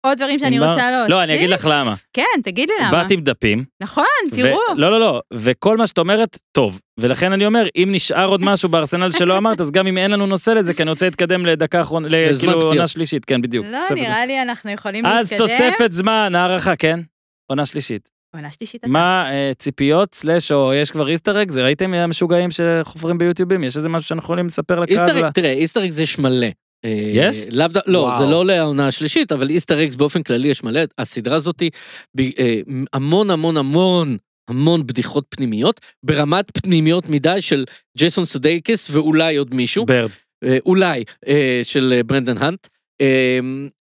עוד 0.06 0.18
דברים 0.18 0.38
שאני 0.38 0.56
ענבר? 0.56 0.68
רוצה 0.68 0.90
להוסיף. 0.90 1.10
לא, 1.10 1.22
אני 1.22 1.34
אגיד 1.34 1.50
לך 1.50 1.68
למה. 1.70 1.94
כן, 2.12 2.40
תגיד 2.44 2.68
לי 2.68 2.74
למה. 2.80 2.90
באתי 2.90 3.14
עם 3.14 3.20
דפים. 3.20 3.64
נכון, 3.82 4.04
ו- 4.32 4.36
תראו. 4.36 4.58
לא, 4.76 4.90
לא, 4.90 5.00
לא, 5.00 5.20
וכל 5.34 5.76
מה 5.76 5.86
שאת 5.86 5.98
אומרת, 5.98 6.38
טוב. 6.52 6.80
ולכן 7.00 7.32
אני 7.32 7.46
אומר, 7.46 7.66
אם 7.76 7.88
נשאר 7.92 8.28
עוד 8.28 8.40
משהו 8.42 8.68
בארסנל 8.68 9.10
שלא 9.10 9.38
אמרת, 9.38 9.60
אז 9.60 9.70
גם 9.70 9.86
אם 9.86 9.98
אין 9.98 10.10
לנו 10.10 10.26
נושא 10.26 10.50
לזה, 10.50 10.74
כי 10.74 10.82
אני 10.82 10.90
רוצה 10.90 11.06
להתקדם 11.06 11.46
לדקה 11.46 11.80
אחרונה, 11.80 12.08
כאילו. 12.38 12.52
עונה 12.52 12.86
שלישית, 12.86 13.24
כן, 13.24 13.42
בדיוק. 13.42 13.66
לא, 13.70 13.78
נראה 13.94 14.26
לי 14.26 14.42
אנחנו 14.42 14.70
יכולים 14.70 15.06
אז 15.06 15.32
להתקדם. 15.32 15.48
תוספת 15.48 15.92
זמן, 15.92 16.32
הערכה, 16.34 16.76
כן? 16.76 17.00
עונה 17.46 17.66
שלישית. 17.66 18.19
עונה 18.34 18.50
שלישית. 18.50 18.84
מה 18.86 19.30
אה, 19.32 19.52
ציפיות, 19.58 20.14
slash, 20.14 20.52
או 20.52 20.74
יש 20.74 20.90
כבר 20.90 21.08
Easter 21.08 21.42
egg? 21.42 21.50
זה 21.50 21.62
ראיתם 21.62 21.94
המשוגעים 21.94 22.50
שחופרים 22.50 23.18
ביוטיובים? 23.18 23.64
יש 23.64 23.76
איזה 23.76 23.88
משהו 23.88 24.08
שאנחנו 24.08 24.24
יכולים 24.26 24.46
לספר 24.46 24.80
לקהל? 24.80 24.98
Easter 24.98 25.26
egg, 25.26 25.30
תראה, 25.30 25.52
Easter 25.52 25.84
egg 25.84 25.90
זה 25.90 26.02
יש 26.02 26.18
מלא. 26.18 26.46
אה, 26.84 27.10
יש? 27.14 27.36
לאו 27.50 27.66
ד... 27.68 27.76
לא, 27.86 27.98
וואו. 27.98 28.24
זה 28.24 28.30
לא 28.30 28.46
לעונה 28.46 28.86
השלישית, 28.86 29.32
אבל 29.32 29.50
Easter 29.50 29.82
eggs 29.82 29.94
באופן 29.94 30.22
כללי 30.22 30.48
יש 30.48 30.64
מלא. 30.64 30.80
הסדרה 30.98 31.36
הזאתי, 31.36 31.70
אה, 32.18 32.60
המון 32.92 33.30
המון 33.30 33.56
המון 33.56 34.16
המון 34.50 34.86
בדיחות 34.86 35.24
פנימיות, 35.28 35.80
ברמת 36.02 36.58
פנימיות 36.58 37.08
מדי 37.08 37.42
של 37.42 37.64
ג'ייסון 37.98 38.24
סודייקיס 38.24 38.90
ואולי 38.90 39.36
עוד 39.36 39.54
מישהו, 39.54 39.86
ברד. 39.86 40.10
אה, 40.44 40.58
אולי, 40.66 41.04
אה, 41.28 41.60
של 41.62 41.92
אה, 41.96 42.02
ברנדן 42.02 42.38
האנט. 42.38 42.66
אה, 43.00 43.38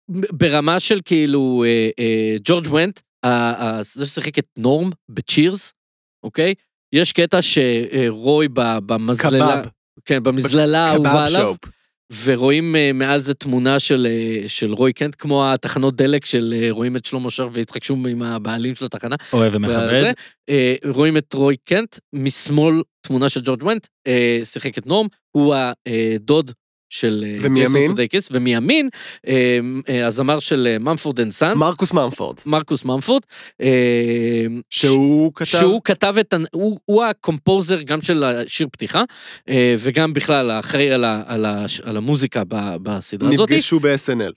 ברמה 0.09 0.79
של 0.79 0.99
כאילו 1.05 1.63
אה, 1.67 1.89
אה, 1.99 2.35
ג'ורג' 2.43 2.73
ונט, 2.73 2.99
זה 3.81 4.05
ששיחק 4.05 4.39
את 4.39 4.45
נורם 4.57 4.89
ב 5.09 5.17
Cheers, 5.17 5.73
אוקיי? 6.23 6.53
יש 6.95 7.11
קטע 7.11 7.39
שרוי 7.41 8.47
ב- 8.53 8.77
במזללה, 8.85 9.61
קבב. 9.61 9.69
כן, 10.05 10.23
במזללה 10.23 10.85
האהובה 10.85 11.25
עליו. 11.25 11.55
ורואים 12.23 12.75
אה, 12.75 12.91
מעל 12.93 13.19
זה 13.21 13.33
תמונה 13.33 13.79
של, 13.79 14.07
אה, 14.09 14.49
של 14.49 14.73
רוי 14.73 14.93
קנט, 14.93 15.15
כמו 15.17 15.53
התחנות 15.53 15.95
דלק 15.95 16.25
של 16.25 16.53
אה, 16.57 16.67
רואים 16.71 16.97
את 16.97 17.05
שלמה 17.05 17.31
שר 17.31 17.47
ויצחק 17.51 17.83
שום 17.83 18.07
עם 18.07 18.21
הבעלים 18.21 18.75
של 18.75 18.85
התחנה. 18.85 19.15
אוהב 19.33 19.55
ומכבד. 19.55 20.13
אה, 20.49 20.75
רואים 20.89 21.17
את 21.17 21.33
רוי 21.33 21.55
קנט, 21.63 21.99
משמאל 22.13 22.81
תמונה 23.01 23.29
של 23.29 23.41
ג'ורג' 23.43 23.63
ונט, 23.63 23.87
אה, 24.07 24.39
שיחק 24.43 24.77
את 24.77 24.87
נורם, 24.87 25.07
הוא 25.31 25.55
הדוד 25.55 26.51
של 26.89 27.25
אה? 27.43 27.47
ג'ייסון 27.49 27.87
סודייקיס, 27.87 28.29
ומימין, 28.31 28.89
אה, 29.27 29.59
אה, 29.89 30.07
הזמר 30.07 30.39
של 30.39 30.77
Mumford 30.79 31.19
and 31.19 31.31
Sons, 31.31 31.57
מרקוס 31.57 31.93
ממפורד, 31.93 32.37
מרקוס 32.45 32.85
ממפורד, 32.85 33.21
שהוא 34.69 35.31
כתב... 35.35 35.45
שהוא 35.45 35.81
כתב 35.83 36.15
את, 36.19 36.33
הוא, 36.53 36.79
הוא 36.85 37.03
ה 37.03 37.12
composer 37.12 37.81
גם 37.81 38.01
של 38.01 38.23
השיר 38.23 38.67
פתיחה, 38.71 39.03
וגם 39.79 40.13
בכלל 40.13 40.51
האחראי 40.51 40.91
על, 40.91 41.03
ה- 41.03 41.23
על, 41.25 41.45
ה- 41.45 41.65
על 41.83 41.97
המוזיקה 41.97 42.43
בסדרה 42.83 43.29
הזאת. 43.29 43.49
נפגשו 43.51 43.79
ב-SNL. 43.79 44.31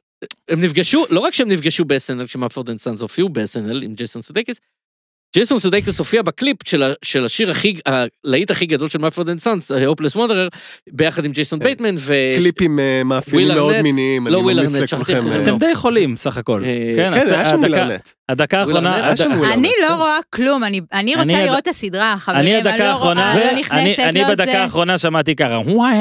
הם 0.48 0.60
נפגשו, 0.60 1.04
לא 1.10 1.20
רק 1.20 1.34
שהם 1.34 1.48
נפגשו 1.48 1.84
ב-SNL 1.84 2.26
כש 2.26 2.42
Mumford 2.42 2.70
and 2.70 2.78
Sons 2.78 3.00
הופיעו 3.00 3.28
ב-SNL 3.28 3.82
עם 3.82 3.94
ג'ייסון 3.94 4.22
סודייקיס, 4.22 4.56
ג'ייסון 5.34 5.58
סודקוס 5.58 5.98
הופיע 5.98 6.22
בקליפ 6.22 6.56
של, 6.64 6.92
של 7.02 7.24
השיר 7.24 7.50
הכי, 7.50 7.74
הלהיט 7.86 8.50
הכי 8.50 8.66
גדול 8.66 8.88
של 8.88 8.98
מייפרד 8.98 9.28
אנד 9.28 9.38
סאנס, 9.38 9.72
הופלס 9.72 10.16
וונדרר, 10.16 10.48
ביחד 10.92 11.24
עם 11.24 11.32
ג'ייסון 11.32 11.58
כן. 11.58 11.64
בייטמן, 11.64 11.94
ו... 11.98 12.14
קליפים 12.36 12.78
אה, 12.78 13.02
מאפיינים 13.04 13.48
מאוד 13.56 13.72
ארנט, 13.72 13.82
מיניים, 13.82 14.26
לא 14.26 14.38
אני 14.40 14.52
ממליץ 14.54 14.74
לכולכם. 14.92 15.32
אה, 15.32 15.42
אתם 15.42 15.58
די 15.58 15.74
חולים, 15.74 16.16
סך 16.16 16.36
הכל. 16.36 16.64
אה, 16.64 16.92
כן, 16.96 17.10
כן, 17.20 17.32
היה 17.34 17.46
שם 17.46 17.56
וויל 17.60 17.74
הדקה- 18.28 18.58
האחרונה... 18.58 19.12
אני. 19.54 19.70
לא 19.82 19.94
רואה 19.96 20.18
כלום, 20.30 20.64
אני- 20.64 20.80
רוצה 21.16 21.44
לראות 21.44 21.58
את 21.58 21.68
הסדרה, 21.68 22.14
חברים. 22.18 22.40
אני 22.40 22.78
לא 22.78 22.92
רואה, 22.92 23.14
לא 23.14 23.50
אני- 23.50 23.60
נכנסת, 23.60 23.98
אני 23.98 24.20
לא 24.20 24.28
בדקה. 24.28 24.62
האחרונה 24.62 24.98
שמעתי 24.98 25.36
ככה, 25.36 25.60
וואי, 25.66 25.94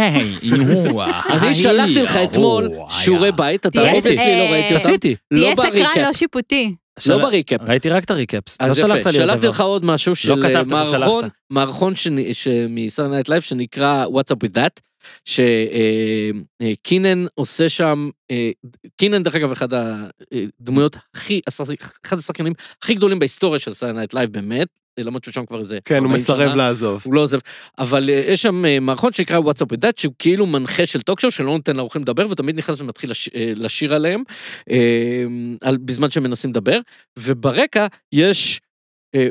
אני 1.30 1.54
שלחתי 1.56 2.02
לך 2.02 2.16
אתמול 2.24 2.70
שיעורי 2.90 3.32
בית, 3.32 3.66
אתה 3.66 3.80
אובייסלי 3.92 4.16
לא 4.16 4.22
אה, 4.22 4.52
ראיתי 4.52 4.74
אותם. 4.76 4.84
צפיתי. 4.86 5.16
לא 5.32 5.54
תהיה 5.56 5.70
סקרן, 5.70 6.04
לא 6.04 6.14
שיפוטי. 6.14 6.76
לא 7.10 7.18
ב 7.18 7.24
recap. 7.24 7.62
ראיתי 7.62 7.90
רק 7.90 8.04
את 8.04 8.12
ה 8.12 8.18
recaps. 8.18 8.62
לא 8.62 8.66
אז 8.66 8.78
שלחת 8.78 9.00
יפה, 9.00 9.10
לי 9.10 9.18
שלחתי. 9.18 9.48
לך 9.48 9.62
עוד 9.62 9.86
משהו 9.86 10.16
של 10.16 10.32
אה. 10.32 10.64
מערכון, 10.70 11.30
מערכון 11.50 11.94
מ 12.70 12.74
Saturday 12.74 13.10
Night 13.10 13.30
Live 13.30 13.42
שנקרא 13.42 14.06
What's 14.06 14.34
up 14.34 14.48
with 14.48 14.58
that, 14.58 14.82
שקינן 15.26 17.26
עושה 17.36 17.70
שם, 17.70 18.10
אה, 18.32 18.50
קינן 18.98 19.24
דרך 19.24 19.36
אגב 19.36 19.52
אחד 19.52 19.68
הדמויות 19.74 20.96
הכי, 21.16 21.42
אחד 22.06 22.18
השחקנים 22.18 22.54
הכי 22.82 22.94
גדולים 22.94 23.20
בהיסטוריה 23.20 23.60
של 23.60 23.74
Saturday 23.74 23.96
Night 23.96 24.14
Live 24.14 24.32
באמת, 24.32 24.68
למרות 25.00 25.24
שהוא 25.24 25.34
שם 25.34 25.46
כבר 25.46 25.60
איזה 25.60 25.80
כן, 25.86 25.96
הוא 25.96 26.04
40 26.04 26.16
מסרב 26.16 26.46
שנה. 26.46 26.56
לעזוב. 26.56 27.02
הוא 27.06 27.14
לא 27.14 27.22
עוזב, 27.22 27.40
אבל 27.80 28.10
אה, 28.10 28.24
יש 28.28 28.42
שם 28.42 28.66
אה, 28.66 28.80
מערכון 28.80 29.12
שנקרא 29.12 29.40
with 29.40 29.76
that, 29.76 29.92
שהוא 29.98 30.14
כאילו 30.20 30.46
מנחה 30.46 30.86
של 30.86 31.02
talk 31.02 31.17
show 31.17 31.32
שלא 31.32 31.46
נותן 31.46 31.76
לאורחים 31.76 32.02
לדבר, 32.02 32.26
ותמיד 32.30 32.58
נכנס 32.58 32.82
ומתחיל 32.82 33.12
לש, 33.12 33.30
אה, 33.36 33.52
לשיר 33.56 33.94
עליהם, 33.94 34.24
אה, 34.72 35.24
על, 35.62 35.78
בזמן 35.78 36.10
שהם 36.10 36.24
מנסים 36.24 36.50
לדבר, 36.50 36.80
וברקע 37.20 37.88
יש 38.14 38.60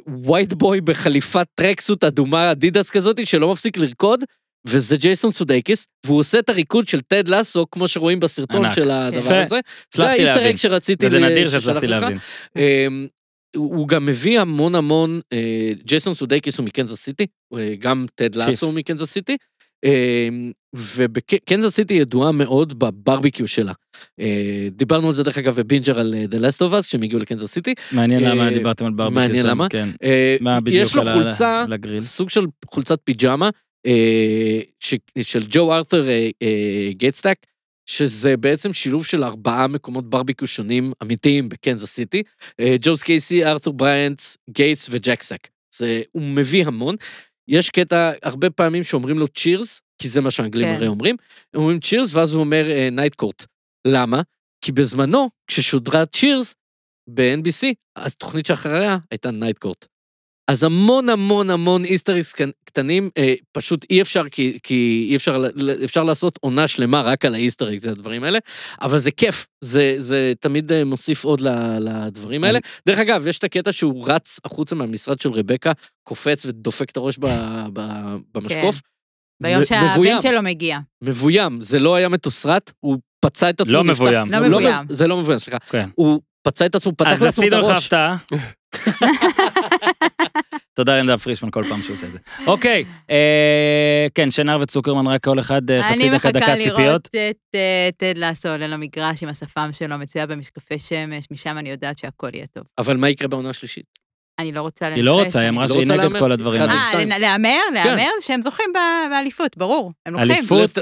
white 0.09 0.53
boy 0.53 0.81
בחליפת 0.81 1.47
tracksuit 1.55 2.05
אדומה 2.05 2.51
אדידס 2.51 2.91
כזאת, 2.91 3.27
שלא 3.27 3.53
מפסיק 3.53 3.77
לרקוד. 3.77 4.25
וזה 4.67 4.97
ג'ייסון 4.97 5.33
סודייקיס, 5.33 5.87
והוא 6.07 6.19
עושה 6.19 6.39
את 6.39 6.49
הריקוד 6.49 6.89
של 6.89 7.01
טד 7.01 7.29
לסו, 7.29 7.67
כמו 7.71 7.89
שרואים 7.89 8.21
בסרטון 8.21 8.65
ענק. 8.65 8.75
של 8.75 8.91
הדבר 8.91 9.19
יפה. 9.19 9.41
הזה. 9.41 9.61
זה 9.95 10.07
ה 10.07 10.13
Easter 10.13 10.51
egg 10.51 10.57
שרציתי 10.57 11.07
וזה 11.07 11.19
נדיר 11.19 11.51
שהצלחתי. 11.51 11.87
להבין. 11.87 12.19
הוא 13.57 13.89
גם 13.89 14.07
מביא 14.07 14.41
המון 14.41 14.75
המון, 14.75 15.21
אה, 15.33 15.73
ג'ייסון 15.85 16.15
סודייקיס 16.15 16.59
הוא 16.59 16.67
מקנזס 16.67 17.01
סיטי, 17.03 17.27
אה, 17.57 17.75
גם 17.79 18.07
טד. 18.15 18.35
לאסו 18.35 18.67
הוא 18.67 18.75
מקנזס 18.75 19.11
סיטי, 19.13 19.37
אמ, 19.85 20.53
ובקנזס 20.75 21.75
סיטי 21.77 21.95
ידועה 21.95 22.33
מאוד 22.33 22.79
בברביקיו 22.79 23.49
שלה. 23.49 23.73
אה, 24.21 24.69
דיברנו 24.71 25.07
על 25.09 25.15
זה 25.15 25.23
דרך 25.23 25.39
אגב 25.39 25.57
בבינג'ר 25.57 25.99
על 25.99 26.15
אה, 26.15 26.25
The 26.31 26.43
Last 26.43 26.59
of 26.59 26.81
Us, 26.81 26.87
כשהם 26.87 27.03
הגיעו 27.03 27.21
לקנזס 27.21 27.53
סיטי. 27.53 27.75
מעניין 27.93 28.25
אה, 28.25 28.35
למה 28.35 28.51
דיברתם 28.51 28.87
על 28.87 28.93
ברביקיו 28.93 29.21
מעניין 29.23 29.43
שם, 29.43 29.49
למה. 29.49 29.69
כן. 29.69 29.89
אה, 30.03 30.37
מה 30.41 30.61
בדיוק 30.61 30.87
יש 30.87 30.95
לו 30.95 31.03
על 31.03 31.23
חולצה, 31.23 31.65
לגריל? 31.69 32.01
סוג 32.01 32.31
של 32.31 32.45
חולצת 32.71 32.99
פיג'מה, 33.05 33.51
אה, 33.87 34.61
ש- 34.81 34.95
של 35.23 35.45
ג'ו 35.49 35.75
ארת'ר 35.75 36.09
אה, 36.09 36.29
אה, 36.43 36.91
גייטסטאק, 36.93 37.37
שזה 37.87 38.37
בעצם 38.37 38.73
שילוב 38.73 39.07
של 39.07 39.25
ארבעה 39.25 39.67
מקומות 39.67 40.11
ברביקו 40.11 40.47
שונים 40.47 40.93
אמיתיים 41.03 41.49
בקנזס 41.49 41.91
סיטי, 41.91 42.23
אה, 42.61 42.77
ג'וז 42.81 42.97
קיי 42.97 43.21
סי, 43.21 43.45
ארתור 43.45 43.75
בראיינטס, 43.75 44.37
גייטס 44.51 44.89
וג'ק 44.91 45.16
סטאק. 45.16 45.49
זה, 45.75 46.03
הוא 46.13 46.23
מביא 46.23 46.67
המון. 46.67 46.97
יש 47.49 47.71
קטע 47.71 48.13
הרבה 48.23 48.51
פעמים 48.51 48.85
שאומרים 48.85 49.19
לו 49.19 49.29
cheers, 49.29 49.81
כי 49.99 50.09
זה 50.09 50.21
מה 50.21 50.31
שהאנגלים 50.31 50.69
כן. 50.69 50.75
הרי 50.75 50.87
אומרים, 50.87 51.17
הם 51.55 51.61
אומרים 51.61 51.81
cheers 51.81 52.15
ואז 52.15 52.35
הוא 52.35 52.41
אומר 52.41 52.67
Night 52.93 53.15
Court. 53.15 53.45
למה? 53.87 54.23
כי 54.61 54.73
בזמנו, 54.73 55.31
כששודרה 55.47 56.07
Cheers 56.07 56.55
ב-NBC, 57.11 57.67
התוכנית 57.97 58.47
שאחריה 58.47 58.99
הייתה 59.11 59.31
Night 59.31 59.59
Court. 59.59 59.87
אז 60.51 60.63
המון 60.63 61.09
המון 61.09 61.51
המון 61.51 61.85
Easter 61.85 62.15
eggs 62.15 62.35
קטנים, 62.65 63.11
אה, 63.19 63.35
פשוט 63.53 63.87
אי 63.91 64.03
אפשר, 64.03 64.29
כי, 64.31 64.59
כי 64.63 65.07
אי 65.11 65.17
אפשר, 65.17 65.39
ל- 65.39 65.85
אפשר 65.85 66.05
לעשות 66.05 66.39
עונה 66.41 66.69
שלמה 66.69 67.01
רק 67.03 67.25
על 67.25 67.35
ה 67.35 67.39
Easter 67.39 67.65
egg, 67.65 67.83
זה 67.83 67.91
הדברים 67.91 68.25
האלה, 68.25 68.39
אבל 68.83 68.99
זה 68.99 69.11
כיף, 69.11 69.47
זה, 69.61 69.95
זה 69.99 70.33
תמיד 70.41 70.73
אה, 70.73 70.85
מוסיף 70.85 71.25
עוד 71.25 71.41
ל- 71.41 71.79
לדברים 71.81 72.45
האלה. 72.45 72.59
דרך 72.89 72.99
אגב, 72.99 73.27
יש 73.27 73.39
את 73.39 73.45
הקטע 73.45 73.73
שהוא 73.73 74.05
רץ 74.09 74.41
החוצה 74.45 74.75
מהמשרד 74.75 75.21
של 75.21 75.33
רבקה, 75.33 75.73
קופץ 76.09 76.47
ודופק 76.47 76.91
את 76.91 76.97
הראש 76.97 77.19
ב, 77.19 77.27
ב, 77.73 77.81
במשקוף. 78.35 78.81
ביום 79.43 79.61
מ- 79.61 79.65
שהבן 79.65 80.19
שלו 80.23 80.43
מגיע. 80.43 80.79
מבוים, 81.03 81.59
זה 81.63 81.79
לא 81.79 81.95
היה 81.95 82.09
מתוסרט, 82.09 82.73
הוא 82.81 82.99
פצע 83.21 83.51
את 83.51 83.61
עצמו. 83.61 83.73
לא 83.73 83.85
נפתח- 83.85 83.91
מבוים. 84.03 84.33
לא 84.33 84.39
מב- 84.41 84.47
מבוים. 84.47 84.87
זה 84.91 85.07
לא 85.07 85.17
מבוים, 85.17 85.39
סליחה. 85.39 85.59
כן. 85.59 85.89
הוא 85.95 86.21
פצע 86.43 86.67
את 86.67 86.75
עצמו, 86.75 86.93
פתח 86.97 87.09
אז 87.11 87.23
לעצמו 87.23 87.43
את 87.45 87.53
עשינו 87.53 87.63
לך 87.63 87.71
הראש. 87.71 87.85
הפתעה. 87.85 88.17
תודה 90.77 90.97
לנדב 90.97 91.17
פרישמן 91.17 91.51
כל 91.51 91.65
פעם 91.69 91.83
שהוא 91.83 91.95
עושה 91.95 92.07
את 92.07 92.13
זה. 92.13 92.19
אוקיי, 92.47 92.85
אה, 93.11 94.07
כן, 94.15 94.31
שנהר 94.31 94.61
וצוקרמן, 94.61 95.07
רק 95.07 95.25
כל 95.25 95.41
אחד 95.41 95.71
אה, 95.71 95.83
חצי 95.83 95.93
אני 95.93 96.07
דקה, 96.09 96.17
מחכה 96.17 96.33
דקה 96.33 96.57
ציפיות. 96.57 96.79
לראות 96.79 97.09
את 97.09 97.55
אה, 97.55 97.89
טד 97.97 98.19
לאסו 98.19 98.49
עולה 98.49 98.67
למגרש 98.67 99.23
עם 99.23 99.29
השפם 99.29 99.69
שלו, 99.73 99.99
מצויה 99.99 100.27
במשקפי 100.27 100.79
שמש, 100.79 101.25
משם 101.31 101.59
אני 101.59 101.71
יודעת 101.71 101.99
שהכל 101.99 102.29
יהיה 102.35 102.47
טוב. 102.47 102.65
אבל 102.79 102.97
מה 102.97 103.09
יקרה 103.11 103.29
בעונה 103.29 103.51
השלישית? 103.51 104.07
אני 104.39 104.53
לא 104.53 104.61
רוצה 104.61 104.85
לנחש. 104.87 104.97
היא 104.97 105.05
לא 105.05 105.23
רוצה, 105.23 105.41
היא 105.41 105.49
אמרה 105.49 105.67
לא 105.67 105.75
שהיא 105.75 105.87
נגד. 105.87 106.19
כל 106.19 106.33
הדברים 106.33 106.63
האלה. 106.63 106.73
אה. 106.73 107.19
להמר? 107.19 107.51
כן. 107.69 107.89
להמר? 107.89 108.11
שהם 108.21 108.43
זוכים 108.43 108.67
ב- 108.75 109.11
באליפות, 109.11 109.57
ברור. 109.57 109.93
הם 110.07 110.13
לוקחים. 110.13 110.31
אליפות? 110.33 110.79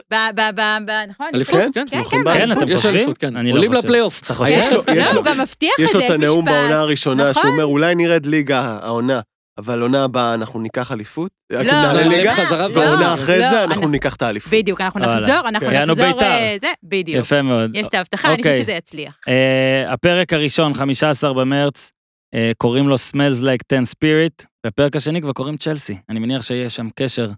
נכון? 1.08 1.26
אליפות, 1.34 1.54
כן, 1.60 1.70
כן, 1.74 1.86
זוכים 1.86 2.24
כן. 2.24 2.32
כן, 2.34 2.52
אתם 2.52 2.76
חושבים? 2.76 3.14
כן. 3.14 3.36
אני 3.36 3.50
לא 3.52 3.56
עולים. 3.56 3.72
לפלייאוף. 3.72 4.22
אתה 4.24 4.34
חושב? 4.34 4.52
יש 4.52 4.72
לו- 4.72 4.82
לא, 4.88 4.94
לו- 4.94 5.16
הוא 5.18 5.24
גם 5.24 5.40
מבטיח 5.40 5.70
את 5.74 5.78
זה, 5.78 5.84
יש 5.84 5.94
לו 5.94 6.00
את 6.00 6.10
הנאום. 6.10 6.44
בעונה 6.44 6.80
הראשונה, 6.80 7.30
נכון. 7.30 7.42
שהוא 7.42 7.52
אומר, 7.52 7.64
אולי 7.64 7.94
נרד 7.94 8.26
ליגה 8.26 8.78
העונה, 8.82 9.20
אבל 9.58 9.82
עונה 9.82 10.04
הבאה 10.04 10.34
אנחנו 10.34 10.60
ניקח 10.60 10.92
אליפות. 10.92 11.30
לא, 11.52 11.62
נעלה 11.62 11.92
לא, 11.92 12.02
ליגה, 12.16 12.32
חזרה, 12.34 12.68
לא, 12.68 12.78
ועונה 12.78 13.14
אחרי 13.14 13.38
לא, 13.38 13.50
זה 13.50 13.64
אנחנו 13.64 13.88
ניקח 13.88 14.14
את 14.14 14.22
האליפות. 14.22 14.52
בדיוק, 14.52 14.80
אנחנו 14.80 15.00
וואלה. 15.00 15.20
נחזור, 15.20 15.48
אנחנו 15.48 15.66
כן. 15.68 15.74
יענו 15.74 15.92
נחזור, 15.94 16.06
בית"ר. 16.12 16.24
אה, 16.24 16.56
זה, 16.60 16.66
בדיוק. 16.82 17.18
יפה 17.24 17.42
מאוד. 17.42 17.70
יש 17.76 17.88
את 17.88 17.94
ההבטחה, 17.94 18.28
אני 18.28 18.36
אוקיי. 18.36 18.52
חושבת 18.52 18.66
שזה 18.66 18.72
יצליח. 18.72 19.14
אה, 19.28 19.92
הפרק 19.92 20.32
הראשון, 20.32 20.74
15 20.74 21.32
במרץ, 21.34 21.90
אה, 22.34 22.52
קוראים 22.58 22.88
לו 22.88 22.94
Smells 22.96 23.42
Like 23.42 23.76
10 23.76 23.82
Spirit, 23.96 24.46
והפרק 24.64 24.96
השני 24.96 25.20
כבר 25.22 25.32
קוראים 25.32 25.56
צ'לסי. 25.56 25.96
אני 26.08 26.18
מניח 26.18 26.42
שיש 26.42 26.76
שם 26.76 26.88
קשר 26.98 27.28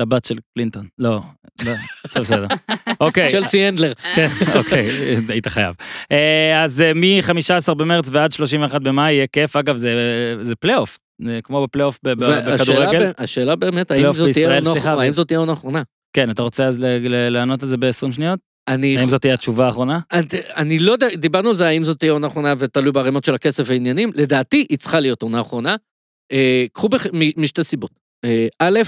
לבת 0.00 0.24
של 0.24 0.34
קלינטון. 0.54 0.86
לא, 0.98 1.20
לא, 1.64 1.72
זה 2.10 2.20
בסדר. 2.20 2.46
אוקיי. 3.00 3.30
צ'לסי 3.30 3.62
הנדלר. 3.64 3.92
כן, 4.14 4.26
אוקיי, 4.54 4.88
היית 5.28 5.48
חייב. 5.48 5.74
אז 6.64 6.84
מ-15 6.94 7.74
במרץ 7.74 8.08
ועד 8.12 8.32
31 8.32 8.82
במאי 8.82 9.12
יהיה 9.12 9.26
כיף. 9.26 9.56
אגב, 9.56 9.76
זה- 9.76 9.94
זה 10.42 10.56
פלייאוף, 10.56 10.98
כמו 11.44 11.62
בפלייאוף 11.62 11.98
בכדורגל. 12.02 13.12
השאלה 13.18 13.56
באמת, 13.56 13.90
האם 13.90 14.12
זאת 15.12 15.28
תהיה 15.28 15.38
העונה 15.38 15.52
האחרונה? 15.52 15.82
כן, 16.12 16.30
אתה 16.30 16.42
רוצה 16.42 16.66
אז 16.66 16.78
לענות 17.30 17.62
על 17.62 17.68
זה 17.68 17.76
ב-20 17.76 18.12
שניות? 18.12 18.40
אני 18.68 18.98
האם 18.98 19.08
זאת 19.08 19.20
תהיה 19.20 19.34
התשובה 19.34 19.66
האחרונה? 19.66 20.00
אני- 20.12 20.26
אני 20.56 20.78
לא 20.78 20.92
יודע, 20.92 21.06
דיברנו 21.16 21.48
על 21.48 21.54
זה, 21.54 21.66
האם 21.66 21.84
זאת 21.84 21.98
תהיה 21.98 22.12
עונה 22.12 22.26
אחרונה 22.26 22.54
ותלוי 22.58 22.92
בערימות 22.92 23.24
של 23.24 23.34
הכסף 23.34 23.64
ועניינים, 23.66 24.10
לדעתי 24.14 24.66
היא 24.70 24.78
צריכה 24.78 25.00
להיות 25.00 25.22
עונה 25.22 25.40
אחרונה. 25.40 25.76
אה, 26.32 26.64
קחו 26.72 26.88
בח... 26.88 27.06
מ- 27.06 27.42
משתי 27.42 27.64
סיבות. 27.64 27.90
אה, 28.24 28.46
א', 28.58 28.78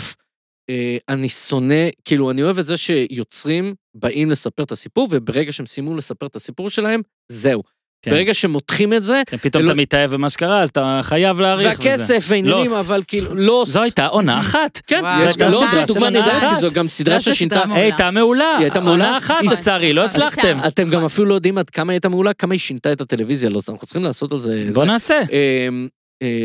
אה, 0.71 0.97
אני 1.09 1.29
שונא, 1.29 1.75
כאילו, 2.05 2.31
אני 2.31 2.43
אוהב 2.43 2.59
את 2.59 2.67
זה 2.67 2.77
שיוצרים 2.77 3.75
באים 3.95 4.31
לספר 4.31 4.63
את 4.63 4.73
הסיפור, 4.73 5.09
וברגע 5.11 5.53
שהם 5.53 5.67
סיימו 5.67 5.97
לספר 5.97 6.27
את 6.27 6.37
הסיפור 6.37 6.71
שלהם, 6.71 7.01
זהו. 7.33 7.63
כן. 8.03 8.11
ברגע 8.11 8.35
שמותחים 8.35 8.95
את 8.95 9.05
זה, 9.05 9.23
כן, 9.27 9.37
פתאום 9.37 9.63
לא- 9.65 9.69
אתה 9.69 9.77
מתאהב 9.77 10.11
במה 10.11 10.31
שקרה, 10.31 10.63
אז 10.63 10.69
אתה 10.69 11.01
חייב 11.03 11.41
להעריך. 11.41 11.67
והכסף 11.67 12.25
ועניינים. 12.29 12.77
אבל 12.79 13.03
כאילו, 13.09 13.35
לא... 13.35 13.65
זו 13.67 13.83
הייתה 13.83 14.07
עונה 14.07 14.41
אחת. 14.45 14.81
כן, 14.87 15.01
וואו, 15.03 15.29
יש 15.29 15.37
גם 15.37 15.51
לא, 15.51 15.65
סדרה 15.71 15.87
של 15.87 16.05
עונה 16.05 16.39
אחת. 16.39 16.49
כי 16.49 16.61
זו 16.61 16.71
גם 16.73 16.89
סדרה 16.89 17.15
לא, 17.15 17.21
ששינתה... 17.21 17.63
היא 17.65 17.75
הייתה 17.75 18.11
מעולה. 18.11 18.57
היא 18.57 18.65
הייתה 18.65 18.81
מעולה. 18.81 19.05
עונה 19.05 19.19
אחת 19.19 19.45
לצערי, 19.53 19.93
לא 19.93 20.05
הצלחתם. 20.05 20.59
אתם 20.67 20.91
גם 20.91 21.05
אפילו 21.05 21.27
לא 21.27 21.35
יודעים 21.35 21.59
עד 21.59 21.71
כמה 21.71 21.93
היא 21.93 21.97
הייתה 21.97 22.09
מעולה, 22.09 22.33
כמה 22.35 22.55
היא 22.55 22.61
שינתה 22.61 22.93
את 22.93 23.01
הטלוויזיה, 23.01 23.51
לא 23.51 23.61
סתם, 23.61 23.73
אנחנו 23.73 23.87
צריכים 23.87 24.05
לעשות 24.05 24.33
על 24.33 24.39
זה... 24.39 24.69
בוא 24.75 24.85
נעשה. 24.85 25.21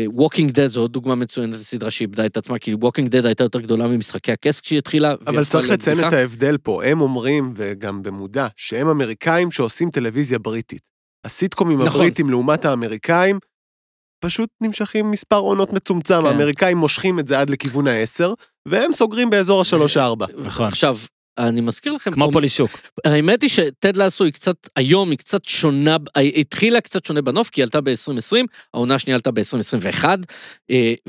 Walking 0.06 0.50
Dead 0.50 0.70
זו 0.72 0.80
עוד 0.80 0.92
דוגמה 0.92 1.14
מצוינת 1.14 1.54
לסדרה 1.58 1.90
שאיבדה 1.90 2.26
את 2.26 2.36
עצמה, 2.36 2.58
כי 2.58 2.74
Walking 2.74 3.08
Dead 3.08 3.26
הייתה 3.26 3.44
יותר 3.44 3.60
גדולה 3.60 3.88
ממשחקי 3.88 4.32
הכס 4.32 4.60
כשהיא 4.60 4.78
התחילה. 4.78 5.14
אבל 5.26 5.44
צריך 5.44 5.68
לציין. 5.68 6.08
את 6.08 6.12
ההבדל 6.12 6.56
פה, 6.62 6.84
הם 6.84 7.00
אומרים, 7.00 7.52
וגם 7.56 8.02
במודע, 8.02 8.46
שהם 8.56 8.88
אמריקאים 8.88 9.50
שעושים 9.50 9.90
טלוויזיה 9.90 10.38
בריטית. 10.38 10.93
הסיטקומים 11.24 11.78
נכון. 11.82 11.88
הבריטים 12.00 12.30
לעומת 12.30 12.64
האמריקאים, 12.64 13.38
פשוט 14.24 14.48
נמשכים 14.60 15.10
מספר 15.10 15.36
עונות 15.36 15.72
מצומצם, 15.72 16.20
כן. 16.20 16.26
האמריקאים 16.26 16.76
מושכים 16.76 17.18
את 17.18 17.28
זה 17.28 17.40
עד 17.40 17.50
לכיוון 17.50 17.86
העשר, 17.86 18.34
והם 18.68 18.92
סוגרים 18.92 19.30
באזור 19.30 19.60
השלוש-ארבע. 19.60 20.26
נכון. 20.44 20.66
עכשיו, 20.66 20.96
אני 21.38 21.60
מזכיר 21.60 21.92
לכם, 21.92 22.12
כמו 22.12 22.26
פה- 22.26 22.32
פולישוק. 22.32 22.70
האמת 23.04 23.42
היא 23.42 23.50
שטד 23.50 23.96
לאסו 23.96 24.24
היא 24.24 24.32
קצת, 24.32 24.56
היום 24.76 25.10
היא 25.10 25.18
קצת 25.18 25.44
שונה, 25.44 25.96
היא 26.14 26.40
התחילה 26.40 26.80
קצת 26.80 27.06
שונה 27.06 27.22
בנוף, 27.22 27.50
כי 27.50 27.60
היא 27.60 27.64
עלתה 27.64 27.80
ב-2020, 27.80 28.36
העונה 28.74 28.94
השנייה 28.94 29.16
עלתה 29.16 29.30
ב-2021, 29.30 30.04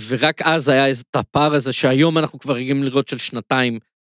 ורק 0.07 0.41
אז 0.41 0.67
היה 0.69 0.91
את 0.91 1.15
הפער 1.15 1.53
הזה 1.55 1.73
שהיום 1.73 2.17
אנחנו 2.17 2.39
כבר 2.39 2.53
רגילים 2.53 2.83
לראות 2.83 3.07
של 3.07 3.17
שנתיים 3.17 3.73
אה, 3.73 3.77
אה, 3.79 3.94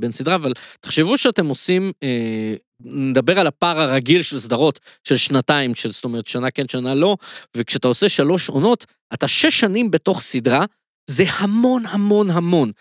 בין 0.00 0.12
סדרה, 0.12 0.34
אבל 0.34 0.52
תחשבו 0.80 1.18
שאתם 1.18 1.46
עושים, 1.46 1.92
אה, 2.02 2.54
נדבר 2.84 3.38
על 3.38 3.46
הפער 3.46 3.80
הרגיל 3.80 4.22
של 4.22 4.38
סדרות 4.38 4.80
של 5.04 5.16
שנתיים, 5.16 5.74
של 5.74 5.92
זאת 5.92 6.04
אומרת 6.04 6.26
שנה 6.26 6.50
כן, 6.50 6.68
שנה 6.68 6.94
לא, 6.94 7.16
וכשאתה 7.56 7.88
עושה 7.88 8.08
שלוש 8.08 8.48
עונות, 8.48 8.86
אתה 9.14 9.28
שש 9.28 9.60
שנים 9.60 9.90
בתוך 9.90 10.20
סדרה, 10.20 10.64
זה 11.10 11.24
המון 11.28 11.86
המון 11.86 12.30
המון. 12.30 12.72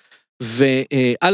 וא', 0.43 1.29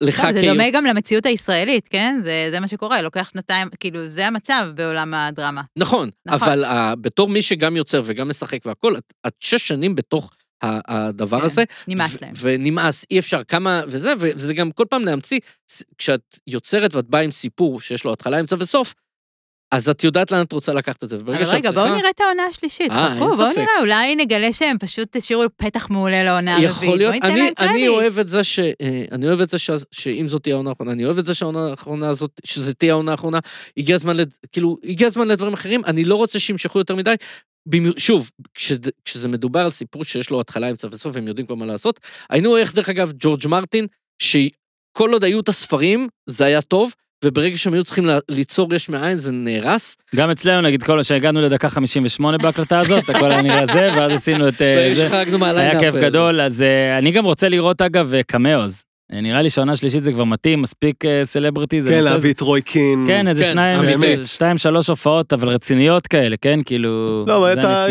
לך 0.00 0.20
טוב, 0.20 0.30
זה 0.30 0.42
דומה 0.46 0.70
גם 0.70 0.84
למציאות 0.84 1.26
הישראלית, 1.26 1.88
כן? 1.88 2.20
זה, 2.22 2.48
זה 2.50 2.60
מה 2.60 2.68
שקורה, 2.68 3.02
לוקח 3.02 3.30
שנתיים, 3.32 3.68
כאילו, 3.80 4.08
זה 4.08 4.26
המצב 4.26 4.68
בעולם 4.74 5.14
הדרמה. 5.14 5.62
נכון, 5.76 6.10
נכון. 6.26 6.48
אבל 6.48 6.64
uh, 6.64 6.96
בתור 7.00 7.28
מי 7.28 7.42
שגם 7.42 7.76
יוצר 7.76 8.02
וגם 8.04 8.28
משחק 8.28 8.66
והכל, 8.66 8.96
את, 8.96 9.12
את 9.26 9.32
שש 9.40 9.68
שנים 9.68 9.94
בתוך 9.94 10.32
הדבר 10.62 11.40
כן, 11.40 11.46
הזה. 11.46 11.64
נמאס 11.88 12.22
להם. 12.22 12.32
ונמאס, 12.40 13.04
אי 13.10 13.18
אפשר 13.18 13.44
כמה, 13.44 13.82
וזה, 13.86 14.12
וזה 14.18 14.54
גם 14.54 14.70
כל 14.72 14.84
פעם 14.90 15.04
להמציא, 15.04 15.40
כשאת 15.98 16.38
יוצרת 16.46 16.94
ואת 16.94 17.04
באה 17.10 17.20
עם 17.20 17.30
סיפור 17.30 17.80
שיש 17.80 18.04
לו 18.04 18.12
התחלה, 18.12 18.40
אמצע 18.40 18.56
וסוף, 18.58 18.94
אז 19.72 19.88
את 19.88 20.04
יודעת 20.04 20.30
לאן 20.30 20.42
את 20.42 20.52
רוצה 20.52 20.72
לקחת 20.72 21.04
את 21.04 21.10
זה. 21.10 21.16
אבל 21.16 21.34
רגע, 21.34 21.44
צריכה- 21.46 21.72
בואו 21.72 21.96
נראה 21.98 22.10
את 22.10 22.20
העונה 22.20 22.42
השלישית. 22.50 22.90
אה, 22.90 23.06
אין 23.06 23.14
חכו, 23.16 23.36
בואו 23.36 23.46
ספק. 23.50 23.58
נראה, 23.58 23.80
אולי 23.80 24.16
נגלה 24.16 24.52
שהם 24.52 24.78
פשוט 24.78 25.16
השאירו 25.16 25.42
פתח 25.56 25.90
מעולה 25.90 26.22
לעונה 26.22 26.52
הרביעית. 26.52 26.70
יכול 26.76 26.98
להיות, 26.98 27.12
ניתן 27.14 27.26
אני, 27.30 27.40
אני 27.40 27.54
קרדיט. 27.54 27.88
אוהב 27.88 28.18
את 28.18 28.28
זה 28.28 28.44
ש... 28.44 28.58
אה, 28.58 28.74
אני 29.12 29.26
אוהב 29.28 29.40
את 29.40 29.50
זה 29.50 29.58
ש, 29.58 29.70
שאם 29.90 30.28
זאת 30.28 30.42
תהיה 30.42 30.54
העונה 30.54 30.70
האחרונה, 30.70 30.92
אני 30.92 31.04
אוהב 31.04 31.18
את 31.18 31.26
זה 31.26 31.34
שהעונה 31.34 31.66
האחרונה 31.70 32.08
הזאת, 32.08 32.40
שזה 32.44 32.74
תהיה 32.74 32.92
העונה 32.92 33.10
האחרונה, 33.12 33.38
הגיע 33.76 33.94
הזמן, 33.94 34.16
לד... 34.16 34.34
כאילו, 34.52 34.76
הגיע 34.84 35.06
הזמן 35.06 35.28
לדברים 35.28 35.52
אחרים, 35.54 35.84
אני 35.84 36.04
לא 36.04 36.14
רוצה 36.14 36.40
שימשכו 36.40 36.78
יותר 36.78 36.96
מדי. 36.96 37.14
שוב, 37.96 38.30
כשזה, 38.54 38.90
כשזה 39.04 39.28
מדובר 39.28 39.60
על 39.60 39.70
סיפור 39.70 40.04
שיש 40.04 40.30
לו 40.30 40.40
התחלה, 40.40 40.70
אמצע 40.70 40.88
וסוף, 40.90 41.16
הם 41.16 41.28
יודעים 41.28 41.46
כבר 41.46 41.56
מה 41.56 41.66
לעשות. 41.66 42.00
היינו 42.30 42.56
איך, 42.56 42.74
דרך 42.74 42.88
אגב, 42.88 43.12
ג'ורג' 43.18 43.46
מרטין, 43.46 43.86
שכל 44.22 45.12
עוד 45.12 45.24
היו 45.24 45.40
את 45.40 45.48
הספרים, 45.48 46.08
זה 46.26 46.44
היה 46.44 46.62
טוב, 46.62 46.92
וברגע 47.24 47.56
שהם 47.56 47.74
היו 47.74 47.84
צריכים 47.84 48.08
ליצור 48.28 48.74
יש 48.74 48.88
מאין, 48.88 49.18
זה 49.18 49.32
נהרס. 49.32 49.96
גם 50.16 50.30
אצלנו, 50.30 50.62
נגיד, 50.62 50.82
כל 50.82 51.02
שהגענו 51.02 51.40
לדקה 51.40 51.68
58 51.68 52.38
בהקלטה 52.38 52.80
הזאת, 52.80 53.08
הכל 53.10 53.30
היה 53.30 53.42
נראה 53.42 53.66
זה, 53.66 53.88
ואז 53.96 54.12
עשינו 54.12 54.48
את 54.48 54.62
אה, 54.62 54.90
זה. 54.94 55.08
היה 55.56 55.80
כיף 55.80 55.94
גדול, 55.94 56.40
אז 56.40 56.62
אה, 56.62 56.98
אני 56.98 57.10
גם 57.10 57.24
רוצה 57.24 57.48
לראות, 57.48 57.82
אגב, 57.82 58.14
אה, 58.14 58.22
cameos. 58.22 58.84
אה, 59.12 59.20
נראה 59.20 59.42
לי 59.42 59.50
שעונה 59.50 59.76
שלישית 59.76 60.02
זה 60.02 60.12
כבר 60.12 60.24
מתאים, 60.24 60.62
מספיק 60.62 61.04
אה, 61.04 61.20
סלבריטי. 61.24 61.80
זה 61.80 61.90
כן, 61.90 62.04
להביא 62.04 62.32
את 62.32 62.40
רוי 62.40 62.62
קין. 62.62 63.04
כן, 63.06 63.28
איזה 63.28 63.42
כן, 63.42 63.50
שניים, 63.50 63.80
באמת. 63.80 64.26
שתיים, 64.26 64.58
שלוש 64.58 64.88
הופעות, 64.88 65.32
אבל 65.32 65.48
רציניות 65.48 66.06
כאלה, 66.06 66.36
כן? 66.36 66.60
כאילו... 66.64 67.24
לא. 67.26 67.46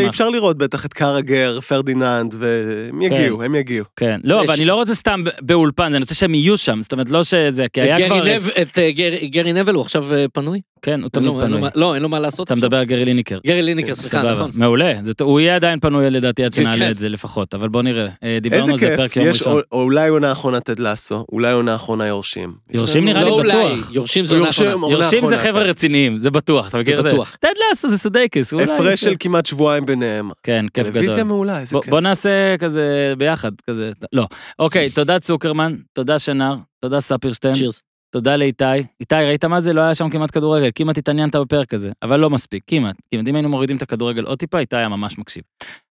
אפשר 0.08 0.30
לראות 0.30 0.58
בטח 0.58 0.86
את 0.86 0.94
קרגר, 0.94 1.60
פרדיננד, 1.62 2.36
והם 2.40 3.02
יגיעו, 3.02 3.44
הם 3.44 3.56
יגיעו. 3.56 3.86
כן. 3.96 4.20
לא, 4.24 4.44
אבל 4.44 4.54
אני 4.54 4.66
לא 4.66 4.76
רוצה 4.76 4.96
סתם 4.96 5.24
באולפן, 5.42 5.84
אני 5.84 5.98
רוצה 5.98 6.16
שהם 6.16 6.34
יהיו 6.36 6.58
שם, 6.58 6.82
זאת 6.82 6.92
אומרת, 6.92 7.10
לא 7.10 7.24
שזה, 7.24 7.66
כי 7.74 7.82
היה 7.82 8.08
כבר... 8.08 8.36
את 8.62 8.78
אה, 8.78 8.92
גרי- 8.92 9.28
גרי 9.28 9.54
נבל, 9.54 9.74
הוא 9.74 9.82
עכשיו 9.82 10.14
אה, 10.14 10.26
פנוי? 10.34 10.60
כן, 10.82 11.02
הוא 11.02 11.10
תמיד 11.10 11.32
פנוי. 11.32 11.62
לא, 11.76 11.94
אין 11.94 12.04
לו 12.04 12.10
מה 12.10 12.20
לעשות. 12.20 12.48
אתה. 12.48 12.56
מדבר 12.56 12.78
על 12.78 12.86
גרי 12.86 13.06
ליניקר. 13.06 13.40
גרי 13.48 13.62
ליניקר, 13.62 13.96
סליחה, 13.96 14.32
נכון. 14.34 14.52
מעולה, 14.54 14.94
הוא 15.22 15.40
יהיה 15.40 15.56
עדיין 15.56 15.80
פנוי 15.80 16.10
לדעתי 16.10 16.44
עד 16.46 16.54
כן, 16.54 16.62
שנעלה 16.62 16.86
כן. 16.86 16.92
את 16.92 17.00
זה 17.00 17.10
לפחות, 17.10 17.54
אבל 17.54 17.70
בוא 17.70 17.82
נראה. 17.82 18.08
אה, 18.24 18.38
דיברנו 18.42 18.74
על 18.74 18.80
זה 18.80 18.94
פרק 18.98 19.16
יום 19.18 19.26
יש 19.28 19.42
ראשון. 19.42 19.54
או- 19.54 19.62
או 19.72 19.82
אולי 19.84 20.10
עונה 20.10 20.32
אחרונה 20.32 20.60
תד 20.60 20.80
לאסו, 20.80 21.26
אולי 21.32 21.52
עונה 21.52 21.76
אחרונה 21.76 22.08
יורשים. 22.08 22.54
יורשים 22.74 23.04
לנו- 23.08 23.12
נראה 23.14 23.24
לי 23.24 23.30
לא 23.30 23.44
בטוח. 23.74 23.92
יורשים 23.94 24.26
זה 24.26 24.36
עונה 24.36 24.50
אחרונה. 24.50 24.72
יורשים 24.94 25.26
זה 25.26 25.38
חבר'ה. 25.38 25.64
רציניים, 25.64 26.18
זה 26.18 26.32
בטוח, 26.32 26.70
אתה 26.70 26.78
מכיר 26.78 27.00
את 27.00 27.04
זה? 27.04 27.10
בטוח. 27.10 27.36
תד 27.40 27.50
לאסו 27.70 27.90
זה 27.90 27.98
סודקס, 27.98 28.54
אולי 28.54 28.64
הפרש 28.64 29.02
של 29.02 29.14
כמעט 29.20 29.46
שבועיים 29.46 29.86
ביניהם. 29.86 30.30
כן, 30.44 30.66
כיף 30.74 30.84
טלוויזיה 30.88 31.14
גדול. 31.16 31.24
מעולה, 31.28 31.60
איזה 31.60 31.72
בוא- 31.76 31.82
כיף. 31.82 31.90
בוא 31.90 32.00
נעשה 32.02 32.30
כזה 32.60 33.14
ביחד, 33.18 33.52
כזה, 33.70 33.92
לא. 34.14 34.28
אוקיי, 34.60 34.90
תודה 34.90 35.20
צוקרמן, 35.20 35.76
תודה 35.94 36.20
שנר, 36.20 36.56
תודה 36.82 37.00
ספירשטיין, 37.02 37.54
צ'ירס. 37.54 37.82
תודה 38.10 38.36
לאיתי. 38.36 38.64
איתי, 39.00 39.16
ראית 39.16 39.46
מה 39.46 39.60
זה? 39.60 39.74
לא 39.74 39.82
היה 39.82 39.96
שם 39.96 40.10
כמעט 40.10 40.32
כדורגל. 40.32 40.70
כמעט 40.76 40.98
התעניינת 40.98 41.36
בפרק 41.36 41.74
הזה, 41.74 41.92
אבל 42.04 42.20
לא 42.20 42.30
מספיק, 42.30 42.64
כמעט. 42.68 42.96
כמעט. 43.12 43.28
אם 43.28 43.36
היינו 43.36 43.50
מורידים 43.50 43.78
את 43.78 43.82
הכדורגל 43.82 44.24
עוד 44.24 44.40
טיפה, 44.40 44.60
איתי 44.60 44.76
היה 44.76 44.90
ממש 44.90 45.18
מקשיב. 45.18 45.44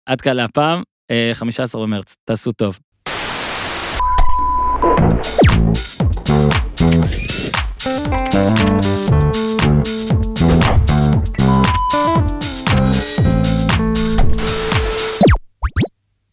עד 0.06 0.20
כאן 0.20 0.36
להפעם, 0.36 0.82
אה, 1.10 1.30
15 1.34 1.82
במרץ, 1.82 2.16
תעשו 2.24 2.52
טוב. 2.52 2.78